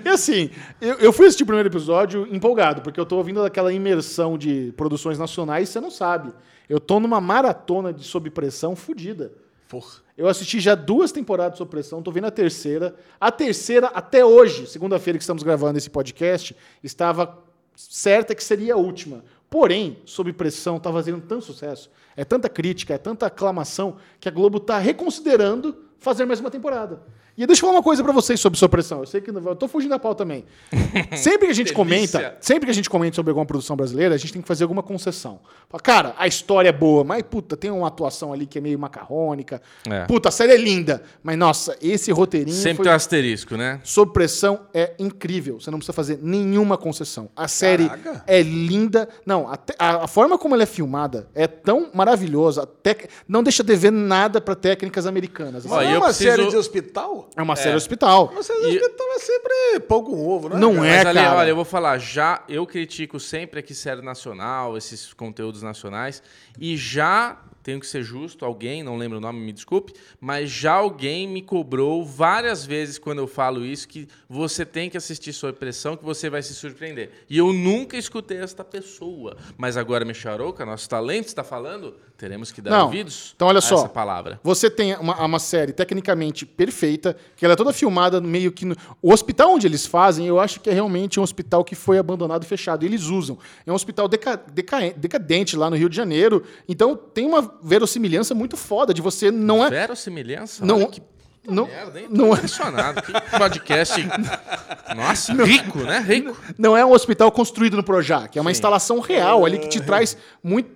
E 0.05 0.07
assim, 0.07 0.49
eu, 0.79 0.99
eu 0.99 1.11
fui 1.11 1.25
assistir 1.25 1.43
o 1.43 1.45
primeiro 1.45 1.67
episódio 1.67 2.33
empolgado, 2.33 2.81
porque 2.81 2.97
eu 2.97 3.05
tô 3.05 3.17
ouvindo 3.17 3.43
daquela 3.43 3.73
imersão 3.73 4.37
de 4.37 4.73
produções 4.77 5.19
nacionais, 5.19 5.67
você 5.67 5.81
não 5.81 5.91
sabe. 5.91 6.31
Eu 6.69 6.79
tô 6.79 6.97
numa 6.97 7.19
maratona 7.19 7.91
de 7.91 8.05
sob 8.05 8.29
pressão 8.29 8.73
fodida. 8.73 9.33
Porra. 9.67 9.97
Eu 10.17 10.29
assisti 10.29 10.61
já 10.61 10.75
duas 10.75 11.11
temporadas 11.11 11.57
Sob 11.57 11.69
Pressão, 11.69 12.01
tô 12.01 12.09
vendo 12.09 12.25
a 12.27 12.31
terceira. 12.31 12.95
A 13.19 13.29
terceira, 13.31 13.87
até 13.87 14.23
hoje, 14.23 14.65
segunda-feira 14.65 15.19
que 15.19 15.23
estamos 15.23 15.43
gravando 15.43 15.77
esse 15.77 15.89
podcast, 15.89 16.55
estava 16.81 17.45
certa 17.77 18.33
que 18.33 18.43
seria 18.43 18.73
a 18.73 18.77
última. 18.77 19.23
Porém, 19.49 19.99
Sob 20.03 20.33
Pressão 20.33 20.79
tá 20.79 20.91
fazendo 20.91 21.21
tanto 21.21 21.45
sucesso, 21.45 21.89
é 22.15 22.25
tanta 22.25 22.49
crítica, 22.49 22.95
é 22.95 22.97
tanta 22.97 23.27
aclamação, 23.27 23.97
que 24.19 24.27
a 24.27 24.31
Globo 24.31 24.59
tá 24.59 24.77
reconsiderando 24.79 25.85
fazer 25.99 26.25
mais 26.25 26.39
uma 26.39 26.51
temporada. 26.51 27.01
E 27.37 27.45
deixa 27.45 27.59
eu 27.61 27.67
falar 27.67 27.73
uma 27.77 27.83
coisa 27.83 28.03
pra 28.03 28.11
vocês 28.11 28.39
sobre 28.39 28.57
Sob 28.57 28.71
Pressão. 28.71 28.99
Eu 29.01 29.05
sei 29.05 29.21
que 29.21 29.31
não- 29.31 29.41
eu 29.43 29.55
tô 29.55 29.67
fugindo 29.67 29.91
da 29.91 29.99
pauta 29.99 30.23
também. 30.23 30.43
Sempre 31.15 31.45
que 31.45 31.51
a 31.51 31.55
gente 31.55 31.71
comenta, 31.71 32.35
sempre 32.41 32.65
que 32.65 32.71
a 32.71 32.73
gente 32.73 32.89
comenta 32.89 33.15
sobre 33.15 33.29
alguma 33.29 33.45
produção 33.45 33.75
brasileira, 33.75 34.15
a 34.15 34.17
gente 34.17 34.33
tem 34.33 34.41
que 34.41 34.47
fazer 34.47 34.63
alguma 34.63 34.81
concessão. 34.81 35.39
Fala, 35.69 35.81
Cara, 35.81 36.15
a 36.17 36.25
história 36.27 36.69
é 36.69 36.71
boa, 36.71 37.03
mas 37.03 37.21
puta, 37.23 37.55
tem 37.55 37.69
uma 37.69 37.87
atuação 37.87 38.33
ali 38.33 38.45
que 38.47 38.57
é 38.57 38.61
meio 38.61 38.79
macarrônica. 38.79 39.61
É. 39.87 40.05
Puta, 40.05 40.29
a 40.29 40.31
série 40.31 40.53
é 40.53 40.57
linda. 40.57 41.03
Mas 41.21 41.37
nossa, 41.37 41.77
esse 41.81 42.11
roteirinho 42.11 42.55
Sempre 42.57 42.77
foi... 42.77 42.83
tem 42.85 42.91
um 42.91 42.95
asterisco, 42.95 43.55
né? 43.55 43.79
Sob 43.83 44.11
pressão 44.13 44.61
é 44.73 44.93
incrível. 44.97 45.59
Você 45.59 45.69
não 45.69 45.77
precisa 45.77 45.93
fazer 45.93 46.19
nenhuma 46.21 46.75
concessão. 46.77 47.29
A 47.35 47.47
série 47.47 47.87
Caraca. 47.87 48.23
é 48.25 48.41
linda. 48.41 49.07
Não, 49.25 49.47
a, 49.47 49.57
te- 49.57 49.75
a- 49.77 50.07
forma 50.07 50.37
como 50.39 50.55
ela 50.55 50.63
é 50.63 50.67
filmada 50.67 51.27
é 51.35 51.45
tão 51.45 51.89
maravilhosa. 51.93 52.63
A 52.63 52.65
tec- 52.65 53.09
Não 53.27 53.43
deixa 53.43 53.63
de 53.63 53.75
ver 53.75 53.91
nada 53.91 54.41
para 54.41 54.55
técnicas 54.55 55.05
americanas. 55.05 55.65
Ó, 55.65 55.69
Mas 55.69 55.83
não 55.85 55.91
é 55.91 55.93
eu 55.93 55.99
uma 55.99 56.05
preciso- 56.07 56.29
série 56.31 56.47
de 56.49 56.55
hospital? 56.57 57.26
É 57.35 57.41
uma 57.41 57.55
série 57.55 57.73
É. 57.73 57.75
hospital. 57.75 58.29
Uma 58.31 58.43
série 58.43 58.59
E- 58.73 58.77
hospital 58.77 59.07
é 59.15 59.19
sempre 59.19 59.79
pão 59.87 60.03
com 60.03 60.27
ovo, 60.27 60.49
né? 60.49 60.57
Não 60.57 60.75
cara? 60.75 60.87
é. 60.87 60.97
Mas, 60.97 61.05
Ale, 61.07 61.19
cara. 61.19 61.37
olha, 61.37 61.49
eu 61.49 61.55
vou 61.55 61.65
falar, 61.65 61.97
já 61.97 62.43
eu 62.47 62.65
critico 62.65 63.19
sempre 63.19 63.59
aqui 63.59 63.73
série 63.75 64.01
nacional, 64.01 64.77
esses 64.77 65.13
conteúdos 65.13 65.61
nacionais, 65.61 66.21
e 66.59 66.75
já 66.77 67.41
tenho 67.63 67.81
que 67.81 67.87
ser 67.87 68.01
justo, 68.01 68.45
alguém, 68.45 68.81
não 68.81 68.95
lembro 68.97 69.17
o 69.17 69.21
nome, 69.21 69.41
me 69.41 69.51
desculpe, 69.51 69.91
mas 70.21 70.49
já 70.49 70.71
alguém 70.71 71.27
me 71.27 71.41
cobrou 71.41 72.05
várias 72.05 72.65
vezes 72.65 72.97
quando 72.97 73.17
eu 73.19 73.27
falo 73.27 73.65
isso 73.65 73.89
que 73.89 74.07
você 74.29 74.65
tem 74.65 74.89
que 74.89 74.95
assistir 74.95 75.33
Sob 75.33 75.51
Pressão 75.51 75.97
que 75.97 76.05
você 76.05 76.29
vai 76.29 76.41
se 76.41 76.53
surpreender. 76.53 77.11
E 77.29 77.37
eu 77.37 77.51
nunca 77.51 77.97
escutei 77.97 78.37
esta 78.37 78.63
pessoa. 78.63 79.35
Mas 79.57 79.75
agora, 79.75 80.05
Micharouca, 80.05 80.65
nosso 80.65 80.87
talento 80.87 81.27
está 81.27 81.43
falando, 81.43 81.93
teremos 82.17 82.51
que 82.51 82.61
dar 82.61 82.71
Não. 82.71 82.85
ouvidos 82.85 83.33
Então, 83.35 83.47
olha 83.47 83.59
a 83.59 83.61
só. 83.61 83.75
essa 83.75 83.89
palavra. 83.89 84.39
Você 84.43 84.69
tem 84.69 84.95
uma, 84.95 85.23
uma 85.23 85.39
série 85.39 85.71
tecnicamente 85.71 86.45
perfeita, 86.45 87.15
que 87.35 87.45
ela 87.45 87.53
é 87.53 87.55
toda 87.55 87.71
filmada 87.71 88.19
no 88.19 88.27
meio 88.27 88.51
que. 88.51 88.65
No... 88.65 88.75
O 89.01 89.13
hospital 89.13 89.53
onde 89.53 89.67
eles 89.67 89.85
fazem, 89.85 90.25
eu 90.25 90.39
acho 90.39 90.59
que 90.59 90.69
é 90.69 90.73
realmente 90.73 91.19
um 91.19 91.23
hospital 91.23 91.63
que 91.63 91.75
foi 91.75 91.97
abandonado 91.97 92.43
e 92.43 92.45
fechado. 92.47 92.83
E 92.83 92.87
eles 92.87 93.03
usam. 93.03 93.37
É 93.65 93.71
um 93.71 93.75
hospital 93.75 94.07
deca- 94.07 94.41
deca- 94.51 94.93
decadente 94.97 95.55
lá 95.55 95.69
no 95.69 95.75
Rio 95.75 95.89
de 95.89 95.95
Janeiro. 95.95 96.43
Então 96.67 96.95
tem 96.95 97.25
uma 97.25 97.53
verossimilhança 97.63 98.33
muito 98.33 98.57
foda 98.57 98.93
de 98.93 99.01
você 99.01 99.29
não 99.31 99.63
é. 99.65 99.69
Verossimilhança? 99.69 100.65
Não- 100.65 100.77
Olha 100.77 100.87
que 100.87 101.01
não- 101.47 101.65
merda, 101.67 101.99
hein? 101.99 102.07
não 102.09 102.27
é- 102.33 102.37
impressionado. 102.37 103.01
Que 103.01 103.11
podcast. 103.37 104.07
Nossa, 104.95 105.33
rico, 105.43 105.79
né? 105.79 105.99
Rico. 105.99 106.35
Não 106.57 106.75
é 106.75 106.85
um 106.85 106.91
hospital 106.91 107.31
construído 107.31 107.75
no 107.77 107.83
Projac, 107.83 108.37
é 108.37 108.41
uma 108.41 108.51
instalação 108.51 108.99
real 108.99 109.45
ali 109.45 109.57
que 109.59 109.67
te 109.67 109.79
traz 109.81 110.17
muito 110.43 110.69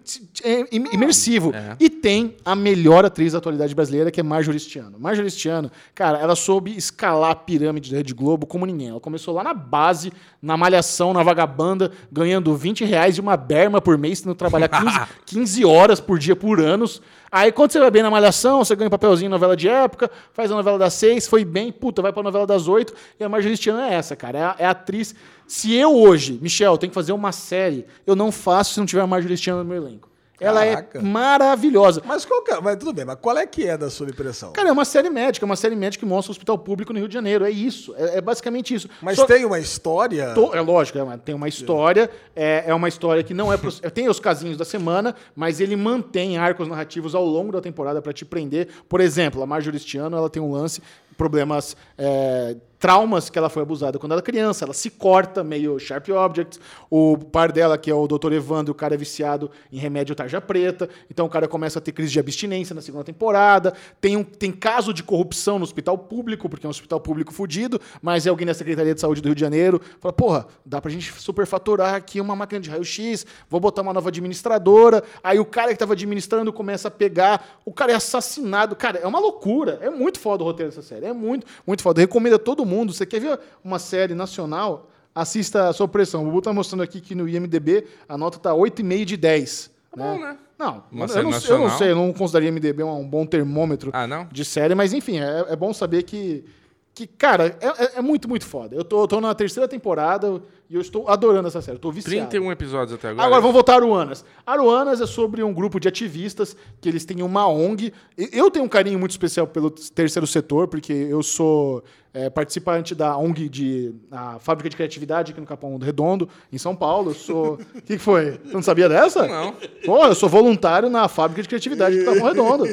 é, 0.44 0.62
im- 0.72 0.94
imersivo. 0.94 1.52
É. 1.54 1.76
E 1.80 1.90
tem 1.90 2.36
a 2.44 2.56
melhor 2.56 3.06
atriz 3.06 3.32
da 3.34 3.38
atualidade 3.40 3.74
brasileira, 3.74 4.12
que 4.12 4.20
é 4.20 4.24
Marjorie 4.24 4.60
Stiano. 4.60 5.00
Marjorie 5.00 5.30
Stiano, 5.32 5.72
cara, 5.96 6.18
ela 6.20 6.36
soube 6.36 6.76
escalar 6.76 7.32
a 7.32 7.36
pirâmide 7.36 7.92
da 7.92 7.98
Rede 7.98 8.14
Globo 8.14 8.46
como 8.46 8.66
ninguém. 8.66 8.90
Ela 8.90 9.00
começou 9.00 9.34
lá 9.34 9.44
na 9.44 9.54
base, 9.54 10.12
na 10.42 10.58
malhação, 10.58 11.14
na 11.14 11.24
vagabanda, 11.24 11.92
ganhando 12.12 12.56
20 12.56 12.84
reais 12.86 13.16
de 13.16 13.22
uma 13.22 13.38
berma 13.38 13.80
por 13.82 13.98
mês, 13.98 14.22
tendo 14.22 14.36
trabalhar 14.36 14.68
15, 14.68 15.00
15 15.26 15.66
horas 15.66 16.00
por 16.00 16.20
dia 16.20 16.36
por 16.36 16.60
anos. 16.60 17.02
Aí 17.32 17.50
quando 17.52 17.72
você 17.72 17.80
vai 17.80 17.90
bem 17.90 18.04
na 18.04 18.10
malhação, 18.12 18.60
você 18.64 18.76
ganha 18.76 18.88
um 18.88 18.92
papelzinho 18.92 19.28
em 19.28 19.32
novela 19.32 19.56
de 19.56 19.70
época, 19.70 20.12
faz 20.34 20.52
a 20.52 20.56
novela 20.62 20.80
das 20.80 20.94
seis, 20.94 21.28
foi 21.28 21.44
bem, 21.44 21.72
puta, 21.72 22.02
vai 22.02 22.14
pra 22.14 22.24
novela 22.24 22.46
das 22.46 22.68
oito, 22.68 22.94
e 23.20 23.24
a 23.24 23.30
Marjorie 23.30 23.58
Stiano 23.58 23.80
é 23.82 23.94
essa, 23.94 24.16
cara. 24.16 24.56
É 24.58 24.64
é 24.64 24.66
atriz. 24.66 25.16
Se 25.48 25.74
eu 25.74 25.96
hoje, 25.96 26.40
Michel, 26.42 26.78
tenho 26.78 26.92
que 26.92 26.96
fazer 26.96 27.12
uma 27.14 27.32
série, 27.32 27.86
eu 28.06 28.16
não 28.16 28.32
faço 28.32 28.74
se 28.74 28.80
não 28.80 28.86
tiver 28.86 29.02
a 29.02 29.08
Marjorie 29.08 29.38
Stiano 29.38 29.64
no 29.64 29.70
meu 29.70 29.78
elenco. 29.78 30.11
Ela 30.42 30.66
Caraca. 30.66 30.98
é 31.00 31.02
maravilhosa. 31.02 32.02
Mas 32.06 32.26
qual 32.26 32.42
que 32.44 32.52
é? 32.52 32.60
Mas 32.60 32.76
tudo 32.78 32.92
bem, 32.94 33.06
mas 33.06 33.18
qual 33.22 33.38
é 33.38 33.46
que 33.46 33.68
é 33.68 33.78
da 33.78 33.90
sua 33.90 34.08
impressão? 34.10 34.52
Cara, 34.54 34.70
é 34.70 34.72
uma 34.72 34.84
série 34.86 35.10
médica, 35.10 35.46
é 35.46 35.48
uma 35.48 35.56
série 35.56 35.76
médica 35.76 36.04
que 36.04 36.10
mostra 36.10 36.32
o 36.32 36.34
hospital 36.34 36.58
público 36.58 36.92
no 36.92 37.00
Rio 37.00 37.08
de 37.08 37.14
Janeiro. 37.14 37.46
É 37.46 37.52
isso. 37.52 37.94
É, 37.96 38.18
é 38.18 38.22
basicamente 38.22 38.74
isso. 38.74 38.90
Mas 39.02 39.18
Só- 39.18 39.26
tem 39.26 39.46
uma 39.46 39.60
história. 39.60 40.34
To- 40.34 40.54
É 40.56 40.60
lógico, 40.62 40.98
é 40.98 41.04
uma- 41.04 41.18
tem 41.18 41.36
uma 41.36 41.48
história. 41.48 42.10
É, 42.36 42.64
é 42.68 42.74
uma 42.74 42.88
história 42.88 43.24
que 43.24 43.34
não 43.34 43.54
é. 43.54 43.58
pro- 43.58 43.72
Tem 43.94 44.10
os 44.10 44.20
casinhos 44.20 44.58
da 44.58 44.66
semana, 44.66 45.16
mas 45.36 45.60
ele 45.60 45.76
mantém 45.76 46.38
arcos 46.38 46.68
narrativos 46.68 47.14
ao 47.14 47.24
longo 47.26 47.52
da 47.52 47.62
temporada 47.62 48.02
pra 48.02 48.12
te 48.12 48.26
prender. 48.26 48.68
Por 48.90 49.00
exemplo, 49.00 49.42
a 49.44 49.46
Marjorie 49.46 49.80
ela 49.96 50.30
tem 50.30 50.42
um 50.42 50.52
lance, 50.52 50.82
problemas. 51.18 51.76
é, 51.98 52.56
Traumas 52.82 53.30
que 53.30 53.38
ela 53.38 53.48
foi 53.48 53.62
abusada 53.62 54.00
quando 54.00 54.14
era 54.14 54.24
criança, 54.24 54.66
ela 54.66 54.74
se 54.74 54.90
corta 54.90 55.44
meio 55.44 55.78
Sharp 55.78 56.10
Objects. 56.10 56.60
O 56.90 57.16
par 57.16 57.52
dela, 57.52 57.78
que 57.78 57.92
é 57.92 57.94
o 57.94 58.08
Dr. 58.08 58.34
Evandro, 58.34 58.72
o 58.72 58.76
cara 58.76 58.96
é 58.96 58.98
viciado 58.98 59.52
em 59.72 59.78
remédio 59.78 60.16
tarja 60.16 60.42
preta. 60.42 60.90
Então 61.08 61.28
o 61.28 61.30
cara 61.30 61.48
começa 61.48 61.78
a 61.78 61.82
ter 61.82 61.92
crise 61.92 62.12
de 62.12 62.20
abstinência 62.20 62.74
na 62.74 62.82
segunda 62.82 63.04
temporada. 63.04 63.76
Tem, 64.02 64.18
um, 64.18 64.24
tem 64.24 64.52
caso 64.52 64.96
de 64.96 65.04
corrupção 65.04 65.60
no 65.60 65.64
hospital 65.64 65.96
público, 65.96 66.50
porque 66.50 66.66
é 66.66 66.68
um 66.68 66.72
hospital 66.72 67.00
público 67.00 67.32
fudido, 67.32 67.80
mas 68.02 68.26
é 68.26 68.32
alguém 68.32 68.48
da 68.48 68.54
Secretaria 68.56 68.96
de 68.96 69.00
Saúde 69.00 69.22
do 69.22 69.28
Rio 69.28 69.36
de 69.36 69.42
Janeiro. 69.42 69.80
Fala, 70.00 70.12
porra, 70.12 70.48
dá 70.66 70.82
pra 70.82 70.90
gente 70.90 71.14
superfaturar 71.22 71.94
aqui 71.94 72.20
uma 72.20 72.36
máquina 72.36 72.60
de 72.60 72.72
raio-x, 72.72 73.28
vou 73.48 73.60
botar 73.60 73.84
uma 73.84 73.94
nova 73.94 74.10
administradora. 74.10 75.04
Aí 75.24 75.40
o 75.40 75.46
cara 75.46 75.72
que 75.72 75.78
tava 75.78 75.94
administrando 75.94 76.52
começa 76.52 76.88
a 76.88 76.92
pegar, 76.92 77.60
o 77.64 77.72
cara 77.72 77.92
é 77.92 77.96
assassinado. 77.96 78.76
Cara, 78.76 78.98
é 78.98 79.06
uma 79.06 79.20
loucura. 79.20 79.78
É 79.84 79.90
muito 79.92 80.20
foda 80.20 80.42
o 80.42 80.48
roteiro 80.48 80.72
dessa 80.72 80.82
série. 80.82 81.06
É 81.06 81.14
muito, 81.14 81.46
muito 81.68 81.84
foda. 81.84 82.02
Eu 82.02 82.08
recomendo 82.08 82.38
a 82.38 82.40
todo 82.40 82.66
mundo. 82.66 82.71
Você 82.94 83.06
quer 83.06 83.20
ver 83.20 83.40
uma 83.64 83.80
série 83.80 84.14
nacional? 84.16 84.90
Assista 85.14 85.68
a 85.70 85.74
sua 85.74 85.88
pressão. 85.88 86.22
O 86.24 86.26
Bubu 86.26 86.42
tá 86.42 86.54
mostrando 86.54 86.84
aqui 86.84 87.02
que 87.02 87.14
no 87.14 87.28
IMDB 87.28 87.86
a 88.08 88.18
nota 88.18 88.40
tá 88.40 88.52
8,5 88.54 89.06
de 89.06 89.18
10. 89.18 89.72
bom, 89.98 90.18
né? 90.20 90.38
Não, 90.58 90.84
Uma 90.92 91.06
eu, 91.06 91.10
série 91.10 91.24
não, 91.24 91.32
eu 91.32 91.60
não 91.60 91.70
sei, 91.78 91.92
eu 91.92 91.96
não 91.96 92.14
consideraria 92.14 92.50
IMDB 92.50 92.84
um, 92.84 93.00
um 93.00 93.08
bom 93.08 93.26
termômetro 93.26 93.90
Ah, 93.94 94.06
não? 94.06 94.28
de 94.32 94.46
série, 94.46 94.76
mas 94.76 94.94
enfim, 94.94 95.20
é, 95.20 95.48
é 95.50 95.56
bom 95.56 95.74
saber 95.74 96.04
que, 96.04 96.46
que 96.94 97.08
cara, 97.08 97.58
é, 97.60 97.68
é- 97.68 97.92
é 97.98 98.02
muito, 98.02 98.30
muito 98.30 98.46
foda. 98.46 98.76
Eu 98.76 98.84
tô, 98.86 99.02
eu 99.04 99.08
tô 99.08 99.20
na 99.20 99.34
terceira 99.34 99.68
temporada 99.68 100.40
e 100.70 100.76
eu 100.76 100.80
estou 100.82 101.10
adorando 101.10 101.48
essa 101.48 101.62
série, 101.64 101.78
eu 101.78 101.82
tô 101.82 101.92
viciado. 101.92 102.30
31 102.30 102.52
episódios 102.52 102.94
até 102.94 103.10
agora. 103.10 103.26
Agora 103.26 103.42
vamos 103.42 103.56
voltar 103.56 103.74
a 103.74 103.76
Aruanas. 103.78 104.24
Aruanas 104.46 105.02
é 105.02 105.08
sobre 105.08 105.42
um 105.44 105.52
grupo 105.52 105.80
de 105.80 105.88
ativistas 105.88 106.56
que 106.80 106.88
eles 106.88 107.04
têm 107.06 107.24
uma 107.24 107.48
ONG. 107.48 107.92
Eu 108.16 108.52
tenho 108.52 108.64
um 108.64 108.70
carinho 108.70 109.00
muito 109.00 109.12
especial 109.12 109.48
pelo 109.48 109.72
terceiro 109.72 110.28
setor, 110.28 110.68
porque 110.68 110.94
eu 110.94 111.24
sou 111.24 111.84
é, 112.14 112.30
participante 112.30 112.94
da 112.94 113.16
ONG 113.18 113.48
de 113.48 113.94
a 114.12 114.38
Fábrica 114.40 114.70
de 114.70 114.76
Criatividade 114.76 115.32
aqui 115.32 115.40
no 115.40 115.48
Capão 115.48 115.78
Redondo, 115.78 116.28
em 116.52 116.58
São 116.58 116.76
Paulo. 116.76 117.12
Eu 117.12 117.16
sou. 117.16 117.54
O 117.54 117.58
que, 117.82 117.94
que 117.94 117.98
foi? 117.98 118.40
Você 118.44 118.54
não 118.54 118.62
sabia 118.62 118.90
dessa? 118.90 119.26
Não. 119.28 119.56
Pô, 119.86 120.06
eu 120.06 120.16
sou 120.16 120.28
voluntário 120.28 120.90
na 120.90 121.08
Fábrica 121.08 121.42
de 121.42 121.48
Criatividade 121.48 121.98
do 121.98 122.06
Capão 122.06 122.28
Redondo. 122.28 122.66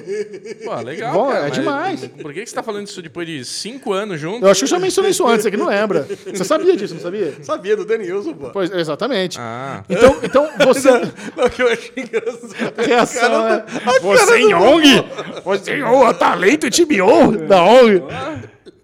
Pô, 0.65 0.75
legal, 0.83 1.13
Bom, 1.13 1.29
cara, 1.31 1.47
é 1.47 1.51
demais. 1.51 2.07
Por 2.07 2.33
que 2.33 2.41
que 2.43 2.51
você 2.51 2.55
tá 2.55 2.63
falando 2.63 2.87
isso 2.87 3.01
depois 3.01 3.27
de 3.27 3.45
5 3.45 3.93
anos 3.93 4.21
juntos? 4.21 4.43
Eu 4.43 4.51
acho 4.51 4.61
que 4.61 4.65
eu 4.65 4.69
já 4.69 4.79
mencionei 4.79 5.13
isso 5.13 5.27
antes, 5.27 5.43
você 5.43 5.51
que 5.51 5.57
não 5.57 5.67
lembra. 5.67 6.07
Você 6.27 6.45
sabia 6.45 6.77
disso, 6.77 6.95
não 6.95 7.01
sabia? 7.01 7.35
Sabia 7.43 7.77
do 7.77 7.85
Denilson, 7.85 8.35
pô. 8.35 8.51
Pois, 8.51 8.71
exatamente. 8.73 9.39
Ah. 9.41 9.85
Então, 9.89 10.17
então 10.23 10.49
você. 10.67 10.89
Não, 11.37 11.49
que 11.49 11.63
eu 11.63 11.69
achei 11.69 11.93
engraçado. 11.97 12.75
reação 12.77 13.49
é. 13.49 13.65
Você 14.01 14.39
em 14.39 14.55
ONG? 14.55 15.05
Você 15.45 15.77
em 15.77 15.83
ONG, 15.83 16.19
talento 16.19 16.71
TBO 16.71 17.47
da 17.47 17.63
ONG. 17.63 18.03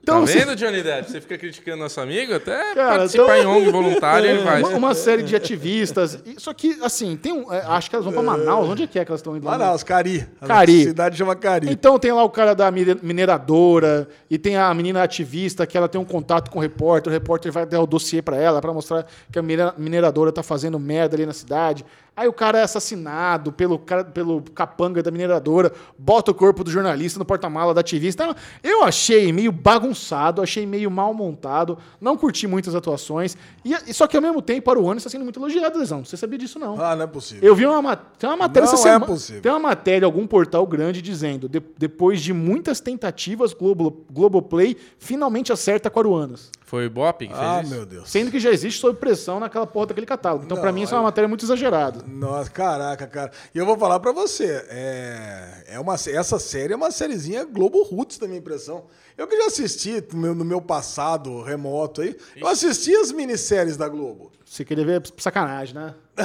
Então, 0.05 0.25
tá 0.27 0.33
vendo, 0.33 0.55
Johnny 0.55 0.83
Depp? 0.83 1.11
Você 1.11 1.21
fica 1.21 1.39
criticando 1.39 1.79
nosso 1.79 1.99
amigo, 1.99 2.35
até 2.35 2.75
Cara, 2.75 2.99
participar 2.99 3.39
então- 3.39 3.55
em 3.55 3.63
ONG 3.63 3.71
voluntário 3.73 4.29
ele 4.29 4.43
vai. 4.45 4.61
uma, 4.63 4.69
uma 4.77 4.95
série 4.95 5.23
de 5.23 5.35
ativistas. 5.35 6.19
E- 6.27 6.35
Só 6.39 6.53
que, 6.53 6.77
assim, 6.83 7.17
tem 7.17 7.33
um. 7.33 7.51
é, 7.53 7.61
acho 7.67 7.89
que 7.89 7.97
elas 7.97 8.05
vão 8.05 8.13
pra 8.13 8.23
Manaus. 8.23 8.69
Onde 8.69 8.83
é 8.83 8.87
que 8.87 8.99
é 8.99 9.05
que 9.05 9.11
elas 9.11 9.21
estão 9.21 9.35
indo? 9.37 9.45
lá? 9.47 9.53
Manaus, 9.53 9.83
Cari. 9.83 10.27
A 10.41 10.47
Cari. 10.47 10.85
cidade 10.85 11.17
chama 11.17 11.35
Cari. 11.35 11.71
Então 11.71 11.99
tem 11.99 12.13
lá 12.13 12.23
o 12.23 12.29
cara 12.31 12.55
da 12.55 12.71
mine- 12.71 12.99
mineradora 13.03 14.07
e 14.31 14.39
tem 14.39 14.57
a 14.57 14.73
menina 14.75 15.03
ativista 15.03 15.67
que 15.67 15.77
ela 15.77 15.89
tem 15.89 16.01
um 16.01 16.05
contato 16.05 16.51
com 16.51 16.59
o 16.59 16.63
repórter, 16.63 17.11
o 17.11 17.13
repórter 17.13 17.51
vai 17.51 17.65
dar 17.67 17.81
o 17.81 17.87
dossiê 17.87 18.21
pra 18.23 18.37
ela 18.37 18.61
pra 18.61 18.73
mostrar 18.73 19.07
que 19.33 19.39
a 19.39 19.43
minera- 19.43 19.75
mineradora 19.79 20.31
tá 20.31 20.43
fazendo 20.43 20.79
merda 20.79 21.17
ali 21.17 21.25
na 21.27 21.33
cidade. 21.33 21.85
Aí 22.17 22.29
o 22.29 22.33
cara 22.33 22.59
é 22.59 22.63
assassinado 22.63 23.51
pelo, 23.51 23.79
cara, 23.79 24.05
pelo 24.05 24.41
capanga 24.55 25.03
da 25.03 25.11
mineradora, 25.11 25.73
bota 25.99 26.31
o 26.31 26.35
corpo 26.35 26.63
do 26.63 26.71
jornalista 26.71 27.19
no 27.19 27.25
porta-mala 27.25 27.75
da 27.75 27.81
ativista. 27.81 28.23
Então, 28.25 28.37
Eu 28.63 28.85
achei 28.85 29.33
meio 29.33 29.51
bagunçado, 29.51 30.41
achei 30.41 30.65
meio 30.65 30.91
mal 30.91 31.13
montado, 31.13 31.77
não 32.01 32.17
curti 32.17 32.47
muitas 32.47 32.75
atuações. 32.75 33.37
E, 33.65 33.93
só 33.93 34.07
que 34.07 34.17
ao 34.17 34.23
mesmo 34.23 34.41
tempo, 34.41 34.63
para 34.63 34.79
o 34.81 34.87
ano 34.89 34.99
está 34.99 35.11
sendo 35.11 35.23
muito 35.25 35.41
elogiado, 35.41 35.79
Lesão. 35.79 36.05
Você 36.05 36.17
sabia 36.17 36.39
disso, 36.39 36.59
não? 36.59 36.81
Ah, 36.81 36.95
não 36.95 37.03
é 37.05 37.07
possível. 37.07 37.43
Eu 37.49 37.55
vi 37.55 37.67
uma, 37.67 37.83
ma- 37.83 37.97
tem 37.97 38.29
uma 38.31 38.37
matéria 38.37 38.67
Não 38.67 38.73
essa 38.75 38.81
é 38.89 38.93
semana- 38.93 39.07
possível. 39.07 39.43
Tem 39.43 39.51
uma 39.53 39.59
matéria, 39.61 40.07
algum 40.07 40.27
portal 40.27 40.67
grande 40.67 41.03
dizendo: 41.03 41.49
"De- 41.49 41.63
depois 41.77 42.21
de 42.23 42.33
muitas 42.33 42.79
tentativas, 42.81 43.53
Globo, 43.53 44.05
Globoplay 44.11 44.77
finalmente 44.99 45.53
acerta 45.53 45.91
com 45.91 45.99
Aruanas. 45.99 46.51
Foi 46.67 46.87
o 46.87 46.91
Bop 46.91 47.25
que 47.27 47.33
fez 47.33 47.47
Ah, 47.47 47.61
isso? 47.63 47.71
meu 47.75 47.85
Deus. 47.85 48.11
Sendo 48.11 48.31
que 48.31 48.41
já 48.41 48.51
existe 48.51 48.81
sob 48.81 48.99
pressão 48.99 49.39
naquela 49.39 49.67
porra 49.67 49.89
daquele 49.89 50.07
catálogo. 50.07 50.45
Então, 50.45 50.57
pra 50.57 50.69
Não, 50.69 50.75
mim, 50.75 50.83
isso 50.83 50.95
é 50.95 50.97
uma 50.97 51.05
matéria 51.05 51.29
muito 51.29 51.45
exagerada. 51.45 52.03
Nossa, 52.07 52.51
caraca, 52.51 53.07
cara. 53.07 53.31
E 53.55 53.59
eu 53.59 53.67
vou 53.67 53.77
falar 53.77 54.01
pra 54.01 54.13
você, 54.13 54.65
é, 54.71 55.65
é 55.69 55.79
uma, 55.81 55.95
essa 55.95 56.39
série 56.39 56.73
é 56.73 56.77
uma 56.77 56.91
sériezinha 56.91 57.45
Globo 57.45 57.83
Roots, 57.83 58.17
da 58.19 58.27
minha 58.27 58.39
impressão. 58.39 58.85
Eu 59.17 59.29
que 59.29 59.37
já 59.37 59.47
assisti 59.47 60.03
no 60.13 60.19
meu, 60.19 60.35
no 60.35 60.45
meu 60.45 60.61
passado 60.61 61.43
remoto 61.43 62.01
aí, 62.01 62.17
eu 62.37 62.49
assisti 62.49 62.95
as 62.97 63.13
minisséries 63.13 63.77
da 63.77 63.87
Globo. 63.89 64.33
Você 64.45 64.65
queria 64.65 64.85
ver 64.85 65.03
sacanagem, 65.19 65.75
né? 65.75 65.95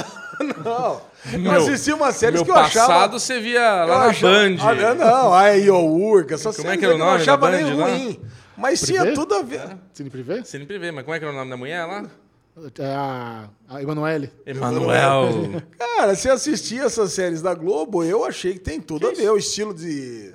Não, 0.64 1.00
eu 1.32 1.38
Meu- 1.38 1.52
assisti 1.60 1.92
uma 1.92 2.12
série 2.12 2.42
que 2.42 2.50
eu 2.50 2.56
achava... 2.56 2.86
passado 2.94 3.18
você 3.20 3.40
via 3.40 3.58
eu 3.60 3.86
lá 3.88 3.98
na 3.98 4.04
achava- 4.06 4.32
Band. 4.32 4.56
Ah, 4.60 4.94
não, 4.94 5.34
a 5.34 5.48
Iourca, 5.50 6.34
essa 6.36 6.52
Como 6.52 6.70
é 6.70 6.76
que 6.76 6.84
era 6.84 6.94
o 6.94 6.96
eu 6.96 6.98
não 6.98 7.06
nome 7.06 7.20
achava 7.20 7.46
Band 7.50 7.56
nem 7.56 7.74
lá? 7.76 7.86
Mas 8.60 8.82
Privé? 8.82 9.02
tinha 9.02 9.14
tudo 9.14 9.34
a 9.34 9.42
ver. 9.42 9.78
Cine 9.92 10.10
Privé? 10.10 10.44
Você 10.44 10.58
nem 10.58 10.66
prevê, 10.66 10.90
mas 10.90 11.04
como 11.04 11.14
é 11.14 11.18
que 11.18 11.24
era 11.24 11.32
o 11.32 11.36
nome 11.36 11.50
da 11.50 11.56
mulher 11.56 11.84
lá? 11.84 12.10
É 12.78 12.84
a, 12.94 13.48
a 13.68 13.82
Emanuele. 13.82 14.30
Emanuel. 14.44 15.62
Cara, 15.78 16.14
se 16.14 16.28
assistir 16.28 16.80
essas 16.80 17.12
séries 17.12 17.40
da 17.40 17.54
Globo, 17.54 18.04
eu 18.04 18.24
achei 18.24 18.54
que 18.54 18.58
tem 18.58 18.80
tudo 18.80 19.08
a 19.08 19.12
ver. 19.12 19.30
O 19.30 19.38
estilo 19.38 19.72
de, 19.72 20.34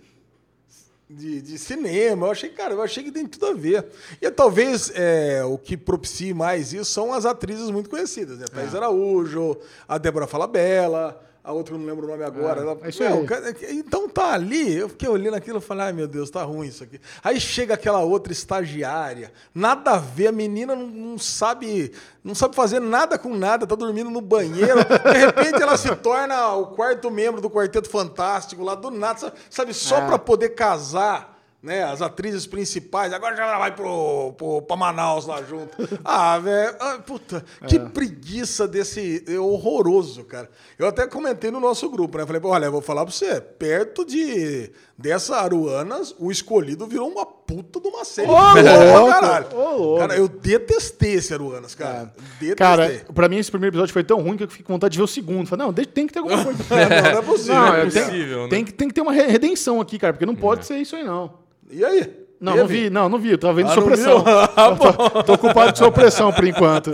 de, 1.07 1.41
de 1.41 1.57
cinema, 1.59 2.25
eu 2.25 2.31
achei, 2.31 2.49
cara, 2.49 2.73
eu 2.73 2.81
achei 2.81 3.03
que 3.03 3.11
tem 3.11 3.27
tudo 3.27 3.45
a 3.47 3.53
ver. 3.53 3.85
E 4.19 4.31
talvez 4.31 4.91
é, 4.95 5.43
o 5.45 5.57
que 5.57 5.77
propicie 5.77 6.33
mais 6.33 6.73
isso 6.73 6.85
são 6.91 7.13
as 7.13 7.25
atrizes 7.25 7.69
muito 7.69 7.89
conhecidas, 7.89 8.39
né? 8.39 8.45
Thaís 8.51 8.73
Araújo, 8.73 9.57
a 9.87 9.97
Débora 9.97 10.25
Falabella, 10.25 11.21
a 11.45 11.51
outra 11.53 11.75
eu 11.75 11.79
não 11.79 11.85
lembro 11.85 12.05
o 12.05 12.09
nome 12.09 12.23
agora. 12.23 12.61
Ela- 12.61 12.77
é 12.81 12.89
isso 12.89 13.03
aí. 13.03 13.25
cara, 13.25 13.55
Então 13.69 14.09
tá 14.09 14.33
ali, 14.33 14.77
eu 14.77 14.89
fiquei 14.89 15.07
olhando 15.07 15.35
aquilo 15.35 15.59
e 15.59 15.61
falei, 15.61 15.85
ai 15.85 15.93
meu 15.93 16.07
Deus, 16.07 16.29
tá 16.29 16.41
ruim 16.43 16.67
isso 16.67 16.83
aqui. 16.83 16.99
Aí 17.23 17.39
chega 17.39 17.73
aquela 17.75 17.99
outra 18.01 18.33
estagiária, 18.33 19.31
nada 19.53 19.91
a 19.91 19.97
ver, 19.97 20.27
a 20.27 20.31
menina 20.31 20.75
não, 20.75 20.87
não 20.87 21.17
sabe, 21.19 21.91
não 22.23 22.33
sabe 22.33 22.55
fazer 22.55 22.79
nada 22.79 23.17
com 23.17 23.35
nada, 23.35 23.67
tá 23.67 23.75
dormindo 23.75 24.09
no 24.09 24.21
banheiro. 24.21 24.79
De 24.83 25.17
repente 25.17 25.61
ela 25.61 25.77
se 25.77 25.93
torna 25.97 26.53
o 26.55 26.67
quarto 26.67 27.11
membro 27.11 27.39
do 27.41 27.49
Quarteto 27.49 27.89
Fantástico 27.89 28.63
lá 28.63 28.73
do 28.75 28.89
nada, 28.89 29.31
sabe, 29.49 29.73
só 29.73 29.97
É. 29.99 30.05
pra 30.07 30.17
poder 30.17 30.49
casar. 30.49 31.34
Né, 31.65 31.83
as 31.83 31.99
atrizes 31.99 32.45
principais, 32.45 33.11
agora 33.11 33.35
já 33.35 33.57
vai 33.57 33.71
pro, 33.75 34.33
pro, 34.37 34.61
pra 34.61 34.75
Manaus 34.75 35.25
lá 35.25 35.41
junto. 35.41 35.75
Ah, 36.05 36.37
velho, 36.37 36.75
ah, 36.79 36.99
puta, 36.99 37.43
que 37.67 37.79
preguiça 37.79 38.67
desse. 38.67 39.23
É 39.27 39.39
horroroso, 39.39 40.23
cara. 40.23 40.47
Eu 40.77 40.87
até 40.87 41.07
comentei 41.07 41.49
no 41.49 41.59
nosso 41.59 41.89
grupo, 41.89 42.17
né? 42.19 42.25
Falei, 42.25 42.41
olha, 42.43 42.65
eu 42.65 42.71
vou 42.71 42.81
falar 42.81 43.03
pra 43.03 43.11
você, 43.11 43.41
perto 43.41 44.05
de 44.05 44.69
dessa 44.97 45.37
Aruanas, 45.37 46.13
o 46.19 46.31
escolhido 46.31 46.85
virou 46.85 47.09
uma 47.09 47.25
puta 47.25 47.79
de 47.81 47.87
uma 47.87 48.05
série. 48.05 48.27
Ô, 48.29 48.33
louco, 48.33 49.09
caralho. 49.11 49.47
ô, 49.55 49.69
louco. 49.77 49.99
Cara, 50.01 50.15
eu 50.15 50.27
detestei 50.27 51.13
esse 51.15 51.33
Aruanas, 51.33 51.73
cara. 51.73 52.13
Detestei. 52.39 52.51
É. 52.51 52.55
Cara, 52.55 53.05
pra 53.13 53.27
mim 53.27 53.37
esse 53.37 53.49
primeiro 53.49 53.71
episódio 53.73 53.91
foi 53.93 54.03
tão 54.03 54.21
ruim 54.21 54.37
que 54.37 54.43
eu 54.43 54.47
fiquei 54.47 54.63
com 54.65 54.73
vontade 54.73 54.91
de 54.91 54.97
ver 54.99 55.03
o 55.03 55.07
segundo. 55.07 55.47
Falei, 55.47 55.65
não, 55.65 55.73
tem 55.73 56.05
que 56.05 56.13
ter 56.13 56.19
alguma 56.19 56.43
coisa. 56.45 56.63
não, 56.69 57.11
não 57.11 57.19
é 57.19 57.21
possível. 57.23 57.55
Não, 57.55 57.75
é 57.75 57.83
possível, 57.85 58.43
né? 58.43 58.49
tem, 58.49 58.63
que, 58.65 58.71
tem 58.73 58.87
que 58.87 58.93
ter 58.93 59.01
uma 59.01 59.11
re- 59.13 59.27
redenção 59.27 59.81
aqui, 59.81 59.97
cara, 59.97 60.13
porque 60.13 60.25
não 60.25 60.35
pode 60.35 60.65
ser 60.65 60.77
isso 60.77 60.95
aí, 60.95 61.03
não. 61.03 61.43
E 61.75 61.85
aí? 61.85 62.25
Não, 62.39 62.53
Teve? 62.53 62.61
não 62.63 62.67
vi, 62.67 62.89
não, 62.89 63.09
não 63.09 63.19
vi. 63.19 63.31
Eu 63.31 63.37
tava 63.37 63.53
vendo 63.53 63.69
Ah, 63.69 63.73
sua 63.73 63.83
pressão. 63.83 64.23
Ah, 64.55 64.75
tô, 64.75 65.23
tô 65.23 65.33
ocupado 65.33 65.71
com 65.71 65.75
sua 65.77 65.91
pressão 65.91 66.31
por 66.33 66.45
enquanto. 66.45 66.91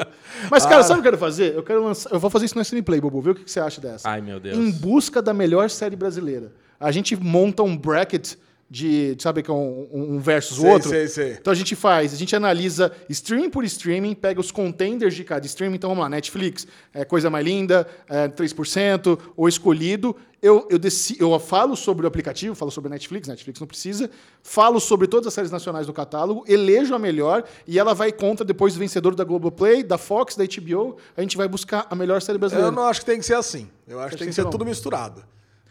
Mas, 0.49 0.65
cara, 0.65 0.83
sabe 0.83 0.99
o 0.99 1.03
que 1.03 1.07
eu 1.07 1.11
quero 1.11 1.17
fazer? 1.17 1.55
Eu 1.55 1.63
quero 1.63 1.83
lançar. 1.83 2.11
Eu 2.11 2.19
vou 2.19 2.29
fazer 2.29 2.45
isso 2.45 2.55
no 2.55 2.61
SN 2.63 2.81
Play, 2.83 3.01
Bobo. 3.01 3.21
Vê 3.21 3.31
o 3.31 3.35
que 3.35 3.49
você 3.49 3.59
acha 3.59 3.79
dessa. 3.81 4.09
Ai, 4.09 4.21
meu 4.21 4.39
Deus. 4.39 4.57
Em 4.57 4.71
busca 4.71 5.21
da 5.21 5.33
melhor 5.33 5.69
série 5.69 5.95
brasileira. 5.95 6.51
A 6.79 6.91
gente 6.91 7.15
monta 7.15 7.61
um 7.63 7.77
bracket 7.77 8.33
de 8.73 9.17
sabe, 9.19 9.43
que 9.43 9.51
é 9.51 9.53
um, 9.53 9.85
um 9.91 10.17
versus 10.19 10.57
o 10.57 10.61
Sei, 10.61 10.71
outro. 10.71 10.89
sei, 10.89 11.07
sei. 11.09 11.31
Então 11.33 11.51
a 11.51 11.55
gente 11.55 11.75
faz, 11.75 12.13
a 12.13 12.15
gente 12.15 12.33
analisa 12.33 12.89
stream 13.09 13.49
por 13.49 13.65
streaming, 13.65 14.15
pega 14.15 14.39
os 14.39 14.49
contenders 14.49 15.13
de 15.13 15.25
cada 15.25 15.45
streaming. 15.45 15.75
Então 15.75 15.89
vamos 15.89 16.01
lá, 16.01 16.07
Netflix, 16.09 16.65
é, 16.93 17.03
Coisa 17.03 17.29
Mais 17.29 17.45
Linda, 17.45 17.85
é, 18.07 18.29
3%, 18.29 19.19
ou 19.35 19.49
Escolhido. 19.49 20.15
Eu, 20.41 20.65
eu, 20.71 20.79
deci- 20.79 21.17
eu 21.19 21.37
falo 21.37 21.75
sobre 21.75 22.05
o 22.05 22.07
aplicativo, 22.07 22.55
falo 22.55 22.71
sobre 22.71 22.87
a 22.87 22.91
Netflix, 22.91 23.27
Netflix 23.27 23.59
não 23.59 23.67
precisa. 23.67 24.09
Falo 24.41 24.79
sobre 24.79 25.05
todas 25.05 25.27
as 25.27 25.33
séries 25.33 25.51
nacionais 25.51 25.85
do 25.85 25.91
catálogo, 25.93 26.45
elejo 26.47 26.95
a 26.95 26.99
melhor 26.99 27.43
e 27.67 27.77
ela 27.77 27.93
vai 27.93 28.11
contra 28.13 28.45
depois 28.45 28.73
do 28.73 28.79
vencedor 28.79 29.13
da 29.15 29.25
Globoplay, 29.25 29.83
da 29.83 29.97
Fox, 29.97 30.37
da 30.37 30.45
HBO. 30.45 30.95
A 31.17 31.21
gente 31.21 31.35
vai 31.35 31.47
buscar 31.49 31.85
a 31.89 31.93
melhor 31.95 32.21
série 32.21 32.37
brasileira. 32.37 32.69
Eu 32.69 32.71
não 32.71 32.83
acho 32.83 33.01
que 33.01 33.05
tem 33.05 33.19
que 33.19 33.25
ser 33.25 33.35
assim. 33.35 33.69
Eu 33.85 33.99
acho 33.99 34.11
que 34.11 34.19
tem 34.19 34.29
que 34.29 34.33
ser 34.33 34.43
não. 34.45 34.49
tudo 34.49 34.63
misturado. 34.65 35.23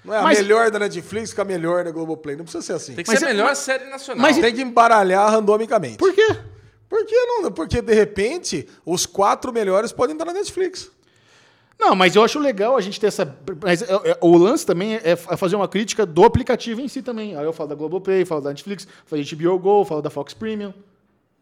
Não 0.05 0.15
é 0.15 0.19
a 0.19 0.23
Mas- 0.23 0.39
melhor 0.39 0.71
da 0.71 0.79
Netflix 0.79 1.33
com 1.35 1.43
a 1.43 1.45
melhor 1.45 1.85
da 1.85 1.91
Globoplay. 1.91 2.35
Não 2.37 2.45
precisa 2.45 2.63
ser 2.65 2.73
assim. 2.73 2.95
Tem 2.95 3.05
que 3.05 3.11
Mas 3.11 3.19
ser 3.19 3.27
a 3.27 3.29
é- 3.29 3.33
melhor 3.33 3.49
mas- 3.49 3.59
série 3.59 3.85
nacional. 3.91 4.23
mas- 4.23 4.39
Tem 4.39 4.55
que 4.55 4.63
embaralhar 4.63 5.31
randomicamente. 5.31 5.97
Por 5.99 6.13
quê? 6.15 6.37
Por 6.89 7.05
que 7.07 7.15
não? 7.27 7.53
Porque, 7.53 7.81
de 7.83 7.95
repente, 7.95 8.67
os 8.85 9.07
quatro 9.07 9.53
melhores 9.53 9.93
podem 9.93 10.15
estar 10.15 10.25
na 10.25 10.33
Netflix. 10.33 10.91
Não, 11.79 11.95
mas 11.95 12.15
eu 12.17 12.23
acho 12.23 12.39
legal 12.39 12.77
a 12.77 12.81
gente 12.81 12.99
ter 13.01 13.07
essa. 13.07 13.37
Mas 13.63 13.81
é- 13.83 13.87
é- 14.11 14.19
o 14.21 14.37
lance 14.37 14.67
também 14.67 14.97
é 14.97 15.01
é 15.13 15.17
fazer 15.17 15.57
uma 15.57 15.69
crítica 15.69 16.05
do 16.05 16.25
aplicativo 16.25 16.81
em 16.81 16.89
si 16.89 17.01
também. 17.01 17.37
Aí 17.37 17.45
eu 17.45 17.53
falo 17.53 17.69
da 17.71 17.75
Globoplay, 17.75 18.25
falo 18.25 18.41
da 18.43 18.51
Netflix, 18.51 18.87
falo 19.07 19.23
da 19.23 19.29
HBO 19.37 19.59
Go, 19.59 19.85
falo 19.85 20.03
da 20.03 20.11
Fox 20.11 20.35
Premium. 20.35 20.75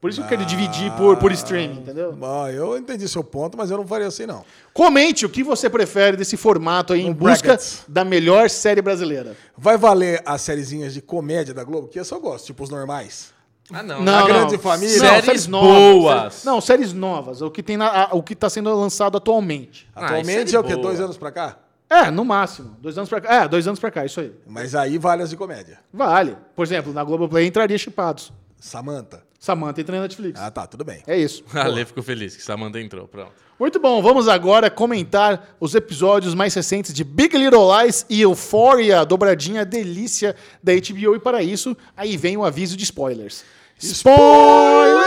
Por 0.00 0.10
isso 0.10 0.20
que 0.20 0.26
eu 0.26 0.28
quero 0.28 0.44
dividir 0.44 0.92
por, 0.92 1.16
por 1.16 1.32
streaming, 1.32 1.80
entendeu? 1.80 2.16
Ah, 2.22 2.52
eu 2.52 2.78
entendi 2.78 3.08
seu 3.08 3.24
ponto, 3.24 3.58
mas 3.58 3.68
eu 3.68 3.76
não 3.76 3.86
faria 3.86 4.06
assim, 4.06 4.26
não. 4.26 4.44
Comente 4.72 5.26
o 5.26 5.28
que 5.28 5.42
você 5.42 5.68
prefere 5.68 6.16
desse 6.16 6.36
formato 6.36 6.92
aí 6.92 7.00
em 7.00 7.08
No 7.08 7.14
busca 7.14 7.48
brackets. 7.48 7.82
da 7.88 8.04
melhor 8.04 8.48
série 8.48 8.80
brasileira. 8.80 9.36
Vai 9.56 9.76
valer 9.76 10.22
as 10.24 10.40
sériezinhas 10.42 10.94
de 10.94 11.02
comédia 11.02 11.52
da 11.52 11.64
Globo? 11.64 11.88
Que 11.88 11.98
eu 11.98 12.20
gosto, 12.20 12.46
tipo 12.46 12.62
os 12.62 12.70
normais. 12.70 13.32
Ah, 13.72 13.82
não. 13.82 14.00
Não, 14.02 14.26
Grande 14.26 14.52
não. 14.52 14.60
Família? 14.60 14.96
Não, 15.02 15.20
Séries 15.20 15.46
novas. 15.48 15.68
boas. 15.68 16.14
Séries- 16.22 16.44
não, 16.44 16.60
séries 16.60 16.92
novas. 16.92 17.42
O 17.42 17.50
que 17.50 17.62
tem 17.62 17.76
na- 17.76 18.04
a- 18.04 18.08
o 18.14 18.22
que 18.22 18.32
está 18.34 18.48
sendo 18.48 18.72
lançado 18.74 19.16
atualmente. 19.18 19.88
Ah, 19.96 20.04
Atualmente 20.06 20.50
série 20.50 20.56
é 20.56 20.60
o 20.60 20.64
quê? 20.64 20.74
boa. 20.74 20.86
Dois 20.86 21.00
anos 21.00 21.16
pra 21.18 21.32
cá? 21.32 21.58
É, 21.90 22.08
no 22.10 22.24
máximo. 22.24 22.76
Dois 22.80 22.96
anos 22.96 23.10
pra 23.10 23.20
cá. 23.20 23.34
É, 23.34 23.48
dois 23.48 23.66
anos 23.66 23.80
pra 23.80 23.90
cá, 23.90 24.04
isso 24.06 24.20
aí. 24.20 24.32
Mas 24.46 24.74
aí 24.76 24.96
vale 24.96 25.22
as 25.24 25.30
de 25.30 25.36
comédia. 25.36 25.80
Vale. 25.92 26.36
Por 26.54 26.64
exemplo, 26.64 26.92
na 26.94 27.02
Globoplay 27.02 27.46
entraria 27.46 27.76
Chipados. 27.76 28.32
Samantha. 28.60 29.26
Samantha 29.38 29.80
entra 29.80 29.96
na 29.96 30.02
Netflix. 30.02 30.40
Ah, 30.40 30.50
tá, 30.50 30.66
tudo 30.66 30.84
bem. 30.84 31.02
É 31.06 31.16
isso. 31.16 31.44
A 31.54 31.66
Lê 31.68 31.84
ficou 31.84 32.02
feliz 32.02 32.36
que 32.36 32.42
Samantha 32.42 32.80
entrou. 32.80 33.06
Pronto. 33.06 33.32
Muito 33.58 33.80
bom, 33.80 34.00
vamos 34.00 34.28
agora 34.28 34.70
comentar 34.70 35.56
os 35.58 35.74
episódios 35.74 36.32
mais 36.32 36.54
recentes 36.54 36.94
de 36.94 37.02
Big 37.02 37.36
Little 37.36 37.66
Lies 37.82 38.06
e 38.08 38.20
Euphoria, 38.20 39.04
dobradinha 39.04 39.64
delícia 39.64 40.36
da 40.62 40.72
HBO. 40.74 41.16
E 41.16 41.18
para 41.18 41.42
isso, 41.42 41.76
aí 41.96 42.16
vem 42.16 42.36
o 42.36 42.44
aviso 42.44 42.76
de 42.76 42.84
spoilers. 42.84 43.44
Spoilers! 43.78 44.98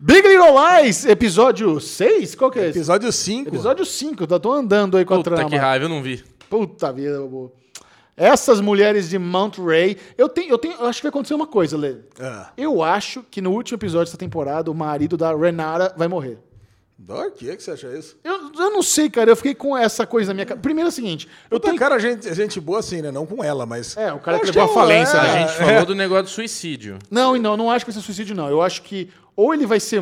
Big 0.00 0.26
Little 0.26 0.54
Lies, 0.82 1.06
episódio 1.06 1.78
6? 1.78 2.34
Qual 2.34 2.50
que 2.50 2.58
é 2.58 2.68
esse? 2.68 2.78
Episódio 2.78 3.12
5. 3.12 3.48
Episódio 3.48 3.84
5, 3.84 4.24
eu 4.28 4.40
tô 4.40 4.52
andando 4.52 4.96
aí 4.96 5.04
com 5.04 5.14
a 5.14 5.18
Puta 5.18 5.30
trama. 5.30 5.48
que 5.50 5.56
raiva, 5.56 5.84
eu 5.84 5.88
não 5.88 6.02
vi. 6.02 6.24
Puta 6.50 6.92
vida, 6.92 7.20
bobo. 7.20 7.52
Essas 8.16 8.60
mulheres 8.60 9.08
de 9.08 9.18
Mount 9.18 9.58
Ray. 9.58 9.96
Eu, 10.18 10.28
tenho, 10.28 10.50
eu, 10.50 10.58
tenho, 10.58 10.74
eu 10.74 10.86
acho 10.86 11.00
que 11.00 11.04
vai 11.04 11.10
acontecer 11.10 11.34
uma 11.34 11.46
coisa, 11.46 11.76
Lê. 11.76 11.96
Ah. 12.20 12.50
Eu 12.56 12.82
acho 12.82 13.22
que 13.30 13.40
no 13.40 13.50
último 13.52 13.76
episódio 13.76 14.06
dessa 14.06 14.18
temporada, 14.18 14.70
o 14.70 14.74
marido 14.74 15.16
da 15.16 15.34
Renata 15.34 15.94
vai 15.96 16.08
morrer. 16.08 16.38
Por 17.04 17.32
que, 17.32 17.56
que 17.56 17.62
você 17.62 17.72
acha 17.72 17.88
isso? 17.98 18.16
Eu, 18.22 18.52
eu 18.54 18.70
não 18.70 18.80
sei, 18.82 19.10
cara. 19.10 19.28
Eu 19.30 19.34
fiquei 19.34 19.54
com 19.56 19.76
essa 19.76 20.06
coisa 20.06 20.28
na 20.28 20.34
minha 20.34 20.46
cabeça. 20.46 20.62
Primeiro 20.62 20.86
é 20.86 20.90
o 20.90 20.92
seguinte: 20.92 21.26
eu 21.50 21.58
Puta, 21.58 21.68
tenho. 21.68 21.78
cara, 21.78 21.98
gente, 21.98 22.32
gente 22.32 22.60
boa 22.60 22.78
assim, 22.78 23.02
né? 23.02 23.10
Não 23.10 23.26
com 23.26 23.42
ela, 23.42 23.66
mas. 23.66 23.96
É, 23.96 24.12
o 24.12 24.20
cara 24.20 24.38
que 24.38 24.46
levou 24.46 24.62
a 24.62 24.66
é 24.66 24.68
um- 24.70 24.74
falência, 24.74 25.18
A 25.18 25.22
né? 25.24 25.40
gente 25.40 25.56
falou 25.58 25.86
do 25.86 25.94
negócio 25.96 26.24
do 26.24 26.30
suicídio. 26.30 26.98
Não, 27.10 27.34
e 27.36 27.40
não, 27.40 27.56
não 27.56 27.70
acho 27.72 27.84
que 27.84 27.90
vai 27.90 28.00
ser 28.00 28.06
suicídio, 28.06 28.36
não. 28.36 28.48
Eu 28.48 28.62
acho 28.62 28.82
que 28.82 29.08
ou 29.34 29.52
ele 29.52 29.66
vai 29.66 29.80
ser. 29.80 30.00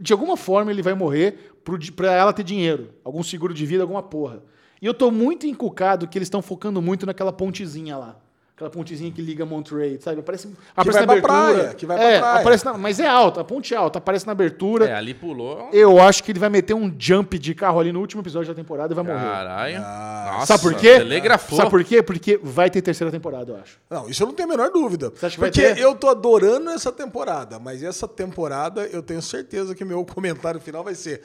De 0.00 0.12
alguma 0.12 0.36
forma, 0.36 0.72
ele 0.72 0.82
vai 0.82 0.94
morrer 0.94 1.52
pro 1.62 1.78
pra 1.92 2.10
ela 2.12 2.32
ter 2.32 2.42
dinheiro. 2.42 2.88
Algum 3.04 3.22
seguro 3.22 3.54
de 3.54 3.64
vida, 3.64 3.82
alguma 3.84 4.02
porra. 4.02 4.42
E 4.82 4.86
eu 4.86 4.92
tô 4.92 5.10
muito 5.12 5.46
encucado 5.46 6.08
que 6.08 6.18
eles 6.18 6.26
estão 6.26 6.42
focando 6.42 6.82
muito 6.82 7.06
naquela 7.06 7.32
pontezinha 7.32 7.96
lá. 7.96 8.16
Aquela 8.54 8.68
pontezinha 8.68 9.10
que 9.10 9.22
liga 9.22 9.46
Monterey, 9.46 9.98
sabe? 10.00 10.20
Aparece, 10.20 10.48
aparece 10.76 11.06
vai 11.06 11.16
na 11.16 11.22
pra 11.22 11.34
abertura. 11.34 11.54
praia, 11.62 11.74
que 11.74 11.86
vai 11.86 11.96
pra 11.96 12.06
é, 12.06 12.18
praia. 12.18 12.40
Aparece 12.40 12.64
na- 12.64 12.76
mas 12.76 13.00
é 13.00 13.06
alta, 13.06 13.40
a 13.40 13.44
ponte 13.44 13.72
é 13.72 13.76
alta, 13.76 13.98
aparece 13.98 14.26
na 14.26 14.32
abertura. 14.32 14.84
É, 14.86 14.94
ali 14.94 15.14
pulou. 15.14 15.70
Eu 15.72 16.00
acho 16.00 16.22
que 16.22 16.30
ele 16.32 16.38
vai 16.38 16.48
meter 16.50 16.74
um 16.74 16.92
jump 16.98 17.38
de 17.38 17.54
carro 17.54 17.80
ali 17.80 17.90
no 17.92 17.98
último 18.00 18.20
episódio 18.22 18.48
da 18.48 18.54
temporada 18.54 18.92
e 18.92 18.94
vai 18.94 19.04
morrer. 19.04 19.18
Caralho. 19.24 19.78
Nossa, 19.80 20.46
Sabe 20.46 20.62
por 20.62 20.74
quê? 20.74 20.98
Telegrafou. 20.98 21.56
Sabe 21.58 21.70
por 21.70 21.82
quê? 21.82 22.02
Porque 22.02 22.38
vai 22.42 22.68
ter 22.68 22.82
terceira 22.82 23.10
temporada, 23.10 23.52
eu 23.52 23.56
acho. 23.56 23.78
Não, 23.88 24.08
isso 24.08 24.22
eu 24.22 24.26
não 24.26 24.34
tenho 24.34 24.48
a 24.48 24.52
menor 24.52 24.70
dúvida. 24.70 25.10
Você 25.10 25.26
acha 25.26 25.34
que 25.36 25.40
vai 25.40 25.50
Porque 25.50 25.74
ter? 25.74 25.80
eu 25.80 25.94
tô 25.94 26.08
adorando 26.08 26.70
essa 26.70 26.92
temporada, 26.92 27.58
mas 27.58 27.82
essa 27.82 28.06
temporada 28.06 28.84
eu 28.86 29.02
tenho 29.02 29.22
certeza 29.22 29.74
que 29.74 29.84
meu 29.84 30.04
comentário 30.04 30.60
final 30.60 30.84
vai 30.84 30.94
ser: 30.94 31.22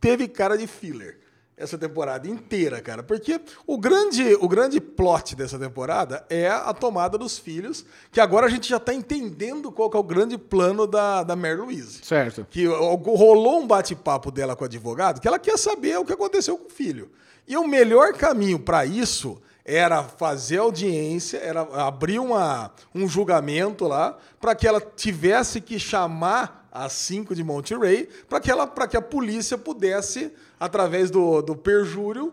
teve 0.00 0.26
cara 0.26 0.58
de 0.58 0.66
filler 0.66 1.18
essa 1.60 1.76
temporada 1.78 2.26
inteira, 2.28 2.80
cara. 2.80 3.02
Porque 3.02 3.40
o 3.66 3.76
grande, 3.78 4.34
o 4.40 4.48
grande 4.48 4.80
plot 4.80 5.36
dessa 5.36 5.58
temporada 5.58 6.24
é 6.30 6.48
a 6.48 6.72
tomada 6.72 7.16
dos 7.18 7.38
filhos, 7.38 7.84
que 8.10 8.20
agora 8.20 8.46
a 8.46 8.50
gente 8.50 8.68
já 8.68 8.80
tá 8.80 8.92
entendendo 8.94 9.70
qual 9.70 9.90
que 9.90 9.96
é 9.96 10.00
o 10.00 10.02
grande 10.02 10.36
plano 10.38 10.86
da, 10.86 11.22
da 11.22 11.36
Mary 11.36 11.56
Louise. 11.56 12.00
Certo. 12.02 12.46
Que 12.50 12.64
rolou 12.66 13.60
um 13.60 13.66
bate-papo 13.66 14.30
dela 14.30 14.56
com 14.56 14.64
o 14.64 14.66
advogado, 14.66 15.20
que 15.20 15.28
ela 15.28 15.38
quer 15.38 15.58
saber 15.58 15.98
o 15.98 16.04
que 16.04 16.12
aconteceu 16.12 16.56
com 16.58 16.66
o 16.66 16.70
filho. 16.70 17.10
E 17.46 17.56
o 17.56 17.66
melhor 17.66 18.12
caminho 18.14 18.58
para 18.58 18.84
isso 18.86 19.40
era 19.64 20.02
fazer 20.02 20.58
audiência, 20.58 21.38
era 21.38 21.60
abrir 21.60 22.18
uma, 22.18 22.72
um 22.94 23.06
julgamento 23.06 23.86
lá, 23.86 24.16
para 24.40 24.54
que 24.54 24.66
ela 24.66 24.80
tivesse 24.80 25.60
que 25.60 25.78
chamar 25.78 26.68
as 26.72 26.92
cinco 26.92 27.34
de 27.34 27.42
Monterey, 27.44 28.08
para 28.28 28.40
que, 28.40 28.50
ela- 28.50 28.66
que 28.66 28.96
a 28.96 29.02
polícia 29.02 29.58
pudesse, 29.58 30.32
através 30.60 31.10
do, 31.10 31.40
do 31.40 31.56
perjúrio, 31.56 32.32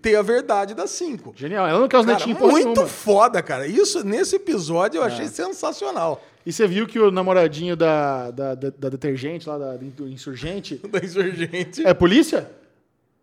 ter 0.00 0.14
a 0.14 0.22
verdade 0.22 0.72
das 0.74 0.90
cinco. 0.90 1.32
Genial. 1.36 1.66
Ela 1.66 1.80
não 1.80 1.88
quer 1.88 1.98
os 1.98 2.06
Cara, 2.06 2.16
netinhos 2.18 2.38
muito 2.40 2.68
nenhuma. 2.68 2.86
foda, 2.86 3.42
cara. 3.42 3.66
Isso, 3.66 4.06
nesse 4.06 4.36
episódio, 4.36 4.98
eu 4.98 5.02
achei 5.02 5.26
sensacional. 5.26 6.22
E 6.46 6.52
você 6.52 6.66
viu 6.68 6.86
que 6.86 6.98
o 7.00 7.10
namoradinho 7.10 7.74
da, 7.76 8.30
da, 8.30 8.54
da, 8.54 8.70
da 8.70 8.88
detergente 8.90 9.48
lá, 9.48 9.58
da, 9.58 9.76
do 9.76 10.06
insurgente, 10.08 10.76
Da 10.88 11.00
insurgente. 11.00 11.84
é 11.84 11.92
polícia? 11.92 12.48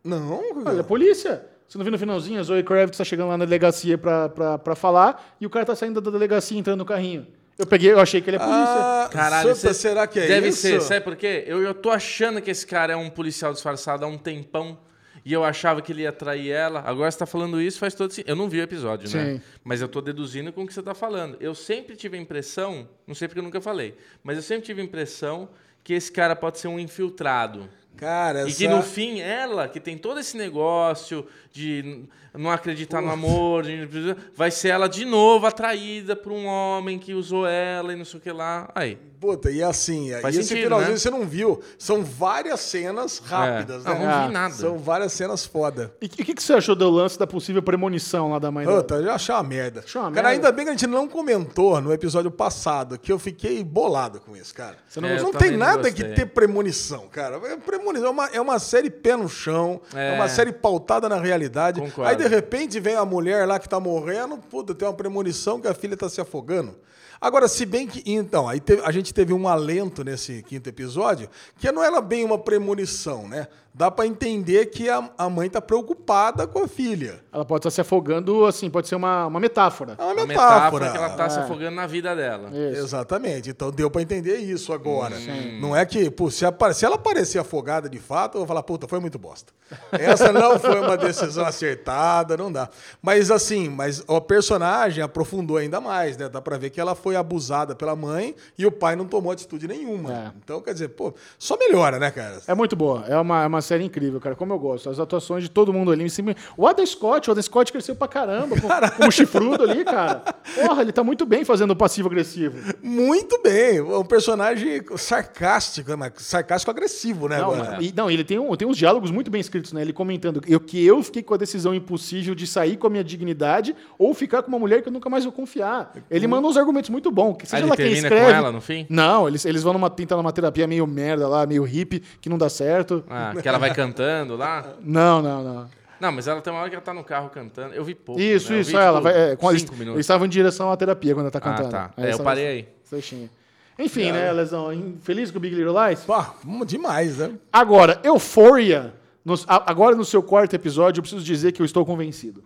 Não, 0.03 0.41
Olha, 0.65 0.79
é 0.79 0.83
polícia. 0.83 1.45
Você 1.67 1.77
não 1.77 1.85
viu 1.85 1.91
no 1.91 1.97
finalzinho? 1.99 2.39
A 2.39 2.43
Zoe 2.43 2.63
Kravitz 2.63 2.97
tá 2.97 3.03
chegando 3.05 3.29
lá 3.29 3.37
na 3.37 3.45
delegacia 3.45 3.97
pra, 3.97 4.27
pra, 4.27 4.57
pra 4.57 4.75
falar 4.75 5.35
e 5.39 5.45
o 5.45 5.49
cara 5.49 5.65
tá 5.65 5.73
saindo 5.75 6.01
da 6.01 6.11
delegacia 6.11 6.59
entrando 6.59 6.79
no 6.79 6.85
carrinho. 6.85 7.25
Eu 7.61 7.67
peguei, 7.67 7.91
eu 7.91 7.99
achei 7.99 8.19
que 8.21 8.29
ele 8.29 8.37
é 8.37 8.39
polícia. 8.39 8.57
Ah, 8.59 9.09
Caralho, 9.11 9.55
Santa, 9.55 9.71
será 9.75 10.07
que 10.07 10.19
é 10.19 10.25
Deve 10.25 10.47
isso? 10.47 10.61
ser, 10.61 10.81
sabe 10.81 11.01
por 11.01 11.15
quê? 11.15 11.43
Eu, 11.45 11.61
eu 11.61 11.75
tô 11.75 11.91
achando 11.91 12.41
que 12.41 12.49
esse 12.49 12.65
cara 12.65 12.93
é 12.93 12.95
um 12.95 13.07
policial 13.07 13.53
disfarçado 13.53 14.03
há 14.03 14.07
um 14.07 14.17
tempão. 14.17 14.79
E 15.23 15.31
eu 15.31 15.43
achava 15.43 15.79
que 15.83 15.91
ele 15.91 16.01
ia 16.01 16.11
trair 16.11 16.49
ela. 16.49 16.81
Agora 16.83 17.11
você 17.11 17.19
tá 17.19 17.27
falando 17.27 17.61
isso, 17.61 17.77
faz 17.77 17.93
todo 17.93 18.11
sentido. 18.11 18.29
Eu 18.29 18.35
não 18.35 18.49
vi 18.49 18.59
o 18.59 18.63
episódio, 18.63 19.07
né? 19.15 19.35
Sim. 19.35 19.41
Mas 19.63 19.79
eu 19.79 19.87
tô 19.87 20.01
deduzindo 20.01 20.51
com 20.51 20.63
o 20.63 20.67
que 20.67 20.73
você 20.73 20.81
tá 20.81 20.95
falando. 20.95 21.37
Eu 21.39 21.53
sempre 21.53 21.95
tive 21.95 22.17
a 22.17 22.19
impressão, 22.19 22.89
não 23.05 23.13
sei 23.13 23.27
porque 23.27 23.39
eu 23.39 23.43
nunca 23.43 23.61
falei, 23.61 23.95
mas 24.23 24.37
eu 24.37 24.41
sempre 24.41 24.65
tive 24.65 24.81
a 24.81 24.83
impressão 24.83 25.47
que 25.83 25.93
esse 25.93 26.11
cara 26.11 26.35
pode 26.35 26.57
ser 26.57 26.67
um 26.67 26.79
infiltrado. 26.79 27.69
Cara, 27.97 28.43
E 28.43 28.47
essa... 28.47 28.57
que 28.57 28.67
no 28.67 28.81
fim, 28.81 29.19
ela, 29.19 29.67
que 29.67 29.79
tem 29.79 29.97
todo 29.97 30.19
esse 30.19 30.35
negócio 30.35 31.25
de 31.51 32.05
não 32.33 32.49
acreditar 32.49 33.01
no 33.01 33.11
amor, 33.11 33.63
de- 33.63 34.15
vai 34.35 34.49
ser 34.49 34.69
ela 34.69 34.87
de 34.89 35.05
novo 35.05 35.45
atraída 35.45 36.15
por 36.15 36.31
um 36.31 36.45
homem 36.47 36.97
que 36.97 37.13
usou 37.13 37.45
ela 37.45 37.93
e 37.93 37.95
não 37.95 38.05
sei 38.05 38.19
o 38.19 38.23
que 38.23 38.31
lá. 38.31 38.71
Aí. 38.73 38.97
Puta, 39.21 39.51
e 39.51 39.61
assim, 39.61 40.11
Faz 40.19 40.35
e 40.35 40.39
esse 40.39 40.49
sentido, 40.49 40.63
finalzinho 40.63 40.93
né? 40.93 40.97
você 40.97 41.09
não 41.11 41.27
viu. 41.27 41.61
São 41.77 42.03
várias 42.03 42.59
cenas 42.59 43.19
rápidas, 43.19 43.85
É. 43.85 43.89
né? 43.89 43.99
Não, 43.99 44.05
não 44.07 44.27
vi 44.27 44.33
nada. 44.33 44.53
São 44.55 44.79
várias 44.79 45.13
cenas 45.13 45.45
foda. 45.45 45.93
E 46.01 46.07
o 46.07 46.09
que, 46.09 46.33
que 46.33 46.41
você 46.41 46.53
achou 46.53 46.75
do 46.75 46.89
lance 46.89 47.19
da 47.19 47.27
possível 47.27 47.61
premonição 47.61 48.31
lá 48.31 48.39
da 48.39 48.49
mãe? 48.49 48.65
Puta, 48.65 48.95
eu 48.95 49.03
já 49.03 49.13
achei 49.13 49.35
uma 49.35 49.43
merda. 49.43 49.81
Achou 49.85 50.01
uma 50.01 50.11
cara, 50.11 50.29
merda? 50.29 50.47
ainda 50.47 50.51
bem 50.51 50.65
que 50.65 50.69
a 50.69 50.73
gente 50.73 50.87
não 50.87 51.07
comentou 51.07 51.79
no 51.79 51.93
episódio 51.93 52.31
passado, 52.31 52.97
que 52.97 53.11
eu 53.11 53.19
fiquei 53.19 53.63
bolado 53.63 54.19
com 54.19 54.35
isso, 54.35 54.55
cara. 54.55 54.75
Você 54.87 54.99
não 54.99 55.07
É, 55.07 55.19
eu 55.19 55.23
não 55.23 55.33
tem 55.33 55.51
não 55.51 55.59
nada 55.59 55.91
que 55.91 56.03
ter 56.03 56.25
premonição, 56.25 57.07
cara. 57.07 57.39
É, 57.47 57.57
premonição, 57.57 58.07
é, 58.07 58.09
uma, 58.09 58.27
é 58.29 58.41
uma 58.41 58.57
série 58.57 58.89
pé 58.89 59.15
no 59.15 59.29
chão, 59.29 59.79
é. 59.93 60.13
É. 60.13 60.15
uma 60.15 60.29
série 60.29 60.51
pautada 60.51 61.07
na 61.07 61.17
realidade. 61.19 61.79
Concordo. 61.79 62.09
Aí, 62.09 62.15
de 62.15 62.27
repente, 62.27 62.79
vem 62.79 62.95
a 62.95 63.05
mulher 63.05 63.47
lá 63.47 63.59
que 63.59 63.69
tá 63.69 63.79
morrendo, 63.79 64.39
puta, 64.39 64.73
tem 64.73 64.87
uma 64.87 64.93
premonição 64.95 65.61
que 65.61 65.67
a 65.67 65.75
filha 65.75 65.95
tá 65.95 66.09
se 66.09 66.19
afogando. 66.19 66.75
Agora, 67.21 67.47
se 67.47 67.67
bem 67.67 67.85
que. 67.87 68.01
Então, 68.11 68.49
aí 68.49 68.59
teve- 68.59 68.81
a 68.83 68.91
gente 68.91 69.13
teve 69.13 69.31
um 69.31 69.47
alento 69.47 70.03
nesse 70.03 70.41
quinto 70.41 70.67
episódio, 70.67 71.29
que 71.59 71.71
não 71.71 71.83
era 71.83 72.01
bem 72.01 72.25
uma 72.25 72.39
premonição, 72.39 73.27
né? 73.27 73.47
Dá 73.73 73.89
pra 73.89 74.05
entender 74.05 74.65
que 74.67 74.89
a, 74.89 75.09
a 75.17 75.29
mãe 75.29 75.49
tá 75.49 75.61
preocupada 75.61 76.45
com 76.45 76.63
a 76.63 76.67
filha. 76.67 77.21
Ela 77.31 77.45
pode 77.45 77.59
estar 77.61 77.71
se 77.71 77.79
afogando, 77.79 78.45
assim, 78.45 78.69
pode 78.69 78.87
ser 78.89 78.95
uma, 78.95 79.27
uma 79.27 79.39
metáfora. 79.39 79.95
É 79.97 80.03
uma 80.03 80.11
Uma 80.13 80.25
metáfora. 80.27 80.85
metáfora 80.85 80.91
que 80.91 80.97
ela 80.97 81.09
tá 81.09 81.29
se 81.29 81.39
É. 81.39 81.43
afogando 81.43 81.75
na 81.77 81.87
vida 81.87 82.13
dela. 82.15 82.49
Isso. 82.49 82.81
Exatamente. 82.83 83.49
Então 83.49 83.71
deu 83.71 83.89
pra 83.89 84.01
entender 84.01 84.37
isso 84.37 84.73
agora. 84.73 85.15
Não 85.61 85.73
é 85.75 85.85
que, 85.85 86.09
pô, 86.11 86.29
se, 86.29 86.45
apa- 86.45 86.73
se 86.73 86.85
ela 86.85 86.95
aparecer 86.95 87.39
afogada 87.39 87.87
de 87.87 87.97
fato, 87.99 88.35
eu 88.35 88.39
vou 88.39 88.47
falar, 88.47 88.61
puta, 88.63 88.87
foi 88.89 88.99
muito 88.99 89.17
bosta. 89.17 89.53
Essa 89.93 90.33
não 90.33 90.59
foi 90.59 90.77
uma 90.79 90.97
decisão 90.97 91.45
acertada, 91.45 92.35
não 92.35 92.51
dá. 92.51 92.69
Mas 93.01 93.31
assim, 93.31 93.69
mas 93.69 94.03
o 94.05 94.19
personagem 94.19 95.01
aprofundou 95.01 95.55
ainda 95.55 95.79
mais, 95.79 96.17
né? 96.17 96.27
Dá 96.27 96.41
pra 96.41 96.57
ver 96.57 96.69
que 96.71 96.81
ela 96.81 96.93
foi 96.93 97.15
abusada 97.15 97.73
pela 97.73 97.95
mãe 97.95 98.35
e 98.57 98.65
o 98.65 98.71
pai 98.71 98.97
não 98.97 99.05
tomou 99.05 99.31
atitude 99.31 99.65
nenhuma. 99.67 100.11
É. 100.11 100.31
Então, 100.43 100.59
quer 100.61 100.73
dizer, 100.73 100.89
pô, 100.89 101.13
só 101.39 101.55
melhora, 101.57 101.97
né, 101.97 102.11
cara? 102.11 102.41
É 102.45 102.53
muito 102.53 102.75
boa. 102.75 103.05
É 103.07 103.17
uma, 103.17 103.43
é 103.43 103.47
uma 103.47 103.60
série 103.61 103.83
incrível, 103.83 104.19
cara. 104.19 104.35
Como 104.35 104.53
eu 104.53 104.59
gosto. 104.59 104.89
As 104.89 104.99
atuações 104.99 105.43
de 105.43 105.49
todo 105.49 105.71
mundo 105.73 105.91
ali. 105.91 106.03
em 106.03 106.09
cima- 106.09 106.35
O 106.57 106.67
Adam 106.67 106.85
Scott, 106.85 107.29
o 107.29 107.31
Adam 107.31 107.41
Scott 107.43 107.71
cresceu 107.71 107.95
pra 107.95 108.07
caramba. 108.07 108.55
Com, 108.59 108.67
com 108.97 109.07
o 109.07 109.11
chifrudo 109.11 109.63
ali, 109.63 109.83
cara. 109.83 110.23
Porra, 110.55 110.81
ele 110.81 110.91
tá 110.91 111.03
muito 111.03 111.25
bem 111.25 111.43
fazendo 111.45 111.71
o 111.71 111.75
passivo-agressivo. 111.75 112.57
Muito 112.83 113.41
bem. 113.41 113.81
Um 113.81 114.03
personagem 114.03 114.81
sarcástico, 114.95 115.95
mas 115.97 116.11
sarcástico-agressivo, 116.17 117.27
né? 117.27 117.37
Não, 117.39 117.53
agora? 117.53 117.77
e- 117.81 117.93
não, 117.95 118.09
ele 118.09 118.23
tem, 118.23 118.39
um, 118.39 118.55
tem 118.55 118.67
uns 118.67 118.77
diálogos 118.77 119.11
muito 119.11 119.29
bem 119.29 119.39
escritos, 119.41 119.71
né? 119.73 119.81
Ele 119.81 119.93
comentando 119.93 120.41
eu, 120.47 120.59
que 120.59 120.83
eu 120.85 121.01
fiquei 121.03 121.21
com 121.23 121.33
a 121.33 121.37
decisão 121.37 121.73
impossível 121.75 122.33
de 122.35 122.45
sair 122.47 122.77
com 122.77 122.87
a 122.87 122.89
minha 122.89 123.03
dignidade 123.03 123.75
ou 123.97 124.13
ficar 124.13 124.41
com 124.41 124.49
uma 124.49 124.59
mulher 124.59 124.81
que 124.81 124.87
eu 124.87 124.93
nunca 124.93 125.09
mais 125.09 125.23
vou 125.23 125.31
confiar. 125.33 125.93
Ele 126.09 126.27
manda 126.27 126.47
uns 126.47 126.57
argumentos 126.57 126.89
muito 126.89 127.11
bons. 127.11 127.35
Que 127.37 127.43
Aí 127.43 127.49
seja 127.49 127.61
ele 127.63 127.69
lá 127.69 127.75
quem 127.75 127.85
termina 127.85 128.07
escreve. 128.07 128.25
com 128.25 128.31
ela 128.37 128.51
no 128.51 128.61
fim? 128.61 128.85
Não, 128.89 129.27
eles, 129.27 129.45
eles 129.45 129.63
vão 129.63 129.73
numa, 129.73 129.89
tentar 129.89 130.17
numa 130.17 130.31
terapia 130.31 130.67
meio 130.67 130.85
merda 130.87 131.27
lá, 131.27 131.45
meio 131.45 131.63
hippie, 131.63 132.01
que 132.19 132.29
não 132.29 132.37
dá 132.37 132.49
certo. 132.49 133.03
Ah, 133.09 133.33
que 133.41 133.47
ela 133.51 133.59
vai 133.59 133.73
cantando 133.73 134.35
lá. 134.35 134.65
Não, 134.81 135.21
não, 135.21 135.43
não. 135.43 135.69
Não, 135.99 136.11
mas 136.11 136.27
ela 136.27 136.41
tem 136.41 136.51
uma 136.51 136.59
hora 136.61 136.69
que 136.69 136.75
ela 136.75 136.83
tá 136.83 136.93
no 136.93 137.03
carro 137.03 137.29
cantando. 137.29 137.75
Eu 137.75 137.83
vi 137.83 137.93
pouco. 137.93 138.19
Isso, 138.19 138.51
né? 138.51 138.59
Isso, 138.61 138.71
vi, 138.71 138.75
ela 138.77 138.93
tipo, 138.99 139.03
vai. 139.03 139.31
É, 139.31 139.35
com 139.35 139.49
eles, 139.51 139.61
cinco 139.61 139.73
eles 139.73 139.79
minutos. 139.81 139.99
estavam 139.99 140.25
em 140.25 140.29
direção 140.29 140.71
à 140.71 140.75
terapia 140.75 141.13
quando 141.13 141.25
ela 141.27 141.31
tá 141.31 141.37
Ah, 141.39 141.41
cantando. 141.41 141.69
tá. 141.69 141.91
Aí 141.95 142.09
É, 142.09 142.13
eu 142.13 142.19
parei 142.19 142.47
aí. 142.47 142.67
Trechinho. 142.89 143.29
Enfim, 143.77 144.11
né, 144.11 144.31
Lesão? 144.31 144.69
Feliz 145.01 145.29
com 145.31 145.37
o 145.37 145.41
Big 145.41 145.55
Little 145.55 145.73
Lies? 145.87 146.03
Hum, 146.45 146.65
demais, 146.65 147.17
né? 147.17 147.31
Agora, 147.53 147.99
Euphoria. 148.03 148.93
nos- 149.23 149.45
a- 149.47 149.63
agora 149.71 149.95
no 149.95 150.03
seu 150.03 150.23
quarto 150.23 150.55
episódio, 150.55 150.99
eu 150.99 151.03
preciso 151.03 151.23
dizer 151.23 151.51
que 151.51 151.61
eu 151.61 151.65
estou 151.65 151.85
convencido. 151.85 152.43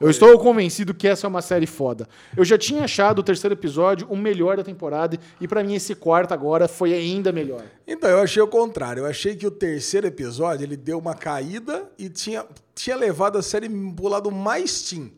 Eu 0.00 0.10
estou 0.10 0.38
convencido 0.38 0.94
que 0.94 1.08
essa 1.08 1.26
é 1.26 1.28
uma 1.28 1.42
série 1.42 1.66
foda. 1.66 2.08
Eu 2.36 2.44
já 2.44 2.56
tinha 2.56 2.84
achado 2.84 3.18
o 3.18 3.22
terceiro 3.22 3.54
episódio 3.54 4.06
o 4.08 4.16
melhor 4.16 4.56
da 4.56 4.62
temporada 4.62 5.18
e 5.40 5.48
pra 5.48 5.64
mim 5.64 5.74
esse 5.74 5.94
quarto 5.94 6.32
agora 6.32 6.68
foi 6.68 6.92
ainda 6.94 7.32
melhor. 7.32 7.64
Então, 7.86 8.08
eu 8.08 8.20
achei 8.20 8.40
o 8.42 8.46
contrário. 8.46 9.02
Eu 9.02 9.06
achei 9.06 9.34
que 9.34 9.46
o 9.46 9.50
terceiro 9.50 10.06
episódio 10.06 10.64
ele 10.64 10.76
deu 10.76 10.98
uma 10.98 11.14
caída 11.14 11.90
e 11.98 12.08
tinha, 12.08 12.44
tinha 12.74 12.96
levado 12.96 13.38
a 13.38 13.42
série 13.42 13.68
pro 13.68 14.08
lado 14.08 14.30
mais 14.30 14.82
teen. 14.82 15.12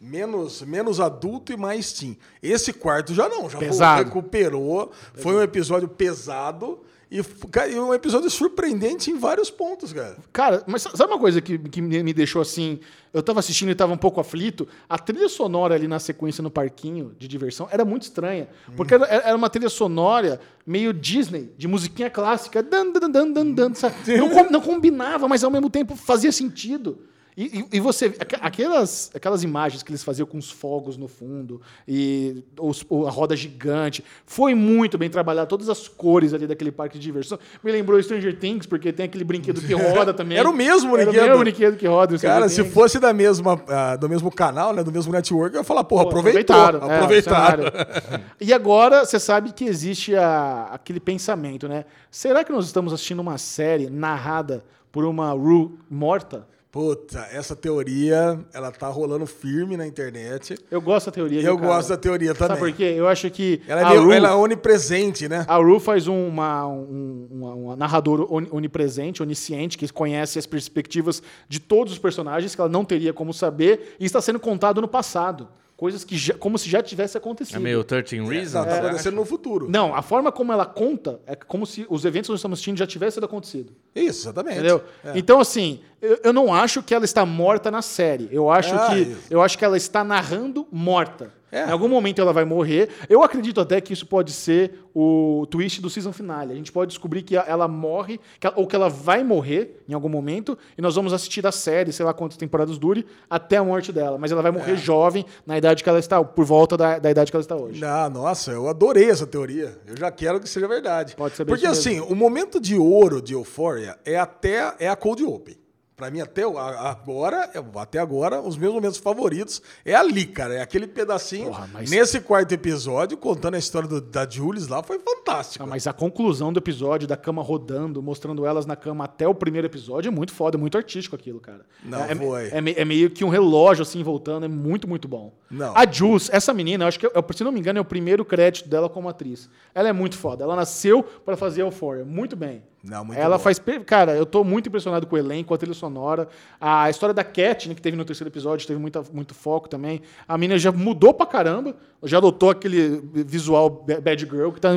Menos, 0.00 0.62
menos 0.62 0.98
adulto 0.98 1.52
e 1.52 1.56
mais 1.56 1.92
teen. 1.92 2.18
Esse 2.42 2.72
quarto 2.72 3.14
já 3.14 3.28
não, 3.28 3.48
já 3.48 3.58
Pesado. 3.58 4.04
recuperou. 4.04 4.90
Foi 5.14 5.34
um 5.34 5.42
episódio 5.42 5.88
pesado 5.88 6.80
e, 7.12 7.22
cara, 7.48 7.68
e 7.68 7.78
um 7.78 7.92
episódio 7.92 8.30
surpreendente 8.30 9.10
em 9.10 9.18
vários 9.18 9.50
pontos, 9.50 9.92
cara. 9.92 10.16
Cara, 10.32 10.64
mas 10.66 10.80
sabe 10.80 11.12
uma 11.12 11.18
coisa 11.18 11.42
que, 11.42 11.58
que 11.58 11.82
me 11.82 12.12
deixou 12.14 12.40
assim? 12.40 12.80
Eu 13.12 13.22
tava 13.22 13.38
assistindo 13.38 13.70
e 13.70 13.74
tava 13.74 13.92
um 13.92 13.98
pouco 13.98 14.18
aflito. 14.18 14.66
A 14.88 14.98
trilha 14.98 15.28
sonora 15.28 15.74
ali 15.74 15.86
na 15.86 15.98
sequência 15.98 16.42
no 16.42 16.50
parquinho 16.50 17.14
de 17.18 17.28
diversão 17.28 17.68
era 17.70 17.84
muito 17.84 18.04
estranha. 18.04 18.48
Porque 18.74 18.94
era, 18.94 19.04
era 19.06 19.36
uma 19.36 19.50
trilha 19.50 19.68
sonora 19.68 20.40
meio 20.66 20.94
Disney, 20.94 21.52
de 21.58 21.68
musiquinha 21.68 22.08
clássica. 22.08 22.62
Dan, 22.62 22.92
dan, 22.92 23.10
dan, 23.10 23.30
dan, 23.30 23.52
dan, 23.52 23.72
não, 24.16 24.50
não 24.50 24.60
combinava, 24.62 25.28
mas 25.28 25.44
ao 25.44 25.50
mesmo 25.50 25.68
tempo 25.68 25.94
fazia 25.94 26.32
sentido. 26.32 26.98
E, 27.34 27.60
e- 27.60 27.76
e 27.78 27.80
você, 27.80 28.06
aqu- 28.20 28.36
aquelas, 28.42 29.10
aquelas 29.14 29.42
imagens 29.42 29.82
que 29.82 29.90
eles 29.90 30.04
faziam 30.04 30.26
com 30.26 30.36
os 30.36 30.50
fogos 30.50 30.98
no 30.98 31.08
fundo 31.08 31.62
e 31.88 32.44
os- 32.60 32.84
a 33.06 33.10
roda 33.10 33.34
gigante, 33.34 34.04
foi 34.26 34.54
muito 34.54 34.98
bem 34.98 35.08
trabalhado. 35.08 35.48
Todas 35.48 35.70
as 35.70 35.88
cores 35.88 36.34
ali 36.34 36.46
daquele 36.46 36.70
parque 36.70 36.98
de 36.98 37.02
diversão. 37.04 37.38
Me 37.64 37.72
lembrou 37.72 38.00
Stranger 38.02 38.38
Things, 38.38 38.66
porque 38.66 38.92
tem 38.92 39.06
aquele 39.06 39.24
brinquedo 39.24 39.62
que 39.62 39.72
roda 39.72 40.12
também. 40.12 40.36
Era 40.36 40.50
o 40.50 40.52
mesmo 40.52 40.94
Era 40.94 41.06
brinquedo. 41.06 41.22
o 41.22 41.26
mesmo 41.28 41.38
brinquedo 41.42 41.76
que 41.78 41.86
roda. 41.86 42.18
Cara, 42.18 42.48
se 42.50 42.64
fosse 42.64 42.98
da 42.98 43.14
mesma, 43.14 43.62
ah, 43.66 43.96
do 43.96 44.08
mesmo 44.10 44.30
canal, 44.30 44.74
né, 44.74 44.82
do 44.84 44.92
mesmo 44.92 45.10
network, 45.10 45.54
eu 45.54 45.60
ia 45.62 45.64
falar, 45.64 45.84
porra, 45.84 46.02
Pô, 46.04 46.08
aproveitou. 46.10 46.54
aproveitaram, 46.54 46.90
é, 46.90 46.96
Aproveitaram. 46.96 47.64
cenário. 47.64 48.24
e 48.40 48.52
agora, 48.52 49.06
você 49.06 49.18
sabe 49.18 49.52
que 49.52 49.64
existe 49.64 50.14
a- 50.14 50.68
aquele 50.72 51.00
pensamento, 51.00 51.66
né? 51.66 51.86
Será 52.10 52.44
que 52.44 52.52
nós 52.52 52.66
estamos 52.66 52.92
assistindo 52.92 53.20
uma 53.20 53.38
série 53.38 53.88
narrada 53.88 54.62
por 54.90 55.06
uma 55.06 55.30
Rue 55.32 55.70
morta? 55.90 56.46
Puta, 56.72 57.28
essa 57.30 57.54
teoria, 57.54 58.40
ela 58.50 58.72
tá 58.72 58.88
rolando 58.88 59.26
firme 59.26 59.76
na 59.76 59.86
internet. 59.86 60.54
Eu 60.70 60.80
gosto 60.80 61.06
da 61.06 61.12
teoria. 61.12 61.42
Eu 61.42 61.56
cara? 61.58 61.68
gosto 61.68 61.88
da 61.90 61.98
teoria 61.98 62.34
também. 62.34 62.56
Sabe 62.56 62.70
por 62.70 62.76
quê? 62.78 62.94
Eu 62.96 63.06
acho 63.06 63.30
que 63.30 63.60
Ela 63.68 63.82
é, 63.92 63.98
Rue- 63.98 64.14
ela 64.16 64.30
é 64.30 64.34
onipresente, 64.34 65.28
né? 65.28 65.44
A 65.46 65.56
Ru 65.58 65.78
faz 65.78 66.08
um- 66.08 66.26
uma, 66.28 66.66
um, 66.66 67.28
uma- 67.30 67.54
uma 67.54 67.76
narradora 67.76 68.24
oni- 68.26 68.48
onipresente, 68.50 69.22
onisciente, 69.22 69.76
que 69.76 69.86
conhece 69.92 70.38
as 70.38 70.46
perspectivas 70.46 71.22
de 71.46 71.60
todos 71.60 71.92
os 71.92 71.98
personagens, 71.98 72.54
que 72.54 72.60
ela 72.62 72.70
não 72.70 72.86
teria 72.86 73.12
como 73.12 73.34
saber, 73.34 73.94
e 74.00 74.06
está 74.06 74.22
sendo 74.22 74.40
contado 74.40 74.80
no 74.80 74.88
passado. 74.88 75.48
Coisas 75.76 76.04
que 76.04 76.16
já- 76.16 76.34
como 76.34 76.56
se 76.58 76.68
já 76.70 76.80
tivesse 76.82 77.18
acontecido. 77.18 77.56
É 77.56 77.58
meio 77.58 77.82
13 77.82 78.20
Reasons? 78.20 78.52
Não, 78.54 78.64
tá 78.64 78.70
você 78.70 78.86
acontecendo 78.86 79.14
no 79.16 79.24
futuro. 79.24 79.68
Não, 79.68 79.94
a 79.94 80.00
forma 80.02 80.30
como 80.30 80.52
ela 80.52 80.64
conta 80.64 81.20
é 81.26 81.34
como 81.34 81.66
se 81.66 81.84
os 81.90 82.04
eventos 82.04 82.28
que 82.28 82.32
nós 82.32 82.38
estamos 82.38 82.56
assistindo 82.56 82.78
já 82.78 82.86
tivessem 82.86 83.22
acontecido. 83.24 83.72
Isso, 83.94 84.22
exatamente. 84.22 84.58
Entendeu? 84.58 84.82
É. 85.04 85.12
Então, 85.16 85.40
assim, 85.40 85.80
eu, 86.00 86.20
eu 86.24 86.32
não 86.32 86.54
acho 86.54 86.82
que 86.82 86.94
ela 86.94 87.04
está 87.04 87.26
morta 87.26 87.68
na 87.70 87.82
série. 87.82 88.28
Eu 88.30 88.48
acho, 88.50 88.74
Ah, 88.74 88.90
que, 88.90 88.98
isso. 89.00 89.20
eu 89.28 89.42
acho 89.42 89.58
que 89.58 89.64
ela 89.64 89.76
está 89.76 90.04
narrando 90.04 90.66
morta. 90.70 91.32
É. 91.52 91.66
Em 91.66 91.70
algum 91.70 91.86
momento 91.86 92.18
ela 92.18 92.32
vai 92.32 92.46
morrer. 92.46 92.88
Eu 93.10 93.22
acredito 93.22 93.60
até 93.60 93.78
que 93.78 93.92
isso 93.92 94.06
pode 94.06 94.32
ser 94.32 94.80
o 94.94 95.46
twist 95.50 95.82
do 95.82 95.90
season 95.90 96.10
finale. 96.12 96.52
A 96.52 96.56
gente 96.56 96.72
pode 96.72 96.88
descobrir 96.88 97.20
que 97.22 97.36
ela 97.36 97.68
morre, 97.68 98.18
que 98.40 98.46
ela- 98.46 98.56
ou 98.58 98.66
que 98.66 98.74
ela 98.74 98.88
vai 98.88 99.22
morrer 99.22 99.82
em 99.88 99.92
algum 99.92 100.08
momento, 100.08 100.56
e 100.76 100.80
nós 100.82 100.94
vamos 100.94 101.12
assistir 101.12 101.46
a 101.46 101.52
série, 101.52 101.92
sei 101.92 102.04
lá 102.06 102.14
quantas 102.14 102.38
temporadas 102.38 102.78
dure, 102.78 103.04
até 103.28 103.58
a 103.58 103.64
morte 103.64 103.92
dela. 103.92 104.16
Mas 104.18 104.32
ela 104.32 104.40
vai 104.40 104.50
É. 104.50 104.54
morrer 104.54 104.76
jovem, 104.76 105.26
na 105.46 105.58
idade 105.58 105.82
que 105.82 105.88
ela 105.90 105.98
está, 105.98 106.22
por 106.24 106.44
volta 106.46 106.74
da, 106.76 106.98
da 106.98 107.10
idade 107.10 107.30
que 107.30 107.36
ela 107.36 107.42
está 107.42 107.54
hoje. 107.56 107.84
Ah, 107.84 108.08
nossa, 108.08 108.50
eu 108.50 108.66
adorei 108.68 109.10
essa 109.10 109.26
teoria. 109.26 109.78
Eu 109.86 109.96
já 109.96 110.10
quero 110.10 110.40
que 110.40 110.48
seja 110.48 110.66
verdade. 110.66 111.14
Pode 111.16 111.36
ser 111.36 111.44
Porque 111.44 111.66
assim, 111.66 112.00
o 112.00 112.14
momento 112.14 112.58
de 112.58 112.76
ouro 112.76 113.20
de 113.20 113.34
Euphoria 113.34 113.98
é 114.06 114.16
até 114.18 114.74
é 114.78 114.88
a 114.88 114.96
Cold 114.96 115.22
Open. 115.24 115.56
Pra 115.94 116.10
mim, 116.10 116.20
até 116.20 116.42
agora, 116.42 117.50
até 117.76 117.98
agora, 117.98 118.40
os 118.40 118.56
meus 118.56 118.72
momentos 118.74 118.98
favoritos 118.98 119.62
é 119.84 119.94
ali, 119.94 120.24
cara. 120.26 120.54
É 120.54 120.60
aquele 120.62 120.86
pedacinho. 120.86 121.46
Porra, 121.46 121.68
mas- 121.72 121.90
Nesse 121.90 122.20
quarto 122.20 122.50
episódio, 122.52 123.16
contando 123.16 123.54
a 123.54 123.58
história 123.58 123.86
do- 123.88 124.00
da 124.00 124.28
Jules 124.28 124.66
lá, 124.68 124.82
foi 124.82 124.98
fantástico. 124.98 125.62
Ah, 125.62 125.66
mas 125.66 125.86
a 125.86 125.92
conclusão 125.92 126.52
do 126.52 126.58
episódio, 126.58 127.06
da 127.06 127.16
cama 127.16 127.42
rodando, 127.42 128.02
mostrando 128.02 128.46
elas 128.46 128.66
na 128.66 128.74
cama 128.74 129.04
até 129.04 129.28
o 129.28 129.34
primeiro 129.34 129.66
episódio, 129.66 130.08
é 130.08 130.10
muito 130.10 130.32
foda, 130.32 130.56
é 130.56 130.60
muito 130.60 130.76
artístico 130.76 131.14
aquilo, 131.14 131.38
cara. 131.40 131.60
Não, 131.84 132.02
é, 132.04 132.14
foi. 132.14 132.48
É, 132.50 132.60
me- 132.60 132.74
é 132.76 132.84
meio 132.84 133.10
que 133.10 133.24
um 133.24 133.28
relógio, 133.28 133.82
assim, 133.82 134.02
voltando, 134.02 134.44
é 134.44 134.48
muito, 134.48 134.88
muito 134.88 135.06
bom. 135.06 135.32
Não. 135.50 135.76
A 135.76 135.86
Jules, 135.90 136.30
essa 136.32 136.52
menina, 136.54 136.84
eu 136.84 136.88
acho 136.88 136.98
que, 136.98 137.06
eu, 137.06 137.12
se 137.34 137.44
não 137.44 137.52
me 137.52 137.60
engano, 137.60 137.78
é 137.78 137.82
o 137.82 137.84
primeiro 137.84 138.24
crédito 138.24 138.68
dela 138.68 138.88
como 138.88 139.08
atriz. 139.08 139.48
Ela 139.74 139.88
é 139.90 139.92
muito 139.92 140.16
foda. 140.16 140.42
Ela 140.42 140.56
nasceu 140.56 141.02
pra 141.02 141.36
fazer 141.36 141.62
Euphoria, 141.62 142.04
muito 142.04 142.34
bem. 142.34 142.62
Não, 142.82 143.04
muito 143.04 143.18
ela 143.18 143.38
bom. 143.38 143.44
faz. 143.44 143.60
Cara, 143.86 144.12
eu 144.16 144.26
tô 144.26 144.42
muito 144.42 144.68
impressionado 144.68 145.06
com 145.06 145.14
o 145.14 145.18
elenco, 145.18 145.54
a 145.54 145.58
trilha 145.58 145.74
sonora. 145.74 146.28
A 146.60 146.90
história 146.90 147.14
da 147.14 147.22
Cat, 147.22 147.68
né, 147.68 147.74
que 147.76 147.80
teve 147.82 147.96
no 147.96 148.04
terceiro 148.04 148.28
episódio, 148.28 148.66
teve 148.66 148.80
muita, 148.80 149.02
muito 149.12 149.34
foco 149.34 149.68
também. 149.68 150.02
A 150.26 150.36
menina 150.36 150.58
já 150.58 150.72
mudou 150.72 151.14
pra 151.14 151.24
caramba. 151.26 151.76
Já 152.02 152.18
adotou 152.18 152.50
aquele 152.50 153.00
visual 153.14 153.70
ba- 153.70 154.00
bad 154.00 154.20
girl, 154.28 154.50
que 154.50 154.60
tá, 154.60 154.70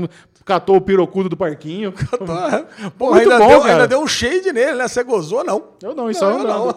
catou 0.45 0.75
o 0.75 0.81
pirocudo 0.81 1.27
do 1.27 1.35
parquinho. 1.35 1.91
Pô, 2.97 3.11
Muito 3.11 3.31
ainda, 3.31 3.39
bom, 3.39 3.47
deu, 3.47 3.61
cara. 3.61 3.73
ainda 3.73 3.87
deu 3.87 3.99
um 3.99 4.07
shade 4.07 4.53
nele, 4.53 4.75
né? 4.75 4.87
Você 4.87 5.03
gozou, 5.03 5.43
não? 5.43 5.63
Eu 5.81 5.95
não, 5.95 6.09
isso 6.09 6.23
aí 6.23 6.31
eu 6.31 6.43
não. 6.43 6.65
não. 6.67 6.75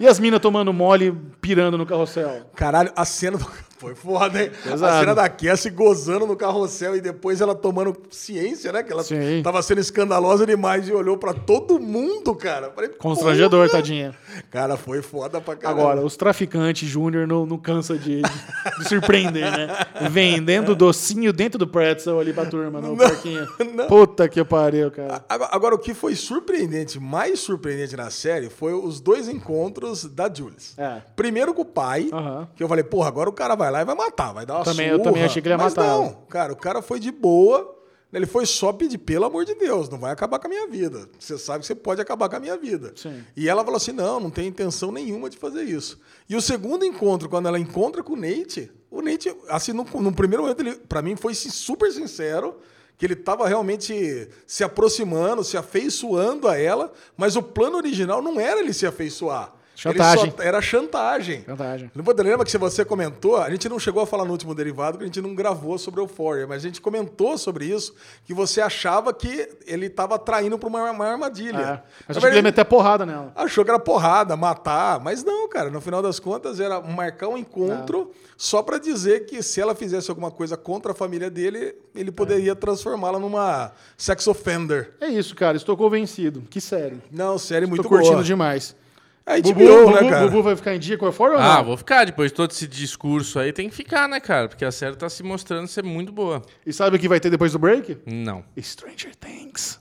E 0.00 0.06
as 0.06 0.20
minas 0.20 0.40
tomando 0.40 0.72
mole, 0.72 1.12
pirando 1.40 1.78
no 1.78 1.86
carrossel. 1.86 2.42
Caralho, 2.54 2.92
a 2.94 3.04
cena 3.04 3.38
do... 3.38 3.46
Foi 3.82 3.96
foda, 3.96 4.40
hein? 4.40 4.48
Pesado. 4.62 4.94
A 4.94 5.00
cena 5.00 5.12
da 5.12 5.28
Cassie 5.28 5.68
gozando 5.68 6.24
no 6.24 6.36
carrossel 6.36 6.94
e 6.94 7.00
depois 7.00 7.40
ela 7.40 7.52
tomando 7.52 7.96
ciência, 8.12 8.70
né? 8.70 8.80
Que 8.80 8.92
ela 8.92 9.02
Sim. 9.02 9.42
tava 9.42 9.60
sendo 9.60 9.80
escandalosa 9.80 10.46
demais 10.46 10.86
e 10.88 10.92
olhou 10.92 11.18
pra 11.18 11.34
todo 11.34 11.80
mundo, 11.80 12.32
cara. 12.32 12.70
Falei, 12.70 12.90
Constrangedor, 12.90 13.66
porra. 13.66 13.80
tadinha. 13.80 14.14
Cara, 14.52 14.76
foi 14.76 15.02
foda 15.02 15.40
pra 15.40 15.56
caralho. 15.56 15.80
Agora, 15.80 16.00
os 16.06 16.16
traficantes 16.16 16.88
júnior 16.88 17.26
não, 17.26 17.44
não 17.44 17.58
cansa 17.58 17.98
de, 17.98 18.22
de 18.22 18.88
surpreender, 18.88 19.50
né? 19.50 19.76
Vendendo 20.08 20.76
docinho 20.76 21.32
dentro 21.32 21.58
do 21.58 21.66
pretzel 21.66 22.20
ali 22.20 22.32
pra 22.32 22.46
turma, 22.46 22.80
no 22.82 22.96
parquinho. 22.96 23.46
não. 23.74 23.86
Puta 23.86 24.28
que 24.28 24.44
pariu, 24.44 24.90
cara. 24.90 25.24
Agora, 25.28 25.50
agora, 25.54 25.74
o 25.74 25.78
que 25.78 25.94
foi 25.94 26.14
surpreendente, 26.14 26.98
mais 27.00 27.40
surpreendente 27.40 27.96
na 27.96 28.10
série, 28.10 28.50
foi 28.50 28.72
os 28.74 29.00
dois 29.00 29.28
encontros 29.28 30.04
da 30.04 30.32
Jules. 30.32 30.74
É. 30.76 31.02
Primeiro 31.16 31.54
com 31.54 31.62
o 31.62 31.66
pai, 31.66 32.08
que 32.56 32.62
eu 32.62 32.68
falei, 32.68 32.84
porra, 32.84 33.08
agora 33.08 33.28
o 33.30 33.32
cara 33.32 33.54
vai 33.54 33.70
lá 33.70 33.82
e 33.82 33.84
vai 33.84 33.94
matar, 33.94 34.32
vai 34.32 34.44
dar 34.46 34.56
uma 34.56 34.64
Também- 34.64 34.88
eu 34.88 34.96
surra. 34.96 35.04
também 35.04 35.24
achei 35.24 35.40
que 35.42 35.48
ele 35.48 35.54
ia 35.54 35.58
Mas 35.58 35.74
matar 35.74 35.88
não, 35.96 36.12
cara, 36.28 36.52
o 36.52 36.56
cara 36.56 36.82
foi 36.82 36.98
de 37.00 37.10
boa, 37.10 37.78
ele 38.12 38.26
foi 38.26 38.44
só 38.44 38.72
pedir, 38.74 38.98
pelo 38.98 39.24
amor 39.24 39.44
de 39.46 39.54
Deus, 39.54 39.88
não 39.88 39.98
vai 39.98 40.12
acabar 40.12 40.38
com 40.38 40.46
a 40.46 40.50
minha 40.50 40.66
vida. 40.68 41.08
Você 41.18 41.38
sabe 41.38 41.60
que 41.60 41.66
você 41.66 41.74
pode 41.74 41.98
acabar 42.00 42.28
com 42.28 42.36
a 42.36 42.40
minha 42.40 42.56
vida. 42.58 42.92
Sim. 42.94 43.24
E 43.34 43.48
ela 43.48 43.64
falou 43.64 43.78
assim, 43.78 43.92
não, 43.92 44.20
não 44.20 44.28
tem 44.30 44.46
intenção 44.48 44.92
nenhuma 44.92 45.30
de 45.30 45.38
fazer 45.38 45.62
isso. 45.62 45.98
E 46.28 46.36
o 46.36 46.42
segundo 46.42 46.84
encontro, 46.84 47.26
quando 47.28 47.48
ela 47.48 47.58
encontra 47.58 48.02
com 48.02 48.12
o 48.12 48.16
Nate, 48.16 48.70
o 48.90 49.00
Nate, 49.00 49.34
assim, 49.48 49.72
no, 49.72 49.84
no 49.84 50.12
primeiro 50.12 50.42
momento, 50.42 50.60
ele, 50.60 50.74
pra 50.74 51.00
mim, 51.00 51.16
foi 51.16 51.32
assim, 51.32 51.48
super 51.48 51.90
sincero, 51.90 52.56
que 53.02 53.06
ele 53.06 53.16
tava 53.16 53.48
realmente 53.48 54.28
se 54.46 54.62
aproximando, 54.62 55.42
se 55.42 55.56
afeiçoando 55.56 56.46
a 56.46 56.56
ela, 56.56 56.92
mas 57.16 57.34
o 57.34 57.42
plano 57.42 57.76
original 57.76 58.22
não 58.22 58.38
era 58.38 58.60
ele 58.60 58.72
se 58.72 58.86
afeiçoar. 58.86 59.52
Chantagem. 59.82 60.32
Só 60.36 60.42
era 60.44 60.62
chantagem. 60.62 61.42
Chantagem. 61.44 61.90
Lembra 61.94 62.44
que 62.44 62.52
se 62.52 62.58
você 62.58 62.84
comentou, 62.84 63.36
a 63.36 63.50
gente 63.50 63.68
não 63.68 63.80
chegou 63.80 64.00
a 64.00 64.06
falar 64.06 64.24
no 64.24 64.30
último 64.30 64.54
derivado, 64.54 64.96
que 64.96 65.02
a 65.02 65.06
gente 65.06 65.20
não 65.20 65.34
gravou 65.34 65.76
sobre 65.76 66.00
Euphoria, 66.00 66.46
mas 66.46 66.58
a 66.58 66.68
gente 66.68 66.80
comentou 66.80 67.36
sobre 67.36 67.64
isso, 67.64 67.92
que 68.24 68.32
você 68.32 68.60
achava 68.60 69.12
que 69.12 69.48
ele 69.66 69.86
estava 69.86 70.20
traindo 70.20 70.56
para 70.56 70.68
uma, 70.68 70.88
uma 70.92 71.06
armadilha. 71.06 71.58
É. 71.58 71.64
Na 71.64 71.66
Mas 71.66 71.82
acho 71.82 71.82
que 72.06 72.10
ele 72.10 72.20
verdade, 72.20 72.36
ia 72.36 72.42
meter 72.42 72.64
porrada 72.64 73.04
nela. 73.04 73.32
Achou 73.34 73.64
que 73.64 73.70
era 73.70 73.78
porrada, 73.80 74.36
matar, 74.36 75.00
mas 75.00 75.24
não, 75.24 75.48
cara. 75.48 75.68
No 75.68 75.80
final 75.80 76.00
das 76.00 76.20
contas, 76.20 76.60
era 76.60 76.80
marcar 76.80 77.26
um 77.26 77.36
encontro 77.36 78.12
só 78.36 78.62
para 78.62 78.78
dizer 78.78 79.26
que 79.26 79.42
se 79.42 79.60
ela 79.60 79.74
fizesse 79.74 80.08
alguma 80.10 80.30
coisa 80.30 80.56
contra 80.56 80.92
a 80.92 80.94
família 80.94 81.28
dele, 81.28 81.74
ele 81.92 82.12
poderia 82.12 82.54
transformá-la 82.54 83.18
numa 83.18 83.72
sex 83.96 84.28
offender. 84.28 84.92
É 85.00 85.08
isso, 85.08 85.34
cara. 85.34 85.56
Estou 85.56 85.76
convencido. 85.76 86.42
Que 86.48 86.60
série. 86.60 87.00
Não, 87.10 87.36
série 87.36 87.66
muito 87.66 87.82
Tô 87.82 87.88
curtindo 87.88 88.12
boa. 88.12 88.24
demais. 88.24 88.76
É 89.24 89.40
Bubu, 89.40 89.60
HBO, 89.60 89.84
Bubu, 89.86 89.90
né, 90.02 90.10
cara? 90.10 90.26
Bubu 90.26 90.42
vai 90.42 90.56
ficar 90.56 90.74
em 90.74 90.78
dia 90.80 90.98
com 90.98 91.06
a 91.06 91.12
fora 91.12 91.34
ou 91.34 91.38
Ah, 91.38 91.56
não? 91.58 91.64
vou 91.64 91.76
ficar. 91.76 92.04
Depois 92.04 92.30
de 92.32 92.34
todo 92.36 92.50
esse 92.50 92.66
discurso 92.66 93.38
aí, 93.38 93.52
tem 93.52 93.68
que 93.68 93.74
ficar, 93.74 94.08
né, 94.08 94.18
cara? 94.18 94.48
Porque 94.48 94.64
a 94.64 94.72
série 94.72 94.96
tá 94.96 95.08
se 95.08 95.22
mostrando 95.22 95.68
ser 95.68 95.84
muito 95.84 96.10
boa. 96.12 96.42
E 96.66 96.72
sabe 96.72 96.96
o 96.96 96.98
que 96.98 97.08
vai 97.08 97.20
ter 97.20 97.30
depois 97.30 97.52
do 97.52 97.58
break? 97.58 97.98
Não. 98.06 98.42
Stranger 98.60 99.14
Things. 99.14 99.78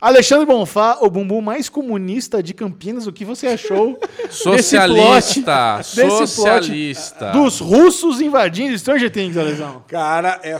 Alexandre 0.00 0.44
Bonfá, 0.44 0.98
o 1.00 1.08
bumbum 1.08 1.40
mais 1.40 1.68
comunista 1.70 2.42
de 2.42 2.52
Campinas, 2.52 3.06
o 3.06 3.12
que 3.12 3.24
você 3.24 3.46
achou 3.48 3.98
desse 4.28 4.36
Socialista, 4.42 5.42
plot- 5.76 5.96
desse 5.96 6.00
plot 6.02 6.26
socialista. 6.28 7.30
dos 7.32 7.60
russos 7.60 8.20
invadindo 8.20 8.78
Stranger 8.78 9.10
Things, 9.10 9.36
Alesão? 9.38 9.82
Cara, 9.88 10.38
é 10.42 10.58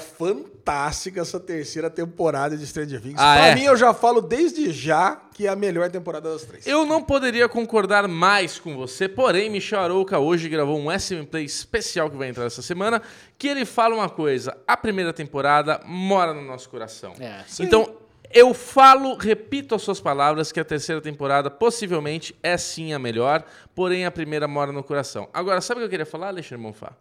fantástica 0.66 1.20
essa 1.20 1.38
terceira 1.38 1.88
temporada 1.88 2.56
de 2.56 2.66
Stranger 2.66 3.00
Things. 3.00 3.14
Ah, 3.16 3.36
pra 3.36 3.46
é? 3.46 3.54
mim, 3.54 3.62
eu 3.62 3.76
já 3.76 3.94
falo 3.94 4.20
desde 4.20 4.72
já 4.72 5.16
que 5.32 5.46
é 5.46 5.50
a 5.50 5.54
melhor 5.54 5.88
temporada 5.90 6.32
das 6.32 6.42
três. 6.42 6.66
Eu 6.66 6.84
não 6.84 7.00
poderia 7.00 7.48
concordar 7.48 8.08
mais 8.08 8.58
com 8.58 8.74
você, 8.74 9.08
porém, 9.08 9.48
Michel 9.48 9.80
Arouca 9.80 10.18
hoje 10.18 10.48
gravou 10.48 10.76
um 10.76 10.90
SM 10.90 11.24
Play 11.30 11.44
especial 11.44 12.10
que 12.10 12.16
vai 12.16 12.28
entrar 12.28 12.46
essa 12.46 12.62
semana, 12.62 13.00
que 13.38 13.46
ele 13.46 13.64
fala 13.64 13.94
uma 13.94 14.08
coisa: 14.08 14.56
a 14.66 14.76
primeira 14.76 15.12
temporada 15.12 15.80
mora 15.84 16.34
no 16.34 16.42
nosso 16.42 16.68
coração. 16.68 17.12
É, 17.20 17.44
então, 17.60 17.94
eu 18.32 18.52
falo, 18.54 19.14
repito 19.14 19.74
as 19.74 19.82
suas 19.82 20.00
palavras, 20.00 20.52
que 20.52 20.60
a 20.60 20.64
terceira 20.64 21.00
temporada 21.00 21.50
possivelmente 21.50 22.34
é 22.42 22.56
sim 22.56 22.92
a 22.92 22.98
melhor, 22.98 23.44
porém 23.74 24.06
a 24.06 24.10
primeira 24.10 24.48
mora 24.48 24.72
no 24.72 24.82
coração. 24.82 25.28
Agora, 25.32 25.60
sabe 25.60 25.78
o 25.78 25.82
que 25.82 25.86
eu 25.86 25.90
queria 25.90 26.06
falar, 26.06 26.28
Alexandre 26.28 26.62
Monfá? 26.62 26.92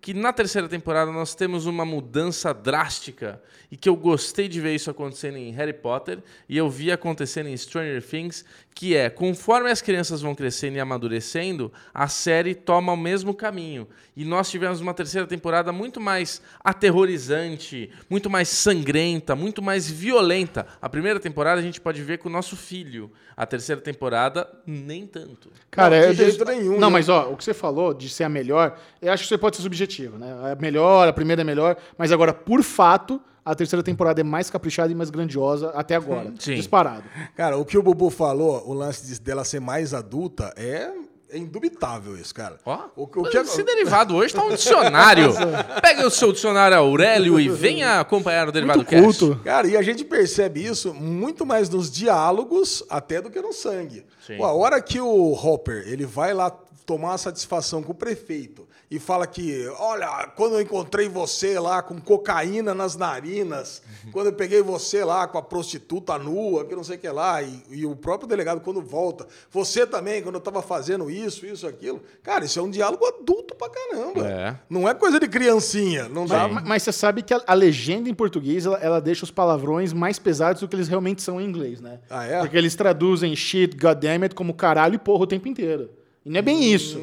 Que 0.00 0.14
na 0.14 0.32
terceira 0.32 0.68
temporada 0.68 1.10
nós 1.12 1.34
temos 1.34 1.66
uma 1.66 1.84
mudança 1.84 2.52
drástica 2.54 3.42
e 3.70 3.76
que 3.76 3.88
eu 3.88 3.96
gostei 3.96 4.48
de 4.48 4.60
ver 4.60 4.74
isso 4.74 4.90
acontecendo 4.90 5.36
em 5.36 5.50
Harry 5.52 5.72
Potter 5.72 6.22
e 6.48 6.56
eu 6.56 6.70
vi 6.70 6.92
acontecendo 6.92 7.48
em 7.48 7.56
Stranger 7.56 8.02
Things, 8.02 8.44
que 8.78 8.94
é, 8.94 9.08
conforme 9.08 9.70
as 9.70 9.80
crianças 9.80 10.20
vão 10.20 10.34
crescendo 10.34 10.76
e 10.76 10.80
amadurecendo, 10.80 11.72
a 11.94 12.08
série 12.08 12.54
toma 12.54 12.92
o 12.92 12.96
mesmo 12.96 13.32
caminho. 13.32 13.88
E 14.14 14.22
nós 14.22 14.50
tivemos 14.50 14.82
uma 14.82 14.92
terceira 14.92 15.26
temporada 15.26 15.72
muito 15.72 15.98
mais 15.98 16.42
aterrorizante, 16.62 17.90
muito 18.10 18.28
mais 18.28 18.48
sangrenta, 18.48 19.34
muito 19.34 19.62
mais 19.62 19.88
violenta. 19.90 20.66
A 20.80 20.88
primeira 20.88 21.18
temporada 21.20 21.60
a 21.60 21.62
gente 21.62 21.80
pode 21.80 22.02
ver 22.02 22.18
com 22.18 22.28
o 22.28 22.32
nosso 22.32 22.56
filho. 22.56 23.10
A 23.36 23.46
terceira 23.46 23.80
temporada, 23.80 24.46
nem 24.66 25.06
tanto. 25.06 25.50
Cara, 25.70 26.06
Não, 26.08 26.14
de 26.14 26.22
eu- 26.22 26.30
jeito 26.30 26.44
nenhum, 26.44 26.72
Não, 26.78 26.88
né? 26.88 26.94
mas 26.94 27.08
ó, 27.08 27.30
o 27.30 27.36
que 27.36 27.44
você 27.44 27.54
falou 27.54 27.94
de 27.94 28.08
ser 28.08 28.24
a 28.24 28.28
melhor, 28.28 28.78
eu 29.00 29.12
acho 29.12 29.22
que 29.24 29.28
você 29.28 29.38
pode 29.38 29.56
ser 29.56 29.62
subjetivo, 29.62 30.18
né? 30.18 30.52
É 30.52 30.54
melhor, 30.60 31.06
a 31.08 31.12
primeira 31.12 31.42
é 31.42 31.44
melhor, 31.44 31.76
mas 31.98 32.12
agora, 32.12 32.32
por 32.34 32.62
fato, 32.62 33.20
a 33.46 33.54
terceira 33.54 33.82
temporada 33.82 34.20
é 34.20 34.24
mais 34.24 34.50
caprichada 34.50 34.92
e 34.92 34.94
mais 34.94 35.08
grandiosa 35.08 35.70
até 35.70 35.94
agora. 35.94 36.34
Sim. 36.40 36.56
Disparado. 36.56 37.04
Cara, 37.36 37.56
o 37.56 37.64
que 37.64 37.78
o 37.78 37.82
Bubu 37.82 38.10
falou, 38.10 38.62
o 38.68 38.74
lance 38.74 39.06
de- 39.06 39.20
dela 39.20 39.44
ser 39.44 39.60
mais 39.60 39.94
adulta, 39.94 40.52
é, 40.56 40.90
é 41.30 41.38
indubitável 41.38 42.16
isso, 42.16 42.34
cara. 42.34 42.58
Ó, 42.66 42.86
o, 42.96 43.06
que- 43.06 43.18
o 43.18 43.22
que 43.22 43.38
esse 43.38 43.62
derivado 43.62 44.14
hoje 44.16 44.34
tá 44.34 44.42
um 44.44 44.50
dicionário. 44.54 45.32
Pega 45.80 46.06
o 46.06 46.10
seu 46.10 46.32
dicionário 46.32 46.76
Aurélio 46.76 47.38
e 47.38 47.48
venha 47.48 48.00
acompanhar 48.00 48.48
o 48.48 48.52
derivado 48.52 48.78
Muito 48.80 48.88
Cast. 48.90 49.04
culto. 49.20 49.40
Cara, 49.44 49.66
e 49.68 49.76
a 49.76 49.82
gente 49.82 50.04
percebe 50.04 50.64
isso 50.64 50.92
muito 50.92 51.46
mais 51.46 51.68
nos 51.68 51.90
diálogos 51.90 52.82
até 52.90 53.22
do 53.22 53.30
que 53.30 53.40
no 53.40 53.52
sangue. 53.52 54.04
Sim. 54.26 54.38
Pô, 54.38 54.44
a 54.44 54.52
hora 54.52 54.80
que 54.82 55.00
o 55.00 55.32
Hopper 55.32 55.84
ele 55.86 56.04
vai 56.04 56.34
lá 56.34 56.50
tomar 56.84 57.16
satisfação 57.18 57.82
com 57.82 57.92
o 57.92 57.94
prefeito 57.94 58.65
e 58.88 59.00
fala 59.00 59.26
que, 59.26 59.68
olha, 59.80 60.30
quando 60.36 60.54
eu 60.54 60.60
encontrei 60.60 61.08
você 61.08 61.58
lá 61.58 61.82
com 61.82 62.00
cocaína 62.00 62.72
nas 62.72 62.96
narinas, 62.96 63.82
quando 64.12 64.28
eu 64.28 64.32
peguei 64.32 64.62
você 64.62 65.04
lá 65.04 65.26
com 65.26 65.38
a 65.38 65.42
prostituta 65.42 66.16
nua, 66.18 66.64
que 66.64 66.74
não 66.74 66.84
sei 66.84 66.96
o 66.96 66.98
que 66.98 67.08
lá, 67.08 67.42
e, 67.42 67.62
e 67.70 67.86
o 67.86 67.96
próprio 67.96 68.28
delegado 68.28 68.60
quando 68.60 68.80
volta, 68.80 69.26
você 69.50 69.84
também, 69.84 70.22
quando 70.22 70.36
eu 70.36 70.40
tava 70.40 70.62
fazendo 70.62 71.10
isso, 71.10 71.44
isso, 71.44 71.66
aquilo. 71.66 72.00
Cara, 72.22 72.44
isso 72.44 72.58
é 72.60 72.62
um 72.62 72.70
diálogo 72.70 73.04
adulto 73.04 73.56
pra 73.56 73.68
caramba. 73.68 74.28
É. 74.28 74.56
Não 74.70 74.88
é 74.88 74.94
coisa 74.94 75.18
de 75.18 75.26
criancinha. 75.26 76.08
Não 76.08 76.24
dá, 76.24 76.46
Mas, 76.46 76.64
mas 76.64 76.82
você 76.84 76.92
sabe 76.92 77.22
que 77.22 77.34
a, 77.34 77.42
a 77.44 77.54
legenda 77.54 78.08
em 78.08 78.14
português, 78.14 78.66
ela, 78.66 78.78
ela 78.78 79.00
deixa 79.00 79.24
os 79.24 79.32
palavrões 79.32 79.92
mais 79.92 80.18
pesados 80.18 80.60
do 80.60 80.68
que 80.68 80.76
eles 80.76 80.86
realmente 80.86 81.22
são 81.22 81.40
em 81.40 81.44
inglês, 81.44 81.80
né? 81.80 81.98
Ah, 82.08 82.24
é? 82.24 82.38
Porque 82.38 82.56
eles 82.56 82.76
traduzem 82.76 83.34
shit, 83.34 83.76
goddammit 83.76 84.34
como 84.34 84.54
caralho 84.54 84.94
e 84.94 84.98
porra 84.98 85.24
o 85.24 85.26
tempo 85.26 85.48
inteiro. 85.48 85.90
E 86.24 86.30
não 86.30 86.38
é 86.38 86.42
bem 86.42 86.72
isso. 86.72 86.98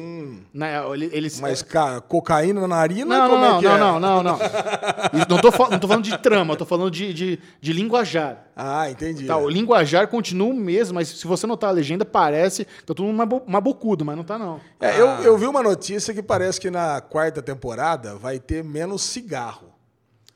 Né? 0.54 0.72
Ele- 0.92 1.10
Eles. 1.12 1.40
Mas, 1.40 1.62
cara, 1.62 2.00
cocaína 2.00 2.60
na 2.60 2.68
narina, 2.68 3.18
Não, 3.18 3.28
como 3.30 3.40
não, 3.44 3.56
é 3.56 3.58
que 3.58 3.64
não, 3.64 3.74
é? 3.74 3.78
não, 3.78 3.98
não, 4.00 4.22
não, 4.22 4.36
Isso, 5.12 5.26
não, 5.28 5.38
tô, 5.40 5.50
não 5.68 5.78
tô 5.80 5.88
falando 5.88 6.04
de 6.04 6.16
trama, 6.18 6.54
tô 6.56 6.64
falando 6.64 6.90
de, 6.92 7.12
de, 7.12 7.38
de 7.60 7.72
linguajar. 7.72 8.46
Ah, 8.54 8.88
entendi. 8.88 9.26
Tá, 9.26 9.36
o 9.36 9.48
linguajar 9.48 10.06
continua 10.06 10.48
o 10.48 10.54
mesmo, 10.54 10.94
mas 10.94 11.08
se 11.08 11.26
você 11.26 11.44
notar 11.44 11.70
a 11.70 11.72
legenda, 11.72 12.04
parece 12.04 12.64
tá 12.64 12.94
todo 12.94 13.02
mundo 13.02 13.20
uma, 13.20 13.42
uma 13.44 13.60
bocudo, 13.60 14.04
mas 14.04 14.16
não 14.16 14.22
tá, 14.22 14.38
não. 14.38 14.60
É, 14.80 14.92
eu, 15.00 15.08
eu 15.24 15.36
vi 15.36 15.46
uma 15.46 15.60
notícia 15.60 16.14
que 16.14 16.22
parece 16.22 16.60
que 16.60 16.70
na 16.70 17.00
quarta 17.00 17.42
temporada 17.42 18.14
vai 18.14 18.38
ter 18.38 18.62
menos 18.62 19.02
cigarro. 19.02 19.74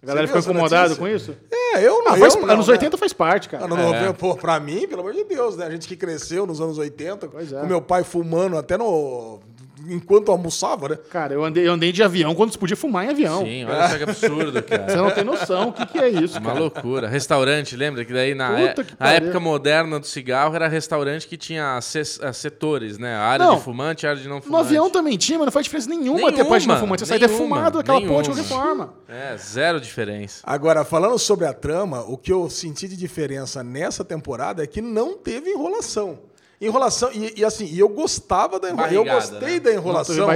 A 0.03 0.07
galera 0.07 0.27
ficou 0.27 0.41
incomodada 0.43 0.97
com 0.97 1.07
isso? 1.07 1.37
É, 1.51 1.81
eu 1.87 2.03
não. 2.05 2.13
Ah, 2.15 2.17
faz- 2.17 2.35
eu 2.35 2.41
não, 2.47 2.55
anos 2.55 2.67
né? 2.67 2.73
80 2.73 2.97
faz 2.97 3.13
parte, 3.13 3.49
cara. 3.49 3.65
Ah, 3.65 3.69
não, 3.69 3.77
não, 3.77 4.15
Pô, 4.15 4.37
pra 4.37 4.59
mim, 4.59 4.87
pelo 4.89 5.01
amor 5.01 5.13
de 5.13 5.25
Deus, 5.25 5.57
né? 5.57 5.67
A 5.67 5.71
gente 5.71 5.87
que 5.89 5.97
cresceu 5.97 6.47
nos 6.47 6.61
anos 6.61 6.77
80, 6.79 7.29
Pois 7.29 7.53
é. 7.53 7.61
com 7.61 7.67
meu 7.67 7.81
pai 7.83 8.03
fumando 8.05 8.57
até 8.57 8.77
no. 8.77 9.41
Enquanto 9.89 10.31
almoçava, 10.31 10.89
né? 10.91 10.99
Cara, 11.11 11.35
eu 11.35 11.45
andei, 11.45 11.67
eu 11.67 11.73
andei 11.73 11.93
de 11.93 12.03
avião 12.03 12.35
quando 12.35 12.53
se 12.53 12.59
podia 12.59 12.77
fumar 12.77 13.05
em 13.07 13.11
avião. 13.11 13.43
Sim, 13.45 13.65
olha 13.65 13.89
só 13.89 13.97
que 13.97 14.03
absurdo, 14.05 14.53
Você 14.53 14.63
cara. 14.63 14.97
não 14.97 15.11
tem 15.11 15.25
noção 15.25 15.69
o 15.69 15.73
que, 15.73 15.87
que 15.87 15.99
é 15.99 16.09
isso, 16.09 16.39
Uma 16.39 16.51
cara. 16.51 16.61
loucura. 16.61 17.09
Restaurante, 17.09 17.77
lembra 17.77 18.05
que 18.05 18.13
daí 18.13 18.35
na, 18.35 18.61
é- 18.61 18.75
que 18.75 18.85
na 18.99 19.13
época 19.13 19.41
moderna 19.41 19.99
do 19.99 20.07
cigarro 20.07 20.55
era 20.55 20.69
restaurante 20.69 21.27
que 21.27 21.37
tinha 21.37 21.79
eh, 21.79 22.33
setores, 22.33 22.99
né? 22.99 23.15
A 23.15 23.23
área 23.23 23.47
Não. 23.47 23.57
de 23.57 23.63
fumante, 23.63 24.07
a 24.07 24.11
área 24.11 24.23
de 24.23 24.29
não 24.29 24.37
No 24.37 24.43
fumante. 24.43 24.67
avião 24.67 24.91
também 24.91 25.17
tinha, 25.17 25.39
mas 25.39 25.47
não 25.47 25.53
faz 25.53 25.65
diferença 25.65 25.89
nenhuma, 25.89 26.19
ter 26.19 26.33
Nenhuma, 26.33 26.45
parte 26.51 26.63
de 26.63 26.69
não 26.69 26.79
fumante. 26.79 27.01
Você 27.01 27.07
sai 27.07 27.19
nenhuma, 27.19 27.37
defumado 27.39 27.79
daquela 27.79 27.99
nenhuma. 28.01 28.17
ponte 28.19 28.31
de 28.31 28.35
qualquer 28.37 28.49
forma. 28.49 28.95
É, 29.09 29.37
zero 29.37 29.81
diferença. 29.81 30.43
Agora, 30.45 30.85
falando 30.85 31.19
sobre 31.19 31.47
a 31.47 31.53
trama, 31.53 32.03
o 32.03 32.17
que 32.17 32.33
eu 32.33 32.49
senti 32.51 32.87
de 32.89 32.97
diferença 32.97 33.63
nessa 33.63 34.05
temporada 34.05 34.63
é 34.63 34.67
que 34.67 34.81
não 34.83 35.17
teve 35.17 35.51
enrolação. 35.51 36.19
Enrolação, 36.61 37.11
e, 37.13 37.35
e 37.37 37.45
assim, 37.45 37.67
e 37.67 37.79
eu 37.79 37.89
gostava 37.89 38.59
da 38.59 38.69
enrolação. 38.71 38.95
Eu 38.95 39.05
gostei 39.05 39.55
né? 39.55 39.61
da 39.61 39.73
enrolação 39.73 40.27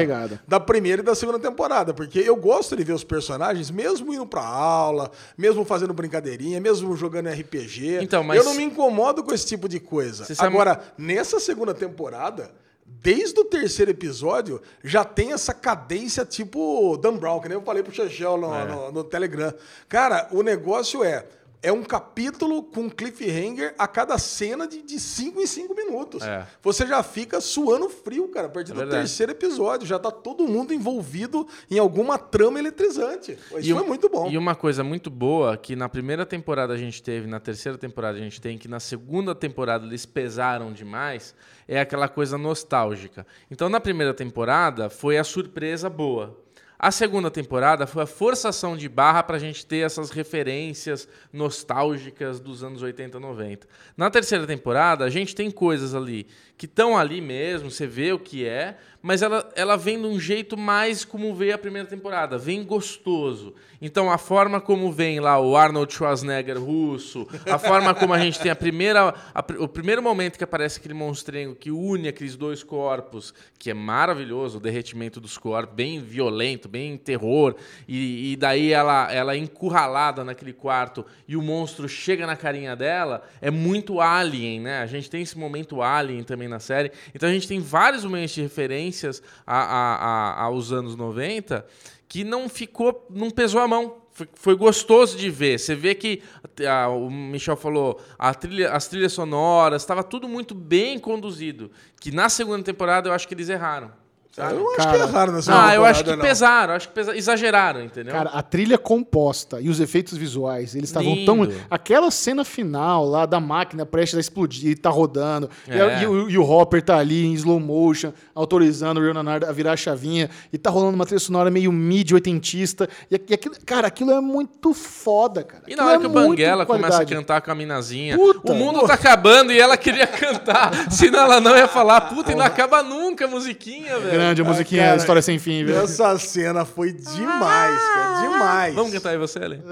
da 0.46 0.60
primeira 0.60 1.02
e 1.02 1.04
da 1.04 1.16
segunda 1.16 1.38
temporada, 1.38 1.92
porque 1.92 2.20
eu 2.20 2.36
gosto 2.36 2.76
de 2.76 2.84
ver 2.84 2.92
os 2.92 3.02
personagens, 3.02 3.70
mesmo 3.72 4.14
indo 4.14 4.24
pra 4.26 4.44
aula, 4.44 5.10
mesmo 5.36 5.64
fazendo 5.64 5.92
brincadeirinha, 5.92 6.60
mesmo 6.60 6.96
jogando 6.96 7.28
RPG. 7.28 7.98
Então, 8.02 8.22
mas- 8.22 8.38
Eu 8.38 8.44
não 8.44 8.54
me 8.54 8.62
incomodo 8.62 9.24
com 9.24 9.34
esse 9.34 9.46
tipo 9.46 9.68
de 9.68 9.80
coisa. 9.80 10.24
Você 10.24 10.34
sabe- 10.34 10.48
Agora, 10.54 10.80
nessa 10.96 11.40
segunda 11.40 11.74
temporada. 11.74 12.50
Desde 12.84 13.40
o 13.40 13.44
terceiro 13.44 13.90
episódio, 13.90 14.60
já 14.84 15.02
tem 15.02 15.32
essa 15.32 15.54
cadência 15.54 16.26
tipo 16.26 16.96
Dan 16.98 17.16
Brown, 17.16 17.40
que 17.40 17.48
nem 17.48 17.56
eu 17.56 17.62
falei 17.62 17.82
pro 17.82 17.92
Chechel 17.92 18.36
no, 18.36 18.54
É. 18.54 18.64
no- 18.66 18.92
no 18.92 19.02
Telegram. 19.04 19.52
Cara, 19.88 20.28
o 20.30 20.42
negócio 20.42 21.02
é. 21.02 21.24
É 21.62 21.70
um 21.72 21.84
capítulo 21.84 22.62
com 22.64 22.90
cliffhanger 22.90 23.72
a 23.78 23.86
cada 23.86 24.18
cena 24.18 24.66
de 24.66 24.98
5 24.98 25.40
em 25.40 25.46
5 25.46 25.74
minutos. 25.76 26.20
É. 26.22 26.44
Você 26.60 26.84
já 26.84 27.02
fica 27.04 27.40
suando 27.40 27.88
frio, 27.88 28.26
cara, 28.28 28.48
a 28.48 28.50
partir 28.50 28.72
É 28.72 28.74
do 28.74 28.78
verdade. 28.80 29.02
terceiro 29.02 29.30
episódio. 29.30 29.86
Já 29.86 29.96
tá 29.98 30.10
todo 30.10 30.44
mundo 30.48 30.74
envolvido 30.74 31.46
em 31.70 31.78
alguma 31.78 32.18
trama 32.18 32.58
eletrizante. 32.58 33.32
Isso 33.32 33.58
E 33.60 33.72
foi 33.72 33.82
um- 33.82 33.86
muito 33.86 34.08
bom. 34.08 34.28
E 34.28 34.36
uma 34.36 34.56
coisa 34.56 34.82
muito 34.82 35.08
boa 35.08 35.56
que 35.56 35.76
na 35.76 35.88
primeira 35.88 36.26
temporada 36.26 36.72
a 36.72 36.76
gente 36.76 37.00
teve, 37.00 37.28
na 37.28 37.38
terceira 37.38 37.78
temporada 37.78 38.18
a 38.18 38.20
gente 38.20 38.40
tem, 38.40 38.58
que 38.58 38.66
na 38.66 38.80
segunda 38.80 39.32
temporada 39.32 39.86
eles 39.86 40.04
pesaram 40.04 40.72
demais, 40.72 41.32
é 41.68 41.80
aquela 41.80 42.08
coisa 42.08 42.36
nostálgica. 42.36 43.24
Então 43.50 43.68
na 43.68 43.78
primeira 43.80 44.12
temporada 44.12 44.90
foi 44.90 45.16
a 45.16 45.22
surpresa 45.22 45.88
boa. 45.88 46.36
A 46.84 46.90
segunda 46.90 47.30
temporada 47.30 47.86
foi 47.86 48.02
a 48.02 48.06
forçação 48.06 48.76
de 48.76 48.88
barra 48.88 49.22
pra 49.22 49.38
gente 49.38 49.64
ter 49.64 49.86
essas 49.86 50.10
referências 50.10 51.06
nostálgicas 51.32 52.40
dos 52.40 52.64
anos 52.64 52.82
80 52.82 53.20
90. 53.20 53.68
Na 53.96 54.10
terceira 54.10 54.44
temporada, 54.48 55.04
a 55.04 55.08
gente 55.08 55.32
tem 55.32 55.48
coisas 55.48 55.94
ali 55.94 56.26
que 56.62 56.66
estão 56.66 56.96
ali 56.96 57.20
mesmo, 57.20 57.72
você 57.72 57.88
vê 57.88 58.12
o 58.12 58.20
que 58.20 58.46
é, 58.46 58.76
mas 59.02 59.20
ela, 59.20 59.50
ela 59.56 59.76
vem 59.76 60.00
de 60.00 60.06
um 60.06 60.20
jeito 60.20 60.56
mais 60.56 61.04
como 61.04 61.34
veio 61.34 61.56
a 61.56 61.58
primeira 61.58 61.88
temporada, 61.88 62.38
vem 62.38 62.62
gostoso. 62.62 63.52
Então 63.80 64.08
a 64.08 64.16
forma 64.16 64.60
como 64.60 64.92
vem 64.92 65.18
lá 65.18 65.40
o 65.40 65.56
Arnold 65.56 65.92
Schwarzenegger 65.92 66.62
russo, 66.62 67.26
a 67.50 67.58
forma 67.58 67.92
como 67.92 68.14
a 68.14 68.18
gente 68.20 68.38
tem 68.38 68.48
a 68.48 68.54
primeira, 68.54 69.12
a 69.34 69.44
o 69.58 69.66
primeiro 69.66 70.00
momento 70.00 70.38
que 70.38 70.44
aparece 70.44 70.78
aquele 70.78 70.94
monstrengo 70.94 71.56
que 71.56 71.72
une 71.72 72.06
aqueles 72.06 72.36
dois 72.36 72.62
corpos, 72.62 73.34
que 73.58 73.68
é 73.68 73.74
maravilhoso, 73.74 74.58
o 74.58 74.60
derretimento 74.60 75.20
dos 75.20 75.36
corpos, 75.36 75.74
bem 75.74 76.00
violento, 76.00 76.68
bem 76.68 76.96
terror, 76.96 77.56
e, 77.88 78.34
e 78.34 78.36
daí 78.36 78.70
ela, 78.72 79.12
ela 79.12 79.34
é 79.34 79.36
encurralada 79.36 80.22
naquele 80.22 80.52
quarto 80.52 81.04
e 81.26 81.36
o 81.36 81.42
monstro 81.42 81.88
chega 81.88 82.24
na 82.24 82.36
carinha 82.36 82.76
dela, 82.76 83.24
é 83.40 83.50
muito 83.50 84.00
Alien, 84.00 84.60
né? 84.60 84.78
A 84.78 84.86
gente 84.86 85.10
tem 85.10 85.22
esse 85.22 85.36
momento 85.36 85.82
Alien 85.82 86.22
também 86.22 86.51
na 86.52 86.60
série. 86.60 86.92
Então 87.14 87.28
a 87.28 87.32
gente 87.32 87.48
tem 87.48 87.58
vários 87.58 88.04
momentos 88.04 88.32
de 88.34 88.42
referências 88.42 89.22
a- 89.46 89.56
a- 89.56 89.96
a- 89.96 90.42
aos 90.44 90.70
anos 90.70 90.94
90 90.94 91.66
que 92.08 92.22
não 92.22 92.48
ficou, 92.48 93.06
não 93.10 93.30
pesou 93.30 93.60
a 93.60 93.66
mão. 93.66 93.96
Foi, 94.34 94.54
gostoso 94.54 95.16
de 95.16 95.30
ver. 95.30 95.58
Você 95.58 95.74
vê 95.74 95.94
que 95.94 96.22
ah, 96.68 96.88
o 96.90 97.10
Michel 97.10 97.56
falou, 97.56 97.98
a 98.18 98.34
trilha, 98.34 98.70
as 98.70 98.86
trilhas 98.86 99.14
sonoras, 99.14 99.80
estava 99.80 100.04
tudo 100.04 100.28
muito 100.28 100.54
bem 100.54 100.98
conduzido. 100.98 101.70
Que 101.98 102.12
na 102.12 102.28
segunda 102.28 102.62
temporada 102.62 103.08
eu 103.08 103.12
acho 103.14 103.26
que 103.26 103.32
eles 103.32 103.48
erraram. 103.48 103.90
Sabe? 104.32 104.54
Eu 104.56 104.66
acho 104.68 104.76
Cara, 104.78 104.90
que 104.90 104.96
erraram 105.04 105.32
nessa 105.34 105.66
Ah, 105.66 105.74
eu 105.74 105.84
acho 105.84 106.02
que 106.04 106.10
não. 106.10 106.18
pesaram, 106.18 106.74
acho 106.74 106.88
que 106.88 106.94
pesa- 106.94 107.16
exageraram, 107.16 107.82
entendeu? 107.82 108.12
Cara, 108.12 108.30
a 108.30 108.42
trilha 108.42 108.78
composta 108.78 109.60
e 109.60 109.68
os 109.68 109.78
efeitos 109.80 110.16
visuais, 110.16 110.74
eles 110.74 110.88
estavam 110.88 111.24
tão. 111.24 111.48
Aquela 111.70 112.10
cena 112.10 112.44
final 112.44 113.06
lá 113.06 113.26
da 113.26 113.38
máquina 113.38 113.84
prestes 113.86 114.16
a 114.16 114.20
explodir, 114.20 114.78
tá 114.78 114.90
rodando, 114.90 115.48
e, 115.68 115.72
É. 115.72 116.02
e 116.02 116.06
o, 116.06 116.30
e 116.30 116.38
o 116.38 116.42
Hopper 116.48 116.82
tá 116.82 116.96
ali 116.98 117.26
em 117.26 117.32
slow 117.34 117.60
motion, 117.60 118.12
autorizando 118.34 118.98
o 118.98 119.00
Leonardo 119.00 119.46
a 119.46 119.52
virar 119.52 119.72
a 119.72 119.76
chavinha, 119.76 120.30
e 120.52 120.58
tá 120.58 120.70
rolando 120.70 120.94
uma 120.94 121.04
trilha 121.06 121.20
sonora 121.20 121.50
meio 121.50 121.70
mid-oitentista. 121.72 122.88
E, 123.10 123.14
aqu- 123.16 123.30
e 123.30 123.34
aquilo, 123.34 123.54
cara, 123.64 123.86
aquilo 123.88 124.12
é 124.12 124.20
muito 124.20 124.72
foda, 124.74 125.42
cara. 125.42 125.62
E 125.66 125.74
na 125.76 125.82
Aquilo 125.82 125.88
hora 125.88 125.96
é 125.96 126.00
que 126.00 126.06
o 126.06 126.10
muito 126.10 126.28
Banguela 126.30 126.66
começa 126.66 127.02
a 127.02 127.06
cantar 127.06 127.40
com 127.40 127.50
a 127.50 127.54
minazinha, 127.54 128.16
Puta. 128.16 128.52
o 128.52 128.54
mundo 128.54 128.86
tá 128.86 128.94
acabando 128.94 129.52
e 129.52 129.60
ela 129.60 129.76
queria 129.76 130.06
cantar. 130.06 130.70
Senão 130.90 131.20
ela 131.20 131.40
não 131.40 131.56
ia 131.56 131.68
falar, 131.68 132.00
puta, 132.02 132.32
e 132.32 132.34
não 132.34 132.44
acaba 132.44 132.82
nunca 132.82 133.24
a 133.24 133.28
musiquinha, 133.28 133.98
velho. 133.98 134.21
Grande 134.22 134.42
a 134.42 134.44
musiquinha, 134.44 134.82
cara, 134.82 134.94
a 134.94 134.96
história 134.96 135.22
sem 135.22 135.38
fim, 135.38 135.64
velho. 135.64 135.78
Essa 135.78 136.18
cena 136.18 136.64
foi 136.64 136.92
demais, 136.92 137.78
cara. 137.78 138.22
Demais. 138.22 138.74
Vamos 138.74 138.92
cantar 138.92 139.10
aí 139.10 139.18
você, 139.18 139.38
Ellen? 139.40 139.62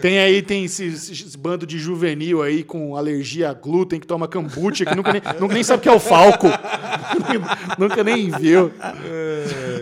Tem 0.00 0.18
aí, 0.18 0.42
tem 0.42 0.64
esse, 0.64 0.86
esse 0.86 1.38
bando 1.38 1.66
de 1.66 1.78
juvenil 1.78 2.42
aí 2.42 2.62
com 2.62 2.96
alergia 2.96 3.50
a 3.50 3.54
glúten 3.54 4.00
que 4.00 4.06
toma 4.06 4.26
kombucha, 4.28 4.84
que 4.84 4.94
nunca 4.94 5.12
nem, 5.12 5.22
nunca 5.40 5.54
nem 5.54 5.62
sabe 5.62 5.78
o 5.78 5.82
que 5.82 5.88
é 5.88 5.92
o 5.92 6.00
falco. 6.00 6.48
nunca 7.78 8.02
nem 8.02 8.30
viu. 8.30 8.72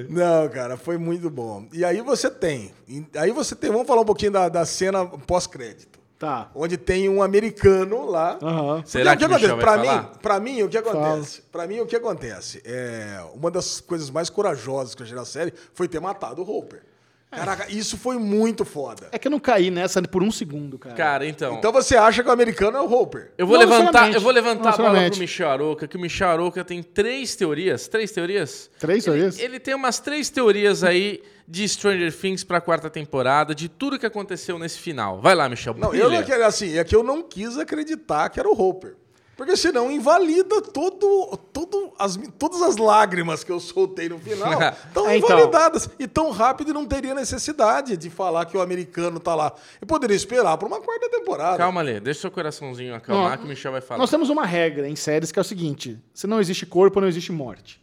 Não, 0.09 0.49
cara, 0.49 0.77
foi 0.77 0.99
muito 0.99 1.31
bom. 1.31 1.67
E 1.73 1.85
aí 1.85 2.01
você 2.01 2.31
tem. 2.31 2.71
Aí 3.17 3.31
você 3.33 3.55
tem. 3.55 3.71
Vamos 3.71 3.87
falar 3.87 4.03
um 4.03 4.07
pouquinho 4.07 4.33
da, 4.33 4.49
da 4.49 4.65
cena 4.65 5.05
pós-crédito. 5.05 5.96
Tá. 6.19 6.51
Onde 6.55 6.79
tem 6.79 7.09
um 7.09 7.23
americano 7.23 8.07
lá. 8.07 8.39
Aham. 8.43 8.83
Será 8.87 9.15
que 9.17 9.25
o 9.25 9.29
Michel 9.29 9.57
vai 9.57 9.65
pra 9.65 9.85
falar? 9.85 10.03
mim, 10.03 10.09
pra 10.23 10.41
mim, 10.41 10.63
o 10.63 10.69
que 10.69 10.79
acontece? 10.79 11.43
Pra 11.53 11.67
mim, 11.67 11.81
o 11.81 11.87
que 11.87 11.95
acontece? 11.95 12.63
É, 12.65 13.23
uma 13.35 13.51
das 13.51 13.81
coisas 13.81 14.09
mais 14.09 14.31
corajosas 14.31 14.95
que 14.95 15.03
eu 15.03 15.05
achei 15.05 15.17
na 15.17 15.27
série 15.27 15.53
foi 15.75 15.87
ter 15.87 16.01
matado 16.01 16.43
o 16.43 16.51
Hopper. 16.51 16.83
Caraca, 17.31 17.67
isso 17.71 17.99
foi 17.99 18.17
muito 18.19 18.65
foda. 18.65 19.09
É 19.13 19.19
que 19.19 19.27
eu 19.27 19.31
não 19.31 19.41
caí 19.41 19.71
nessa 19.71 20.01
por 20.03 20.23
um 20.23 20.31
segundo, 20.31 20.79
cara. 20.79 20.95
Cara, 20.95 21.27
então. 21.27 21.55
Então 21.57 21.73
você 21.73 21.97
acha 21.97 22.23
que 22.23 22.29
o 22.29 22.33
americano 22.33 22.77
é 22.79 22.81
o 22.81 22.91
Hopper? 22.91 23.33
eu 23.37 23.47
vou 23.47 23.59
não 23.59 23.69
levantar, 23.69 24.13
eu 24.13 24.21
vou 24.21 24.33
levantar 24.33 24.79
Não 24.79 24.87
a 24.87 24.91
bola 24.93 25.11
pro. 25.11 25.19
Michel 25.19 25.51
Aroca, 25.51 25.89
que 25.89 25.97
o 25.97 26.01
Michel 26.01 26.29
Aroca 26.29 26.65
tem 26.65 26.83
três 26.83 27.35
teorias. 27.37 27.89
Três 27.89 28.13
teorias? 28.13 28.71
Três 28.79 29.05
Ele- 29.07 29.17
teorias? 29.17 29.39
Ele, 29.39 29.59
tem 29.61 29.75
umas 29.75 29.99
três 29.99 30.31
teorias 30.31 30.83
aí 30.85 31.23
de 31.49 31.69
Stranger 31.69 32.13
Things 32.17 32.43
pra 32.43 32.61
quarta 32.61 32.89
temporada, 32.89 33.55
de 33.55 33.69
tudo 33.69 33.99
que 33.99 34.07
aconteceu 34.07 34.59
nesse 34.59 34.79
final. 34.79 35.21
Vai 35.21 35.35
lá, 35.35 35.49
Michel. 35.49 35.75
Não, 35.75 35.91
brilha. 35.91 36.03
eu 36.05 36.11
não 36.11 36.23
quero, 36.23 36.45
assim, 36.45 36.79
é 36.79 36.85
que 36.85 36.95
eu 36.95 37.03
não 37.03 37.23
quis 37.23 37.59
acreditar 37.59 38.29
que 38.31 38.41
era 38.41 38.49
o 38.49 38.53
Hopper. 38.61 38.95
Porque 39.37 39.55
senão 39.55 39.91
invalida 39.91 40.63
todo, 40.63 41.37
todo 41.53 41.93
as, 41.99 42.17
todas 42.39 42.63
as 42.63 42.77
lágrimas 42.79 43.45
que 43.45 43.53
eu 43.53 43.61
soltei 43.61 44.09
no 44.09 44.19
final. 44.19 44.51
Estão 44.89 45.09
É, 45.11 45.19
então. 45.19 45.31
invalidadas. 45.39 45.91
E 45.99 46.07
tão 46.09 46.31
rápido 46.31 46.73
não 46.73 46.87
teria 46.87 47.15
necessidade 47.15 47.97
de 47.99 48.09
falar 48.09 48.47
que 48.47 48.57
o 48.57 48.63
americano 48.63 49.21
tá 49.21 49.35
lá. 49.35 49.53
Eu 49.79 49.87
poderia 49.87 50.17
esperar 50.17 50.57
por 50.57 50.67
uma 50.67 50.81
quarta 50.81 51.11
temporada. 51.11 51.59
Calma, 51.59 51.83
Lê. 51.83 52.01
Deixa 52.01 52.23
seu 52.23 52.31
coraçãozinho 52.31 52.95
acalmar 52.95 53.33
Não, 53.33 53.37
que 53.39 53.45
o 53.45 53.49
Michel 53.49 53.73
vai 53.73 53.83
falar. 53.83 53.99
Nós 53.99 54.09
temos 54.11 54.31
uma 54.31 54.47
regra 54.47 54.89
em 54.89 54.97
séries 54.97 55.31
que 55.31 55.39
é 55.39 55.43
o 55.43 55.45
seguinte: 55.45 55.99
se 56.15 56.27
não 56.27 56.41
existe 56.41 56.65
corpo, 56.65 56.99
não 56.99 57.09
existe 57.09 57.31
morte. 57.31 57.79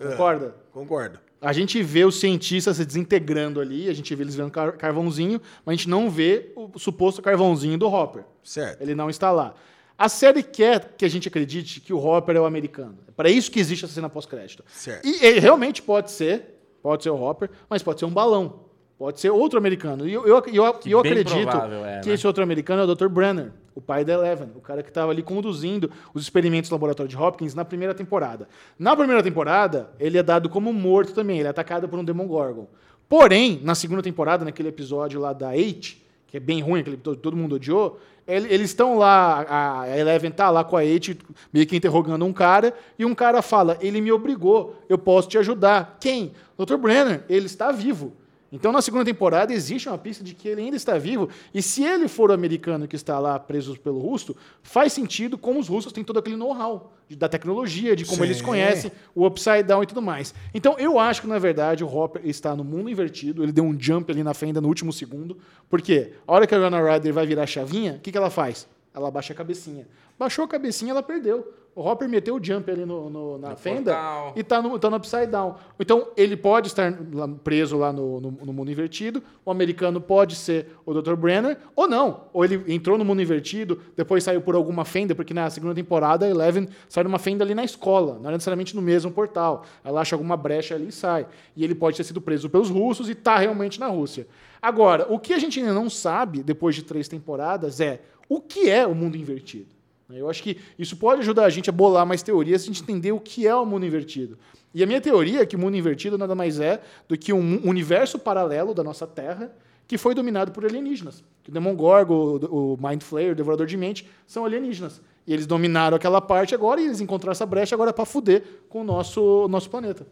Concorda? 0.00 0.54
Concordo. 0.72 1.18
A 1.40 1.52
gente 1.52 1.82
vê 1.82 2.04
os 2.04 2.18
cientistas 2.20 2.76
se 2.78 2.84
desintegrando 2.86 3.60
ali, 3.60 3.88
a 3.90 3.92
gente 3.92 4.14
vê 4.14 4.22
eles 4.22 4.34
vendo 4.34 4.50
car- 4.50 4.76
carvãozinho, 4.78 5.40
mas 5.64 5.74
a 5.74 5.76
gente 5.76 5.90
não 5.90 6.08
vê 6.08 6.52
o 6.56 6.78
suposto 6.78 7.20
carvãozinho 7.20 7.76
do 7.76 7.86
Hopper. 7.86 8.24
Certo. 8.42 8.80
Ele 8.80 8.94
não 8.94 9.10
está 9.10 9.30
lá. 9.30 9.54
A 9.96 10.08
série 10.08 10.42
quer 10.42 10.94
que 10.96 11.04
a 11.04 11.08
gente 11.08 11.28
acredite 11.28 11.80
que 11.80 11.92
o 11.92 12.04
Hopper 12.04 12.36
é 12.36 12.40
o 12.40 12.44
americano. 12.44 12.98
É 13.08 13.12
para 13.12 13.28
isso 13.30 13.50
que 13.50 13.60
existe 13.60 13.84
essa 13.84 13.94
cena 13.94 14.08
pós-crédito. 14.08 14.64
E 15.04 15.24
ele 15.24 15.38
realmente 15.38 15.80
pode 15.80 16.10
ser, 16.10 16.58
pode 16.82 17.02
ser 17.02 17.10
o 17.10 17.20
Hopper, 17.20 17.48
mas 17.68 17.82
pode 17.82 18.00
ser 18.00 18.06
um 18.06 18.10
balão. 18.10 18.64
Pode 18.98 19.20
ser 19.20 19.30
outro 19.30 19.58
americano. 19.58 20.08
E 20.08 20.12
eu, 20.12 20.26
eu, 20.26 20.42
eu, 20.52 20.74
Que 20.74 20.90
eu 20.90 20.98
acredito 21.00 21.32
provável 21.48 21.84
é, 21.84 22.00
que 22.00 22.08
né? 22.08 22.14
esse 22.14 22.26
outro 22.26 22.42
americano 22.42 22.82
é 22.82 22.84
o 22.84 22.94
Dr. 22.94 23.08
Brenner, 23.08 23.52
o 23.74 23.80
pai 23.80 24.04
da 24.04 24.12
Eleven, 24.12 24.50
o 24.54 24.60
cara 24.60 24.82
que 24.82 24.88
estava 24.88 25.10
ali 25.10 25.22
conduzindo 25.22 25.90
os 26.12 26.22
experimentos 26.22 26.70
no 26.70 26.74
laboratório 26.76 27.08
de 27.10 27.16
Hopkins 27.16 27.54
na 27.54 27.64
primeira 27.64 27.92
temporada. 27.92 28.48
Na 28.78 28.94
primeira 28.96 29.22
temporada, 29.22 29.90
ele 29.98 30.16
é 30.16 30.22
dado 30.22 30.48
como 30.48 30.72
morto 30.72 31.12
também, 31.12 31.38
ele 31.38 31.48
é 31.48 31.50
atacado 31.50 31.88
por 31.88 31.98
um 31.98 32.04
Demogorgon. 32.04 32.68
Porém, 33.08 33.60
na 33.62 33.74
segunda 33.74 34.02
temporada, 34.02 34.44
naquele 34.44 34.68
episódio 34.68 35.20
lá 35.20 35.32
da 35.32 35.56
Eight, 35.56 36.03
que 36.34 36.38
é 36.38 36.40
bem 36.40 36.60
ruim, 36.60 36.80
aquele 36.80 36.96
todo, 36.96 37.36
mundo 37.36 37.54
odiou, 37.54 37.96
ele- 38.26 38.52
eles 38.52 38.70
estão 38.70 38.98
lá, 38.98 39.46
a, 39.82 39.96
Eleven 39.96 40.32
tá 40.32 40.50
lá 40.50 40.64
com 40.64 40.76
a 40.76 40.84
Eight, 40.84 41.16
meio 41.52 41.64
que 41.64 41.76
interrogando 41.76 42.24
um 42.24 42.32
cara, 42.32 42.74
e 42.98 43.04
um 43.04 43.14
cara 43.14 43.40
fala, 43.40 43.78
ele 43.80 44.00
me 44.00 44.10
obrigou, 44.10 44.74
eu 44.88 44.98
posso 44.98 45.28
te 45.28 45.38
ajudar. 45.38 45.96
Quem? 46.00 46.32
Dr. 46.58 46.74
Brenner, 46.76 47.22
ele 47.28 47.46
está 47.46 47.70
vivo. 47.70 48.14
Então, 48.54 48.70
na 48.70 48.80
segunda 48.80 49.04
temporada, 49.04 49.52
existe 49.52 49.88
uma 49.88 49.98
pista 49.98 50.22
de 50.22 50.32
que 50.32 50.46
ele 50.46 50.60
ainda 50.60 50.76
está 50.76 50.96
vivo. 50.96 51.28
E 51.52 51.60
se 51.60 51.82
ele 51.82 52.06
for 52.06 52.30
o 52.30 52.32
americano 52.32 52.86
que 52.86 52.94
está 52.94 53.18
lá 53.18 53.36
preso 53.36 53.76
pelo 53.80 53.98
russo, 53.98 54.36
faz 54.62 54.92
sentido 54.92 55.36
como 55.36 55.58
os 55.58 55.66
russos 55.66 55.92
têm 55.92 56.04
todo 56.04 56.20
aquele 56.20 56.36
know-how 56.36 56.92
da 57.10 57.28
tecnologia, 57.28 57.96
de 57.96 58.04
como 58.04 58.18
Sim. 58.18 58.22
eles 58.22 58.40
conhecem 58.40 58.92
o 59.12 59.26
Upside 59.26 59.64
Down 59.64 59.82
e 59.82 59.86
tudo 59.86 60.00
mais. 60.00 60.32
Então, 60.54 60.76
eu 60.78 61.00
acho 61.00 61.22
que, 61.22 61.26
na 61.26 61.38
verdade, 61.38 61.82
o 61.82 61.88
Hopper 61.88 62.22
está 62.24 62.54
no 62.54 62.62
mundo 62.62 62.88
invertido. 62.88 63.42
Ele 63.42 63.50
deu 63.50 63.64
um 63.64 63.76
jump 63.76 64.12
ali 64.12 64.22
na 64.22 64.34
fenda 64.34 64.60
no 64.60 64.68
último 64.68 64.92
segundo. 64.92 65.36
Porque 65.68 66.12
a 66.24 66.32
hora 66.32 66.46
que 66.46 66.54
a 66.54 66.58
Rana 66.58 66.80
Ryder 66.80 67.12
vai 67.12 67.26
virar 67.26 67.42
a 67.42 67.46
chavinha, 67.46 67.94
o 67.94 67.98
que, 67.98 68.12
que 68.12 68.16
ela 68.16 68.30
faz? 68.30 68.68
Ela 68.94 69.10
baixa 69.10 69.32
a 69.32 69.36
cabecinha. 69.36 69.88
Baixou 70.16 70.44
a 70.44 70.48
cabecinha, 70.48 70.92
ela 70.92 71.02
perdeu. 71.02 71.52
O 71.76 71.82
Hopper 71.82 72.08
meteu 72.08 72.36
o 72.36 72.44
jump 72.44 72.70
ali 72.70 72.84
no, 72.86 73.10
no- 73.10 73.36
na 73.38 73.50
No 73.50 73.56
fenda 73.56 73.92
portal. 73.92 74.32
e 74.36 74.44
tá 74.44 74.62
no, 74.62 74.78
tá 74.78 74.88
no 74.88 74.96
upside 74.96 75.26
down. 75.26 75.56
Então, 75.80 76.06
ele 76.16 76.36
pode 76.36 76.68
estar 76.68 76.96
lá 77.12 77.26
preso 77.42 77.76
lá 77.76 77.92
no, 77.92 78.20
no, 78.20 78.30
no 78.30 78.52
mundo 78.52 78.70
invertido, 78.70 79.20
o 79.44 79.50
americano 79.50 80.00
pode 80.00 80.36
ser 80.36 80.68
o 80.86 80.94
Dr. 80.94 81.14
Brenner, 81.16 81.58
ou 81.74 81.88
não. 81.88 82.26
Ou 82.32 82.44
ele 82.44 82.62
entrou 82.72 82.96
no 82.96 83.04
mundo 83.04 83.20
invertido, 83.20 83.80
depois 83.96 84.22
saiu 84.22 84.40
por 84.40 84.54
alguma 84.54 84.84
fenda, 84.84 85.16
porque 85.16 85.34
na 85.34 85.50
segunda 85.50 85.74
temporada 85.74 86.24
a 86.24 86.28
Eleven 86.30 86.68
sai 86.88 87.02
numa 87.02 87.18
fenda 87.18 87.42
ali 87.42 87.56
na 87.56 87.64
escola, 87.64 88.20
não 88.22 88.28
é 88.30 88.32
necessariamente 88.34 88.76
no 88.76 88.80
mesmo 88.80 89.10
portal. 89.10 89.64
Ela 89.82 90.00
acha 90.00 90.14
alguma 90.14 90.36
brecha 90.36 90.76
ali 90.76 90.88
e 90.88 90.92
sai. 90.92 91.26
E 91.56 91.64
ele 91.64 91.74
pode 91.74 91.96
ter 91.96 92.04
sido 92.04 92.20
preso 92.20 92.48
pelos 92.48 92.70
russos 92.70 93.08
e 93.10 93.16
tá 93.16 93.36
realmente 93.38 93.80
na 93.80 93.88
Rússia. 93.88 94.28
Agora, 94.62 95.06
o 95.12 95.18
que 95.18 95.34
a 95.34 95.38
gente 95.40 95.58
ainda 95.58 95.72
não 95.72 95.90
sabe, 95.90 96.40
depois 96.42 96.76
de 96.76 96.84
três 96.84 97.08
temporadas, 97.08 97.80
é 97.80 98.00
o 98.28 98.40
que 98.40 98.70
é 98.70 98.86
o 98.86 98.94
mundo 98.94 99.16
invertido. 99.16 99.73
Eu 100.10 100.28
acho 100.28 100.42
que 100.42 100.58
isso 100.78 100.96
pode 100.96 101.20
ajudar 101.20 101.44
a 101.44 101.50
gente 101.50 101.70
a 101.70 101.72
bolar 101.72 102.04
mais 102.06 102.22
teorias 102.22 102.62
a 102.62 102.66
gente 102.66 102.82
entender 102.82 103.12
o 103.12 103.20
que 103.20 103.46
é 103.46 103.54
o 103.54 103.64
mundo 103.64 103.86
invertido. 103.86 104.38
E 104.74 104.82
a 104.82 104.86
minha 104.86 105.00
teoria 105.00 105.40
é 105.40 105.46
que 105.46 105.56
o 105.56 105.58
mundo 105.58 105.76
invertido 105.76 106.18
nada 106.18 106.34
mais 106.34 106.60
é 106.60 106.82
do 107.08 107.16
que 107.16 107.32
um 107.32 107.66
universo 107.66 108.18
paralelo 108.18 108.74
da 108.74 108.82
nossa 108.84 109.06
Terra 109.06 109.54
que 109.86 109.96
foi 109.96 110.14
dominado 110.14 110.50
por 110.52 110.64
alienígenas. 110.64 111.22
Que 111.42 111.50
o 111.50 111.52
Demogorgon, 111.52 112.14
o 112.14 112.74
o 112.74 112.88
Mind 112.88 113.02
Flayer, 113.02 113.32
o 113.32 113.34
Devorador 113.34 113.66
de 113.66 113.76
Mente, 113.76 114.08
são 114.26 114.44
alienígenas. 114.44 115.00
E 115.26 115.32
eles 115.32 115.46
dominaram 115.46 115.96
aquela 115.96 116.20
parte 116.20 116.54
agora 116.54 116.80
e 116.80 116.86
eles 116.86 117.00
encontraram 117.00 117.32
essa 117.32 117.46
brecha 117.46 117.74
agora 117.74 117.92
para 117.92 118.04
fuder 118.04 118.42
com 118.68 118.80
o 118.80 118.84
nosso, 118.84 119.46
nosso 119.48 119.70
planeta. 119.70 120.06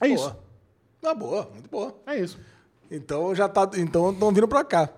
É 0.00 0.08
isso. 0.08 0.24
Boa. 0.24 0.44
Ah, 1.04 1.14
boa, 1.14 1.50
muito 1.52 1.70
boa. 1.70 1.94
É 2.06 2.18
isso. 2.18 2.38
Então 2.90 3.34
já 3.34 3.48
tá. 3.48 3.70
Então 3.76 4.10
estão 4.10 4.32
vindo 4.32 4.48
pra 4.48 4.64
cá. 4.64 4.90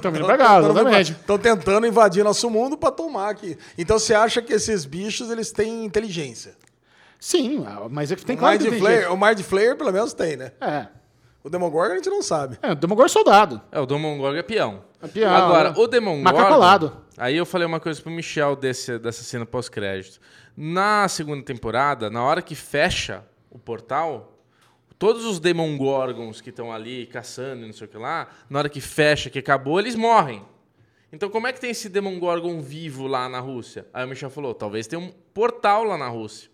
Tão 0.00 0.12
vindo 0.12 0.24
pra 0.24 0.38
cá, 0.38 0.58
exatamente. 0.58 1.12
Estão 1.12 1.38
tentando 1.38 1.86
invadir 1.86 2.24
nosso 2.24 2.48
mundo 2.50 2.76
pra 2.76 2.90
tomar 2.90 3.30
aqui. 3.30 3.58
Então 3.76 3.98
você 3.98 4.14
acha 4.14 4.40
que 4.40 4.52
esses 4.52 4.84
bichos 4.84 5.30
eles 5.30 5.50
têm 5.52 5.84
inteligência? 5.84 6.54
Sim, 7.18 7.64
mas 7.90 8.10
é 8.10 8.16
que 8.16 8.24
tem 8.24 8.34
o, 8.34 8.38
claro 8.38 8.58
Mind 8.60 8.78
Flayer, 8.78 9.12
o 9.12 9.16
Mind 9.16 9.40
Flayer, 9.40 9.76
pelo 9.76 9.92
menos, 9.92 10.12
tem, 10.12 10.36
né? 10.36 10.52
É. 10.60 10.86
O 11.44 11.50
Demogorgon 11.50 11.92
a 11.92 11.96
gente 11.96 12.10
não 12.10 12.22
sabe. 12.22 12.58
É, 12.62 12.72
o 12.72 12.74
Demogorgon 12.74 13.06
é 13.06 13.08
soldado. 13.08 13.60
É, 13.70 13.80
o 13.80 13.86
Demogorgon 13.86 14.38
é 14.38 14.42
peão. 14.42 14.84
É 15.02 15.08
peão, 15.08 15.34
Agora, 15.34 15.70
né? 15.70 15.74
o 15.76 15.86
Demogorgon... 15.86 16.22
Macacolado. 16.22 16.96
Aí 17.16 17.36
eu 17.36 17.44
falei 17.44 17.66
uma 17.66 17.80
coisa 17.80 18.00
pro 18.00 18.10
Michel 18.10 18.56
desse, 18.56 18.98
dessa 18.98 19.22
cena 19.22 19.44
pós-crédito. 19.44 20.20
Na 20.56 21.08
segunda 21.08 21.44
temporada, 21.44 22.10
na 22.10 22.22
hora 22.22 22.42
que 22.42 22.54
fecha 22.54 23.24
o 23.50 23.58
portal, 23.58 24.31
todos 25.02 25.24
os 25.24 25.40
Demogorgons 25.40 26.40
que 26.40 26.50
estão 26.50 26.72
ali 26.72 27.06
caçando 27.06 27.64
e 27.64 27.66
não 27.66 27.72
sei 27.72 27.88
o 27.88 27.90
que 27.90 27.98
lá, 27.98 28.28
na 28.48 28.60
hora 28.60 28.68
que 28.68 28.80
fecha, 28.80 29.28
que 29.28 29.38
acabou, 29.40 29.80
eles 29.80 29.96
morrem. 29.96 30.44
Então 31.12 31.28
como 31.28 31.48
é 31.48 31.52
que 31.52 31.60
tem 31.60 31.70
esse 31.70 31.88
Demogorgon 31.88 32.60
vivo 32.60 33.08
lá 33.08 33.28
na 33.28 33.40
Rússia? 33.40 33.84
Aí 33.92 34.04
o 34.04 34.08
Michel 34.08 34.30
falou, 34.30 34.54
talvez 34.54 34.86
tenha 34.86 35.00
um 35.02 35.10
portal 35.34 35.82
lá 35.82 35.98
na 35.98 36.06
Rússia. 36.06 36.48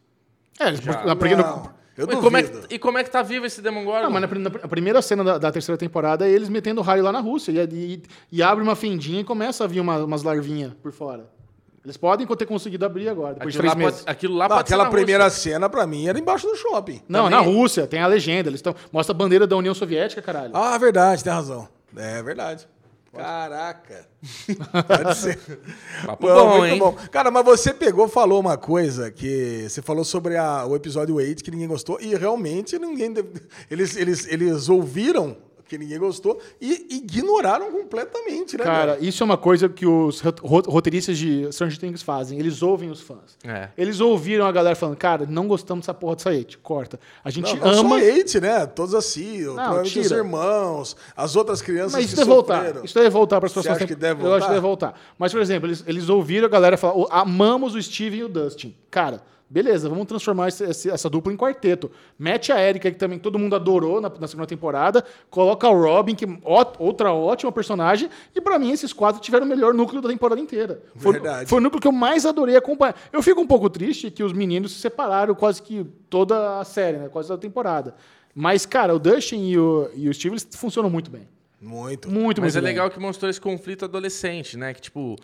É, 0.58 0.68
eles, 0.68 0.80
Já. 0.80 1.14
porque 1.14 1.36
Não, 1.36 1.70
eu 1.96 2.04
e, 2.10 2.16
como 2.16 2.36
é 2.38 2.42
que, 2.42 2.74
e 2.74 2.78
como 2.78 2.96
é 2.96 3.04
que 3.04 3.10
tá 3.10 3.20
vivo 3.22 3.44
esse 3.44 3.60
Demogorgon? 3.60 4.04
Não, 4.04 4.10
mas 4.10 4.22
na, 4.22 4.28
na 4.48 4.50
primeira 4.68 5.02
cena 5.02 5.22
da, 5.22 5.36
da 5.36 5.52
terceira 5.52 5.76
temporada 5.76 6.26
é 6.26 6.30
eles 6.30 6.48
metendo 6.48 6.80
raio 6.80 7.04
lá 7.04 7.12
na 7.12 7.20
Rússia 7.20 7.52
e, 7.52 7.58
e- 7.74 8.02
e 8.32 8.42
abre 8.42 8.64
uma 8.64 8.74
fendinha 8.74 9.20
e 9.20 9.24
começa 9.24 9.62
a 9.64 9.66
vir 9.66 9.80
uma- 9.80 10.02
umas 10.02 10.22
larvinhas 10.22 10.72
por 10.82 10.90
fora. 10.90 11.28
Eles 11.84 11.96
podem 11.96 12.26
ter 12.26 12.44
conseguido 12.46 12.84
abrir 12.84 13.08
agora, 13.08 13.34
depois 13.34 13.54
aquilo, 13.54 13.62
de 13.62 13.68
lá 13.68 13.74
três 13.74 13.86
meses. 13.86 14.00
pode, 14.04 14.10
aquilo 14.16 14.34
lá 14.36 14.48
Não, 14.48 14.56
pode 14.56 14.66
aquela 14.68 14.84
na 14.84 14.90
primeira 14.90 15.24
Rússia. 15.24 15.52
cena, 15.52 15.68
pra 15.70 15.86
mim, 15.86 16.06
era 16.08 16.18
embaixo 16.18 16.46
do 16.46 16.54
shopping. 16.56 17.00
Não, 17.08 17.24
também- 17.30 17.38
na 17.38 17.40
Rússia, 17.44 17.86
tem 17.86 18.00
a 18.00 18.06
legenda. 18.06 18.48
Eles 18.50 18.58
estão. 18.58 18.74
Mostra 18.92 19.14
a 19.14 19.16
bandeira 19.16 19.46
da 19.46 19.56
União 19.56 19.74
Soviética, 19.74 20.20
caralho. 20.20 20.50
Ah, 20.54 20.76
verdade, 20.76 21.22
tem 21.24 21.32
razão. 21.32 21.68
É 21.96 22.22
verdade. 22.22 22.68
Caraca. 23.14 24.06
Pode 24.86 25.16
ser. 25.16 25.38
Papo 26.06 26.28
Não, 26.28 26.36
bom, 26.36 26.58
muito 26.58 26.72
hein? 26.74 26.78
bom. 26.78 26.92
Cara, 27.10 27.30
mas 27.30 27.44
você 27.44 27.72
pegou, 27.72 28.06
falou 28.06 28.38
uma 28.38 28.56
coisa 28.58 29.10
que 29.10 29.66
você 29.68 29.80
falou 29.80 30.04
sobre 30.04 30.36
a- 30.36 30.64
o 30.66 30.76
episódio 30.76 31.14
8 31.14 31.42
que 31.42 31.50
ninguém 31.50 31.66
gostou 31.68 31.98
e 32.00 32.14
realmente 32.14 32.78
ninguém 32.78 33.12
deve- 33.12 33.40
eles, 33.70 33.96
eles, 33.96 34.26
eles 34.28 34.68
ouviram 34.68 35.36
que 35.68 35.76
ninguém 35.78 35.98
gostou 35.98 36.40
e 36.60 36.86
ignoraram 36.96 37.70
completamente, 37.70 38.56
né? 38.56 38.64
Cara, 38.64 38.98
isso 39.00 39.22
é 39.22 39.26
uma 39.26 39.36
coisa 39.36 39.68
que 39.68 39.86
os 39.86 40.20
ro- 40.20 40.34
ro- 40.42 40.62
roteiristas 40.70 41.18
de 41.18 41.46
Stranger 41.52 41.78
Things 41.78 42.02
fazem. 42.02 42.38
Eles 42.38 42.62
ouvem 42.62 42.90
os 42.90 43.00
fãs. 43.00 43.36
É. 43.44 43.68
Eles 43.76 44.00
ouviram 44.00 44.46
a 44.46 44.52
galera 44.52 44.74
falando, 44.74 44.96
cara, 44.96 45.26
não 45.28 45.46
gostamos 45.46 45.82
dessa 45.84 45.94
porra 45.94 46.16
dessa 46.16 46.30
hate, 46.30 46.56
corta. 46.58 46.98
A 47.22 47.30
gente 47.30 47.54
Não, 47.56 47.72
não 47.72 47.80
ama. 47.80 48.00
só 48.00 48.04
hate, 48.20 48.40
né? 48.40 48.66
Todos 48.66 48.94
assim, 48.94 49.44
provavelmente 49.44 49.98
os 49.98 50.06
tira. 50.06 50.16
irmãos, 50.18 50.96
as 51.16 51.36
outras 51.36 51.60
crianças 51.60 51.92
Mas 51.92 52.04
isso 52.06 52.14
que 52.14 52.20
deve 52.20 52.30
voltar. 52.30 52.84
Isso 52.84 52.94
deve 52.94 53.10
voltar 53.10 53.38
para 53.40 53.46
as 53.46 53.52
Você 53.52 53.54
próximas 53.54 53.76
acha 53.78 53.86
que 53.86 53.94
deve 53.94 54.22
Eu 54.24 54.34
acho 54.34 54.34
que 54.34 54.40
voltar? 54.40 54.48
deve 54.48 54.60
voltar. 54.60 55.00
Mas, 55.18 55.32
por 55.32 55.40
exemplo, 55.40 55.68
eles, 55.68 55.84
eles 55.86 56.08
ouviram 56.08 56.46
a 56.46 56.50
galera 56.50 56.76
falar: 56.76 56.94
"Oh, 56.96 57.06
amamos 57.10 57.74
o 57.74 57.82
Steven 57.82 58.20
e 58.20 58.24
o 58.24 58.28
Dustin. 58.28 58.74
Cara, 58.90 59.22
beleza, 59.50 59.88
vamos 59.88 60.06
transformar 60.06 60.48
esse- 60.48 60.64
esse- 60.64 60.90
essa 60.90 61.08
dupla 61.08 61.32
em 61.32 61.36
quarteto. 61.36 61.90
Mete 62.18 62.52
a 62.52 62.60
Erika, 62.60 62.90
que 62.90 62.96
também 62.98 63.18
todo 63.18 63.38
mundo 63.38 63.56
adorou 63.56 64.00
na, 64.00 64.08
na 64.08 64.26
segunda 64.26 64.46
temporada. 64.46 65.04
Coloca 65.30 65.68
o 65.68 65.82
Robin, 65.82 66.14
que 66.14 66.26
ó- 66.44 66.72
outra 66.78 67.12
ótima 67.12 67.50
personagem. 67.50 68.10
E 68.34 68.40
pra 68.40 68.58
mim, 68.58 68.70
esses 68.72 68.92
quatro 68.92 69.20
tiveram 69.20 69.46
o 69.46 69.48
melhor 69.48 69.72
núcleo 69.72 70.02
da 70.02 70.08
temporada 70.08 70.40
inteira. 70.40 70.82
Foi, 70.96 71.12
Verdade. 71.12 71.48
foi 71.48 71.58
o 71.58 71.60
núcleo 71.62 71.80
que 71.80 71.88
eu 71.88 71.92
mais 71.92 72.26
adorei 72.26 72.56
acompanhar. 72.56 72.94
Eu 73.12 73.22
fico 73.22 73.40
um 73.40 73.46
pouco 73.46 73.70
triste 73.70 74.10
que 74.10 74.22
os 74.22 74.32
meninos 74.32 74.72
se 74.72 74.80
separaram 74.80 75.34
quase 75.34 75.62
que 75.62 75.84
toda 76.10 76.60
a 76.60 76.64
série, 76.64 76.98
né? 76.98 77.08
Quase 77.08 77.28
toda 77.28 77.38
a 77.38 77.42
temporada. 77.42 77.94
Mas, 78.34 78.66
cara, 78.66 78.94
o 78.94 78.98
Dustin 78.98 79.48
e 79.48 79.58
o, 79.58 79.90
e 79.94 80.08
o 80.08 80.14
Steve 80.14 80.34
eles 80.34 80.46
funcionam 80.52 80.88
muito 80.90 81.10
bem. 81.10 81.26
Muito. 81.60 82.08
Muito, 82.08 82.40
Mas 82.40 82.54
muito 82.54 82.58
é 82.58 82.60
bem. 82.60 82.70
legal 82.74 82.88
que 82.90 83.00
mostrou 83.00 83.28
esse 83.28 83.40
conflito 83.40 83.84
adolescente, 83.84 84.56
né? 84.56 84.72
Que, 84.72 84.80
tipo, 84.80 85.16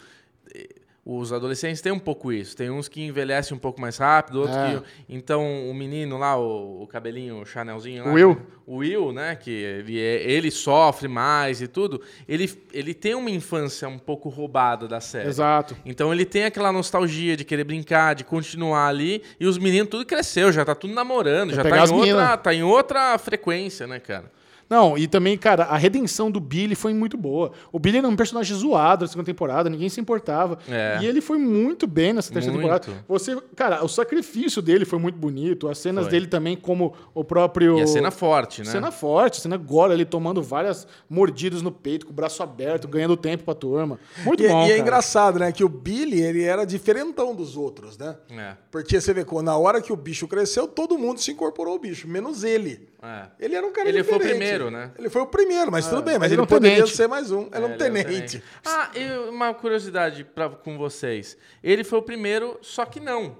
os 1.06 1.32
adolescentes 1.34 1.82
têm 1.82 1.92
um 1.92 1.98
pouco 1.98 2.32
isso. 2.32 2.56
Tem 2.56 2.70
uns 2.70 2.88
que 2.88 3.02
envelhecem 3.02 3.54
um 3.54 3.60
pouco 3.60 3.80
mais 3.80 3.98
rápido, 3.98 4.40
outros 4.40 4.56
É. 4.56 4.76
que... 4.78 4.82
Então, 5.08 5.68
o 5.70 5.74
menino 5.74 6.16
lá, 6.16 6.36
o, 6.38 6.82
o 6.82 6.86
cabelinho, 6.86 7.42
o 7.42 7.44
Chanelzinho 7.44 8.04
lá... 8.04 8.10
O 8.10 8.14
Will. 8.14 8.40
O 8.66 8.76
Will, 8.76 9.12
né? 9.12 9.36
Que 9.36 9.50
ele, 9.50 10.00
é- 10.00 10.22
ele 10.22 10.50
sofre 10.50 11.06
mais 11.06 11.60
e 11.60 11.68
tudo. 11.68 12.00
Ele, 12.26 12.50
ele 12.72 12.94
tem 12.94 13.14
uma 13.14 13.30
infância 13.30 13.86
um 13.86 13.98
pouco 13.98 14.30
roubada 14.30 14.88
da 14.88 14.98
série. 15.00 15.28
Exato. 15.28 15.76
Então 15.84 16.10
ele 16.12 16.24
tem 16.24 16.44
aquela 16.44 16.72
nostalgia 16.72 17.36
de 17.36 17.44
querer 17.44 17.64
brincar, 17.64 18.14
de 18.14 18.24
continuar 18.24 18.88
ali. 18.88 19.22
E 19.38 19.46
os 19.46 19.58
meninos 19.58 19.90
tudo 19.90 20.06
cresceu, 20.06 20.50
já 20.50 20.64
tá 20.64 20.74
tudo 20.74 20.94
namorando, 20.94 21.50
Quer 21.50 21.56
já 21.56 21.62
tá 21.62 21.76
em, 21.76 21.80
outra, 21.80 21.96
mina. 22.06 22.36
tá 22.38 22.54
em 22.54 22.62
outra 22.62 23.18
frequência, 23.18 23.86
né, 23.86 24.00
cara? 24.00 24.32
Não, 24.68 24.96
e 24.96 25.06
também, 25.06 25.36
cara, 25.36 25.64
a 25.64 25.76
redenção 25.76 26.30
do 26.30 26.40
Billy 26.40 26.74
foi 26.74 26.92
muito 26.94 27.16
boa. 27.16 27.52
O 27.70 27.78
Billy 27.78 27.98
era 27.98 28.08
um 28.08 28.16
personagem 28.16 28.56
zoado 28.56 29.04
na 29.04 29.08
segunda 29.08 29.26
temporada, 29.26 29.68
ninguém 29.70 29.88
se 29.88 30.00
importava. 30.00 30.58
É. 30.68 30.98
E 31.02 31.06
ele 31.06 31.20
foi 31.20 31.38
muito 31.38 31.86
bem 31.86 32.12
nessa 32.12 32.32
terceira 32.32 32.56
Muito. 32.58 32.80
temporada. 32.80 33.04
Você, 33.08 33.36
cara, 33.54 33.84
o 33.84 33.88
sacrifício 33.88 34.60
dele 34.62 34.84
foi 34.84 34.98
muito 34.98 35.16
bonito, 35.18 35.68
as 35.68 35.78
cenas 35.78 36.04
Foi. 36.04 36.12
dele 36.12 36.26
também, 36.26 36.56
como 36.56 36.94
o 37.14 37.22
próprio. 37.22 37.78
E 37.78 37.82
a 37.82 37.86
cena 37.86 38.10
forte, 38.10 38.62
né? 38.62 38.70
Cena 38.70 38.90
forte, 38.90 39.40
cena 39.40 39.54
agora, 39.56 39.92
ele 39.94 40.04
tomando 40.04 40.42
várias 40.42 40.86
mordidas 41.08 41.62
no 41.62 41.70
peito, 41.70 42.06
com 42.06 42.12
o 42.12 42.14
braço 42.14 42.42
aberto, 42.42 42.88
ganhando 42.88 43.16
tempo 43.16 43.44
pra 43.44 43.54
turma. 43.54 43.98
Muito 44.24 44.42
E, 44.42 44.48
bom. 44.48 44.62
e 44.62 44.64
é 44.64 44.68
cara. 44.68 44.78
engraçado, 44.80 45.38
né? 45.38 45.52
Que 45.52 45.62
o 45.64 45.68
Billy, 45.68 46.20
ele 46.20 46.42
era 46.42 46.64
diferentão 46.64 47.34
dos 47.34 47.56
outros, 47.56 47.96
né? 47.98 48.16
É. 48.30 48.54
Porque 48.70 49.00
você 49.00 49.12
vê, 49.12 49.24
quando 49.24 49.46
na 49.46 49.56
hora 49.56 49.80
que 49.80 49.92
o 49.92 49.96
bicho 49.96 50.26
cresceu, 50.26 50.66
todo 50.66 50.98
mundo 50.98 51.20
se 51.20 51.30
incorporou 51.30 51.74
ao 51.74 51.78
bicho, 51.78 52.08
menos 52.08 52.42
ele. 52.44 52.88
É. 53.04 53.26
Ele 53.38 53.54
era 53.54 53.66
um 53.66 53.72
cara 53.72 53.88
Ele 53.88 54.02
foi 54.02 54.14
o 54.14 54.18
diferente. 54.18 54.38
primeiro, 54.38 54.70
né? 54.70 54.90
Ele 54.98 55.10
foi 55.10 55.20
o 55.22 55.26
primeiro, 55.26 55.70
mas 55.70 55.86
tudo 55.86 56.00
bem, 56.02 56.18
mas 56.18 56.32
ele 56.32 56.40
ele, 56.40 56.42
é 56.42 56.46
poderia 56.46 56.76
tenente. 56.78 56.96
ser 56.96 57.06
mais 57.06 57.30
um. 57.30 57.42
Ele 57.42 57.48
é 57.52 57.58
um 57.58 57.64
ele 57.64 57.72
é 57.72 57.74
um 57.74 57.78
tenente. 57.78 58.42
Ah, 58.64 58.90
e 58.94 59.28
uma 59.28 59.52
curiosidade 59.52 60.24
pra, 60.24 60.48
com 60.48 60.78
vocês. 60.78 61.36
Ele 61.62 61.84
foi 61.84 61.98
o 61.98 62.02
primeiro, 62.02 62.58
só 62.62 62.84
que 62.86 63.00
não. 63.00 63.36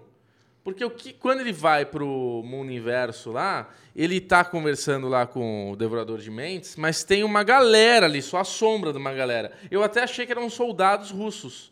Porque 0.62 0.84
o 0.84 0.90
que, 0.90 1.12
quando 1.12 1.40
ele 1.40 1.52
vai 1.52 1.84
pro 1.84 2.42
mundo 2.44 2.72
inverso 2.72 3.30
lá, 3.32 3.68
ele 3.94 4.20
tá 4.20 4.42
conversando 4.44 5.08
lá 5.08 5.26
com 5.26 5.70
o 5.72 5.76
Devorador 5.76 6.18
de 6.18 6.30
Mentes, 6.30 6.74
mas 6.76 7.04
tem 7.04 7.22
uma 7.22 7.42
galera 7.42 8.06
ali, 8.06 8.20
só 8.22 8.38
a 8.38 8.44
sombra 8.44 8.90
de 8.92 8.98
uma 8.98 9.12
galera. 9.12 9.52
Eu 9.70 9.82
até 9.82 10.02
achei 10.02 10.24
que 10.26 10.32
eram 10.32 10.48
soldados 10.48 11.10
russos. 11.10 11.70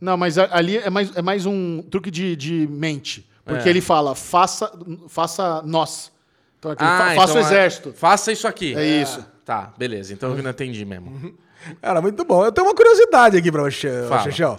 Não, 0.00 0.16
mas 0.18 0.36
ali 0.38 0.76
é 0.76 0.90
mais, 0.90 1.16
é 1.16 1.22
mais 1.22 1.46
um 1.46 1.80
truque 1.82 2.10
de, 2.10 2.36
de 2.36 2.66
mente. 2.70 3.26
Porque 3.44 3.68
É. 3.68 3.70
ele 3.70 3.80
fala, 3.80 4.14
faça, 4.14 4.70
faça 5.08 5.62
nós. 5.62 6.12
Então, 6.72 6.72
aquele, 6.72 6.88
Ah, 6.90 6.98
fa- 6.98 7.14
faça 7.14 7.32
então 7.32 7.34
o 7.34 7.38
é- 7.38 7.40
exército. 7.42 7.92
faça 7.92 8.32
isso 8.32 8.46
aqui. 8.48 8.74
É 8.76 8.84
isso. 9.02 9.24
Tá, 9.44 9.72
beleza. 9.78 10.12
Então 10.12 10.36
eu 10.36 10.42
não 10.42 10.50
entendi 10.50 10.84
mesmo. 10.84 11.34
Cara, 11.82 12.00
muito 12.00 12.24
bom. 12.24 12.44
Eu 12.44 12.52
tenho 12.52 12.66
uma 12.66 12.74
curiosidade 12.74 13.36
aqui 13.36 13.50
pra 13.50 13.62
você. 13.62 13.88
Xexel. 14.24 14.58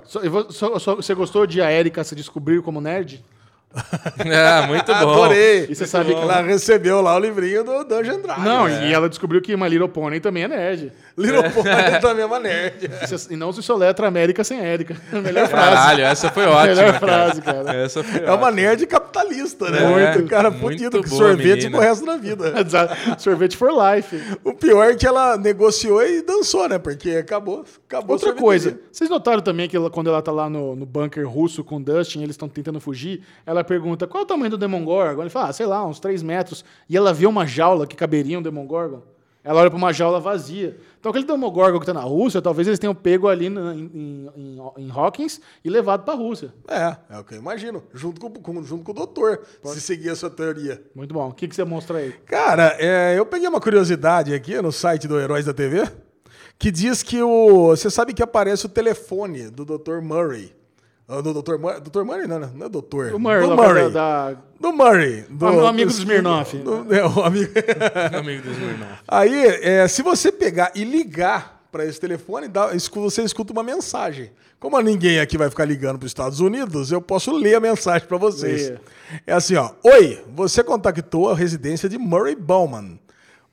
Você 0.97 1.13
gostou 1.13 1.45
de 1.47 1.61
a 1.61 1.71
Erika 1.71 2.03
se 2.03 2.15
descobrir 2.15 2.61
como 2.61 2.81
nerd? 2.81 3.23
É, 4.19 4.65
muito 4.65 4.85
bom. 4.87 4.93
Adorei. 5.11 5.67
E 5.69 5.75
você 5.75 5.85
sabe 5.85 6.15
que 6.15 6.19
ela 6.21 6.41
recebeu 6.41 7.01
lá 7.01 7.15
o 7.15 7.19
livrinho 7.19 7.63
do 7.63 7.83
Dungeon 7.83 8.21
Dragon. 8.21 8.41
Não, 8.41 8.65
né? 8.67 8.89
e 8.89 8.93
ela 8.93 9.07
descobriu 9.09 9.41
que 9.41 9.55
My 9.55 9.67
Little 9.69 9.89
Pony 9.89 10.19
também 10.19 10.43
é 10.43 10.47
nerd. 10.47 10.91
Little 11.17 11.49
Pony 11.51 11.99
também 11.99 12.21
é 12.23 12.25
uma 12.25 12.39
nerd. 12.39 12.89
E 13.01 13.07
se- 13.17 13.35
não 13.35 13.51
se 13.51 13.63
soletra 13.63 14.07
América 14.07 14.43
sem 14.43 14.59
Érica. 14.59 14.95
Melhor 15.11 15.47
frase. 15.47 15.75
Caralho, 15.75 16.03
essa 16.03 16.29
foi 16.31 16.45
ótima. 16.45 16.75
Melhor 16.75 16.85
cara. 16.85 16.99
frase, 16.99 17.41
cara. 17.41 17.73
Essa 17.73 18.03
foi 18.03 18.19
É 18.21 18.23
uma 18.25 18.33
ótima. 18.33 18.51
nerd 18.51 18.85
capitalista, 18.85 19.69
né? 19.71 19.79
É, 19.81 20.13
muito 20.17 20.29
cara 20.29 20.51
fudido, 20.51 21.01
com 21.01 21.07
sorvete 21.09 21.55
menina. 21.63 21.77
pro 21.77 21.79
resto 21.87 22.05
da 22.05 22.17
vida. 22.17 22.53
Exato. 22.61 22.95
Sorvete 23.21 23.57
for 23.57 23.71
life. 23.71 24.15
O 24.43 24.53
pior 24.53 24.83
é 24.91 24.95
que 24.95 25.07
ela 25.07 25.37
negociou 25.37 26.03
e 26.05 26.21
dançou, 26.21 26.69
né? 26.69 26.77
Porque 26.77 27.09
acabou, 27.11 27.65
acabou 27.87 28.13
Outra 28.15 28.33
coisa, 28.33 28.79
vocês 28.91 29.09
notaram 29.09 29.41
também 29.41 29.67
que 29.67 29.75
ela- 29.75 29.89
quando 29.89 30.09
ela 30.09 30.21
tá 30.21 30.31
lá 30.31 30.47
no, 30.49 30.75
no 30.75 30.85
bunker 30.85 31.27
russo 31.27 31.63
com 31.63 31.77
o 31.77 31.83
Dustin, 31.83 32.19
eles 32.19 32.31
estão 32.35 32.47
tentando 32.47 32.79
fugir, 32.79 33.23
ela 33.45 33.63
pergunta 33.63 34.05
qual 34.05 34.21
é 34.21 34.23
o 34.23 34.27
tamanho 34.27 34.51
do 34.51 34.57
Demogorgon? 34.57 35.21
Ele 35.21 35.29
fala, 35.31 35.49
ah, 35.49 35.53
sei 35.53 35.65
lá, 35.65 35.83
uns 35.85 35.99
3 35.99 36.21
metros. 36.21 36.63
E 36.87 36.95
ela 36.95 37.11
vê 37.13 37.25
uma 37.25 37.45
jaula 37.47 37.87
que 37.87 37.95
caberia 37.95 38.37
um 38.37 38.41
Demogorgon. 38.41 39.01
Ela 39.47 39.61
olha 39.61 39.69
pra 39.69 39.77
uma 39.77 39.93
jaula 39.93 40.19
vazia. 40.19 40.77
Então 40.99 41.09
aquele 41.09 41.25
Demogorgon 41.25 41.79
que 41.79 41.85
tá 41.85 41.93
na 41.93 42.01
Rússia, 42.01 42.41
talvez 42.41 42.67
eles 42.67 42.77
tenham 42.79 42.93
pego 42.93 43.29
ali 43.29 43.49
na- 43.49 43.73
em, 43.73 44.29
em, 44.35 44.59
em, 44.77 44.91
Hawkins 44.91 45.39
e 45.63 45.69
levado 45.69 46.03
pra 46.03 46.13
Rússia. 46.15 46.53
É, 46.67 46.97
é 47.15 47.17
o 47.19 47.23
que 47.23 47.35
eu 47.35 47.37
imagino. 47.37 47.81
Junto 47.93 48.19
com, 48.19 48.29
com- 48.29 48.63
junto 48.63 48.83
com 48.83 48.91
o 48.91 48.95
doutor, 48.95 49.41
se 49.63 49.79
seguir 49.79 50.09
a 50.09 50.15
sua 50.17 50.29
teoria. 50.29 50.83
Muito 50.93 51.13
bom. 51.13 51.29
O 51.29 51.33
que, 51.33 51.47
que 51.47 51.55
você 51.55 51.63
mostra 51.63 51.99
aí? 51.99 52.11
Cara, 52.25 52.75
é, 52.77 53.17
eu 53.17 53.25
peguei 53.25 53.47
uma 53.47 53.61
curiosidade 53.61 54.33
aqui 54.33 54.61
no 54.61 54.71
site 54.71 55.07
do 55.07 55.17
Heróis 55.17 55.45
da 55.45 55.53
TV, 55.53 55.87
que 56.59 56.69
diz 56.69 57.01
que 57.01 57.21
o. 57.23 57.67
Você 57.69 57.89
sabe 57.89 58.13
que 58.13 58.21
aparece 58.21 58.65
o 58.65 58.69
telefone 58.69 59.49
do 59.49 59.63
Dr. 59.63 60.01
Murray. 60.01 60.53
Ah, 61.09 61.21
Do 61.21 61.41
Dr. 61.41 61.57
Murray. 61.57 61.79
Dr. 61.79 62.03
Murray 62.03 62.27
não, 62.27 62.39
né? 62.39 62.49
Não 62.53 62.65
é 62.65 62.69
doutor. 62.69 63.13
O 63.13 63.19
Murray, 63.19 63.47
do 63.47 63.55
Murray. 63.55 63.89
da, 63.91 64.31
da- 64.33 64.41
Do 64.59 64.73
Murray. 64.73 65.21
Do, 65.29 65.45
Ah, 65.47 65.51
meu 65.53 65.67
amigo 65.67 65.89
do 65.89 65.93
Smirnoff. 65.97 66.57
do- 66.57 66.93
é, 66.93 67.05
o 67.05 67.21
amigo. 67.23 67.51
Amigo 68.17 68.43
dos 68.43 68.57
irmãos. 68.57 68.97
Aí, 69.07 69.45
é, 69.61 69.87
se 69.87 70.01
você 70.01 70.31
pegar 70.31 70.71
e 70.75 70.83
ligar 70.83 71.65
para 71.71 71.85
esse 71.85 71.99
telefone, 71.99 72.47
dá- 72.49 72.71
você 72.95 73.21
escuta 73.23 73.53
uma 73.53 73.63
mensagem. 73.63 74.31
Como 74.59 74.77
ninguém 74.81 75.19
aqui 75.19 75.37
vai 75.37 75.49
ficar 75.49 75.63
ligando 75.65 75.97
para 75.99 76.07
os 76.07 76.09
Estados 76.09 76.39
Unidos, 76.41 76.91
eu 76.91 76.99
posso 77.01 77.31
ler 77.31 77.55
a 77.55 77.59
mensagem 77.59 78.05
para 78.07 78.17
vocês. 78.17 78.63
Leia. 78.69 78.81
É 79.25 79.31
assim, 79.33 79.55
ó. 79.55 79.69
Oi, 79.83 80.21
você 80.35 80.61
contactou 80.63 81.29
a 81.29 81.35
residência 81.35 81.87
de 81.87 81.97
Murray 81.97 82.35
Bowman. 82.35 82.99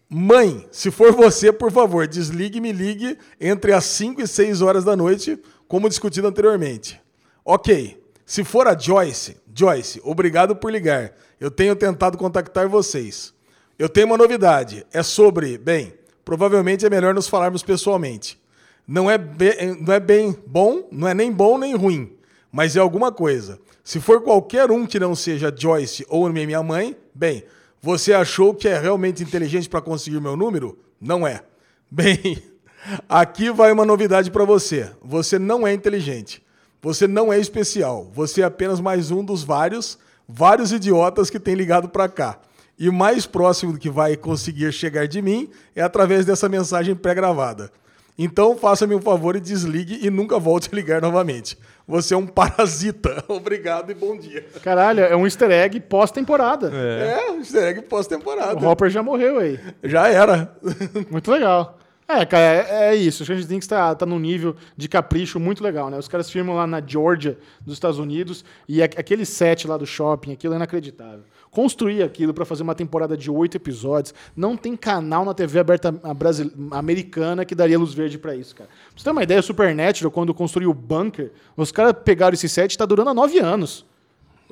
Mãe, 0.08 0.66
se 0.72 0.90
for 0.90 1.12
você, 1.12 1.52
por 1.52 1.70
favor, 1.70 2.06
desligue 2.08 2.58
e 2.58 2.60
me 2.60 2.72
ligue 2.72 3.18
entre 3.40 3.72
as 3.72 3.84
5 3.84 4.20
e 4.22 4.26
6 4.26 4.60
horas 4.62 4.82
da 4.84 4.96
noite, 4.96 5.38
como 5.68 5.88
discutido 5.88 6.26
anteriormente. 6.26 7.00
Ok. 7.44 8.02
Se 8.26 8.42
for 8.42 8.66
a 8.66 8.76
Joyce, 8.78 9.36
Joyce, 9.54 10.00
obrigado 10.02 10.56
por 10.56 10.72
ligar. 10.72 11.12
Eu 11.38 11.50
tenho 11.50 11.76
tentado 11.76 12.16
contactar 12.16 12.68
vocês. 12.68 13.34
Eu 13.78 13.88
tenho 13.88 14.06
uma 14.06 14.16
novidade. 14.16 14.86
É 14.92 15.02
sobre, 15.02 15.58
bem, 15.58 15.92
provavelmente 16.24 16.86
é 16.86 16.90
melhor 16.90 17.12
nos 17.14 17.28
falarmos 17.28 17.62
pessoalmente. 17.62 18.40
Não 18.88 19.10
é, 19.10 19.18
be- 19.18 19.76
não 19.80 19.92
é 19.92 20.00
bem 20.00 20.34
bom, 20.46 20.88
não 20.90 21.06
é 21.08 21.12
nem 21.14 21.30
bom 21.32 21.58
nem 21.58 21.74
ruim, 21.74 22.16
mas 22.52 22.76
é 22.76 22.80
alguma 22.80 23.10
coisa. 23.12 23.58
Se 23.82 24.00
for 24.00 24.22
qualquer 24.22 24.70
um 24.70 24.86
que 24.86 24.98
não 24.98 25.14
seja 25.14 25.54
Joyce 25.54 26.06
ou 26.08 26.28
minha 26.30 26.62
mãe, 26.62 26.96
bem, 27.14 27.44
você 27.80 28.12
achou 28.14 28.54
que 28.54 28.68
é 28.68 28.78
realmente 28.78 29.22
inteligente 29.22 29.68
para 29.68 29.80
conseguir 29.82 30.20
meu 30.20 30.36
número? 30.36 30.78
Não 31.00 31.26
é. 31.26 31.42
Bem, 31.90 32.42
aqui 33.08 33.50
vai 33.50 33.70
uma 33.70 33.84
novidade 33.84 34.30
para 34.30 34.44
você. 34.44 34.90
Você 35.02 35.38
não 35.38 35.66
é 35.66 35.72
inteligente. 35.72 36.43
Você 36.84 37.08
não 37.08 37.32
é 37.32 37.38
especial. 37.38 38.10
Você 38.12 38.42
é 38.42 38.44
apenas 38.44 38.78
mais 38.78 39.10
um 39.10 39.24
dos 39.24 39.42
vários, 39.42 39.98
vários 40.28 40.70
idiotas 40.70 41.30
que 41.30 41.40
tem 41.40 41.54
ligado 41.54 41.88
para 41.88 42.10
cá. 42.10 42.38
E 42.78 42.90
o 42.90 42.92
mais 42.92 43.24
próximo 43.24 43.78
que 43.78 43.88
vai 43.88 44.18
conseguir 44.18 44.70
chegar 44.70 45.08
de 45.08 45.22
mim 45.22 45.48
é 45.74 45.80
através 45.80 46.26
dessa 46.26 46.46
mensagem 46.46 46.94
pré-gravada. 46.94 47.70
Então 48.18 48.54
faça-me 48.54 48.94
um 48.94 49.00
favor 49.00 49.34
e 49.34 49.40
desligue 49.40 49.98
e 50.02 50.10
nunca 50.10 50.38
volte 50.38 50.68
a 50.70 50.76
ligar 50.76 51.00
novamente. 51.00 51.56
Você 51.88 52.12
é 52.12 52.18
um 52.18 52.26
parasita. 52.26 53.24
Obrigado 53.28 53.90
e 53.90 53.94
bom 53.94 54.14
dia. 54.18 54.44
Caralho, 54.62 55.00
é 55.00 55.16
um 55.16 55.24
easter 55.24 55.50
egg 55.50 55.80
pós-temporada. 55.80 56.70
É, 56.70 57.30
um 57.30 57.38
easter 57.38 57.62
egg 57.62 57.80
O 57.80 57.84
pós-temporada. 57.84 58.68
Hopper 58.68 58.90
já 58.90 59.02
morreu 59.02 59.38
aí. 59.38 59.58
Já 59.82 60.08
era. 60.08 60.54
Muito 61.10 61.30
legal. 61.30 61.78
É, 62.06 62.24
cara, 62.26 62.44
é, 62.44 62.88
é 62.90 62.94
isso. 62.94 63.22
O 63.22 63.24
Stranger 63.24 63.46
Things 63.46 63.66
tá, 63.66 63.94
tá 63.94 64.04
num 64.04 64.18
nível 64.18 64.54
de 64.76 64.88
capricho 64.88 65.40
muito 65.40 65.64
legal, 65.64 65.88
né? 65.88 65.98
Os 65.98 66.06
caras 66.06 66.30
filmam 66.30 66.54
lá 66.54 66.66
na 66.66 66.82
Georgia, 66.86 67.38
dos 67.62 67.74
Estados 67.74 67.98
Unidos, 67.98 68.44
e 68.68 68.82
a- 68.82 68.84
aquele 68.84 69.24
set 69.24 69.66
lá 69.66 69.76
do 69.78 69.86
shopping, 69.86 70.32
aquilo 70.32 70.52
é 70.52 70.56
inacreditável. 70.56 71.24
Construir 71.50 72.02
aquilo 72.02 72.34
pra 72.34 72.44
fazer 72.44 72.62
uma 72.62 72.74
temporada 72.74 73.16
de 73.16 73.30
oito 73.30 73.56
episódios, 73.56 74.12
não 74.36 74.56
tem 74.56 74.76
canal 74.76 75.24
na 75.24 75.32
TV 75.32 75.58
aberta 75.60 75.94
americana 76.72 77.44
que 77.44 77.54
daria 77.54 77.78
luz 77.78 77.94
verde 77.94 78.18
pra 78.18 78.34
isso, 78.34 78.54
cara. 78.54 78.68
Pra 78.68 78.98
você 78.98 79.04
ter 79.04 79.10
uma 79.10 79.22
ideia, 79.22 79.40
Supernatural, 79.40 80.10
quando 80.10 80.34
construiu 80.34 80.70
o 80.70 80.74
bunker, 80.74 81.32
os 81.56 81.70
caras 81.72 81.94
pegaram 82.04 82.34
esse 82.34 82.48
set 82.48 82.74
e 82.74 82.78
tá 82.78 82.84
durando 82.84 83.10
há 83.10 83.14
nove 83.14 83.38
anos. 83.38 83.86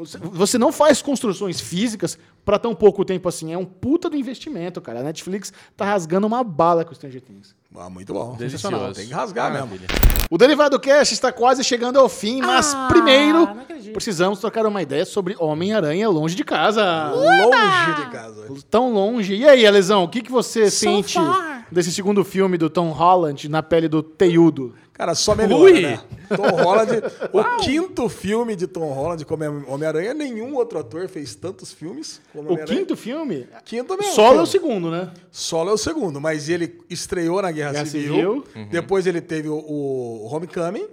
Você- 0.04 0.58
não 0.58 0.70
faz 0.72 1.00
construções 1.02 1.60
físicas 1.60 2.18
pra 2.44 2.58
tão 2.58 2.74
pouco 2.74 3.04
tempo 3.04 3.28
assim. 3.28 3.52
É 3.52 3.58
um 3.58 3.64
puta 3.64 4.08
do 4.10 4.16
investimento, 4.16 4.80
cara. 4.80 5.00
A 5.00 5.02
Netflix 5.02 5.52
tá 5.76 5.84
rasgando 5.84 6.26
uma 6.26 6.42
bala 6.44 6.84
com 6.84 6.92
o 6.92 6.94
Stranger 6.94 7.20
Things. 7.20 7.54
Ah, 7.74 7.88
muito 7.88 8.12
bom. 8.12 8.34
Delicioso. 8.36 8.92
Tem 8.94 9.06
que 9.06 9.14
rasgar 9.14 9.50
mesmo. 9.50 9.66
Maravilha. 9.68 9.88
O 10.30 10.36
Derivado 10.36 10.78
Cast 10.78 11.14
está 11.14 11.32
quase 11.32 11.64
chegando 11.64 11.98
ao 11.98 12.08
fim, 12.08 12.40
mas 12.42 12.74
Ah, 12.74 12.88
primeiro 12.88 13.48
precisamos 13.92 14.38
trocar 14.40 14.66
uma 14.66 14.82
ideia 14.82 15.04
sobre 15.06 15.34
Homem-Aranha 15.38 16.08
longe 16.08 16.34
de 16.34 16.44
casa. 16.44 17.10
Longe 17.12 17.94
de 18.04 18.10
casa. 18.10 18.46
Tão 18.70 18.92
longe. 18.92 19.34
E 19.34 19.46
aí, 19.48 19.66
Alesão, 19.66 20.04
o 20.04 20.08
que, 20.08 20.20
que 20.22 20.30
você 20.30 20.70
So 20.70 20.78
sente 20.80 21.14
far. 21.14 21.51
Desse 21.72 21.90
segundo 21.92 22.22
filme 22.24 22.56
do 22.58 22.68
Tom 22.70 22.90
Holland 22.90 23.48
na 23.48 23.62
pele 23.62 23.88
do 23.88 24.02
Teiudo? 24.02 24.74
Cara, 24.92 25.14
só 25.14 25.34
melhora, 25.34 25.62
Ui. 25.62 25.80
né? 25.80 26.00
Tom 26.28 26.48
Holland, 26.62 27.02
o 27.32 27.44
quinto 27.62 28.08
filme 28.08 28.54
de 28.54 28.66
Tom 28.66 28.92
Holland 28.92 29.24
como 29.24 29.42
Homem-Aranha, 29.66 30.14
nenhum 30.14 30.54
outro 30.54 30.78
ator 30.78 31.08
fez 31.08 31.34
tantos 31.34 31.72
filmes 31.72 32.20
como 32.32 32.44
O 32.48 32.52
Homem-Aranha. 32.52 32.78
quinto 32.80 32.96
filme? 32.96 33.48
Quinto 33.64 33.96
mesmo. 33.96 34.12
Solo 34.12 34.38
é 34.40 34.42
o 34.42 34.46
segundo, 34.46 34.90
né? 34.90 35.10
Solo 35.30 35.70
é 35.70 35.72
o 35.72 35.78
segundo, 35.78 36.20
mas 36.20 36.48
ele 36.48 36.78
estreou 36.88 37.40
na 37.42 37.50
Guerra, 37.50 37.72
Guerra 37.72 37.86
Civil. 37.86 38.44
Civil. 38.52 38.66
Depois 38.70 39.06
ele 39.06 39.20
teve 39.20 39.48
o, 39.48 39.54
o 39.56 40.28
Homecoming, 40.32 40.86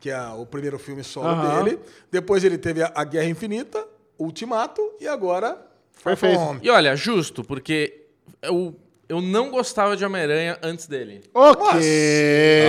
que 0.00 0.10
é 0.10 0.20
o 0.30 0.46
primeiro 0.46 0.78
filme 0.78 1.04
solo 1.04 1.28
Aham. 1.28 1.64
dele. 1.64 1.78
Depois 2.10 2.42
ele 2.44 2.56
teve 2.58 2.82
a, 2.82 2.90
a 2.94 3.04
Guerra 3.04 3.28
Infinita, 3.28 3.86
Ultimato 4.18 4.80
e 5.00 5.06
agora 5.06 5.56
Perfeito. 6.02 6.38
Home. 6.40 6.60
E 6.62 6.70
olha, 6.70 6.96
justo, 6.96 7.44
porque 7.44 8.06
eu, 8.42 8.74
eu 9.08 9.20
não 9.20 9.50
gostava 9.50 9.96
de 9.96 10.04
Homem-Aranha 10.04 10.58
antes 10.62 10.86
dele. 10.86 11.22
Ok. 11.32 11.64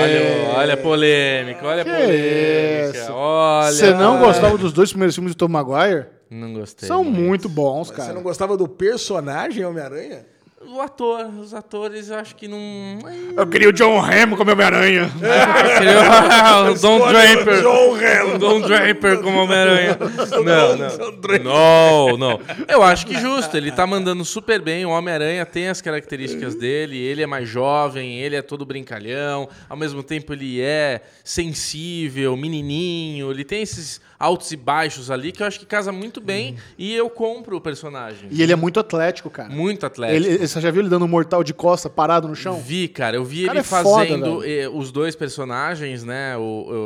Olha, 0.01 0.57
olha 0.57 0.73
a 0.73 0.77
polêmica, 0.77 1.65
olha 1.65 1.81
a 1.81 1.85
polêmica. 1.85 2.97
isso? 2.97 3.11
Olha. 3.11 3.71
Você 3.71 3.93
não 3.93 4.19
gostava 4.19 4.57
dos 4.57 4.71
dois 4.71 4.89
primeiros 4.91 5.15
filmes 5.15 5.35
do 5.35 5.37
Tom 5.37 5.47
Maguire? 5.49 6.05
Não 6.29 6.53
gostei. 6.53 6.87
São 6.87 7.03
muito. 7.03 7.19
muito 7.19 7.49
bons, 7.49 7.87
Você 7.87 7.93
cara. 7.95 8.13
não 8.13 8.21
gostava 8.21 8.55
do 8.55 8.67
personagem 8.67 9.65
Homem-Aranha? 9.65 10.25
O 10.67 10.81
ator, 10.81 11.25
os 11.39 11.53
atores, 11.53 12.09
eu 12.09 12.17
acho 12.17 12.35
que 12.35 12.45
não. 12.45 12.99
Eu 13.35 13.47
queria 13.47 13.69
o 13.69 13.71
John 13.71 13.97
Hamm 13.97 14.35
como 14.35 14.51
Homem-Aranha. 14.51 15.09
o 16.69 16.73
Don 16.81 17.07
Draper. 17.07 17.61
John 17.61 17.95
Hamm. 17.95 18.37
Don 18.37 18.61
Draper 18.61 19.21
como 19.21 19.39
Homem-Aranha. 19.39 19.97
Não, 20.43 20.75
não. 20.75 20.97
Não, 21.43 22.17
não. 22.17 22.41
Eu 22.67 22.83
acho 22.83 23.05
que 23.05 23.17
justo. 23.17 23.55
Ele 23.55 23.71
tá 23.71 23.85
mandando 23.87 24.25
super 24.25 24.61
bem. 24.61 24.85
O 24.85 24.89
Homem-Aranha 24.89 25.45
tem 25.45 25.69
as 25.69 25.81
características 25.81 26.55
dele. 26.55 26.97
Ele 26.97 27.23
é 27.23 27.27
mais 27.27 27.47
jovem, 27.47 28.19
ele 28.19 28.35
é 28.35 28.41
todo 28.41 28.65
brincalhão. 28.65 29.47
Ao 29.67 29.77
mesmo 29.77 30.03
tempo, 30.03 30.33
ele 30.33 30.61
é 30.61 31.01
sensível, 31.23 32.35
menininho. 32.35 33.31
Ele 33.31 33.45
tem 33.45 33.61
esses 33.61 34.01
altos 34.19 34.51
e 34.51 34.57
baixos 34.57 35.09
ali 35.09 35.31
que 35.31 35.41
eu 35.41 35.47
acho 35.47 35.59
que 35.59 35.65
casa 35.65 35.91
muito 35.93 36.19
bem. 36.19 36.57
E 36.77 36.93
eu 36.93 37.09
compro 37.09 37.55
o 37.55 37.61
personagem. 37.61 38.27
E 38.31 38.41
ele 38.43 38.51
é 38.51 38.55
muito 38.55 38.79
atlético, 38.79 39.29
cara. 39.29 39.49
Muito 39.49 39.85
atlético. 39.85 40.27
Ele, 40.27 40.45
você 40.45 40.59
já 40.59 40.69
viu 40.69 40.81
ele 40.81 40.89
dando 40.89 41.05
um 41.05 41.07
mortal 41.07 41.43
de 41.43 41.53
costa 41.53 41.89
parado 41.89 42.27
no 42.27 42.35
chão? 42.35 42.59
Vi, 42.59 42.87
cara, 42.89 43.15
eu 43.15 43.23
vi 43.23 43.45
cara 43.45 43.53
ele 43.53 43.59
é 43.61 43.63
foda, 43.63 43.83
fazendo 44.07 44.39
velho. 44.41 44.51
eh, 44.61 44.67
os 44.67 44.91
dois 44.91 45.15
personagens, 45.15 46.03
né? 46.03 46.35
O, 46.35 46.41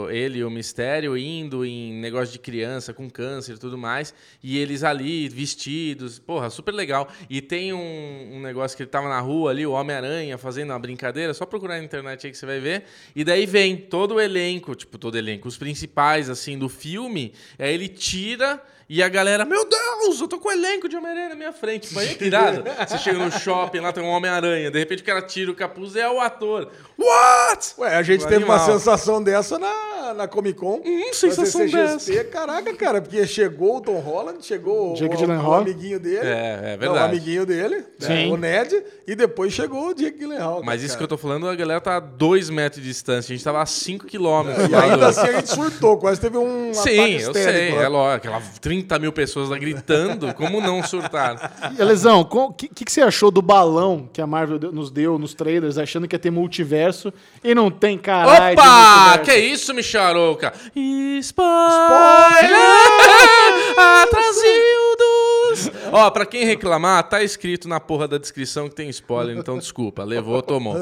o- 0.06 0.10
ele 0.12 0.40
e 0.40 0.44
o 0.44 0.52
Mistério 0.52 1.18
indo 1.18 1.66
em 1.66 1.94
negócio 2.00 2.32
de 2.32 2.38
criança 2.40 2.94
com 2.94 3.10
câncer 3.10 3.54
e 3.56 3.58
tudo 3.58 3.78
mais. 3.78 4.14
E 4.44 4.58
eles 4.60 4.84
ali, 4.84 5.28
vestidos, 5.28 6.20
porra, 6.20 6.50
super 6.50 6.74
legal. 6.74 7.08
E 7.30 7.42
tem 7.42 7.74
um, 7.74 8.30
um 8.34 8.42
negócio 8.42 8.76
que 8.78 8.84
ele 8.84 8.90
tava 8.90 9.10
na 9.10 9.20
rua 9.20 9.50
ali, 9.52 9.66
o 9.66 9.72
Homem-Aranha, 9.72 10.38
fazendo 10.38 10.70
uma 10.72 10.80
brincadeira, 10.80 11.34
só 11.34 11.46
procurar 11.46 11.78
na 11.78 11.84
internet 11.84 12.26
aí 12.28 12.32
que 12.32 12.38
você 12.38 12.46
vai 12.46 12.60
ver. 12.60 12.84
E 13.16 13.24
daí 13.24 13.46
vem 13.46 13.76
todo 13.78 14.16
o 14.16 14.20
elenco, 14.22 14.76
tipo, 14.76 14.98
todo 14.98 15.16
o 15.16 15.18
elenco, 15.18 15.48
os 15.48 15.58
principais, 15.58 16.30
assim, 16.30 16.58
do 16.58 16.68
filme. 16.70 17.23
Aí 17.60 17.74
ele 17.74 17.88
tira. 17.88 18.62
E 18.90 19.02
a 19.02 19.10
galera, 19.10 19.46
meu 19.46 19.66
Deus, 19.68 20.20
eu 20.20 20.28
tô 20.28 20.38
com 20.40 20.50
o 20.50 20.52
elenco 20.52 20.88
de 20.90 20.96
Homem-Aranha 20.96 21.30
na 21.30 21.36
minha 21.36 21.54
frente. 21.54 21.94
Mas 21.94 22.20
irado. 22.22 22.64
Você 22.88 22.98
chega 22.98 23.18
no 23.18 23.32
shopping, 23.32 23.80
lá 23.80 23.92
tem 23.92 24.04
um 24.04 24.08
Homem-Aranha. 24.10 24.70
De 24.70 24.78
repente 24.78 25.02
o 25.02 25.06
cara 25.06 25.22
tira 25.22 25.50
o 25.52 25.56
capuz 25.56 25.96
e 25.96 26.00
é 26.00 26.10
o 26.10 26.20
ator. 26.20 26.70
What? 26.98 27.74
Ué, 27.80 27.96
a 27.96 28.04
gente 28.04 28.22
Foi 28.22 28.30
teve 28.32 28.44
uma 28.46 28.56
animal. 28.56 28.78
sensação 28.78 29.22
dessa 29.24 29.58
na, 29.58 30.14
na 30.14 30.28
Comic 30.28 30.60
Con. 30.60 30.82
Hum, 30.86 31.14
sensação 31.14 31.68
CCXP. 31.68 32.26
Caraca, 32.26 32.74
cara, 32.76 33.02
porque 33.02 33.26
chegou 33.26 33.78
o 33.78 33.82
Tom 33.82 34.00
Holland, 34.00 34.46
chegou 34.46 34.94
Jake 34.94 35.16
o, 35.16 35.28
o, 35.28 35.54
amiguinho 35.54 36.00
dele. 36.00 36.28
É, 36.28 36.60
é 36.64 36.72
Não, 36.74 36.78
verdade. 36.80 37.00
o 37.00 37.04
amiguinho 37.06 37.46
dele, 37.46 37.84
né, 38.00 38.28
o 38.28 38.38
Ned, 38.38 38.84
e 39.08 39.16
depois 39.16 39.52
chegou 39.54 39.88
o 39.90 39.94
Jake 39.94 40.20
Gyllenhaal. 40.20 40.62
Mas 40.64 40.84
isso 40.84 40.98
que 40.98 41.04
eu 41.04 41.08
tô 41.08 41.18
falando, 41.18 41.48
a 41.50 41.56
galera 41.56 41.82
tá 41.82 41.96
a 41.98 42.00
2 42.00 42.50
metros 42.50 42.82
de 42.82 42.88
distância. 42.90 43.34
A 43.34 43.36
gente 43.36 43.44
tava 43.44 43.62
a 43.62 43.66
5 43.66 44.06
quilômetros. 44.06 44.66
E 44.66 44.72
lá 44.72 44.82
do- 44.82 44.92
ainda 44.94 45.08
assim 45.08 45.22
a 45.28 45.32
gente 45.34 45.50
surtou, 45.50 45.98
quase 45.98 46.22
teve 46.22 46.38
um 46.38 46.74
Sim, 46.74 47.00
ataque 47.00 47.22
eu 47.24 47.34
sei. 47.34 47.72
lá. 47.76 47.82
É 47.84 47.88
lógico. 47.88 48.28
Aquela 48.28 48.42
30 48.74 48.98
mil 49.00 49.12
pessoas 49.14 49.50
lá 49.50 49.58
gritando. 49.58 50.34
Como 50.34 50.60
não 50.60 50.82
surtar? 50.84 51.74
E, 51.78 51.82
Alesão, 51.82 52.22
o 52.22 52.52
que, 52.54 52.68
que, 52.68 52.86
que 52.86 52.92
você 52.92 53.02
achou 53.02 53.30
do 53.30 53.42
balão 53.42 54.10
que 54.12 54.20
a 54.22 54.26
Marvel 54.26 54.58
deu- 54.58 54.72
nos 54.72 54.90
deu 54.90 55.20
nos 55.20 55.34
trailers, 55.36 55.78
achando 55.78 56.08
que 56.08 56.16
ia 56.16 56.20
ter 56.20 56.32
multiverso 56.32 57.14
e 57.44 57.54
não 57.54 57.70
tem 57.70 57.98
caralho 57.98 58.54
Opa! 58.60 59.20
Que 59.20 59.36
isso, 59.36 59.74
Micharouca? 59.74 60.54
Spoiler! 60.76 62.50
Atrasildos! 63.78 64.93
Ó, 65.92 66.10
pra 66.12 66.26
quem 66.26 66.46
reclamar, 66.46 67.08
tá 67.08 67.24
escrito 67.24 67.68
na 67.68 67.80
porra 67.80 68.08
da 68.08 68.18
descrição 68.18 68.70
que 68.70 68.76
tem 68.76 68.90
spoiler, 68.90 69.38
então 69.38 69.58
desculpa. 69.58 70.04
Levou, 70.04 70.42
tomou. 70.42 70.76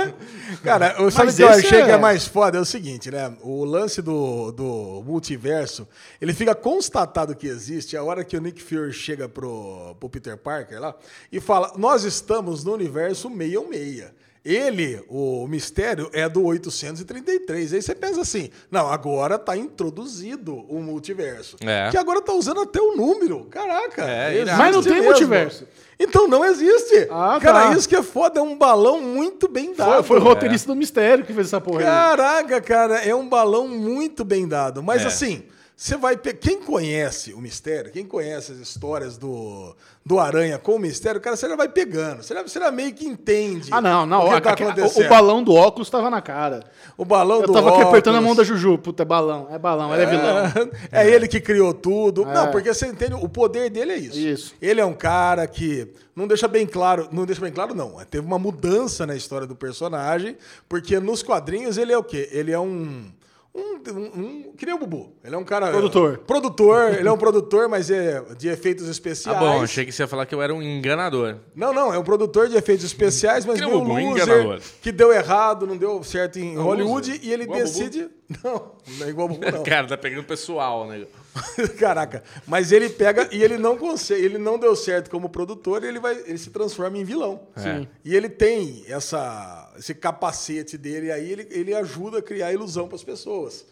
Cara, 0.62 0.94
sabe 1.10 1.30
o 1.32 1.34
que 1.34 1.42
eu 1.42 1.48
achei 1.48 1.80
é- 1.80 1.84
que 1.84 1.90
é 1.90 1.98
mais 1.98 2.26
foda? 2.26 2.58
É 2.58 2.60
o 2.60 2.64
seguinte, 2.64 3.10
né? 3.10 3.34
O 3.42 3.64
lance 3.64 4.00
do, 4.02 4.52
do 4.52 5.02
multiverso, 5.06 5.86
ele 6.20 6.32
fica 6.32 6.54
constatado 6.54 7.34
que 7.34 7.46
existe 7.46 7.96
a 7.96 8.02
hora 8.02 8.24
que 8.24 8.36
o 8.36 8.40
Nick 8.40 8.62
Fury 8.62 8.92
chega 8.92 9.28
pro, 9.28 9.96
pro 9.98 10.08
Peter 10.08 10.36
Parker 10.36 10.80
lá 10.80 10.94
e 11.30 11.40
fala: 11.40 11.72
Nós 11.76 12.04
estamos 12.04 12.64
no 12.64 12.72
universo 12.72 13.28
616. 13.28 14.23
Ele, 14.44 15.02
o 15.08 15.46
mistério, 15.48 16.10
é 16.12 16.28
do 16.28 16.44
833. 16.44 17.72
Aí 17.72 17.80
você 17.80 17.94
pensa 17.94 18.20
assim: 18.20 18.50
não, 18.70 18.88
agora 18.92 19.38
tá 19.38 19.56
introduzido 19.56 20.54
o 20.68 20.82
multiverso. 20.82 21.56
É. 21.62 21.88
Que 21.90 21.96
agora 21.96 22.20
tá 22.20 22.32
usando 22.34 22.60
até 22.60 22.78
o 22.80 22.94
número. 22.94 23.46
Caraca. 23.46 24.02
É. 24.04 24.44
Mas 24.56 24.74
não 24.76 24.82
tem 24.82 24.92
mesmo. 24.92 25.06
multiverso. 25.06 25.66
Então 25.98 26.28
não 26.28 26.44
existe. 26.44 27.06
Ah, 27.10 27.38
Cara, 27.40 27.68
tá. 27.70 27.72
isso 27.76 27.88
que 27.88 27.96
é 27.96 28.02
foda, 28.02 28.40
é 28.40 28.42
um 28.42 28.58
balão 28.58 29.00
muito 29.00 29.48
bem 29.48 29.66
Foi, 29.74 29.76
dado. 29.76 30.04
foi 30.04 30.18
o 30.18 30.22
roteirista 30.22 30.66
do 30.66 30.76
mistério 30.76 31.24
que 31.24 31.32
fez 31.32 31.46
essa 31.46 31.60
porra 31.60 31.78
aí. 31.78 31.84
Caraca, 31.86 32.60
cara, 32.60 32.96
é 32.98 33.14
um 33.14 33.28
balão 33.28 33.66
muito 33.68 34.24
bem 34.24 34.46
dado. 34.46 34.82
Mas 34.82 35.02
É. 35.02 35.06
assim, 35.06 35.44
Você 35.76 35.96
vai 35.96 36.16
pe... 36.16 36.32
Quem 36.32 36.60
conhece 36.60 37.34
o 37.34 37.40
mistério, 37.40 37.90
quem 37.90 38.06
conhece 38.06 38.52
as 38.52 38.58
histórias 38.58 39.18
do, 39.18 39.74
do 40.06 40.20
Aranha 40.20 40.56
com 40.56 40.76
o 40.76 40.78
mistério, 40.78 41.20
cara, 41.20 41.36
você 41.36 41.48
já 41.48 41.56
vai 41.56 41.68
pegando. 41.68 42.22
Você 42.22 42.32
já, 42.32 42.42
você 42.42 42.60
já 42.60 42.70
meio 42.70 42.94
que 42.94 43.04
entende. 43.04 43.70
Ah, 43.72 43.80
não, 43.80 44.06
não. 44.06 44.24
o 44.26 44.28
que 44.28 44.34
a- 44.34 44.40
tá 44.40 44.52
acontecendo. 44.52 45.06
o 45.06 45.08
balão 45.08 45.42
do 45.42 45.52
óculos 45.52 45.90
tava 45.90 46.08
na 46.08 46.22
cara. 46.22 46.64
O 46.96 47.04
balão 47.04 47.40
Eu 47.40 47.48
do 47.48 47.52
tava 47.52 47.70
aqui 47.70 47.82
apertando 47.82 48.16
a 48.16 48.20
mão 48.20 48.30
óculos. 48.30 48.48
da 48.48 48.54
Juju. 48.54 48.78
Puta, 48.78 49.02
é 49.02 49.06
balão. 49.06 49.48
É 49.50 49.58
balão, 49.58 49.92
ele 49.92 50.04
é 50.04 50.06
vilão. 50.06 50.70
É, 50.92 51.10
ele 51.10 51.26
que 51.26 51.40
criou 51.40 51.74
tudo. 51.74 52.22
É. 52.22 52.32
Não, 52.32 52.50
porque 52.52 52.72
você 52.72 52.86
entende, 52.86 53.14
o 53.14 53.28
poder 53.28 53.68
dele 53.68 53.92
é 53.92 53.98
isso. 53.98 54.18
Isso. 54.18 54.54
Ele 54.62 54.80
é 54.80 54.84
um 54.86 54.94
cara 54.94 55.44
que 55.48 55.88
não 56.14 56.28
deixa 56.28 56.46
bem 56.46 56.66
claro, 56.66 57.08
não 57.10 57.26
deixa 57.26 57.40
bem 57.40 57.52
claro 57.52 57.74
não, 57.74 57.96
teve 58.08 58.24
uma 58.24 58.38
mudança 58.38 59.04
na 59.04 59.16
história 59.16 59.46
do 59.46 59.56
personagem, 59.56 60.36
porque 60.68 61.00
nos 61.00 61.20
quadrinhos 61.22 61.76
ele 61.76 61.92
é 61.92 61.98
o 61.98 62.04
quê? 62.04 62.28
Ele 62.30 62.52
é 62.52 62.58
um 62.60 63.06
um, 63.54 63.60
um, 63.92 64.02
um 64.48 64.52
que 64.56 64.66
nem 64.66 64.74
o 64.74 64.78
Bubu. 64.78 65.12
Ele 65.24 65.34
é 65.34 65.38
um 65.38 65.44
cara 65.44 65.70
Produtor. 65.70 66.18
Produtor, 66.26 66.94
ele 66.94 67.06
é 67.08 67.12
um 67.12 67.16
produtor, 67.18 67.68
mas 67.68 67.90
é 67.90 68.20
de 68.36 68.48
efeitos 68.48 68.88
Ah, 68.88 68.90
especiais. 68.90 69.38
bom, 69.38 69.62
achei 69.62 69.84
que 69.84 69.92
você 69.92 70.02
ia 70.02 70.08
falar 70.08 70.26
que 70.26 70.34
eu 70.34 70.42
era 70.42 70.52
um 70.52 70.60
enganador. 70.62 71.36
Não, 71.54 71.72
não, 71.72 71.92
é 71.94 71.98
um 71.98 72.02
produtor 72.04 72.48
de 72.48 72.56
efeitos 72.56 72.84
especiais, 72.84 73.44
mas 73.46 73.54
Que 73.58 73.64
nem 73.64 73.70
meio 73.70 73.82
o 73.82 73.86
Bubu, 73.86 74.00
loser, 74.00 74.22
enganador. 74.24 74.60
que 74.82 74.90
deu 74.90 75.12
errado, 75.12 75.66
não 75.66 75.76
deu 75.76 76.02
certo 76.02 76.38
em 76.38 76.56
Hollywood, 76.56 77.10
loser? 77.12 77.24
e 77.24 77.32
ele 77.32 77.44
Igual 77.44 77.58
decide... 77.60 78.08
Não, 78.42 78.72
não 78.98 79.06
é 79.06 79.10
igual 79.10 79.26
o 79.26 79.30
Bubu, 79.34 79.50
não. 79.50 79.62
Cara, 79.64 79.86
tá 79.86 79.96
pegando 79.98 80.24
pessoal, 80.24 80.86
né? 80.86 81.06
Caraca, 81.78 82.22
mas 82.46 82.72
ele 82.72 82.88
pega 82.88 83.28
e 83.32 83.42
ele 83.42 83.58
não 83.58 83.76
consegue, 83.76 84.24
ele 84.24 84.38
não 84.38 84.58
deu 84.58 84.74
certo 84.76 85.10
como 85.10 85.28
produtor 85.28 85.82
e 85.82 85.88
ele 85.88 85.98
vai, 85.98 86.16
ele 86.26 86.38
se 86.38 86.50
transforma 86.50 86.96
em 86.96 87.04
vilão. 87.04 87.48
Sim. 87.56 87.88
E 88.04 88.14
ele 88.14 88.28
tem 88.28 88.84
essa, 88.88 89.72
esse 89.76 89.94
capacete 89.94 90.78
dele 90.78 91.10
aí, 91.10 91.30
ele, 91.30 91.48
ele 91.50 91.74
ajuda 91.74 92.18
a 92.18 92.22
criar 92.22 92.52
ilusão 92.52 92.86
para 92.86 92.96
as 92.96 93.04
pessoas. 93.04 93.66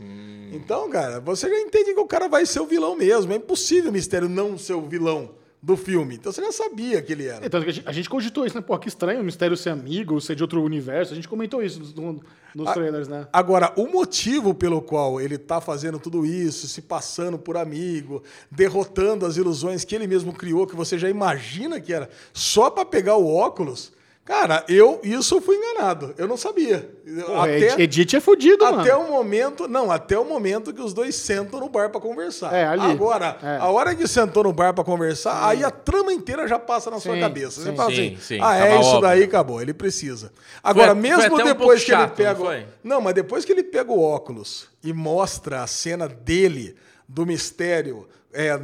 Então, 0.53 0.91
cara, 0.91 1.21
você 1.21 1.49
já 1.49 1.61
entende 1.61 1.95
que 1.95 2.01
o 2.01 2.07
cara 2.07 2.29
vai 2.29 2.45
ser 2.45 2.61
o 2.61 2.67
vilão 2.67 2.97
mesmo. 2.97 3.33
É 3.33 3.37
impossível 3.37 3.91
o 3.91 3.93
mistério 3.93 4.29
não 4.29 4.59
ser 4.59 4.75
o 4.75 4.83
vilão 4.83 5.42
do 5.63 5.77
filme. 5.77 6.17
Então 6.17 6.33
você 6.33 6.43
já 6.43 6.51
sabia 6.51 7.01
que 7.01 7.13
ele 7.13 7.27
era. 7.29 7.47
Então, 7.47 7.61
a 7.61 7.65
gente, 7.65 7.83
a 7.87 7.93
gente 7.93 8.11
cogitou 8.11 8.45
isso, 8.45 8.57
né? 8.57 8.61
Pô, 8.61 8.77
que 8.79 8.89
estranho 8.89 9.21
o 9.21 9.25
mistério 9.25 9.57
ser 9.57 9.71
amigo, 9.71 10.21
ser 10.21 10.35
de 10.35 10.43
outro 10.43 10.61
universo. 10.63 11.13
A 11.13 11.15
gente 11.15 11.29
comentou 11.29 11.63
isso 11.63 11.79
nos, 11.79 11.95
no- 11.95 12.21
nos 12.55 12.67
Ah, 12.69 12.73
trailers, 12.73 13.07
né? 13.07 13.29
Agora, 13.33 13.73
o 13.77 13.87
motivo 13.87 14.53
pelo 14.55 14.83
qual 14.83 15.21
ele 15.21 15.39
tá 15.39 15.61
fazendo 15.61 16.01
tudo 16.01 16.27
isso, 16.27 16.67
se 16.67 16.83
passando 16.83 17.39
por 17.39 17.57
amigo, 17.57 18.23
derrotando 18.51 19.25
as 19.25 19.37
ilusões 19.37 19.85
que 19.85 19.95
ele 19.95 20.07
mesmo 20.09 20.33
criou, 20.33 20.67
que 20.67 20.75
você 20.77 20.99
já 20.99 21.09
imagina 21.09 21.81
que 21.81 21.93
era 21.93 22.11
só 22.33 22.69
para 22.69 22.85
pegar 22.85 23.17
o 23.17 23.33
óculos, 23.33 23.93
cara, 24.25 24.65
eu 24.69 25.01
isso 25.03 25.35
eu 25.37 25.41
fui 25.43 25.57
enganado. 25.57 26.15
Eu 26.17 26.27
não 26.29 26.37
sabia. 26.37 26.89
Porra, 27.27 27.51
Ed- 27.51 27.83
Edith 27.83 28.15
é 28.17 28.21
fudido, 28.21 28.65
mano. 28.65 28.81
até 28.81 28.95
o 28.97 29.09
momento, 29.11 29.67
não, 29.69 29.91
até 29.91 30.19
o 30.19 30.25
momento 30.25 30.73
que 30.73 30.81
os 30.81 30.95
dois 30.95 31.15
sentam 31.17 31.61
no 31.61 31.69
bar 31.69 31.91
para 31.91 32.01
conversar. 32.01 32.55
É, 32.55 32.65
ali. 32.65 32.83
Agora, 32.91 33.37
É. 33.43 33.57
a 33.59 33.67
hora 33.69 33.95
que 33.95 34.07
sentou 34.07 34.45
no 34.45 34.53
bar 34.53 34.73
para 34.73 34.85
conversar, 34.85 35.47
aí 35.49 35.63
a 35.65 35.71
trama 35.71 36.13
inteira 36.13 36.47
já 36.49 36.59
passa 36.59 36.91
na 36.91 36.99
sua 37.01 37.15
Sim, 37.15 37.21
cabeça. 37.21 37.61
Você 37.61 37.71
sim. 37.71 37.77
fala 37.77 37.91
Sim, 37.91 38.15
assim: 38.15 38.21
sim, 38.21 38.39
"Ah, 38.41 38.57
é 38.57 38.69
tava 38.69 38.81
isso 38.81 38.89
óbvio. 38.91 39.01
daí, 39.03 39.23
acabou, 39.25 39.61
ele 39.61 39.75
precisa". 39.75 40.33
Agora, 40.63 40.93
Foi- 40.95 41.01
foi 41.01 41.11
mesmo 41.11 41.35
até 41.35 41.45
um 41.45 41.47
depois 41.49 41.57
pouco 41.57 41.85
que 41.85 41.93
ele 41.93 42.01
chato, 42.01 42.17
pega, 42.17 42.35
não 42.35 42.47
foi? 42.47 42.67
não, 42.85 43.01
mas 43.01 43.15
depois 43.15 43.45
que 43.45 43.53
ele 43.53 43.63
pega 43.65 43.93
o 43.93 44.01
óculos 44.01 44.69
e 44.83 44.93
mostra 44.93 45.63
a 45.63 45.67
cena 45.67 46.09
dele, 46.09 46.77
do 47.09 47.27
mistério, 47.27 48.09
é, 48.33 48.57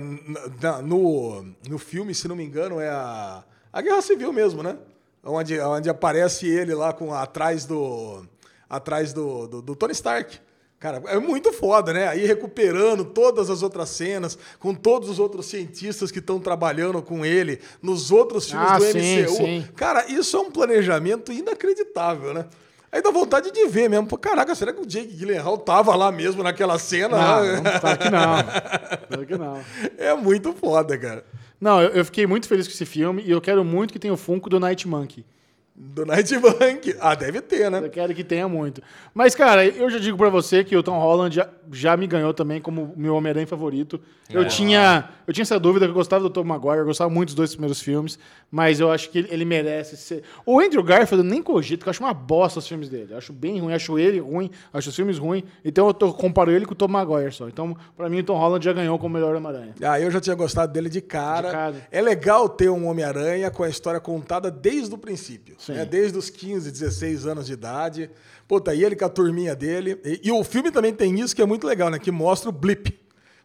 na- 0.62 0.80
no, 0.80 1.44
no 1.68 1.78
filme, 1.78 2.14
se 2.14 2.26
não 2.26 2.34
me 2.36 2.44
engano, 2.44 2.80
é 2.80 2.88
a, 2.88 3.44
a 3.70 3.82
Guerra 3.82 4.00
Civil 4.00 4.32
mesmo, 4.32 4.62
né? 4.62 4.76
Onde, 5.24 5.58
onde 5.60 5.90
aparece 5.90 6.46
ele 6.46 6.74
lá 6.74 6.92
com 6.92 7.12
atrás 7.12 7.64
do. 7.64 8.24
atrás 8.68 9.12
do, 9.12 9.46
do, 9.46 9.62
do 9.62 9.76
Tony 9.76 9.92
Stark. 9.92 10.38
Cara, 10.80 11.02
é 11.06 11.18
muito 11.18 11.52
foda, 11.52 11.92
né? 11.92 12.06
Aí 12.06 12.24
recuperando 12.24 13.04
todas 13.04 13.50
as 13.50 13.62
outras 13.64 13.88
cenas, 13.88 14.38
com 14.60 14.72
todos 14.72 15.08
os 15.10 15.18
outros 15.18 15.46
cientistas 15.46 16.12
que 16.12 16.20
estão 16.20 16.38
trabalhando 16.38 17.02
com 17.02 17.26
ele 17.26 17.60
nos 17.82 18.12
outros 18.12 18.48
filmes 18.48 18.70
Ah, 18.70 18.78
do 18.78 18.84
sim, 18.84 19.22
MCU. 19.22 19.34
sim. 19.34 19.68
Cara, 19.74 20.06
isso 20.06 20.36
é 20.36 20.40
um 20.40 20.52
planejamento 20.52 21.32
inacreditável, 21.32 22.32
né? 22.32 22.46
Aí 22.92 23.02
dá 23.02 23.10
vontade 23.10 23.50
de 23.50 23.66
ver 23.66 23.90
mesmo. 23.90 24.06
Pô, 24.06 24.16
caraca, 24.16 24.54
será 24.54 24.72
que 24.72 24.80
o 24.80 24.86
Jake 24.86 25.12
Gyllenhaal 25.16 25.58
tava 25.58 25.94
lá 25.96 26.12
mesmo 26.12 26.44
naquela 26.44 26.78
cena? 26.78 27.18
Não, 27.18 27.62
não, 27.62 27.62
claro 27.80 27.98
que 27.98 28.08
não. 28.10 28.44
Claro 29.08 29.26
que 29.26 29.36
não. 29.36 29.60
É 29.98 30.14
muito 30.14 30.52
foda, 30.54 30.96
cara. 30.96 31.24
Não, 31.60 31.82
eu, 31.82 31.90
eu 31.90 32.04
fiquei 32.04 32.26
muito 32.26 32.46
feliz 32.46 32.66
com 32.66 32.72
esse 32.72 32.86
filme 32.86 33.22
e 33.22 33.30
eu 33.30 33.40
quero 33.40 33.64
muito 33.64 33.92
que 33.92 33.98
tenha 33.98 34.14
o 34.14 34.16
Funko 34.16 34.48
do 34.48 34.60
Night 34.60 34.86
Monkey. 34.86 35.24
Do 35.80 36.04
Nightbank. 36.04 36.96
Ah, 36.98 37.14
deve 37.14 37.40
ter, 37.40 37.70
né? 37.70 37.78
Eu 37.78 37.88
quero 37.88 38.12
que 38.12 38.24
tenha 38.24 38.48
muito. 38.48 38.82
Mas, 39.14 39.36
cara, 39.36 39.64
eu 39.64 39.88
já 39.88 39.98
digo 39.98 40.18
pra 40.18 40.28
você 40.28 40.64
que 40.64 40.76
o 40.76 40.82
Tom 40.82 40.98
Holland 40.98 41.36
já, 41.36 41.48
já 41.72 41.96
me 41.96 42.08
ganhou 42.08 42.34
também 42.34 42.60
como 42.60 42.92
meu 42.96 43.14
Homem-Aranha 43.14 43.46
favorito. 43.46 44.00
Eu, 44.30 44.46
tinha, 44.46 45.08
eu 45.26 45.32
tinha 45.32 45.42
essa 45.42 45.58
dúvida 45.58 45.86
que 45.86 45.90
eu 45.90 45.94
gostava 45.94 46.22
do 46.22 46.28
Tom 46.28 46.44
Maguire, 46.44 46.80
eu 46.80 46.84
gostava 46.84 47.08
muito 47.08 47.28
dos 47.28 47.34
dois 47.34 47.50
primeiros 47.52 47.80
filmes, 47.80 48.18
mas 48.50 48.78
eu 48.78 48.90
acho 48.90 49.08
que 49.08 49.18
ele, 49.18 49.28
ele 49.30 49.44
merece 49.44 49.96
ser. 49.96 50.22
O 50.44 50.60
Andrew 50.60 50.82
Garfield 50.82 51.24
eu 51.24 51.30
nem 51.30 51.42
cogito, 51.42 51.82
que 51.82 51.88
eu 51.88 51.90
acho 51.90 52.02
uma 52.02 52.12
bosta 52.12 52.58
os 52.58 52.68
filmes 52.68 52.90
dele. 52.90 53.12
Eu 53.12 53.18
acho 53.18 53.32
bem 53.32 53.58
ruim, 53.58 53.72
acho 53.72 53.98
ele 53.98 54.18
ruim, 54.18 54.50
acho 54.72 54.90
os 54.90 54.96
filmes 54.96 55.16
ruins. 55.16 55.44
Então 55.64 55.86
eu 55.86 55.94
tô, 55.94 56.12
comparo 56.12 56.50
ele 56.50 56.66
com 56.66 56.72
o 56.72 56.74
Tom 56.74 56.88
Maguire 56.88 57.32
só. 57.32 57.48
Então, 57.48 57.74
pra 57.96 58.10
mim, 58.10 58.18
o 58.18 58.24
Tom 58.24 58.36
Holland 58.36 58.62
já 58.62 58.72
ganhou 58.72 58.98
como 58.98 59.14
melhor 59.14 59.34
Homem-Aranha. 59.34 59.74
Ah, 59.82 59.98
eu 59.98 60.10
já 60.10 60.20
tinha 60.20 60.36
gostado 60.36 60.72
dele 60.72 60.90
de 60.90 61.00
cara. 61.00 61.48
De 61.48 61.54
cara. 61.54 61.88
É 61.90 62.02
legal 62.02 62.48
ter 62.48 62.68
um 62.68 62.86
Homem-Aranha 62.86 63.50
com 63.50 63.62
a 63.62 63.68
história 63.68 64.00
contada 64.00 64.50
desde 64.50 64.94
o 64.94 64.98
princípio. 64.98 65.56
Sim. 65.68 65.78
né? 65.78 65.84
Desde 65.84 66.18
os 66.18 66.30
15, 66.30 66.70
16 66.70 67.26
anos 67.26 67.46
de 67.46 67.52
idade. 67.52 68.10
Puta, 68.46 68.74
e 68.74 68.84
ele 68.84 68.96
com 68.96 69.04
a 69.04 69.08
turminha 69.08 69.54
dele. 69.54 70.00
E, 70.04 70.20
e 70.24 70.32
o 70.32 70.42
filme 70.42 70.70
também 70.70 70.92
tem 70.92 71.18
isso 71.20 71.34
que 71.34 71.42
é 71.42 71.46
muito 71.46 71.66
legal, 71.66 71.90
né? 71.90 71.98
Que 71.98 72.10
mostra 72.10 72.48
o 72.48 72.52
blip. 72.52 72.98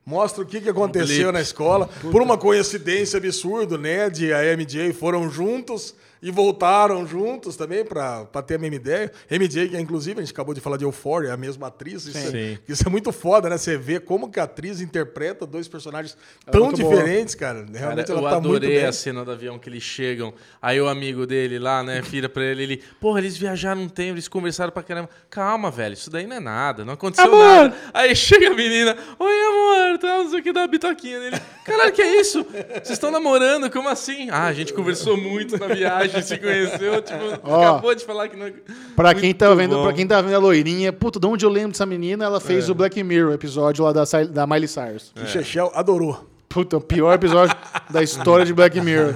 Mostra 0.05 0.43
o 0.43 0.45
que, 0.45 0.59
que 0.59 0.69
aconteceu 0.69 1.25
blip. 1.25 1.33
na 1.33 1.41
escola. 1.41 1.89
Por 2.11 2.21
uma 2.21 2.37
coincidência 2.37 3.17
absurda, 3.17 3.77
né? 3.77 4.09
De 4.09 4.33
a 4.33 4.41
MJ 4.55 4.93
foram 4.93 5.29
juntos 5.29 5.95
e 6.23 6.31
voltaram 6.31 7.05
juntos 7.05 7.55
também 7.55 7.85
pra 7.85 8.25
pra 8.25 8.41
ter 8.41 8.55
a 8.55 8.57
mesma 8.57 8.75
ideia. 8.77 9.11
MJ, 9.29 9.69
que 9.69 9.75
é, 9.75 9.79
inclusive, 9.79 10.19
a 10.19 10.23
gente 10.23 10.33
acabou 10.33 10.55
de 10.55 10.61
falar 10.61 10.77
de 10.77 10.85
Euphoria, 10.85 11.29
é 11.29 11.31
a 11.33 11.37
mesma 11.37 11.67
atriz. 11.67 12.05
Isso, 12.05 12.17
Sim. 12.17 12.35
é, 12.37 12.57
isso 12.67 12.83
é 12.87 12.89
muito 12.89 13.11
foda, 13.11 13.49
né? 13.49 13.57
Você 13.57 13.77
vê 13.77 13.99
como 13.99 14.31
que 14.31 14.39
a 14.39 14.43
atriz 14.43 14.81
interpreta 14.81 15.45
dois 15.45 15.67
personagens 15.67 16.17
tão 16.49 16.71
boa. 16.71 16.73
diferentes, 16.73 17.35
cara. 17.35 17.65
Realmente 17.71 18.07
Cara, 18.07 18.19
eu 18.19 18.21
ela 18.23 18.29
tá 18.31 18.39
muito 18.39 18.55
adorei 18.57 18.77
bem. 18.79 18.85
a 18.85 18.91
cena 18.93 19.23
do 19.25 19.31
avião 19.31 19.59
que 19.59 19.69
eles 19.69 19.83
chegam. 19.83 20.33
Aí 20.61 20.79
o 20.79 20.87
amigo 20.87 21.27
dele 21.27 21.59
lá, 21.59 21.83
né, 21.83 22.01
vira 22.01 22.29
pra 22.29 22.43
ele, 22.43 22.63
ele, 22.63 22.83
porra, 23.01 23.19
eles 23.19 23.37
viajaram 23.37 23.81
um 23.81 23.89
tempo, 23.89 24.13
eles 24.13 24.27
conversaram 24.27 24.71
pra 24.71 24.81
caramba. 24.81 25.09
Calma, 25.29 25.69
velho, 25.69 25.93
isso 25.93 26.09
daí 26.09 26.25
não 26.25 26.37
é 26.37 26.39
nada, 26.39 26.85
não 26.85 26.93
aconteceu 26.93 27.25
Amor! 27.25 27.43
nada. 27.69 27.75
Aí 27.93 28.15
chega 28.15 28.47
a 28.49 28.53
menina, 28.55 28.95
oi 29.19 29.33
amor, 29.41 29.97
tá, 29.99 30.07
não 30.19 30.29
sei 30.29 30.39
o 30.39 30.43
que, 30.43 30.53
dá 30.53 30.65
bitoquinha 30.67 31.19
nele. 31.19 31.37
Caralho, 31.65 31.91
que 31.91 32.01
é 32.01 32.19
isso? 32.19 32.43
Vocês 32.43 32.91
estão 32.91 33.11
namorando, 33.11 33.69
como 33.69 33.89
assim? 33.89 34.29
Ah, 34.29 34.45
a 34.45 34.53
gente 34.53 34.73
conversou 34.73 35.17
muito 35.17 35.57
na 35.57 35.67
viagem, 35.67 36.12
se 36.21 36.37
conheceu, 36.37 37.01
tipo, 37.01 37.19
Ó. 37.43 37.61
acabou 37.61 37.95
de 37.95 38.05
falar 38.05 38.27
que 38.29 38.35
não... 38.37 38.51
Pra 38.95 39.13
quem, 39.13 39.33
tá 39.33 39.53
vendo, 39.53 39.75
bom. 39.75 39.83
pra 39.83 39.93
quem 39.93 40.05
tá 40.05 40.21
vendo 40.21 40.35
a 40.35 40.39
loirinha, 40.39 40.91
puta, 40.93 41.19
de 41.19 41.25
onde 41.27 41.45
eu 41.45 41.49
lembro 41.49 41.71
dessa 41.71 41.85
menina, 41.85 42.25
ela 42.25 42.39
fez 42.39 42.69
o 42.69 42.75
Black 42.75 43.01
Mirror, 43.03 43.33
episódio 43.33 43.83
lá 43.83 43.91
da, 43.93 44.03
da 44.29 44.45
Miley 44.47 44.67
Cyrus. 44.67 45.11
Que 45.15 45.25
Chechel 45.25 45.71
adorou. 45.73 46.32
Puta, 46.53 46.77
o 46.77 46.81
pior 46.81 47.13
episódio 47.13 47.55
da 47.89 48.03
história 48.03 48.45
de 48.45 48.53
Black 48.53 48.79
Mirror. 48.79 49.13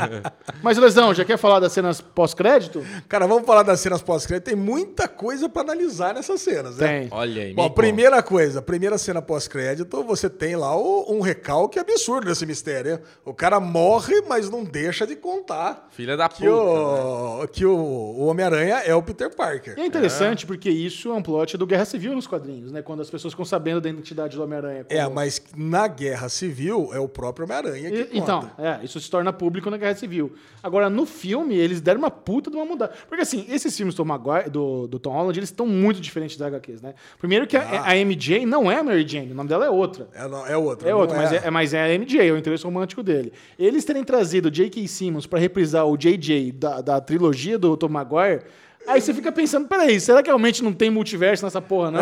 Mas, 0.63 0.77
Lesão, 0.77 1.13
já 1.13 1.23
quer 1.23 1.37
falar 1.37 1.59
das 1.59 1.71
cenas 1.71 2.01
pós-crédito? 2.01 2.83
Cara, 3.07 3.27
vamos 3.27 3.45
falar 3.45 3.61
das 3.63 3.79
cenas 3.79 4.01
pós-crédito. 4.01 4.45
Tem 4.45 4.55
muita 4.55 5.07
coisa 5.07 5.47
pra 5.47 5.61
analisar 5.61 6.13
nessas 6.15 6.41
cenas, 6.41 6.77
né? 6.77 7.01
Tem. 7.01 7.07
Olha 7.11 7.43
aí, 7.43 7.53
Bom, 7.53 7.69
primeira 7.69 8.23
coisa, 8.23 8.59
primeira 8.61 8.97
cena 8.97 9.21
pós-crédito, 9.21 10.03
você 10.03 10.29
tem 10.29 10.55
lá 10.55 10.75
o- 10.75 11.05
um 11.15 11.21
recalque 11.21 11.77
absurdo 11.77 12.25
desse 12.27 12.45
mistério. 12.45 12.93
né? 12.93 12.99
O 13.23 13.33
cara 13.33 13.59
morre, 13.59 14.21
mas 14.27 14.49
não 14.49 14.63
deixa 14.63 15.05
de 15.05 15.15
contar 15.15 15.87
Filha 15.91 16.17
da 16.17 16.27
que 16.27 16.43
puta, 16.43 16.51
o, 16.51 17.47
que 17.51 17.65
o, 17.65 17.75
o 17.75 18.25
Homem-Aranha 18.27 18.81
é 18.85 18.95
o 18.95 19.03
Peter 19.03 19.29
Parker. 19.35 19.75
E 19.77 19.81
é 19.81 19.85
interessante 19.85 20.45
porque 20.45 20.69
isso 20.69 21.09
é 21.09 21.13
um 21.13 21.21
plot 21.21 21.55
do 21.57 21.67
Guerra 21.67 21.85
Civil 21.85 22.15
nos 22.15 22.25
quadrinhos, 22.25 22.71
né? 22.71 22.81
Quando 22.81 23.01
as 23.01 23.09
pessoas 23.09 23.33
ficam 23.33 23.45
sabendo 23.45 23.79
da 23.81 23.89
identidade 23.89 24.35
do 24.35 24.43
Homem-Aranha. 24.43 24.85
É, 24.89 25.03
como- 25.03 25.15
mas 25.15 25.39
na 25.55 25.87
Guerra 25.87 26.29
Civil 26.29 26.89
é 26.93 26.99
o 26.99 27.07
próprio 27.07 27.26
Homem-Aranha 27.43 27.89
que 27.91 27.97
E-. 28.15 28.17
Então, 28.19 28.49
é, 28.57 28.79
isso 28.83 28.99
se 28.99 29.09
torna 29.09 29.31
público 29.33 29.69
na 29.69 29.77
Guerra 29.77 29.95
Civil. 29.95 30.33
Agora, 30.61 30.89
no 30.89 31.05
filme, 31.05 31.55
eles 31.55 31.81
deram 31.81 31.99
uma 31.99 32.11
puta 32.11 32.49
de 32.49 32.55
uma 32.57 32.65
mudada. 32.65 32.93
Porque, 33.07 33.21
assim, 33.23 33.45
esses 33.49 33.75
filmes 33.75 33.93
do, 33.95 33.97
Tom 33.97 34.05
Maguire- 34.05 34.49
do, 34.49 34.87
do 34.87 34.99
Tom 34.99 35.11
Holland, 35.11 35.37
eles 35.39 35.49
estão 35.49 35.65
muito 35.67 35.99
diferentes 36.01 36.37
das 36.37 36.47
HQs, 36.53 36.81
né? 36.81 36.93
Primeiro 37.19 37.45
que 37.47 37.55
a, 37.57 37.83
a 37.85 37.95
MJ 37.95 38.45
não 38.45 38.71
é 38.71 38.77
a 38.77 38.83
Mary 38.83 39.07
Jane, 39.07 39.31
o 39.31 39.35
nome 39.35 39.49
dela 39.49 39.65
é 39.65 39.69
outra. 39.69 40.07
É, 40.13 40.27
não- 40.27 40.45
é 40.47 40.57
outra. 40.57 40.87
É 40.89 40.91
não 40.91 40.99
outro, 40.99 41.15
mas 41.17 41.31
é, 41.33 41.41
é- 41.47 41.51
mas 41.51 41.73
é 41.73 41.83
a 41.83 41.89
MJ, 41.97 42.27
é 42.27 42.31
o 42.31 42.37
interesse 42.37 42.63
romântico 42.63 43.01
dele. 43.03 43.31
Eles 43.57 43.83
terem 43.85 44.03
trazido 44.03 44.49
J.K. 44.51 44.87
Simmons 44.87 45.25
pra 45.25 45.39
reprisar 45.39 45.85
o 45.85 45.97
JJ 45.97 46.51
da, 46.51 46.81
da 46.81 47.01
trilogia 47.01 47.57
do 47.57 47.75
Tom 47.77 47.89
Maguire, 47.89 48.41
Aí 48.87 49.01
você 49.01 49.13
fica 49.13 49.31
pensando, 49.31 49.67
peraí, 49.67 49.99
será 49.99 50.23
que 50.23 50.29
realmente 50.29 50.63
não 50.63 50.71
tem 50.73 50.89
multiverso 50.89 51.43
nessa 51.43 51.61
porra, 51.61 51.91
não? 51.91 52.01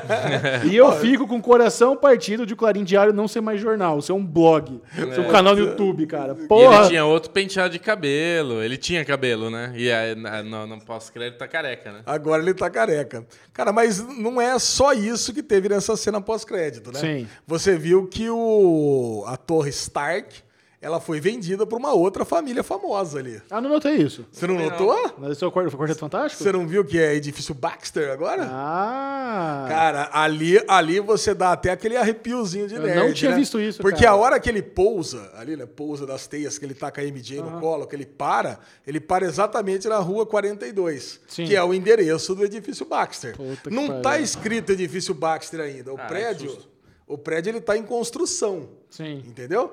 e 0.70 0.76
eu 0.76 0.92
fico 0.92 1.26
com 1.26 1.36
o 1.38 1.42
coração 1.42 1.96
partido 1.96 2.44
de 2.44 2.52
o 2.52 2.56
Clarim 2.56 2.84
Diário 2.84 3.12
não 3.12 3.26
ser 3.26 3.40
mais 3.40 3.60
jornal, 3.60 4.00
ser 4.02 4.12
um 4.12 4.24
blog, 4.24 4.80
ser 4.94 5.20
um 5.20 5.28
canal 5.30 5.54
no 5.54 5.60
YouTube, 5.60 6.06
cara. 6.06 6.36
E 6.38 6.46
Porra! 6.46 6.80
ele 6.80 6.88
tinha 6.88 7.04
outro 7.04 7.30
penteado 7.30 7.72
de 7.72 7.78
cabelo. 7.78 8.62
Ele 8.62 8.76
tinha 8.76 9.04
cabelo, 9.04 9.50
né? 9.50 9.72
E 9.74 9.90
aí, 9.90 10.14
na- 10.14 10.42
no, 10.42 10.66
no 10.66 10.80
pós-crédito 10.84 11.38
tá 11.38 11.48
careca, 11.48 11.92
né? 11.92 12.00
Agora 12.04 12.42
ele 12.42 12.54
tá 12.54 12.68
careca. 12.68 13.24
Cara, 13.52 13.72
mas 13.72 14.00
não 14.18 14.40
é 14.40 14.58
só 14.58 14.92
isso 14.92 15.32
que 15.32 15.42
teve 15.42 15.68
nessa 15.68 15.96
cena 15.96 16.20
pós-crédito, 16.20 16.92
né? 16.92 17.00
Sim. 17.00 17.28
Você 17.46 17.76
viu 17.76 18.06
que 18.06 18.28
o 18.28 19.24
a 19.26 19.36
Torre 19.36 19.70
Stark, 19.70 20.34
ela 20.82 20.98
foi 20.98 21.20
vendida 21.20 21.66
para 21.66 21.76
uma 21.76 21.92
outra 21.92 22.24
família 22.24 22.62
famosa 22.62 23.18
ali. 23.18 23.40
Ah, 23.50 23.60
não 23.60 23.68
notei 23.68 23.96
isso. 23.96 24.24
Você 24.32 24.46
não 24.46 24.54
notou? 24.58 25.14
Mas 25.18 25.32
esse 25.32 25.44
é 25.44 25.46
o 25.46 25.52
Quarteto 25.52 25.98
Fantástico? 25.98 26.42
Você 26.42 26.50
não 26.52 26.66
viu 26.66 26.82
que 26.84 26.98
é 26.98 27.14
edifício 27.14 27.54
Baxter 27.54 28.10
agora? 28.10 28.48
Ah! 28.50 29.66
Cara, 29.68 30.10
ali, 30.12 30.58
ali 30.66 30.98
você 31.00 31.34
dá 31.34 31.52
até 31.52 31.70
aquele 31.70 31.96
arrepiozinho 31.96 32.66
de 32.66 32.76
Eu 32.76 32.82
nerd, 32.82 32.98
não 33.08 33.12
tinha 33.12 33.30
né? 33.32 33.36
visto 33.36 33.60
isso, 33.60 33.82
Porque 33.82 34.04
cara. 34.04 34.12
a 34.12 34.16
hora 34.16 34.40
que 34.40 34.48
ele 34.48 34.62
pousa, 34.62 35.30
ali, 35.36 35.54
né? 35.56 35.66
Pousa 35.66 36.06
das 36.06 36.26
teias, 36.26 36.58
que 36.58 36.64
ele 36.64 36.74
tá 36.74 36.90
com 36.90 37.00
a 37.00 37.04
MJ 37.04 37.42
no 37.42 37.60
colo, 37.60 37.86
que 37.86 37.94
ele 37.94 38.06
para, 38.06 38.58
ele 38.86 39.00
para 39.00 39.26
exatamente 39.26 39.86
na 39.88 39.98
rua 39.98 40.24
42, 40.26 41.20
Sim. 41.28 41.44
que 41.44 41.54
é 41.54 41.62
o 41.62 41.74
endereço 41.74 42.34
do 42.34 42.44
edifício 42.44 42.86
Baxter. 42.86 43.36
Puta 43.36 43.68
que 43.68 43.74
não 43.76 43.86
pariu. 43.86 44.02
tá 44.02 44.18
escrito 44.18 44.72
edifício 44.72 45.12
Baxter 45.14 45.60
ainda. 45.60 45.92
O 45.92 45.96
Ah, 46.00 46.06
prédio, 46.06 46.50
susto. 46.50 46.69
O 47.12 47.18
prédio 47.18 47.50
ele 47.50 47.60
tá 47.60 47.76
em 47.76 47.82
construção. 47.82 48.68
Sim. 48.88 49.22
Entendeu? 49.26 49.72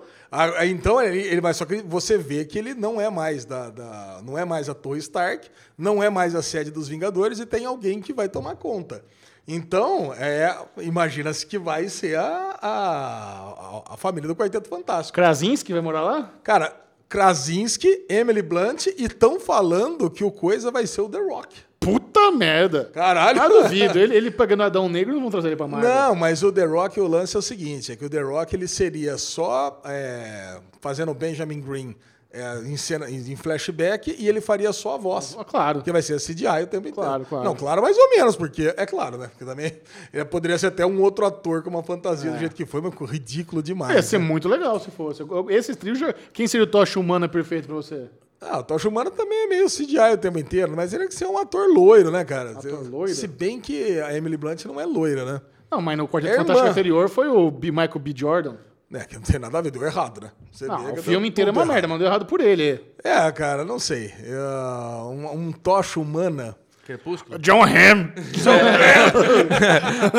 Então 0.66 1.02
ele, 1.02 1.20
ele 1.22 1.42
vai 1.42 1.54
só 1.54 1.66
que 1.66 1.78
você 1.82 2.18
vê 2.18 2.46
que 2.46 2.58
ele 2.60 2.74
não 2.74 3.00
é 3.02 3.10
mais 3.10 3.46
da, 3.46 3.70
da- 3.70 4.22
não 4.24 4.38
é 4.38 4.46
mais 4.46 4.70
a 4.70 4.74
Torre 4.74 5.00
Stark, 5.00 5.50
não 5.78 6.02
é 6.04 6.10
mais 6.10 6.36
a 6.36 6.42
sede 6.42 6.70
dos 6.72 6.88
Vingadores 6.88 7.40
e 7.40 7.46
tem 7.46 7.66
alguém 7.66 8.00
que 8.02 8.14
vai 8.14 8.28
tomar 8.30 8.56
conta. 8.56 9.04
Então, 9.48 10.14
é, 10.14 10.54
imagina-se 10.80 11.46
que 11.46 11.58
vai 11.58 11.88
ser 11.88 12.18
a, 12.18 12.58
a, 12.62 13.94
a 13.94 13.98
família 13.98 14.28
do 14.28 14.36
Quarteto 14.36 14.68
Fantástico. 14.68 15.16
Krasinski 15.16 15.72
vai 15.72 15.82
morar 15.82 16.02
lá? 16.02 16.34
Cara, 16.44 16.76
Krasinski, 17.08 18.06
Emily 18.10 18.42
Blunt 18.42 18.88
e 18.88 19.06
estão 19.06 19.40
falando 19.40 20.10
que 20.12 20.24
o 20.24 20.30
coisa 20.32 20.70
vai 20.70 20.86
ser 20.86 21.00
o 21.02 21.10
The 21.10 21.20
Rock. 21.20 21.56
Puta 21.88 22.32
merda! 22.32 22.86
Caralho. 22.94 23.42
Ah, 23.42 23.48
duvido. 23.48 23.98
Ele, 23.98 24.16
ele 24.16 24.32
pegando 24.32 24.64
Adão 24.64 24.90
Negro, 24.90 25.14
não 25.14 25.22
vão 25.22 25.32
trazer 25.32 25.48
ele 25.48 25.56
pra 25.56 25.68
Marvel. 25.68 25.90
Não, 25.90 26.16
mas 26.16 26.44
o 26.44 26.52
The 26.52 26.66
Rock, 26.66 27.00
o 27.00 27.08
lance 27.08 27.36
é 27.36 27.40
o 27.40 27.42
seguinte, 27.42 27.92
é 27.92 27.96
que 27.96 28.04
o 28.04 28.10
The 28.10 28.22
Rock 28.22 28.56
ele 28.56 28.68
seria 28.68 29.18
só 29.18 29.82
é, 29.86 30.60
fazendo 30.82 31.12
o 31.12 31.16
Benjamin 31.16 31.62
Green 31.62 31.96
é, 32.30 32.60
em, 32.66 32.76
cena, 32.76 33.10
em 33.10 33.36
flashback 33.38 34.14
e 34.20 34.28
ele 34.28 34.42
faria 34.42 34.74
só 34.74 34.96
a 34.96 34.98
voz. 34.98 35.36
Ah, 35.40 35.46
Claro. 35.46 35.80
Porque 35.80 35.92
vai 35.92 36.02
ser 36.02 36.20
CGI 36.20 36.64
o 36.64 36.68
tempo 36.68 36.90
inteiro. 36.90 36.94
Claro, 36.94 37.26
claro. 37.26 37.46
Não, 37.46 37.56
claro 37.56 37.82
mais 37.82 37.98
ou 37.98 38.10
menos, 38.10 38.36
porque 38.36 38.74
é 38.76 38.86
claro, 38.86 39.18
né? 39.18 39.28
Porque 39.28 39.46
também 39.46 39.72
ele 40.14 40.26
poderia 40.26 40.58
ser 40.58 40.68
até 40.68 40.86
um 40.86 41.02
outro 41.02 41.26
ator 41.26 41.64
com 41.64 41.70
uma 41.70 41.84
fantasia 41.84 42.32
do 42.32 42.38
jeito 42.38 42.54
que 42.54 42.66
foi, 42.66 42.82
mas 42.82 42.94
ridículo 43.10 43.64
demais. 43.64 43.96
Ia 43.96 44.02
ser 44.02 44.20
né? 44.20 44.26
muito 44.26 44.50
legal 44.50 44.80
se 44.80 44.92
fosse. 44.92 45.24
Esse 45.50 45.74
trio 45.74 45.96
já. 45.96 46.14
Quem 46.34 46.48
seria 46.48 46.66
o 46.66 46.68
Tocha 46.68 47.00
Humana 47.00 47.30
perfeito 47.30 47.66
pra 47.66 47.76
você? 47.76 48.10
Ah, 48.40 48.60
o 48.60 48.64
Tocha 48.64 48.88
Humana 48.88 49.10
também 49.10 49.46
é 49.46 49.48
meio 49.48 49.66
CGI 49.68 50.14
o 50.14 50.18
tempo 50.18 50.38
inteiro, 50.38 50.74
mas 50.76 50.94
ele 50.94 51.04
tem 51.04 51.10
que 51.10 51.16
ser 51.16 51.26
um 51.26 51.38
ator 51.38 51.68
loiro, 51.74 52.12
né, 52.12 52.24
cara? 52.24 52.52
Ator 52.52 52.88
loiro? 52.90 53.14
Se 53.14 53.28
bem 53.28 53.60
que 53.60 54.00
a 54.00 54.16
Emily 54.16 54.38
Blunt 54.38 54.64
não 54.66 54.80
é 54.80 54.86
loira, 54.86 55.26
né? 55.26 55.42
Não, 55.72 55.82
mas 55.82 55.98
no 55.98 56.08
Quarteto 56.08 56.32
É 56.34 56.36
irmã. 56.36 56.46
Fantástico 56.46 56.70
anterior 56.72 57.10
foi 57.10 57.28
o 57.28 57.50
B. 57.52 57.72
Michael 57.72 58.00
B. 58.00 58.14
Jordan. 58.16 58.56
É, 58.94 59.00
que 59.00 59.16
não 59.16 59.22
tem 59.22 59.38
nada 59.40 59.58
a 59.58 59.62
ver, 59.62 59.70
deu 59.72 59.84
errado, 59.84 60.22
né? 60.22 60.32
Você 60.52 60.66
Não, 60.66 60.94
o 60.94 60.98
filme 61.04 61.28
inteiro 61.28 61.50
é 61.50 61.52
uma 61.52 61.62
errado. 61.62 61.74
merda, 61.74 61.88
mas 61.90 62.00
deu 62.00 62.08
errado 62.08 62.26
por 62.26 62.40
ele. 62.40 62.82
É, 63.04 63.30
cara, 63.34 63.66
não 63.66 63.80
sei. 63.80 64.14
É, 64.24 64.38
um, 65.04 65.30
um 65.34 65.52
tocha 65.52 66.00
humana. 66.00 66.56
Crepúsculo? 66.86 67.38
John 67.40 67.64
Hamm. 67.64 68.14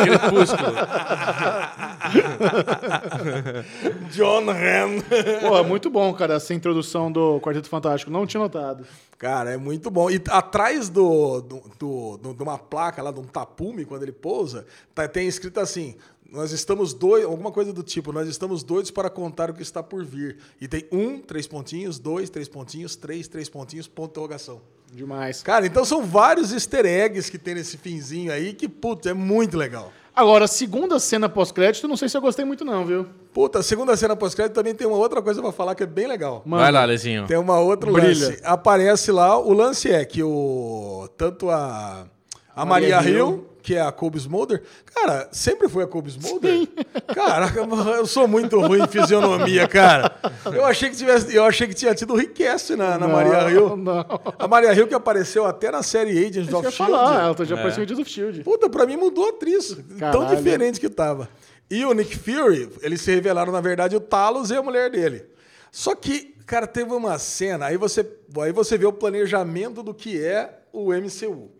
Crepúsculo. 0.04 0.68
John 4.10 4.50
Hamm. 4.50 5.00
Porra, 5.40 5.62
muito 5.62 5.90
bom, 5.90 6.12
cara, 6.14 6.34
essa 6.34 6.54
introdução 6.54 7.10
do 7.10 7.40
Quarteto 7.40 7.68
Fantástico. 7.68 8.10
Não 8.10 8.26
tinha 8.26 8.42
notado. 8.42 8.86
Cara, 9.18 9.50
é 9.50 9.56
muito 9.56 9.90
bom. 9.90 10.10
E 10.10 10.20
atrás 10.30 10.88
do, 10.88 11.40
do, 11.40 11.62
do- 11.78 12.16
do- 12.18 12.34
de 12.34 12.42
uma 12.42 12.58
placa 12.58 13.02
lá, 13.02 13.10
de 13.10 13.20
um 13.20 13.24
tapume, 13.24 13.84
quando 13.84 14.02
ele 14.02 14.12
pousa, 14.12 14.66
tá- 14.94 15.08
tem 15.08 15.26
escrito 15.26 15.58
assim: 15.60 15.96
Nós 16.30 16.52
estamos 16.52 16.94
doidos, 16.94 17.30
alguma 17.30 17.50
coisa 17.50 17.72
do 17.72 17.82
tipo, 17.82 18.12
nós 18.12 18.28
estamos 18.28 18.62
doidos 18.62 18.90
para 18.90 19.10
contar 19.10 19.50
o 19.50 19.54
que 19.54 19.62
está 19.62 19.82
por 19.82 20.04
vir. 20.04 20.38
E 20.60 20.68
tem 20.68 20.86
um, 20.92 21.20
três 21.20 21.46
pontinhos, 21.46 21.98
dois, 21.98 22.30
três 22.30 22.48
pontinhos, 22.48 22.94
três, 22.96 23.26
três 23.28 23.48
pontinhos, 23.48 23.88
ponto 23.88 24.06
de 24.06 24.10
interrogação. 24.12 24.60
Demais. 24.90 25.42
Cara, 25.42 25.66
então 25.66 25.84
são 25.84 26.02
vários 26.06 26.50
easter 26.50 26.86
eggs 26.86 27.30
que 27.30 27.36
tem 27.36 27.54
nesse 27.56 27.76
finzinho 27.76 28.32
aí 28.32 28.54
que, 28.54 28.66
putz, 28.66 29.06
é 29.06 29.12
muito 29.12 29.54
legal. 29.58 29.92
Agora, 30.18 30.46
a 30.46 30.48
segunda 30.48 30.98
cena 30.98 31.28
pós-crédito, 31.28 31.86
não 31.86 31.96
sei 31.96 32.08
se 32.08 32.16
eu 32.16 32.20
gostei 32.20 32.44
muito, 32.44 32.64
não, 32.64 32.84
viu? 32.84 33.06
Puta, 33.32 33.60
a 33.60 33.62
segunda 33.62 33.96
cena 33.96 34.16
pós-crédito 34.16 34.52
também 34.52 34.74
tem 34.74 34.84
uma 34.84 34.96
outra 34.96 35.22
coisa 35.22 35.40
pra 35.40 35.52
falar 35.52 35.76
que 35.76 35.84
é 35.84 35.86
bem 35.86 36.08
legal. 36.08 36.42
Mano, 36.44 36.60
Vai 36.60 36.72
lá, 36.72 36.84
Lezinho. 36.84 37.24
Tem 37.28 37.36
uma 37.36 37.60
outra 37.60 37.88
Brilha. 37.92 38.26
lance. 38.30 38.40
Aparece 38.42 39.12
lá, 39.12 39.38
o 39.38 39.52
lance 39.52 39.88
é 39.88 40.04
que 40.04 40.20
o 40.20 41.08
tanto 41.16 41.48
a 41.48 42.04
a 42.52 42.64
Maria, 42.66 42.96
Maria 42.96 43.10
Hill, 43.12 43.16
Hill. 43.28 43.47
Que 43.68 43.74
é 43.74 43.82
a 43.82 43.92
Kobe 43.92 44.16
Smolder, 44.16 44.62
cara, 44.94 45.28
sempre 45.30 45.68
foi 45.68 45.84
a 45.84 45.86
Kobe 45.86 46.08
Smolder. 46.08 46.66
Caraca, 47.14 47.60
eu 47.98 48.06
sou 48.06 48.26
muito 48.26 48.58
ruim 48.58 48.80
em 48.82 48.88
fisionomia, 48.88 49.68
cara. 49.68 50.10
Eu 50.46 50.64
achei 50.64 50.88
que 50.88 50.96
tivesse, 50.96 51.34
eu 51.36 51.44
achei 51.44 51.68
que 51.68 51.74
tinha 51.74 51.94
tido 51.94 52.14
request 52.14 52.70
na, 52.74 52.96
na 52.96 53.06
Não, 53.06 53.08
Maria 53.14 53.50
Hill. 53.50 53.76
não. 53.76 54.06
A 54.38 54.48
Maria 54.48 54.72
Hill 54.72 54.88
que 54.88 54.94
apareceu 54.94 55.44
até 55.44 55.70
na 55.70 55.82
série 55.82 56.12
Agents 56.12 56.36
Isso 56.38 56.48
que 56.48 56.54
eu 56.54 56.58
of 56.60 56.66
ia 56.68 56.70
Shield. 56.70 56.92
falar, 56.92 57.24
ela 57.36 57.44
já 57.44 57.54
apareceu 57.56 57.82
em 57.82 57.84
Agents 57.84 58.00
of 58.00 58.10
Shield. 58.10 58.42
Puta, 58.42 58.70
pra 58.70 58.86
mim 58.86 58.96
mudou 58.96 59.26
a 59.26 59.28
atriz. 59.28 59.76
Tão 59.76 59.98
Caralho. 59.98 60.34
diferente 60.36 60.80
que 60.80 60.88
tava. 60.88 61.28
E 61.70 61.84
o 61.84 61.92
Nick 61.92 62.16
Fury, 62.16 62.70
eles 62.80 63.02
se 63.02 63.14
revelaram, 63.14 63.52
na 63.52 63.60
verdade, 63.60 63.94
o 63.94 64.00
Talos 64.00 64.50
e 64.50 64.56
a 64.56 64.62
mulher 64.62 64.90
dele. 64.90 65.26
Só 65.70 65.94
que, 65.94 66.34
cara, 66.46 66.66
teve 66.66 66.90
uma 66.94 67.18
cena, 67.18 67.66
aí 67.66 67.76
você, 67.76 68.10
aí 68.40 68.50
você 68.50 68.78
vê 68.78 68.86
o 68.86 68.94
planejamento 68.94 69.82
do 69.82 69.92
que 69.92 70.24
é 70.24 70.60
o 70.72 70.90
MCU. 70.94 71.50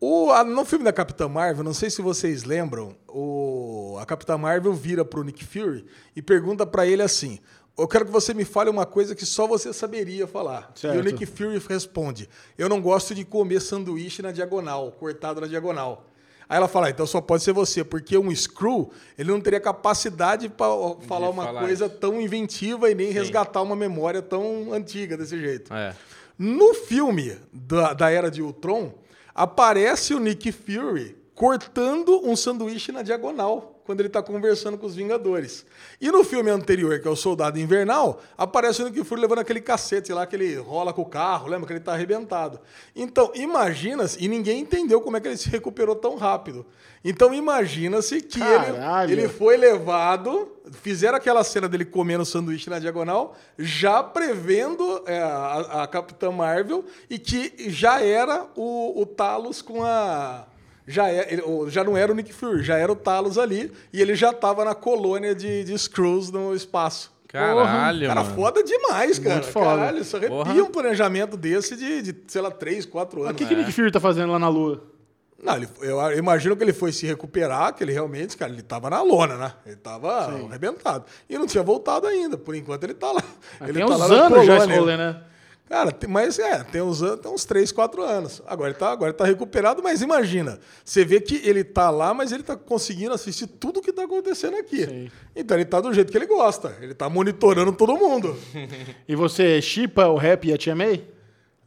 O, 0.00 0.30
a- 0.30 0.44
no 0.44 0.64
filme 0.64 0.84
da 0.84 0.92
Capitã 0.92 1.28
Marvel, 1.28 1.64
não 1.64 1.74
sei 1.74 1.90
se 1.90 2.00
vocês 2.00 2.44
lembram, 2.44 2.94
o, 3.08 3.96
a 4.00 4.06
Capitã 4.06 4.38
Marvel 4.38 4.72
vira 4.72 5.04
pro 5.04 5.24
Nick 5.24 5.44
Fury 5.44 5.84
e 6.14 6.22
pergunta 6.22 6.64
pra 6.64 6.86
ele 6.86 7.02
assim: 7.02 7.40
Eu 7.76 7.88
quero 7.88 8.04
que 8.06 8.12
você 8.12 8.32
me 8.32 8.44
fale 8.44 8.70
uma 8.70 8.86
coisa 8.86 9.14
que 9.14 9.26
só 9.26 9.46
você 9.46 9.72
saberia 9.72 10.26
falar. 10.26 10.70
E 10.76 10.80
Certo. 10.80 11.00
o 11.00 11.02
Nick 11.02 11.26
Fury 11.26 11.60
responde: 11.68 12.28
Eu 12.56 12.68
não 12.68 12.80
gosto 12.80 13.12
de 13.14 13.24
comer 13.24 13.60
sanduíche 13.60 14.22
na 14.22 14.30
diagonal, 14.30 14.92
cortado 14.92 15.40
na 15.40 15.46
diagonal. 15.48 16.06
Aí 16.48 16.56
ela 16.56 16.68
fala: 16.68 16.86
"Ah, 16.86 16.90
Então 16.90 17.04
só 17.06 17.20
pode 17.20 17.42
ser 17.42 17.52
você, 17.52 17.82
porque 17.82 18.16
um 18.16 18.32
Screw 18.34 18.90
ele 19.18 19.32
não 19.32 19.40
teria 19.40 19.58
capacidade 19.60 20.48
para 20.48 20.66
falar 21.08 21.28
uma 21.28 21.44
falar 21.44 21.60
coisa 21.62 21.86
isso. 21.86 21.94
tão 21.96 22.20
inventiva 22.20 22.88
e 22.88 22.94
nem 22.94 23.10
resgatar 23.10 23.62
uma 23.62 23.74
memória 23.74 24.22
tão 24.22 24.72
antiga 24.72 25.16
desse 25.16 25.36
jeito. 25.40 25.74
É. 25.74 25.92
No 26.38 26.72
filme 26.72 27.36
da, 27.52 27.92
da 27.94 28.10
Era 28.10 28.30
de 28.30 28.40
Ultron, 28.40 28.94
aparece 29.38 30.14
o 30.14 30.18
Nick 30.18 30.50
Fury 30.50 31.16
cortando 31.32 32.20
um 32.28 32.34
sanduíche 32.34 32.90
na 32.90 33.02
diagonal 33.02 33.77
quando 33.88 34.00
ele 34.00 34.08
está 34.08 34.22
conversando 34.22 34.76
com 34.76 34.84
os 34.84 34.94
Vingadores. 34.94 35.64
E 35.98 36.10
no 36.10 36.22
filme 36.22 36.50
anterior, 36.50 37.00
que 37.00 37.08
é 37.08 37.10
o 37.10 37.16
Soldado 37.16 37.58
Invernal, 37.58 38.20
aparece 38.36 38.82
o 38.82 38.84
Nick 38.84 39.02
Fury 39.02 39.18
levando 39.18 39.38
aquele 39.38 39.62
cacete 39.62 40.12
lá 40.12 40.26
que 40.26 40.36
ele 40.36 40.56
rola 40.56 40.92
com 40.92 41.00
o 41.00 41.06
carro, 41.06 41.48
lembra 41.48 41.66
que 41.66 41.72
ele 41.72 41.80
está 41.80 41.94
arrebentado. 41.94 42.60
Então, 42.94 43.32
imagina-se, 43.34 44.22
e 44.22 44.28
ninguém 44.28 44.60
entendeu 44.60 45.00
como 45.00 45.16
é 45.16 45.20
que 45.22 45.28
ele 45.28 45.38
se 45.38 45.48
recuperou 45.48 45.96
tão 45.96 46.16
rápido. 46.16 46.66
Então, 47.02 47.32
imagina-se 47.32 48.20
que 48.20 48.42
ele, 48.42 49.10
ele 49.10 49.26
foi 49.26 49.56
levado, 49.56 50.52
fizeram 50.82 51.16
aquela 51.16 51.42
cena 51.42 51.66
dele 51.66 51.86
comendo 51.86 52.26
sanduíche 52.26 52.68
na 52.68 52.78
diagonal, 52.78 53.38
já 53.58 54.02
prevendo 54.02 55.02
é, 55.06 55.18
a, 55.18 55.84
a 55.84 55.86
Capitã 55.86 56.30
Marvel 56.30 56.84
e 57.08 57.18
que 57.18 57.70
já 57.70 58.02
era 58.02 58.46
o, 58.54 59.00
o 59.00 59.06
Talos 59.06 59.62
com 59.62 59.82
a. 59.82 60.46
Já, 60.90 61.08
é, 61.08 61.32
ele- 61.34 61.42
já 61.68 61.84
não 61.84 61.96
era 61.96 62.10
o 62.10 62.14
Nick 62.14 62.32
Fury, 62.32 62.62
já 62.62 62.76
era 62.78 62.90
o 62.90 62.96
Talos 62.96 63.36
ali 63.36 63.70
e 63.92 64.00
ele 64.00 64.14
já 64.16 64.30
estava 64.30 64.64
na 64.64 64.74
colônia 64.74 65.34
de, 65.34 65.62
de 65.64 65.74
Skrulls 65.74 66.32
no 66.32 66.54
espaço. 66.54 67.12
Caralho, 67.28 68.06
Cara, 68.08 68.22
mano. 68.24 68.34
foda 68.34 68.62
demais, 68.64 69.18
cara. 69.18 69.34
Muito 69.34 69.48
foda. 69.52 69.66
Caralho, 69.66 69.98
isso 69.98 70.16
arrepia 70.16 70.34
Porra. 70.36 70.54
um 70.62 70.66
planejamento 70.70 71.36
desse 71.36 71.76
de, 71.76 72.00
de, 72.00 72.16
sei 72.26 72.40
lá, 72.40 72.50
3, 72.50 72.86
4 72.86 73.20
anos. 73.20 73.32
O 73.32 73.34
que, 73.36 73.44
que 73.44 73.52
o 73.52 73.56
Nick 73.58 73.70
Fury 73.70 73.92
tá 73.92 74.00
fazendo 74.00 74.32
lá 74.32 74.38
na 74.38 74.48
Lua? 74.48 74.82
Não, 75.42 75.54
ele- 75.56 75.68
eu, 75.82 76.18
imagino 76.18 76.56
que 76.56 76.64
ele 76.64 76.72
foi 76.72 76.90
se 76.90 77.06
recuperar, 77.06 77.74
que 77.74 77.84
ele 77.84 77.92
realmente, 77.92 78.34
cara, 78.34 78.50
ele 78.50 78.62
tava 78.62 78.88
na 78.88 79.02
lona, 79.02 79.36
né? 79.36 79.52
Ele 79.66 79.76
tava 79.76 80.24
arrebentado. 80.48 81.04
E 81.28 81.36
não 81.36 81.46
tinha 81.46 81.62
voltado 81.62 82.06
ainda. 82.06 82.38
Por 82.38 82.54
enquanto 82.54 82.82
ele 82.84 82.94
tá 82.94 83.12
lá. 83.12 83.22
Ah, 83.60 83.64
ele 83.68 83.74
tem 83.78 83.86
tá 83.86 83.94
uns 83.94 83.98
lá 84.00 84.06
anos 84.26 84.46
já 84.46 84.56
esse 84.56 84.66
rolê, 84.78 84.96
né? 84.96 85.20
Cara, 85.68 85.92
tem- 85.92 86.08
mas 86.08 86.38
é, 86.38 86.64
tem 86.64 86.80
uns, 86.80 87.00
tem 87.00 87.30
uns 87.30 87.44
3, 87.44 87.70
4 87.72 88.02
anos. 88.02 88.42
Agora 88.46 88.70
ele, 88.70 88.78
tá, 88.78 88.90
agora 88.90 89.10
ele 89.10 89.18
tá 89.18 89.24
recuperado, 89.26 89.82
mas 89.82 90.00
imagina, 90.00 90.58
você 90.84 91.04
vê 91.04 91.20
que 91.20 91.42
ele 91.46 91.62
tá 91.62 91.90
lá, 91.90 92.14
mas 92.14 92.32
ele 92.32 92.42
tá 92.42 92.56
conseguindo 92.56 93.12
assistir 93.12 93.46
tudo 93.46 93.82
que 93.82 93.92
tá 93.92 94.04
acontecendo 94.04 94.56
aqui. 94.56 94.86
Sim. 94.86 95.10
Então 95.36 95.56
ele 95.56 95.66
tá 95.66 95.80
do 95.80 95.92
jeito 95.92 96.10
que 96.10 96.16
ele 96.16 96.26
gosta. 96.26 96.74
Ele 96.80 96.94
tá 96.94 97.08
monitorando 97.10 97.72
todo 97.72 97.96
mundo. 97.96 98.36
E 99.06 99.14
você 99.14 99.60
chipa 99.60 100.06
o 100.06 100.16
rap 100.16 100.48
e 100.48 100.52
a 100.52 100.56
Tia 100.58 100.74
May? 100.74 101.04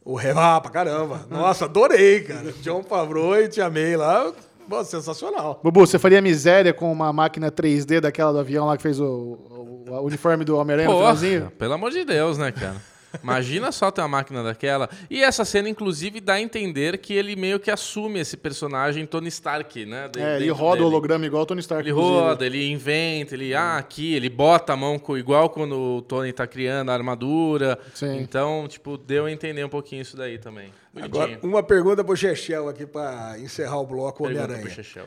O 0.04 0.16
Ré, 0.16 0.32
ah, 0.36 0.60
pra 0.60 0.70
caramba. 0.70 1.24
Nossa, 1.30 1.66
adorei, 1.66 2.22
cara. 2.22 2.52
John 2.60 2.82
Favreau 2.82 3.36
e 3.36 3.48
Tia 3.48 3.70
May 3.70 3.96
lá, 3.96 4.32
pô, 4.68 4.84
sensacional. 4.84 5.60
Bubu, 5.62 5.86
você 5.86 5.96
faria 5.98 6.20
miséria 6.20 6.72
com 6.74 6.90
uma 6.90 7.12
máquina 7.12 7.52
3D 7.52 8.00
daquela 8.00 8.32
do 8.32 8.38
avião 8.40 8.66
lá 8.66 8.76
que 8.76 8.82
fez 8.82 8.98
o, 8.98 9.04
o- 9.06 9.84
o 9.90 10.00
uniforme 10.06 10.44
do 10.44 10.56
Homem-Aranha 10.56 10.88
no 10.88 10.96
finalzinho? 10.96 11.52
Pelo 11.56 11.74
amor 11.74 11.92
de 11.92 12.04
Deus, 12.04 12.36
né, 12.36 12.50
cara? 12.50 12.76
Imagina 13.22 13.72
só 13.72 13.90
ter 13.90 14.00
uma 14.02 14.08
máquina 14.08 14.42
daquela. 14.42 14.88
E 15.10 15.22
essa 15.22 15.44
cena, 15.44 15.68
inclusive, 15.68 16.20
dá 16.20 16.34
a 16.34 16.40
entender 16.40 16.98
que 16.98 17.12
ele 17.14 17.34
meio 17.34 17.58
que 17.58 17.70
assume 17.70 18.20
esse 18.20 18.36
personagem 18.36 19.04
Tony 19.06 19.28
Stark, 19.28 19.84
né? 19.84 20.08
de- 20.08 20.20
É, 20.20 20.36
ele 20.36 20.50
roda 20.50 20.72
o 20.72 20.74
dele. 20.76 20.84
holograma 20.86 21.26
igual 21.26 21.42
o 21.42 21.46
Tony 21.46 21.60
Stark. 21.60 21.82
Ele 21.82 21.90
inclusive. 21.90 22.20
roda, 22.20 22.46
ele 22.46 22.70
inventa, 22.70 23.34
ele, 23.34 23.54
ah, 23.54 23.76
aqui, 23.78 24.14
ele 24.14 24.28
bota 24.28 24.72
a 24.72 24.76
mão 24.76 25.00
igual 25.16 25.50
quando 25.50 25.78
o 25.78 26.02
Tony 26.02 26.32
tá 26.32 26.46
criando 26.46 26.90
a 26.90 26.94
armadura. 26.94 27.78
Sim. 27.94 28.18
Então, 28.20 28.66
tipo, 28.68 28.96
deu 28.96 29.26
a 29.26 29.32
entender 29.32 29.64
um 29.64 29.68
pouquinho 29.68 30.02
isso 30.02 30.16
daí 30.16 30.38
também. 30.38 30.72
Agora, 30.94 31.28
Bonitinho. 31.28 31.50
uma 31.50 31.62
pergunta 31.62 32.04
pro 32.04 32.14
Chechel 32.16 32.68
aqui 32.68 32.84
pra 32.86 33.36
encerrar 33.38 33.78
o 33.80 33.86
bloco 33.86 34.24
Homem-Aranha. 34.26 34.62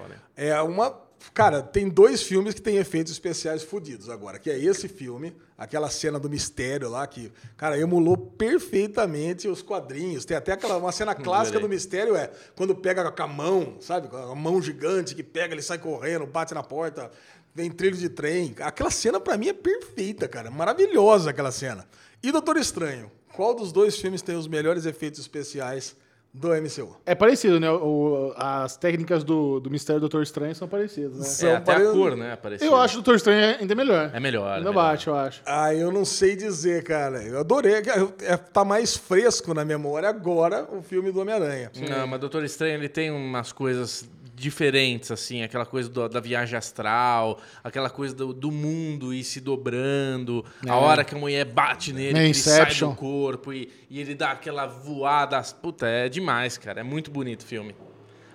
né? 0.10 0.16
É 0.36 0.60
uma. 0.62 1.05
Cara, 1.34 1.62
tem 1.62 1.90
dois 1.90 2.22
filmes 2.22 2.54
que 2.54 2.62
tem 2.62 2.78
efeitos 2.78 3.12
especiais 3.12 3.64
fodidos 3.64 4.10
agora, 4.10 4.40
que 4.40 4.50
é 4.50 4.58
esse 4.58 4.88
filme, 4.88 5.36
aquela 5.58 5.90
cena 5.90 6.20
do 6.20 6.30
mistério 6.30 6.90
lá, 6.90 7.06
que, 7.06 7.32
cara, 7.58 7.78
emulou 7.78 8.16
perfeitamente 8.16 9.48
os 9.48 9.62
quadrinhos. 9.62 10.24
Tem 10.26 10.38
até 10.38 10.54
aquela 10.54 10.78
uma 10.78 10.92
cena 10.92 11.14
clássica 11.14 11.60
do 11.60 11.68
mistério, 11.68 12.16
é 12.16 12.32
quando 12.56 12.76
pega 12.76 13.12
com 13.12 13.24
a 13.24 13.28
mão, 13.28 13.78
sabe? 13.82 14.08
Com 14.08 14.18
a 14.18 14.36
mão 14.36 14.62
gigante 14.62 15.16
que 15.16 15.24
pega, 15.24 15.54
ele 15.54 15.62
sai 15.62 15.78
correndo, 15.78 16.26
bate 16.26 16.54
na 16.54 16.64
porta, 16.64 17.12
vem 17.54 17.70
trilho 17.72 17.98
de 17.98 18.10
trem. 18.10 18.56
Aquela 18.60 18.92
cena, 18.92 19.20
pra 19.20 19.38
mim, 19.38 19.50
é 19.50 19.54
perfeita, 19.54 20.28
cara. 20.28 20.50
Maravilhosa 20.52 21.32
aquela 21.32 21.52
cena. 21.52 21.88
E 22.24 22.32
Doutor 22.32 22.58
Estranho, 22.58 23.12
qual 23.34 23.54
dos 23.54 23.72
dois 23.72 23.98
filmes 23.98 24.22
tem 24.22 24.36
os 24.36 24.48
melhores 24.48 24.86
efeitos 24.86 25.20
especiais 25.20 25.96
do 26.38 26.50
MCU? 26.50 26.96
É 27.06 27.16
parecido, 27.16 27.60
né? 27.60 27.70
O- 27.72 28.34
as 28.36 28.76
técnicas 28.76 29.24
do, 29.24 29.60
do 29.60 29.70
Mistério 29.70 30.00
do 30.00 30.04
Doutor 30.10 30.22
Estranho 30.22 30.54
são 30.54 30.68
parecidas, 30.68 31.18
né? 31.18 31.24
São 31.24 31.50
É, 31.50 31.56
até 31.56 31.72
a 31.72 31.76
pare- 31.76 31.92
cor, 31.92 32.16
né? 32.18 32.34
Apareceu. 32.34 32.68
Eu 32.68 32.76
acho 32.76 32.96
o 32.96 32.98
Doutor 32.98 33.16
Estranho 33.16 33.58
ainda 33.62 33.74
melhor. 33.76 34.12
É 34.14 34.20
melhor, 34.20 34.48
Ainda 34.58 34.70
é 34.70 34.72
melhor. 34.72 34.74
bate, 34.74 35.08
eu 35.08 35.16
acho. 35.16 35.42
Ah, 35.46 35.74
eu 35.74 35.92
não 35.92 36.04
sei 36.04 36.36
dizer, 36.36 36.84
cara. 36.84 37.24
Eu 37.24 37.40
adorei. 37.40 37.76
É, 38.24 38.36
tá 38.38 38.66
mais 38.66 38.98
fresco 38.98 39.54
na 39.54 39.64
memória 39.64 40.10
agora 40.10 40.68
o 40.72 40.82
filme 40.82 41.12
do 41.12 41.22
Homem-Aranha. 41.22 41.72
Não, 41.90 42.06
mas 42.08 42.20
Doutor 42.20 42.44
Estranho 42.44 42.76
ele 42.76 42.90
tem 42.90 43.10
umas 43.12 43.52
coisas 43.52 44.06
diferentes, 44.36 45.10
assim, 45.12 45.42
aquela 45.44 45.66
coisa 45.66 45.88
do- 45.90 46.10
da 46.10 46.20
viagem 46.20 46.58
astral, 46.58 47.40
aquela 47.64 47.90
coisa 47.90 48.14
do, 48.14 48.34
do 48.34 48.52
mundo 48.52 49.14
ir 49.14 49.24
se 49.24 49.40
dobrando, 49.40 50.44
a 50.68 50.76
hora 50.76 51.04
que 51.06 51.16
a 51.16 51.18
mulher 51.18 51.46
bate 51.46 51.94
nele, 51.94 52.20
É 52.20 52.24
ele 52.26 52.34
sai 52.34 52.74
do 52.76 52.94
corpo 52.94 53.54
e, 53.54 53.72
e 53.90 54.00
ele 54.00 54.14
dá 54.14 54.32
aquela 54.32 54.66
voada. 54.66 55.42
Puta, 55.62 55.88
é 55.88 56.10
demais, 56.10 56.58
cara. 56.58 56.82
É 56.82 56.84
muito 56.84 57.10
bonito 57.10 57.42
o 57.42 57.46
filme. 57.46 57.74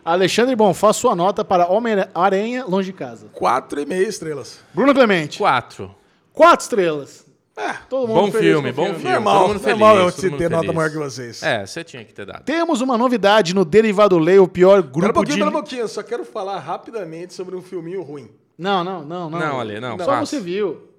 Alexandre 0.02 0.56
Bonfá, 0.56 0.92
sua 0.94 1.14
nota 1.14 1.44
para 1.44 1.68
Homem-Aranha 1.68 2.64
Longe 2.64 2.90
de 2.90 2.96
Casa. 2.96 3.26
Quatro 3.34 3.78
e 3.80 3.84
meia 3.84 4.08
estrelas. 4.08 4.58
Bruno 4.72 4.94
Clemente, 4.94 5.36
Quatro. 5.38 5.94
quatro 6.32 6.62
estrelas. 6.62 7.26
É, 7.56 7.74
Todo 7.88 8.08
mundo 8.08 8.20
Bom 8.20 8.32
filme, 8.32 8.72
bom 8.72 8.94
filme. 8.94 9.10
normal. 9.10 9.38
todo 9.40 9.54
mundo 9.54 9.66
normal 9.66 9.96
feliz, 9.96 10.24
eu 10.24 10.30
te 10.30 10.36
ter 10.38 10.50
nota 10.50 10.72
maior 10.72 10.90
que 10.90 10.96
vocês. 10.96 11.42
É, 11.42 11.66
você 11.66 11.84
tinha 11.84 12.04
que 12.04 12.14
ter 12.14 12.24
dado. 12.24 12.44
Temos 12.44 12.80
uma 12.80 12.96
novidade 12.96 13.54
no 13.54 13.64
Derivado 13.64 14.18
Lei, 14.18 14.38
o 14.38 14.48
pior 14.48 14.82
Pera 14.82 14.88
um 14.88 14.92
grupo 14.92 15.12
pouquinho, 15.14 15.34
de... 15.34 15.40
pera 15.40 15.50
um 15.50 15.52
pouquinho. 15.52 15.80
Eu 15.82 15.88
só 15.88 16.02
quero 16.02 16.24
falar 16.24 16.58
rapidamente 16.58 17.34
sobre 17.34 17.54
um 17.56 17.60
filminho 17.60 18.02
ruim. 18.02 18.30
Não, 18.56 18.84
não, 18.84 19.04
não, 19.04 19.30
não. 19.30 19.38
Não, 19.38 19.60
Ale, 19.60 19.80
não, 19.80 19.98
Só 19.98 20.20
você 20.20 20.38
viu. 20.38 20.89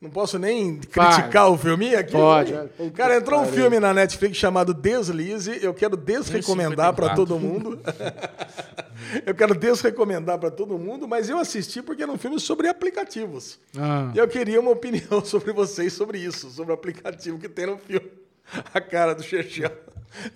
Não 0.00 0.08
posso 0.08 0.38
nem 0.38 0.78
criticar 0.78 1.50
o 1.50 1.58
filminho 1.58 1.98
aqui? 1.98 2.12
Pode, 2.12 2.54
Cara, 2.94 3.18
entrou 3.18 3.42
um 3.42 3.46
filme 3.46 3.78
na 3.78 3.92
Netflix 3.92 4.38
chamado 4.38 4.72
Deslize. 4.72 5.62
Eu 5.62 5.74
quero 5.74 5.94
desrecomendar 5.94 6.94
para 6.94 7.08
1,54. 7.08 7.16
todo 7.16 7.38
mundo. 7.38 7.78
eu 9.26 9.34
quero 9.34 9.54
desrecomendar 9.54 10.38
para 10.38 10.50
todo 10.50 10.78
mundo, 10.78 11.06
mas 11.06 11.28
eu 11.28 11.38
assisti 11.38 11.82
porque 11.82 12.02
era 12.02 12.10
um 12.10 12.16
filme 12.16 12.40
sobre 12.40 12.66
aplicativos. 12.66 13.58
Ah. 13.76 14.10
E 14.14 14.18
eu 14.18 14.26
queria 14.26 14.58
uma 14.58 14.70
opinião 14.70 15.20
sobre 15.22 15.52
vocês 15.52 15.92
sobre 15.92 16.16
isso, 16.18 16.50
sobre 16.50 16.72
o 16.72 16.74
aplicativo 16.74 17.38
que 17.38 17.48
tem 17.48 17.66
no 17.66 17.76
filme. 17.76 18.10
A 18.72 18.80
cara 18.80 19.14
do 19.14 19.22
Chechel. 19.22 19.70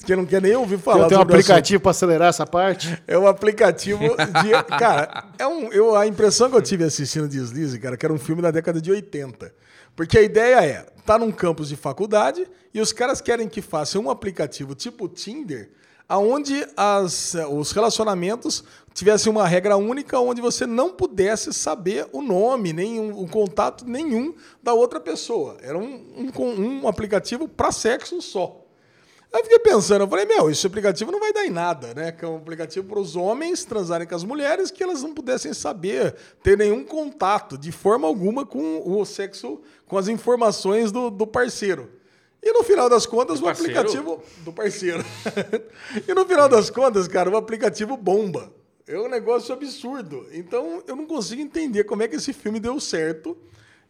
Que 0.05 0.15
não 0.15 0.25
quer 0.25 0.41
nem 0.41 0.55
ouvir 0.55 0.79
falar 0.79 1.09
Tem 1.09 1.17
um 1.17 1.21
o 1.21 1.23
aplicativo 1.23 1.83
para 1.83 1.91
acelerar 1.91 2.29
essa 2.29 2.47
parte? 2.47 3.03
É 3.07 3.19
um 3.19 3.27
aplicativo 3.27 4.17
de. 4.17 4.51
Cara, 4.79 5.25
é 5.39 5.47
um, 5.47 5.73
eu, 5.73 5.97
a 5.97 6.07
impressão 6.07 6.49
que 6.49 6.57
eu 6.57 6.63
tive 6.63 6.85
assistindo 6.85 7.29
Deslize, 7.29 7.79
cara, 7.79 7.97
que 7.97 8.07
era 8.07 8.13
um 8.13 8.19
filme 8.19 8.41
da 8.41 8.51
década 8.51 8.81
de 8.81 8.91
80. 8.91 9.53
Porque 9.97 10.19
a 10.19 10.23
ideia 10.23 10.65
é: 10.65 10.87
tá 11.05 11.19
num 11.19 11.33
campus 11.33 11.69
de 11.69 11.77
faculdade 11.77 12.47
e 12.73 12.81
os 12.81 12.93
caras 12.93 13.21
querem 13.21 13.49
que 13.49 13.61
faça 13.61 13.99
um 13.99 14.11
aplicativo 14.11 14.75
tipo 14.75 15.09
Tinder, 15.09 15.71
aonde 16.09 16.67
as, 16.77 17.35
os 17.51 17.73
relacionamentos 17.73 18.65
tivessem 18.93 19.31
uma 19.31 19.47
regra 19.47 19.77
única 19.77 20.19
onde 20.19 20.41
você 20.41 20.67
não 20.67 20.93
pudesse 20.93 21.53
saber 21.53 22.07
o 22.13 22.23
nome, 22.23 22.73
nem 22.73 23.01
um, 23.01 23.19
o 23.19 23.29
contato 23.29 23.85
nenhum 23.85 24.35
da 24.63 24.73
outra 24.73 25.01
pessoa. 25.01 25.57
Era 25.61 25.79
um, 25.79 26.33
um, 26.39 26.83
um 26.83 26.89
aplicativo 26.89 27.49
para 27.49 27.73
sexo 27.73 28.21
só. 28.23 28.64
Aí 29.35 29.41
eu 29.41 29.45
fiquei 29.47 29.59
pensando, 29.59 30.03
eu 30.03 30.09
falei, 30.09 30.25
meu, 30.27 30.49
esse 30.49 30.65
aplicativo 30.65 31.11
não 31.11 31.19
vai 31.19 31.33
dar 31.33 31.45
em 31.45 31.51
nada, 31.51 31.93
né? 31.93 32.13
Que 32.13 32.25
é 32.25 32.29
um 32.29 32.37
aplicativo 32.37 32.87
para 32.87 33.01
os 33.01 33.17
homens 33.17 33.65
transarem 33.65 34.07
com 34.07 34.15
as 34.15 34.23
mulheres 34.23 34.71
que 34.71 34.81
elas 34.81 35.03
não 35.03 35.13
pudessem 35.13 35.53
saber, 35.53 36.15
ter 36.41 36.57
nenhum 36.57 36.85
contato, 36.85 37.59
de 37.59 37.73
forma 37.73 38.07
alguma, 38.07 38.47
com 38.47 38.81
o 38.87 39.05
sexo, 39.05 39.61
com 39.89 39.99
as 39.99 40.07
informações 40.07 40.93
do, 40.93 41.11
do 41.11 41.27
parceiro. 41.27 41.91
E 42.41 42.53
no 42.53 42.63
final 42.63 42.89
das 42.89 43.07
contas, 43.07 43.43
o 43.43 43.49
aplicativo. 43.49 44.23
Do 44.45 44.53
parceiro. 44.53 45.05
e 46.07 46.15
no 46.15 46.25
final 46.27 46.49
das 46.49 46.71
contas, 46.71 47.09
cara, 47.09 47.29
o 47.29 47.37
aplicativo 47.37 47.97
bomba. 47.97 48.53
É 48.87 48.97
um 48.97 49.09
negócio 49.09 49.53
absurdo. 49.53 50.29
Então, 50.31 50.81
eu 50.87 50.95
não 50.95 51.07
consigo 51.07 51.43
entender 51.43 51.83
como 51.83 52.05
é 52.05 52.09
que 52.09 52.15
esse 52.15 52.33
filme 52.33 52.61
deu 52.61 52.79
certo. 52.79 53.37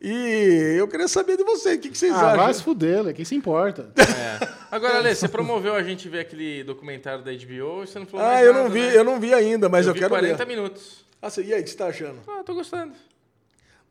E 0.06 0.76
eu 0.78 0.86
queria 0.86 1.08
saber 1.08 1.38
de 1.38 1.44
você, 1.44 1.74
o 1.74 1.78
que, 1.80 1.88
que 1.88 1.96
vocês 1.96 2.12
Ah, 2.12 2.32
acham? 2.32 2.36
vai 2.44 2.52
se 2.52 2.62
fuder, 2.62 3.14
quem 3.14 3.24
se 3.24 3.34
importa? 3.34 3.88
É. 3.98 4.48
Agora, 4.70 4.98
Ale, 4.98 5.14
você 5.14 5.26
promoveu 5.28 5.74
a 5.74 5.82
gente 5.82 6.08
ver 6.08 6.20
aquele 6.20 6.62
documentário 6.64 7.24
da 7.24 7.30
HBO 7.32 7.84
e 7.84 7.86
você 7.86 7.98
não 7.98 8.06
falou 8.06 8.26
Ah, 8.26 8.30
mais 8.34 8.46
eu 8.46 8.52
nada, 8.52 8.64
não 8.64 8.70
vi, 8.70 8.80
né? 8.80 8.96
eu 8.98 9.04
não 9.04 9.18
vi 9.20 9.32
ainda, 9.32 9.68
mas 9.68 9.86
eu, 9.86 9.92
vi 9.94 10.00
quero 10.00 10.10
40 10.10 10.36
ver. 10.44 10.46
minutos. 10.46 11.04
Ah, 11.22 11.28
e 11.38 11.54
aí, 11.54 11.60
o 11.60 11.64
que 11.64 11.70
você 11.70 11.76
tá 11.76 11.86
achando? 11.86 12.18
Ah, 12.28 12.42
tô 12.44 12.52
gostando. 12.54 12.92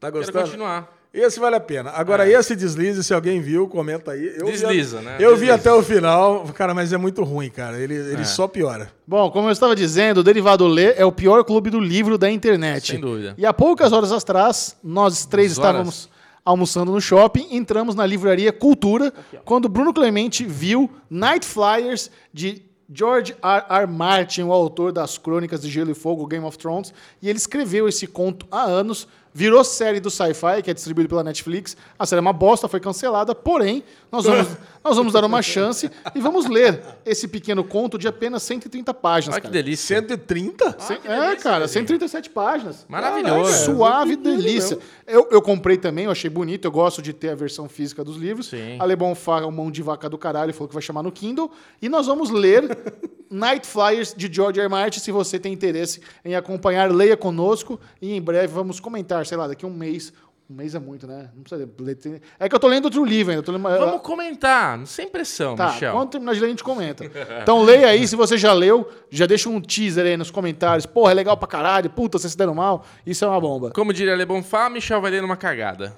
Tá 0.04 0.12
Quero 0.12 0.26
gostando? 0.26 0.46
continuar. 0.46 1.04
Esse 1.14 1.40
vale 1.40 1.56
a 1.56 1.60
pena. 1.60 1.92
Agora, 1.92 2.28
esse 2.28 2.56
deslize, 2.56 3.04
se 3.04 3.14
alguém 3.14 3.40
viu, 3.40 3.68
comenta 3.68 4.14
aí. 4.14 4.34
Eu 4.36 4.48
vi 4.48 4.52
Desliza, 4.54 5.00
né? 5.00 5.18
Eu 5.20 5.36
vi 5.36 5.46
Desliza. 5.46 5.54
até 5.54 5.72
o 5.72 5.84
final, 5.84 6.44
cara, 6.56 6.74
mas 6.74 6.92
é 6.92 6.98
muito 6.98 7.24
ruim, 7.24 7.52
cara. 7.52 7.78
Ele, 7.80 7.94
ele 7.94 8.22
É. 8.22 8.26
só 8.26 8.48
piora. 8.48 8.92
Bom, 9.06 9.30
como 9.30 9.48
eu 9.48 9.52
estava 9.52 9.76
dizendo, 9.76 10.22
o 10.22 10.24
Derivado 10.24 10.66
Lê 10.66 10.94
é 10.94 11.06
o 11.06 11.12
pior 11.12 11.44
clube 11.44 11.70
do 11.70 11.80
livro 11.80 12.18
da 12.18 12.32
internet. 12.32 12.94
Sem 12.94 13.00
dúvida. 13.00 13.36
E 13.38 13.46
há 13.46 13.54
poucas 13.54 13.92
horas 13.94 14.12
atrás, 14.12 14.76
nós 14.84 15.24
três 15.28 15.52
estávamos 15.52 16.10
almoçando 16.44 16.92
no 16.92 17.00
shopping, 17.00 17.48
entramos 17.52 17.94
na 17.94 18.06
livraria 18.08 18.52
Cultura, 18.52 19.14
quando 19.46 19.70
Bruno 19.70 19.94
Clemente 19.94 20.44
viu 20.44 20.90
Night 21.10 21.46
Flyers 21.46 22.10
de 22.34 22.64
George 22.92 23.36
R. 23.42 23.64
R. 23.70 23.88
Martin, 23.88 24.42
o 24.44 24.52
autor 24.52 24.92
das 24.92 25.18
Crônicas 25.18 25.62
de 25.62 25.70
Gelo 25.70 25.92
e 25.92 25.96
Fogo, 25.96 26.26
Game 26.28 26.44
of 26.46 26.58
Thrones, 26.58 26.92
e 27.22 27.30
ele 27.30 27.38
escreveu 27.38 27.88
esse 27.88 28.06
conto 28.08 28.46
há 28.52 28.64
anos, 28.64 29.08
virou 29.34 29.64
série 29.64 30.00
do 30.00 30.10
Sci-Fi, 30.10 30.62
que 30.64 30.70
é 30.70 30.74
distribuído 30.74 31.10
pela 31.10 31.24
Netflix. 31.24 31.76
A 31.98 32.06
série 32.06 32.20
é 32.20 32.22
uma 32.22 32.34
bosta, 32.34 32.68
foi 32.68 32.80
cancelada, 32.80 33.34
porém, 33.34 33.84
nós 34.12 34.26
vamos, 34.26 34.48
nós 34.84 34.96
vamos 34.96 35.14
dar 35.14 35.24
uma 35.26 35.42
chance 35.42 35.90
e 36.14 36.20
vamos 36.20 36.46
ler 36.46 36.82
esse 37.06 37.28
pequeno 37.28 37.64
conto 37.64 37.98
de 37.98 38.08
apenas 38.08 38.44
130 38.44 38.94
páginas. 38.94 39.36
Olha 39.36 39.42
que 39.42 39.48
cara. 39.48 39.54
delícia. 39.54 39.98
130? 40.00 40.76
Cem- 40.80 41.00
que 41.02 41.08
é, 41.08 41.20
delícia, 41.20 41.38
cara, 41.38 41.58
Leandrinho. 41.60 41.68
137 41.88 42.30
páginas. 42.30 42.86
Maravilhoso. 42.88 43.66
Suave 43.66 44.16
delícia. 44.16 44.78
Eu, 45.08 45.28
eu 45.32 45.42
comprei 45.42 45.78
também, 45.78 46.06
eu 46.06 46.12
achei 46.12 46.30
bonito, 46.30 46.66
eu 46.66 46.72
gosto 46.72 47.02
de 47.02 47.12
ter 47.12 47.30
a 47.30 47.36
versão 47.36 47.68
física 47.68 48.04
dos 48.04 48.18
livros. 48.18 48.48
Sim. 48.48 48.78
A 48.80 48.86
Lebon 48.86 49.16
Fá, 49.16 49.42
mão 49.50 49.72
de 49.72 49.82
vaca 49.82 50.10
do 50.10 50.18
caralho, 50.18 50.54
falou 50.54 50.68
que 50.68 50.74
vai 50.74 50.84
chamar 50.84 51.04
no 51.04 51.12
Kindle. 51.12 51.52
E 51.82 51.90
nós 51.90 52.08
vamos 52.08 52.30
ler 52.30 52.78
Night 53.34 53.66
Flyers 53.68 54.14
de 54.16 54.32
George 54.32 54.60
R. 54.60 54.70
Martin. 54.70 55.00
Se 55.00 55.12
você 55.12 55.40
tem 55.40 55.52
interesse 55.52 56.02
em 56.24 56.36
acompanhar, 56.36 56.92
leia 56.92 57.18
conosco. 57.18 57.80
E 58.02 58.14
em 58.14 58.22
breve 58.22 58.48
vamos 58.48 58.80
comentar, 58.80 59.26
sei 59.26 59.38
lá, 59.38 59.48
daqui 59.48 59.66
a 59.66 59.68
um 59.68 59.74
mês. 59.74 60.14
Um 60.50 60.56
mês 60.56 60.76
é 60.76 60.80
muito, 60.80 61.08
né? 61.08 61.30
Não 61.34 61.42
precisa 61.42 61.68
ler. 61.80 62.22
É 62.38 62.50
que 62.50 62.54
eu 62.54 62.60
tô 62.60 62.68
lendo 62.68 62.86
outro 62.86 63.04
livro 63.06 63.34
ainda. 63.34 63.50
lendo, 63.50 63.62
Vamos 63.62 64.02
comentar, 64.02 64.86
sem 64.86 65.08
pressão, 65.08 65.56
Tá, 65.56 65.72
Michel. 65.72 65.94
quando 65.94 66.10
terminar 66.10 66.34
de 66.34 66.40
ler, 66.42 66.46
a 66.48 66.50
gente 66.50 66.64
comenta. 66.64 67.06
Então 67.42 67.64
leia 67.64 67.88
aí, 67.88 68.06
se 68.08 68.16
você 68.16 68.38
já 68.38 68.52
leu, 68.54 68.88
já 69.10 69.26
deixa 69.26 69.50
um 69.50 69.62
teaser 69.62 70.06
aí 70.06 70.18
nos 70.18 70.30
comentários. 70.30 70.86
Porra, 70.86 71.12
é 71.12 71.14
legal 71.16 71.38
pra 71.38 71.48
caralho, 71.48 71.90
puta, 71.90 72.20
vocês 72.20 72.32
se 72.34 72.38
deram 72.38 72.54
mal. 72.54 72.86
Isso 73.06 73.24
é 73.24 73.28
uma 73.28 73.40
bomba. 73.40 73.72
Como 73.72 73.94
diria 73.94 74.16
Le 74.16 74.26
Bonfá, 74.26 74.70
Michel 74.70 75.02
vai 75.02 75.12
ler 75.12 75.22
numa 75.22 75.38
cagada. 75.38 75.96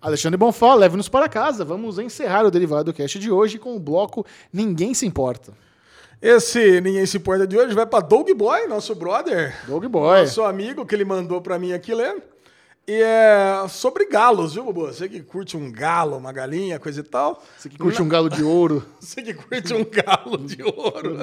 Alexandre 0.00 0.36
Bonfá, 0.38 0.74
leve-nos 0.74 1.08
para 1.08 1.28
casa. 1.28 1.64
Vamos 1.64 1.98
encerrar 1.98 2.46
o 2.46 2.50
Derivado 2.52 2.92
Cast 2.92 3.18
de 3.18 3.32
hoje 3.32 3.58
com 3.58 3.74
o 3.74 3.80
bloco 3.80 4.24
Ninguém 4.52 4.94
Se 4.94 5.04
Importa. 5.04 5.52
Esse 6.20 6.80
Ninguém 6.80 7.06
Se 7.06 7.16
Importa 7.16 7.46
de 7.46 7.56
hoje 7.56 7.74
vai 7.74 7.86
para 7.86 8.04
Doug 8.04 8.28
Boy, 8.32 8.66
nosso 8.66 8.92
brother. 8.92 9.54
Dog 9.68 9.86
Boy. 9.86 10.22
Nosso 10.22 10.42
amigo 10.42 10.84
que 10.84 10.92
ele 10.92 11.04
mandou 11.04 11.40
para 11.40 11.60
mim 11.60 11.72
aqui 11.72 11.94
ler. 11.94 12.20
E 12.88 13.00
é 13.00 13.64
sobre 13.68 14.06
galos, 14.06 14.54
viu, 14.54 14.64
Bobo? 14.64 14.86
Você 14.86 15.08
que 15.08 15.22
curte 15.22 15.56
um 15.56 15.70
galo, 15.70 16.16
uma 16.16 16.32
galinha, 16.32 16.80
coisa 16.80 17.00
e 17.00 17.02
tal. 17.04 17.40
Você 17.56 17.68
que 17.68 17.78
curte 17.78 18.02
um 18.02 18.08
galo 18.08 18.28
de 18.28 18.42
ouro. 18.42 18.84
Você 18.98 19.22
que 19.22 19.32
curte 19.32 19.72
um 19.72 19.84
galo 19.84 20.38
de 20.38 20.60
ouro. 20.60 21.18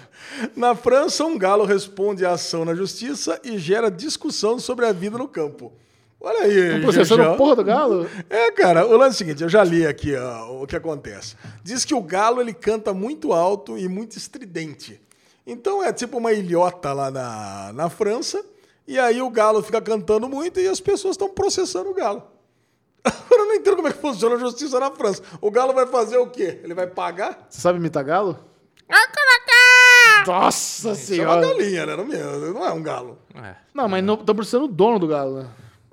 Na 0.56 0.74
França, 0.74 1.24
um 1.26 1.36
galo 1.36 1.66
responde 1.66 2.24
à 2.24 2.32
ação 2.32 2.64
na 2.64 2.74
justiça 2.74 3.38
e 3.44 3.58
gera 3.58 3.90
discussão 3.90 4.58
sobre 4.58 4.86
a 4.86 4.92
vida 4.92 5.18
no 5.18 5.28
campo. 5.28 5.72
Olha 6.20 6.40
aí. 6.40 6.58
Estão 6.58 6.80
processando 6.82 7.22
Gegel. 7.22 7.34
a 7.34 7.36
porra 7.36 7.56
do 7.56 7.64
galo? 7.64 8.10
É, 8.28 8.50
cara, 8.50 8.84
o 8.86 8.96
lance 8.96 9.10
é 9.10 9.14
o 9.14 9.18
seguinte, 9.18 9.42
eu 9.42 9.48
já 9.48 9.62
li 9.62 9.86
aqui 9.86 10.16
ó, 10.16 10.62
o 10.62 10.66
que 10.66 10.74
acontece. 10.76 11.36
Diz 11.62 11.84
que 11.84 11.94
o 11.94 12.02
galo 12.02 12.40
ele 12.40 12.52
canta 12.52 12.92
muito 12.92 13.32
alto 13.32 13.78
e 13.78 13.88
muito 13.88 14.16
estridente. 14.16 15.00
Então 15.46 15.82
é 15.82 15.92
tipo 15.92 16.18
uma 16.18 16.32
ilhota 16.32 16.92
lá 16.92 17.10
na, 17.10 17.72
na 17.72 17.88
França, 17.88 18.44
e 18.86 18.98
aí 18.98 19.22
o 19.22 19.30
galo 19.30 19.62
fica 19.62 19.80
cantando 19.80 20.28
muito 20.28 20.58
e 20.60 20.66
as 20.66 20.80
pessoas 20.80 21.12
estão 21.12 21.28
processando 21.30 21.90
o 21.90 21.94
galo. 21.94 22.22
Agora 23.04 23.42
eu 23.42 23.46
não 23.46 23.54
entendo 23.54 23.76
como 23.76 23.88
é 23.88 23.92
que 23.92 24.00
funciona 24.00 24.34
a 24.34 24.38
justiça 24.38 24.80
na 24.80 24.90
França. 24.90 25.22
O 25.40 25.50
galo 25.50 25.72
vai 25.72 25.86
fazer 25.86 26.18
o 26.18 26.26
quê? 26.28 26.60
Ele 26.64 26.74
vai 26.74 26.86
pagar? 26.86 27.46
Você 27.48 27.60
sabe 27.60 27.78
imitar 27.78 28.02
galo? 28.04 28.36
Nossa 30.26 30.90
Isso 30.92 31.14
é 31.14 31.24
uma 31.24 31.40
senhora. 31.40 31.40
galinha, 31.40 31.86
né? 31.86 31.96
Não, 31.96 32.12
é- 32.12 32.52
não 32.52 32.66
é 32.66 32.72
um 32.72 32.82
galo. 32.82 33.18
É. 33.34 33.54
Não, 33.72 33.88
mas 33.88 34.02
estão 34.04 34.34
processando 34.34 34.64
o 34.64 34.68
dono 34.68 34.98
do 34.98 35.06
galo, 35.06 35.42
né? 35.42 35.48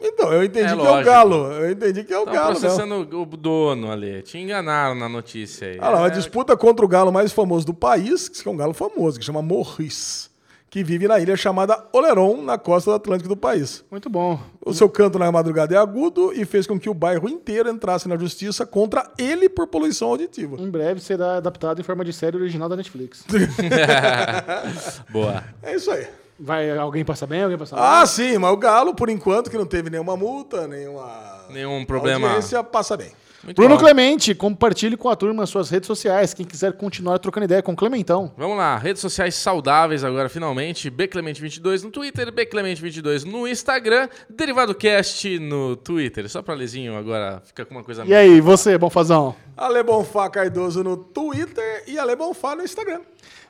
Então, 0.08 0.32
eu 0.32 0.44
entendi 0.44 0.66
É 0.72 0.76
que 0.76 0.80
é 0.80 0.84
o 0.84 0.86
lógico. 0.86 1.06
galo. 1.06 1.36
Eu 1.52 1.72
entendi 1.72 2.04
que 2.04 2.14
é 2.14 2.18
o 2.18 2.22
Estão 2.22 2.34
galo. 2.34 2.48
mesmo. 2.50 2.62
processando 2.62 3.22
o 3.22 3.26
dono 3.26 3.92
ali. 3.92 4.22
Te 4.22 4.38
enganaram 4.38 4.96
na 4.96 5.10
notícia 5.10 5.68
aí. 5.68 5.78
Ah 5.82 5.90
lá, 5.90 5.98
uma 6.00 6.08
É, 6.08 6.12
disputa 6.12 6.56
contra 6.56 6.86
o 6.86 6.88
galo 6.88 7.12
mais 7.12 7.32
famoso 7.32 7.66
do 7.66 7.74
país, 7.74 8.30
que 8.30 8.48
é 8.48 8.52
um 8.52 8.58
galo 8.58 8.74
famoso, 8.74 9.18
que 9.20 9.26
chama 9.26 9.42
Morris, 9.42 10.30
que 10.70 10.84
vive 10.84 11.08
na 11.08 11.20
ilha 11.20 11.36
chamada 11.38 11.82
Oleron, 11.94 12.42
na 12.42 12.58
costa 12.58 12.92
do 12.92 12.96
Atlântico 12.96 13.30
do 13.30 13.38
país. 13.38 13.84
Muito 13.90 14.10
bom. 14.10 14.38
O 14.66 14.74
seu 14.74 14.90
canto 14.90 15.18
na 15.18 15.32
madrugada 15.32 15.74
é 15.74 15.78
agudo 15.78 16.34
e 16.34 16.44
fez 16.44 16.68
com 16.68 16.78
que 16.80 16.90
o 16.90 16.94
bairro 16.94 17.30
inteiro 17.30 17.70
entrasse 17.70 18.08
na 18.10 18.18
justiça 18.18 18.66
contra 18.66 19.10
ele 19.18 19.48
por 19.48 19.68
poluição 19.68 20.10
auditiva. 20.10 20.58
Em 20.60 20.70
breve 20.70 21.00
será 21.00 21.38
adaptado 21.38 21.80
em 21.80 21.84
forma 21.84 22.04
de 22.04 22.12
série 22.12 22.36
original 22.36 22.68
da 22.68 22.76
Netflix. 22.76 23.24
Boa. 25.10 25.44
É 25.64 25.76
isso 25.76 25.90
aí. 25.92 26.08
Vai 26.40 26.78
alguém 26.78 27.06
passar 27.06 27.28
bem, 27.28 27.44
alguém 27.44 27.58
passar 27.58 27.78
mal? 27.78 27.86
Ah, 27.86 28.06
sim, 28.06 28.38
mas 28.38 28.52
o 28.52 28.58
galo, 28.58 28.94
por 28.94 29.10
enquanto, 29.10 29.50
que 29.50 29.58
não 29.58 29.66
teve 29.66 29.90
nenhuma 29.90 30.18
multa, 30.18 30.68
nenhuma. 30.68 31.46
Nenhum 31.50 31.86
problema. 31.86 32.28
Audiência, 32.28 32.64
passa 32.64 32.98
bem. 32.98 33.12
Muito 33.46 33.58
Bruno 33.58 33.76
bom. 33.76 33.80
Clemente, 33.80 34.34
compartilhe 34.34 34.98
com 34.98 35.08
a 35.08 35.16
turma 35.16 35.44
as 35.44 35.50
suas 35.52 35.70
redes 35.70 35.86
sociais. 35.86 36.34
Quem 36.34 36.44
quiser 36.46 36.74
continuar 36.74 37.20
trocando 37.20 37.46
ideia 37.46 37.62
com 37.62 37.74
o 37.74 37.76
Clementão. 37.76 38.34
Vamos 38.36 38.58
lá, 38.58 38.76
redes 38.76 39.00
sociais 39.00 39.36
saudáveis 39.36 40.04
agora, 40.04 40.28
finalmente. 40.28 40.90
Bclemente22 40.90 41.84
no 41.84 41.92
Twitter, 41.92 42.34
Bclemente22 42.34 43.24
no 43.24 43.48
Instagram, 43.48 44.10
Derivado 44.28 44.74
Cast 44.74 45.38
no 45.38 45.76
Twitter. 45.76 46.28
Só 46.28 46.42
pra 46.42 46.56
Lezinho 46.56 46.98
agora 46.98 47.40
fica 47.46 47.64
com 47.64 47.76
uma 47.76 47.84
coisa 47.84 48.04
E 48.04 48.16
aí, 48.16 48.42
você, 48.42 48.80
Bonfazão? 48.80 49.36
Ale 49.56 49.84
Bonfá 49.84 50.28
Cardoso 50.28 50.84
no 50.84 50.98
Twitter 50.98 51.84
e 51.86 52.00
Ale 52.00 52.16
Bonfá 52.16 52.56
no 52.56 52.64
Instagram. 52.64 53.02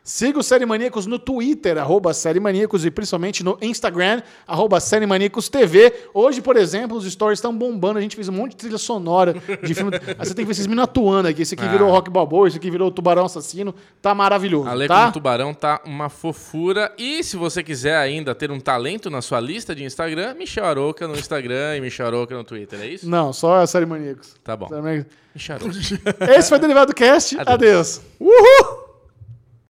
Siga 0.07 0.38
o 0.38 0.44
Série 0.44 0.68
Maníacos 0.68 1.07
no 1.07 1.18
Twitter, 1.18 1.80
arroba 1.80 2.14
Série 2.14 2.40
Maníacos, 2.40 2.86
e 2.86 2.91
principalmente 2.91 3.44
no 3.44 3.57
Instagram, 3.60 4.22
arroba 4.45 4.80
Série 4.80 5.07
Maníacos 5.07 5.49
TV. 5.49 5.91
Hoje, 6.14 6.44
por 6.44 6.56
exemplo, 6.57 6.95
os 6.95 7.11
stories 7.11 7.40
estão 7.40 7.52
bombando. 7.52 7.98
A 7.98 8.02
gente 8.03 8.15
fez 8.15 8.30
um 8.30 8.32
monte 8.34 8.52
de 8.52 8.57
trilha 8.57 8.77
sonora 8.77 9.34
de 9.64 9.73
filme. 9.73 9.91
Aí 9.95 10.14
você 10.23 10.36
tem 10.36 10.45
que 10.45 10.45
ver 10.45 10.52
esses 10.52 10.68
meninos 10.68 10.84
atuando 10.84 11.27
aqui. 11.27 11.41
Esse 11.41 11.56
aqui 11.56 11.65
Ah. 11.65 11.69
virou 11.72 11.90
Rock 11.90 12.11
Balboa, 12.11 12.48
esse 12.48 12.57
aqui 12.57 12.69
virou 12.69 12.91
Tubarão 12.91 13.26
Assassino. 13.26 13.73
Tá 13.99 14.14
maravilhoso, 14.14 14.69
Ale 14.69 14.88
tá? 14.88 15.11
Tubarão 15.11 15.56
tá 15.56 15.82
uma 15.84 16.07
fofura. 16.07 16.94
E 16.99 17.23
se 17.23 17.36
você 17.36 17.64
quiser 17.64 17.98
ainda 17.98 18.36
ter 18.36 18.52
um 18.52 18.60
talento 18.60 19.10
na 19.10 19.23
sua 19.23 19.40
lista 19.40 19.73
de 19.73 19.84
Instagram, 19.84 20.36
Michel 20.36 20.65
Aroca 20.65 21.07
no 21.07 21.15
Instagram 21.15 21.77
e 21.77 21.82
Michel 21.82 22.06
Aroca 22.06 22.36
no 22.38 22.44
Twitter, 22.44 22.80
é 22.80 22.86
isso? 22.86 23.10
Não, 23.10 23.34
só 23.34 23.56
a 23.61 23.65
Série 23.65 23.88
Maníacos. 23.88 24.36
Tá 24.44 24.56
bom. 24.56 24.68
Série 24.68 24.82
Maníacos. 24.84 25.11
Michel 25.34 25.56
Aroca. 25.56 26.32
Esse 26.38 26.48
foi 26.49 26.60
o 26.60 26.61
Derivado 26.61 26.94
Cast. 26.94 27.40
Adeus. 27.40 27.49
Adeus. 27.49 28.02
Uhul! 28.19 28.85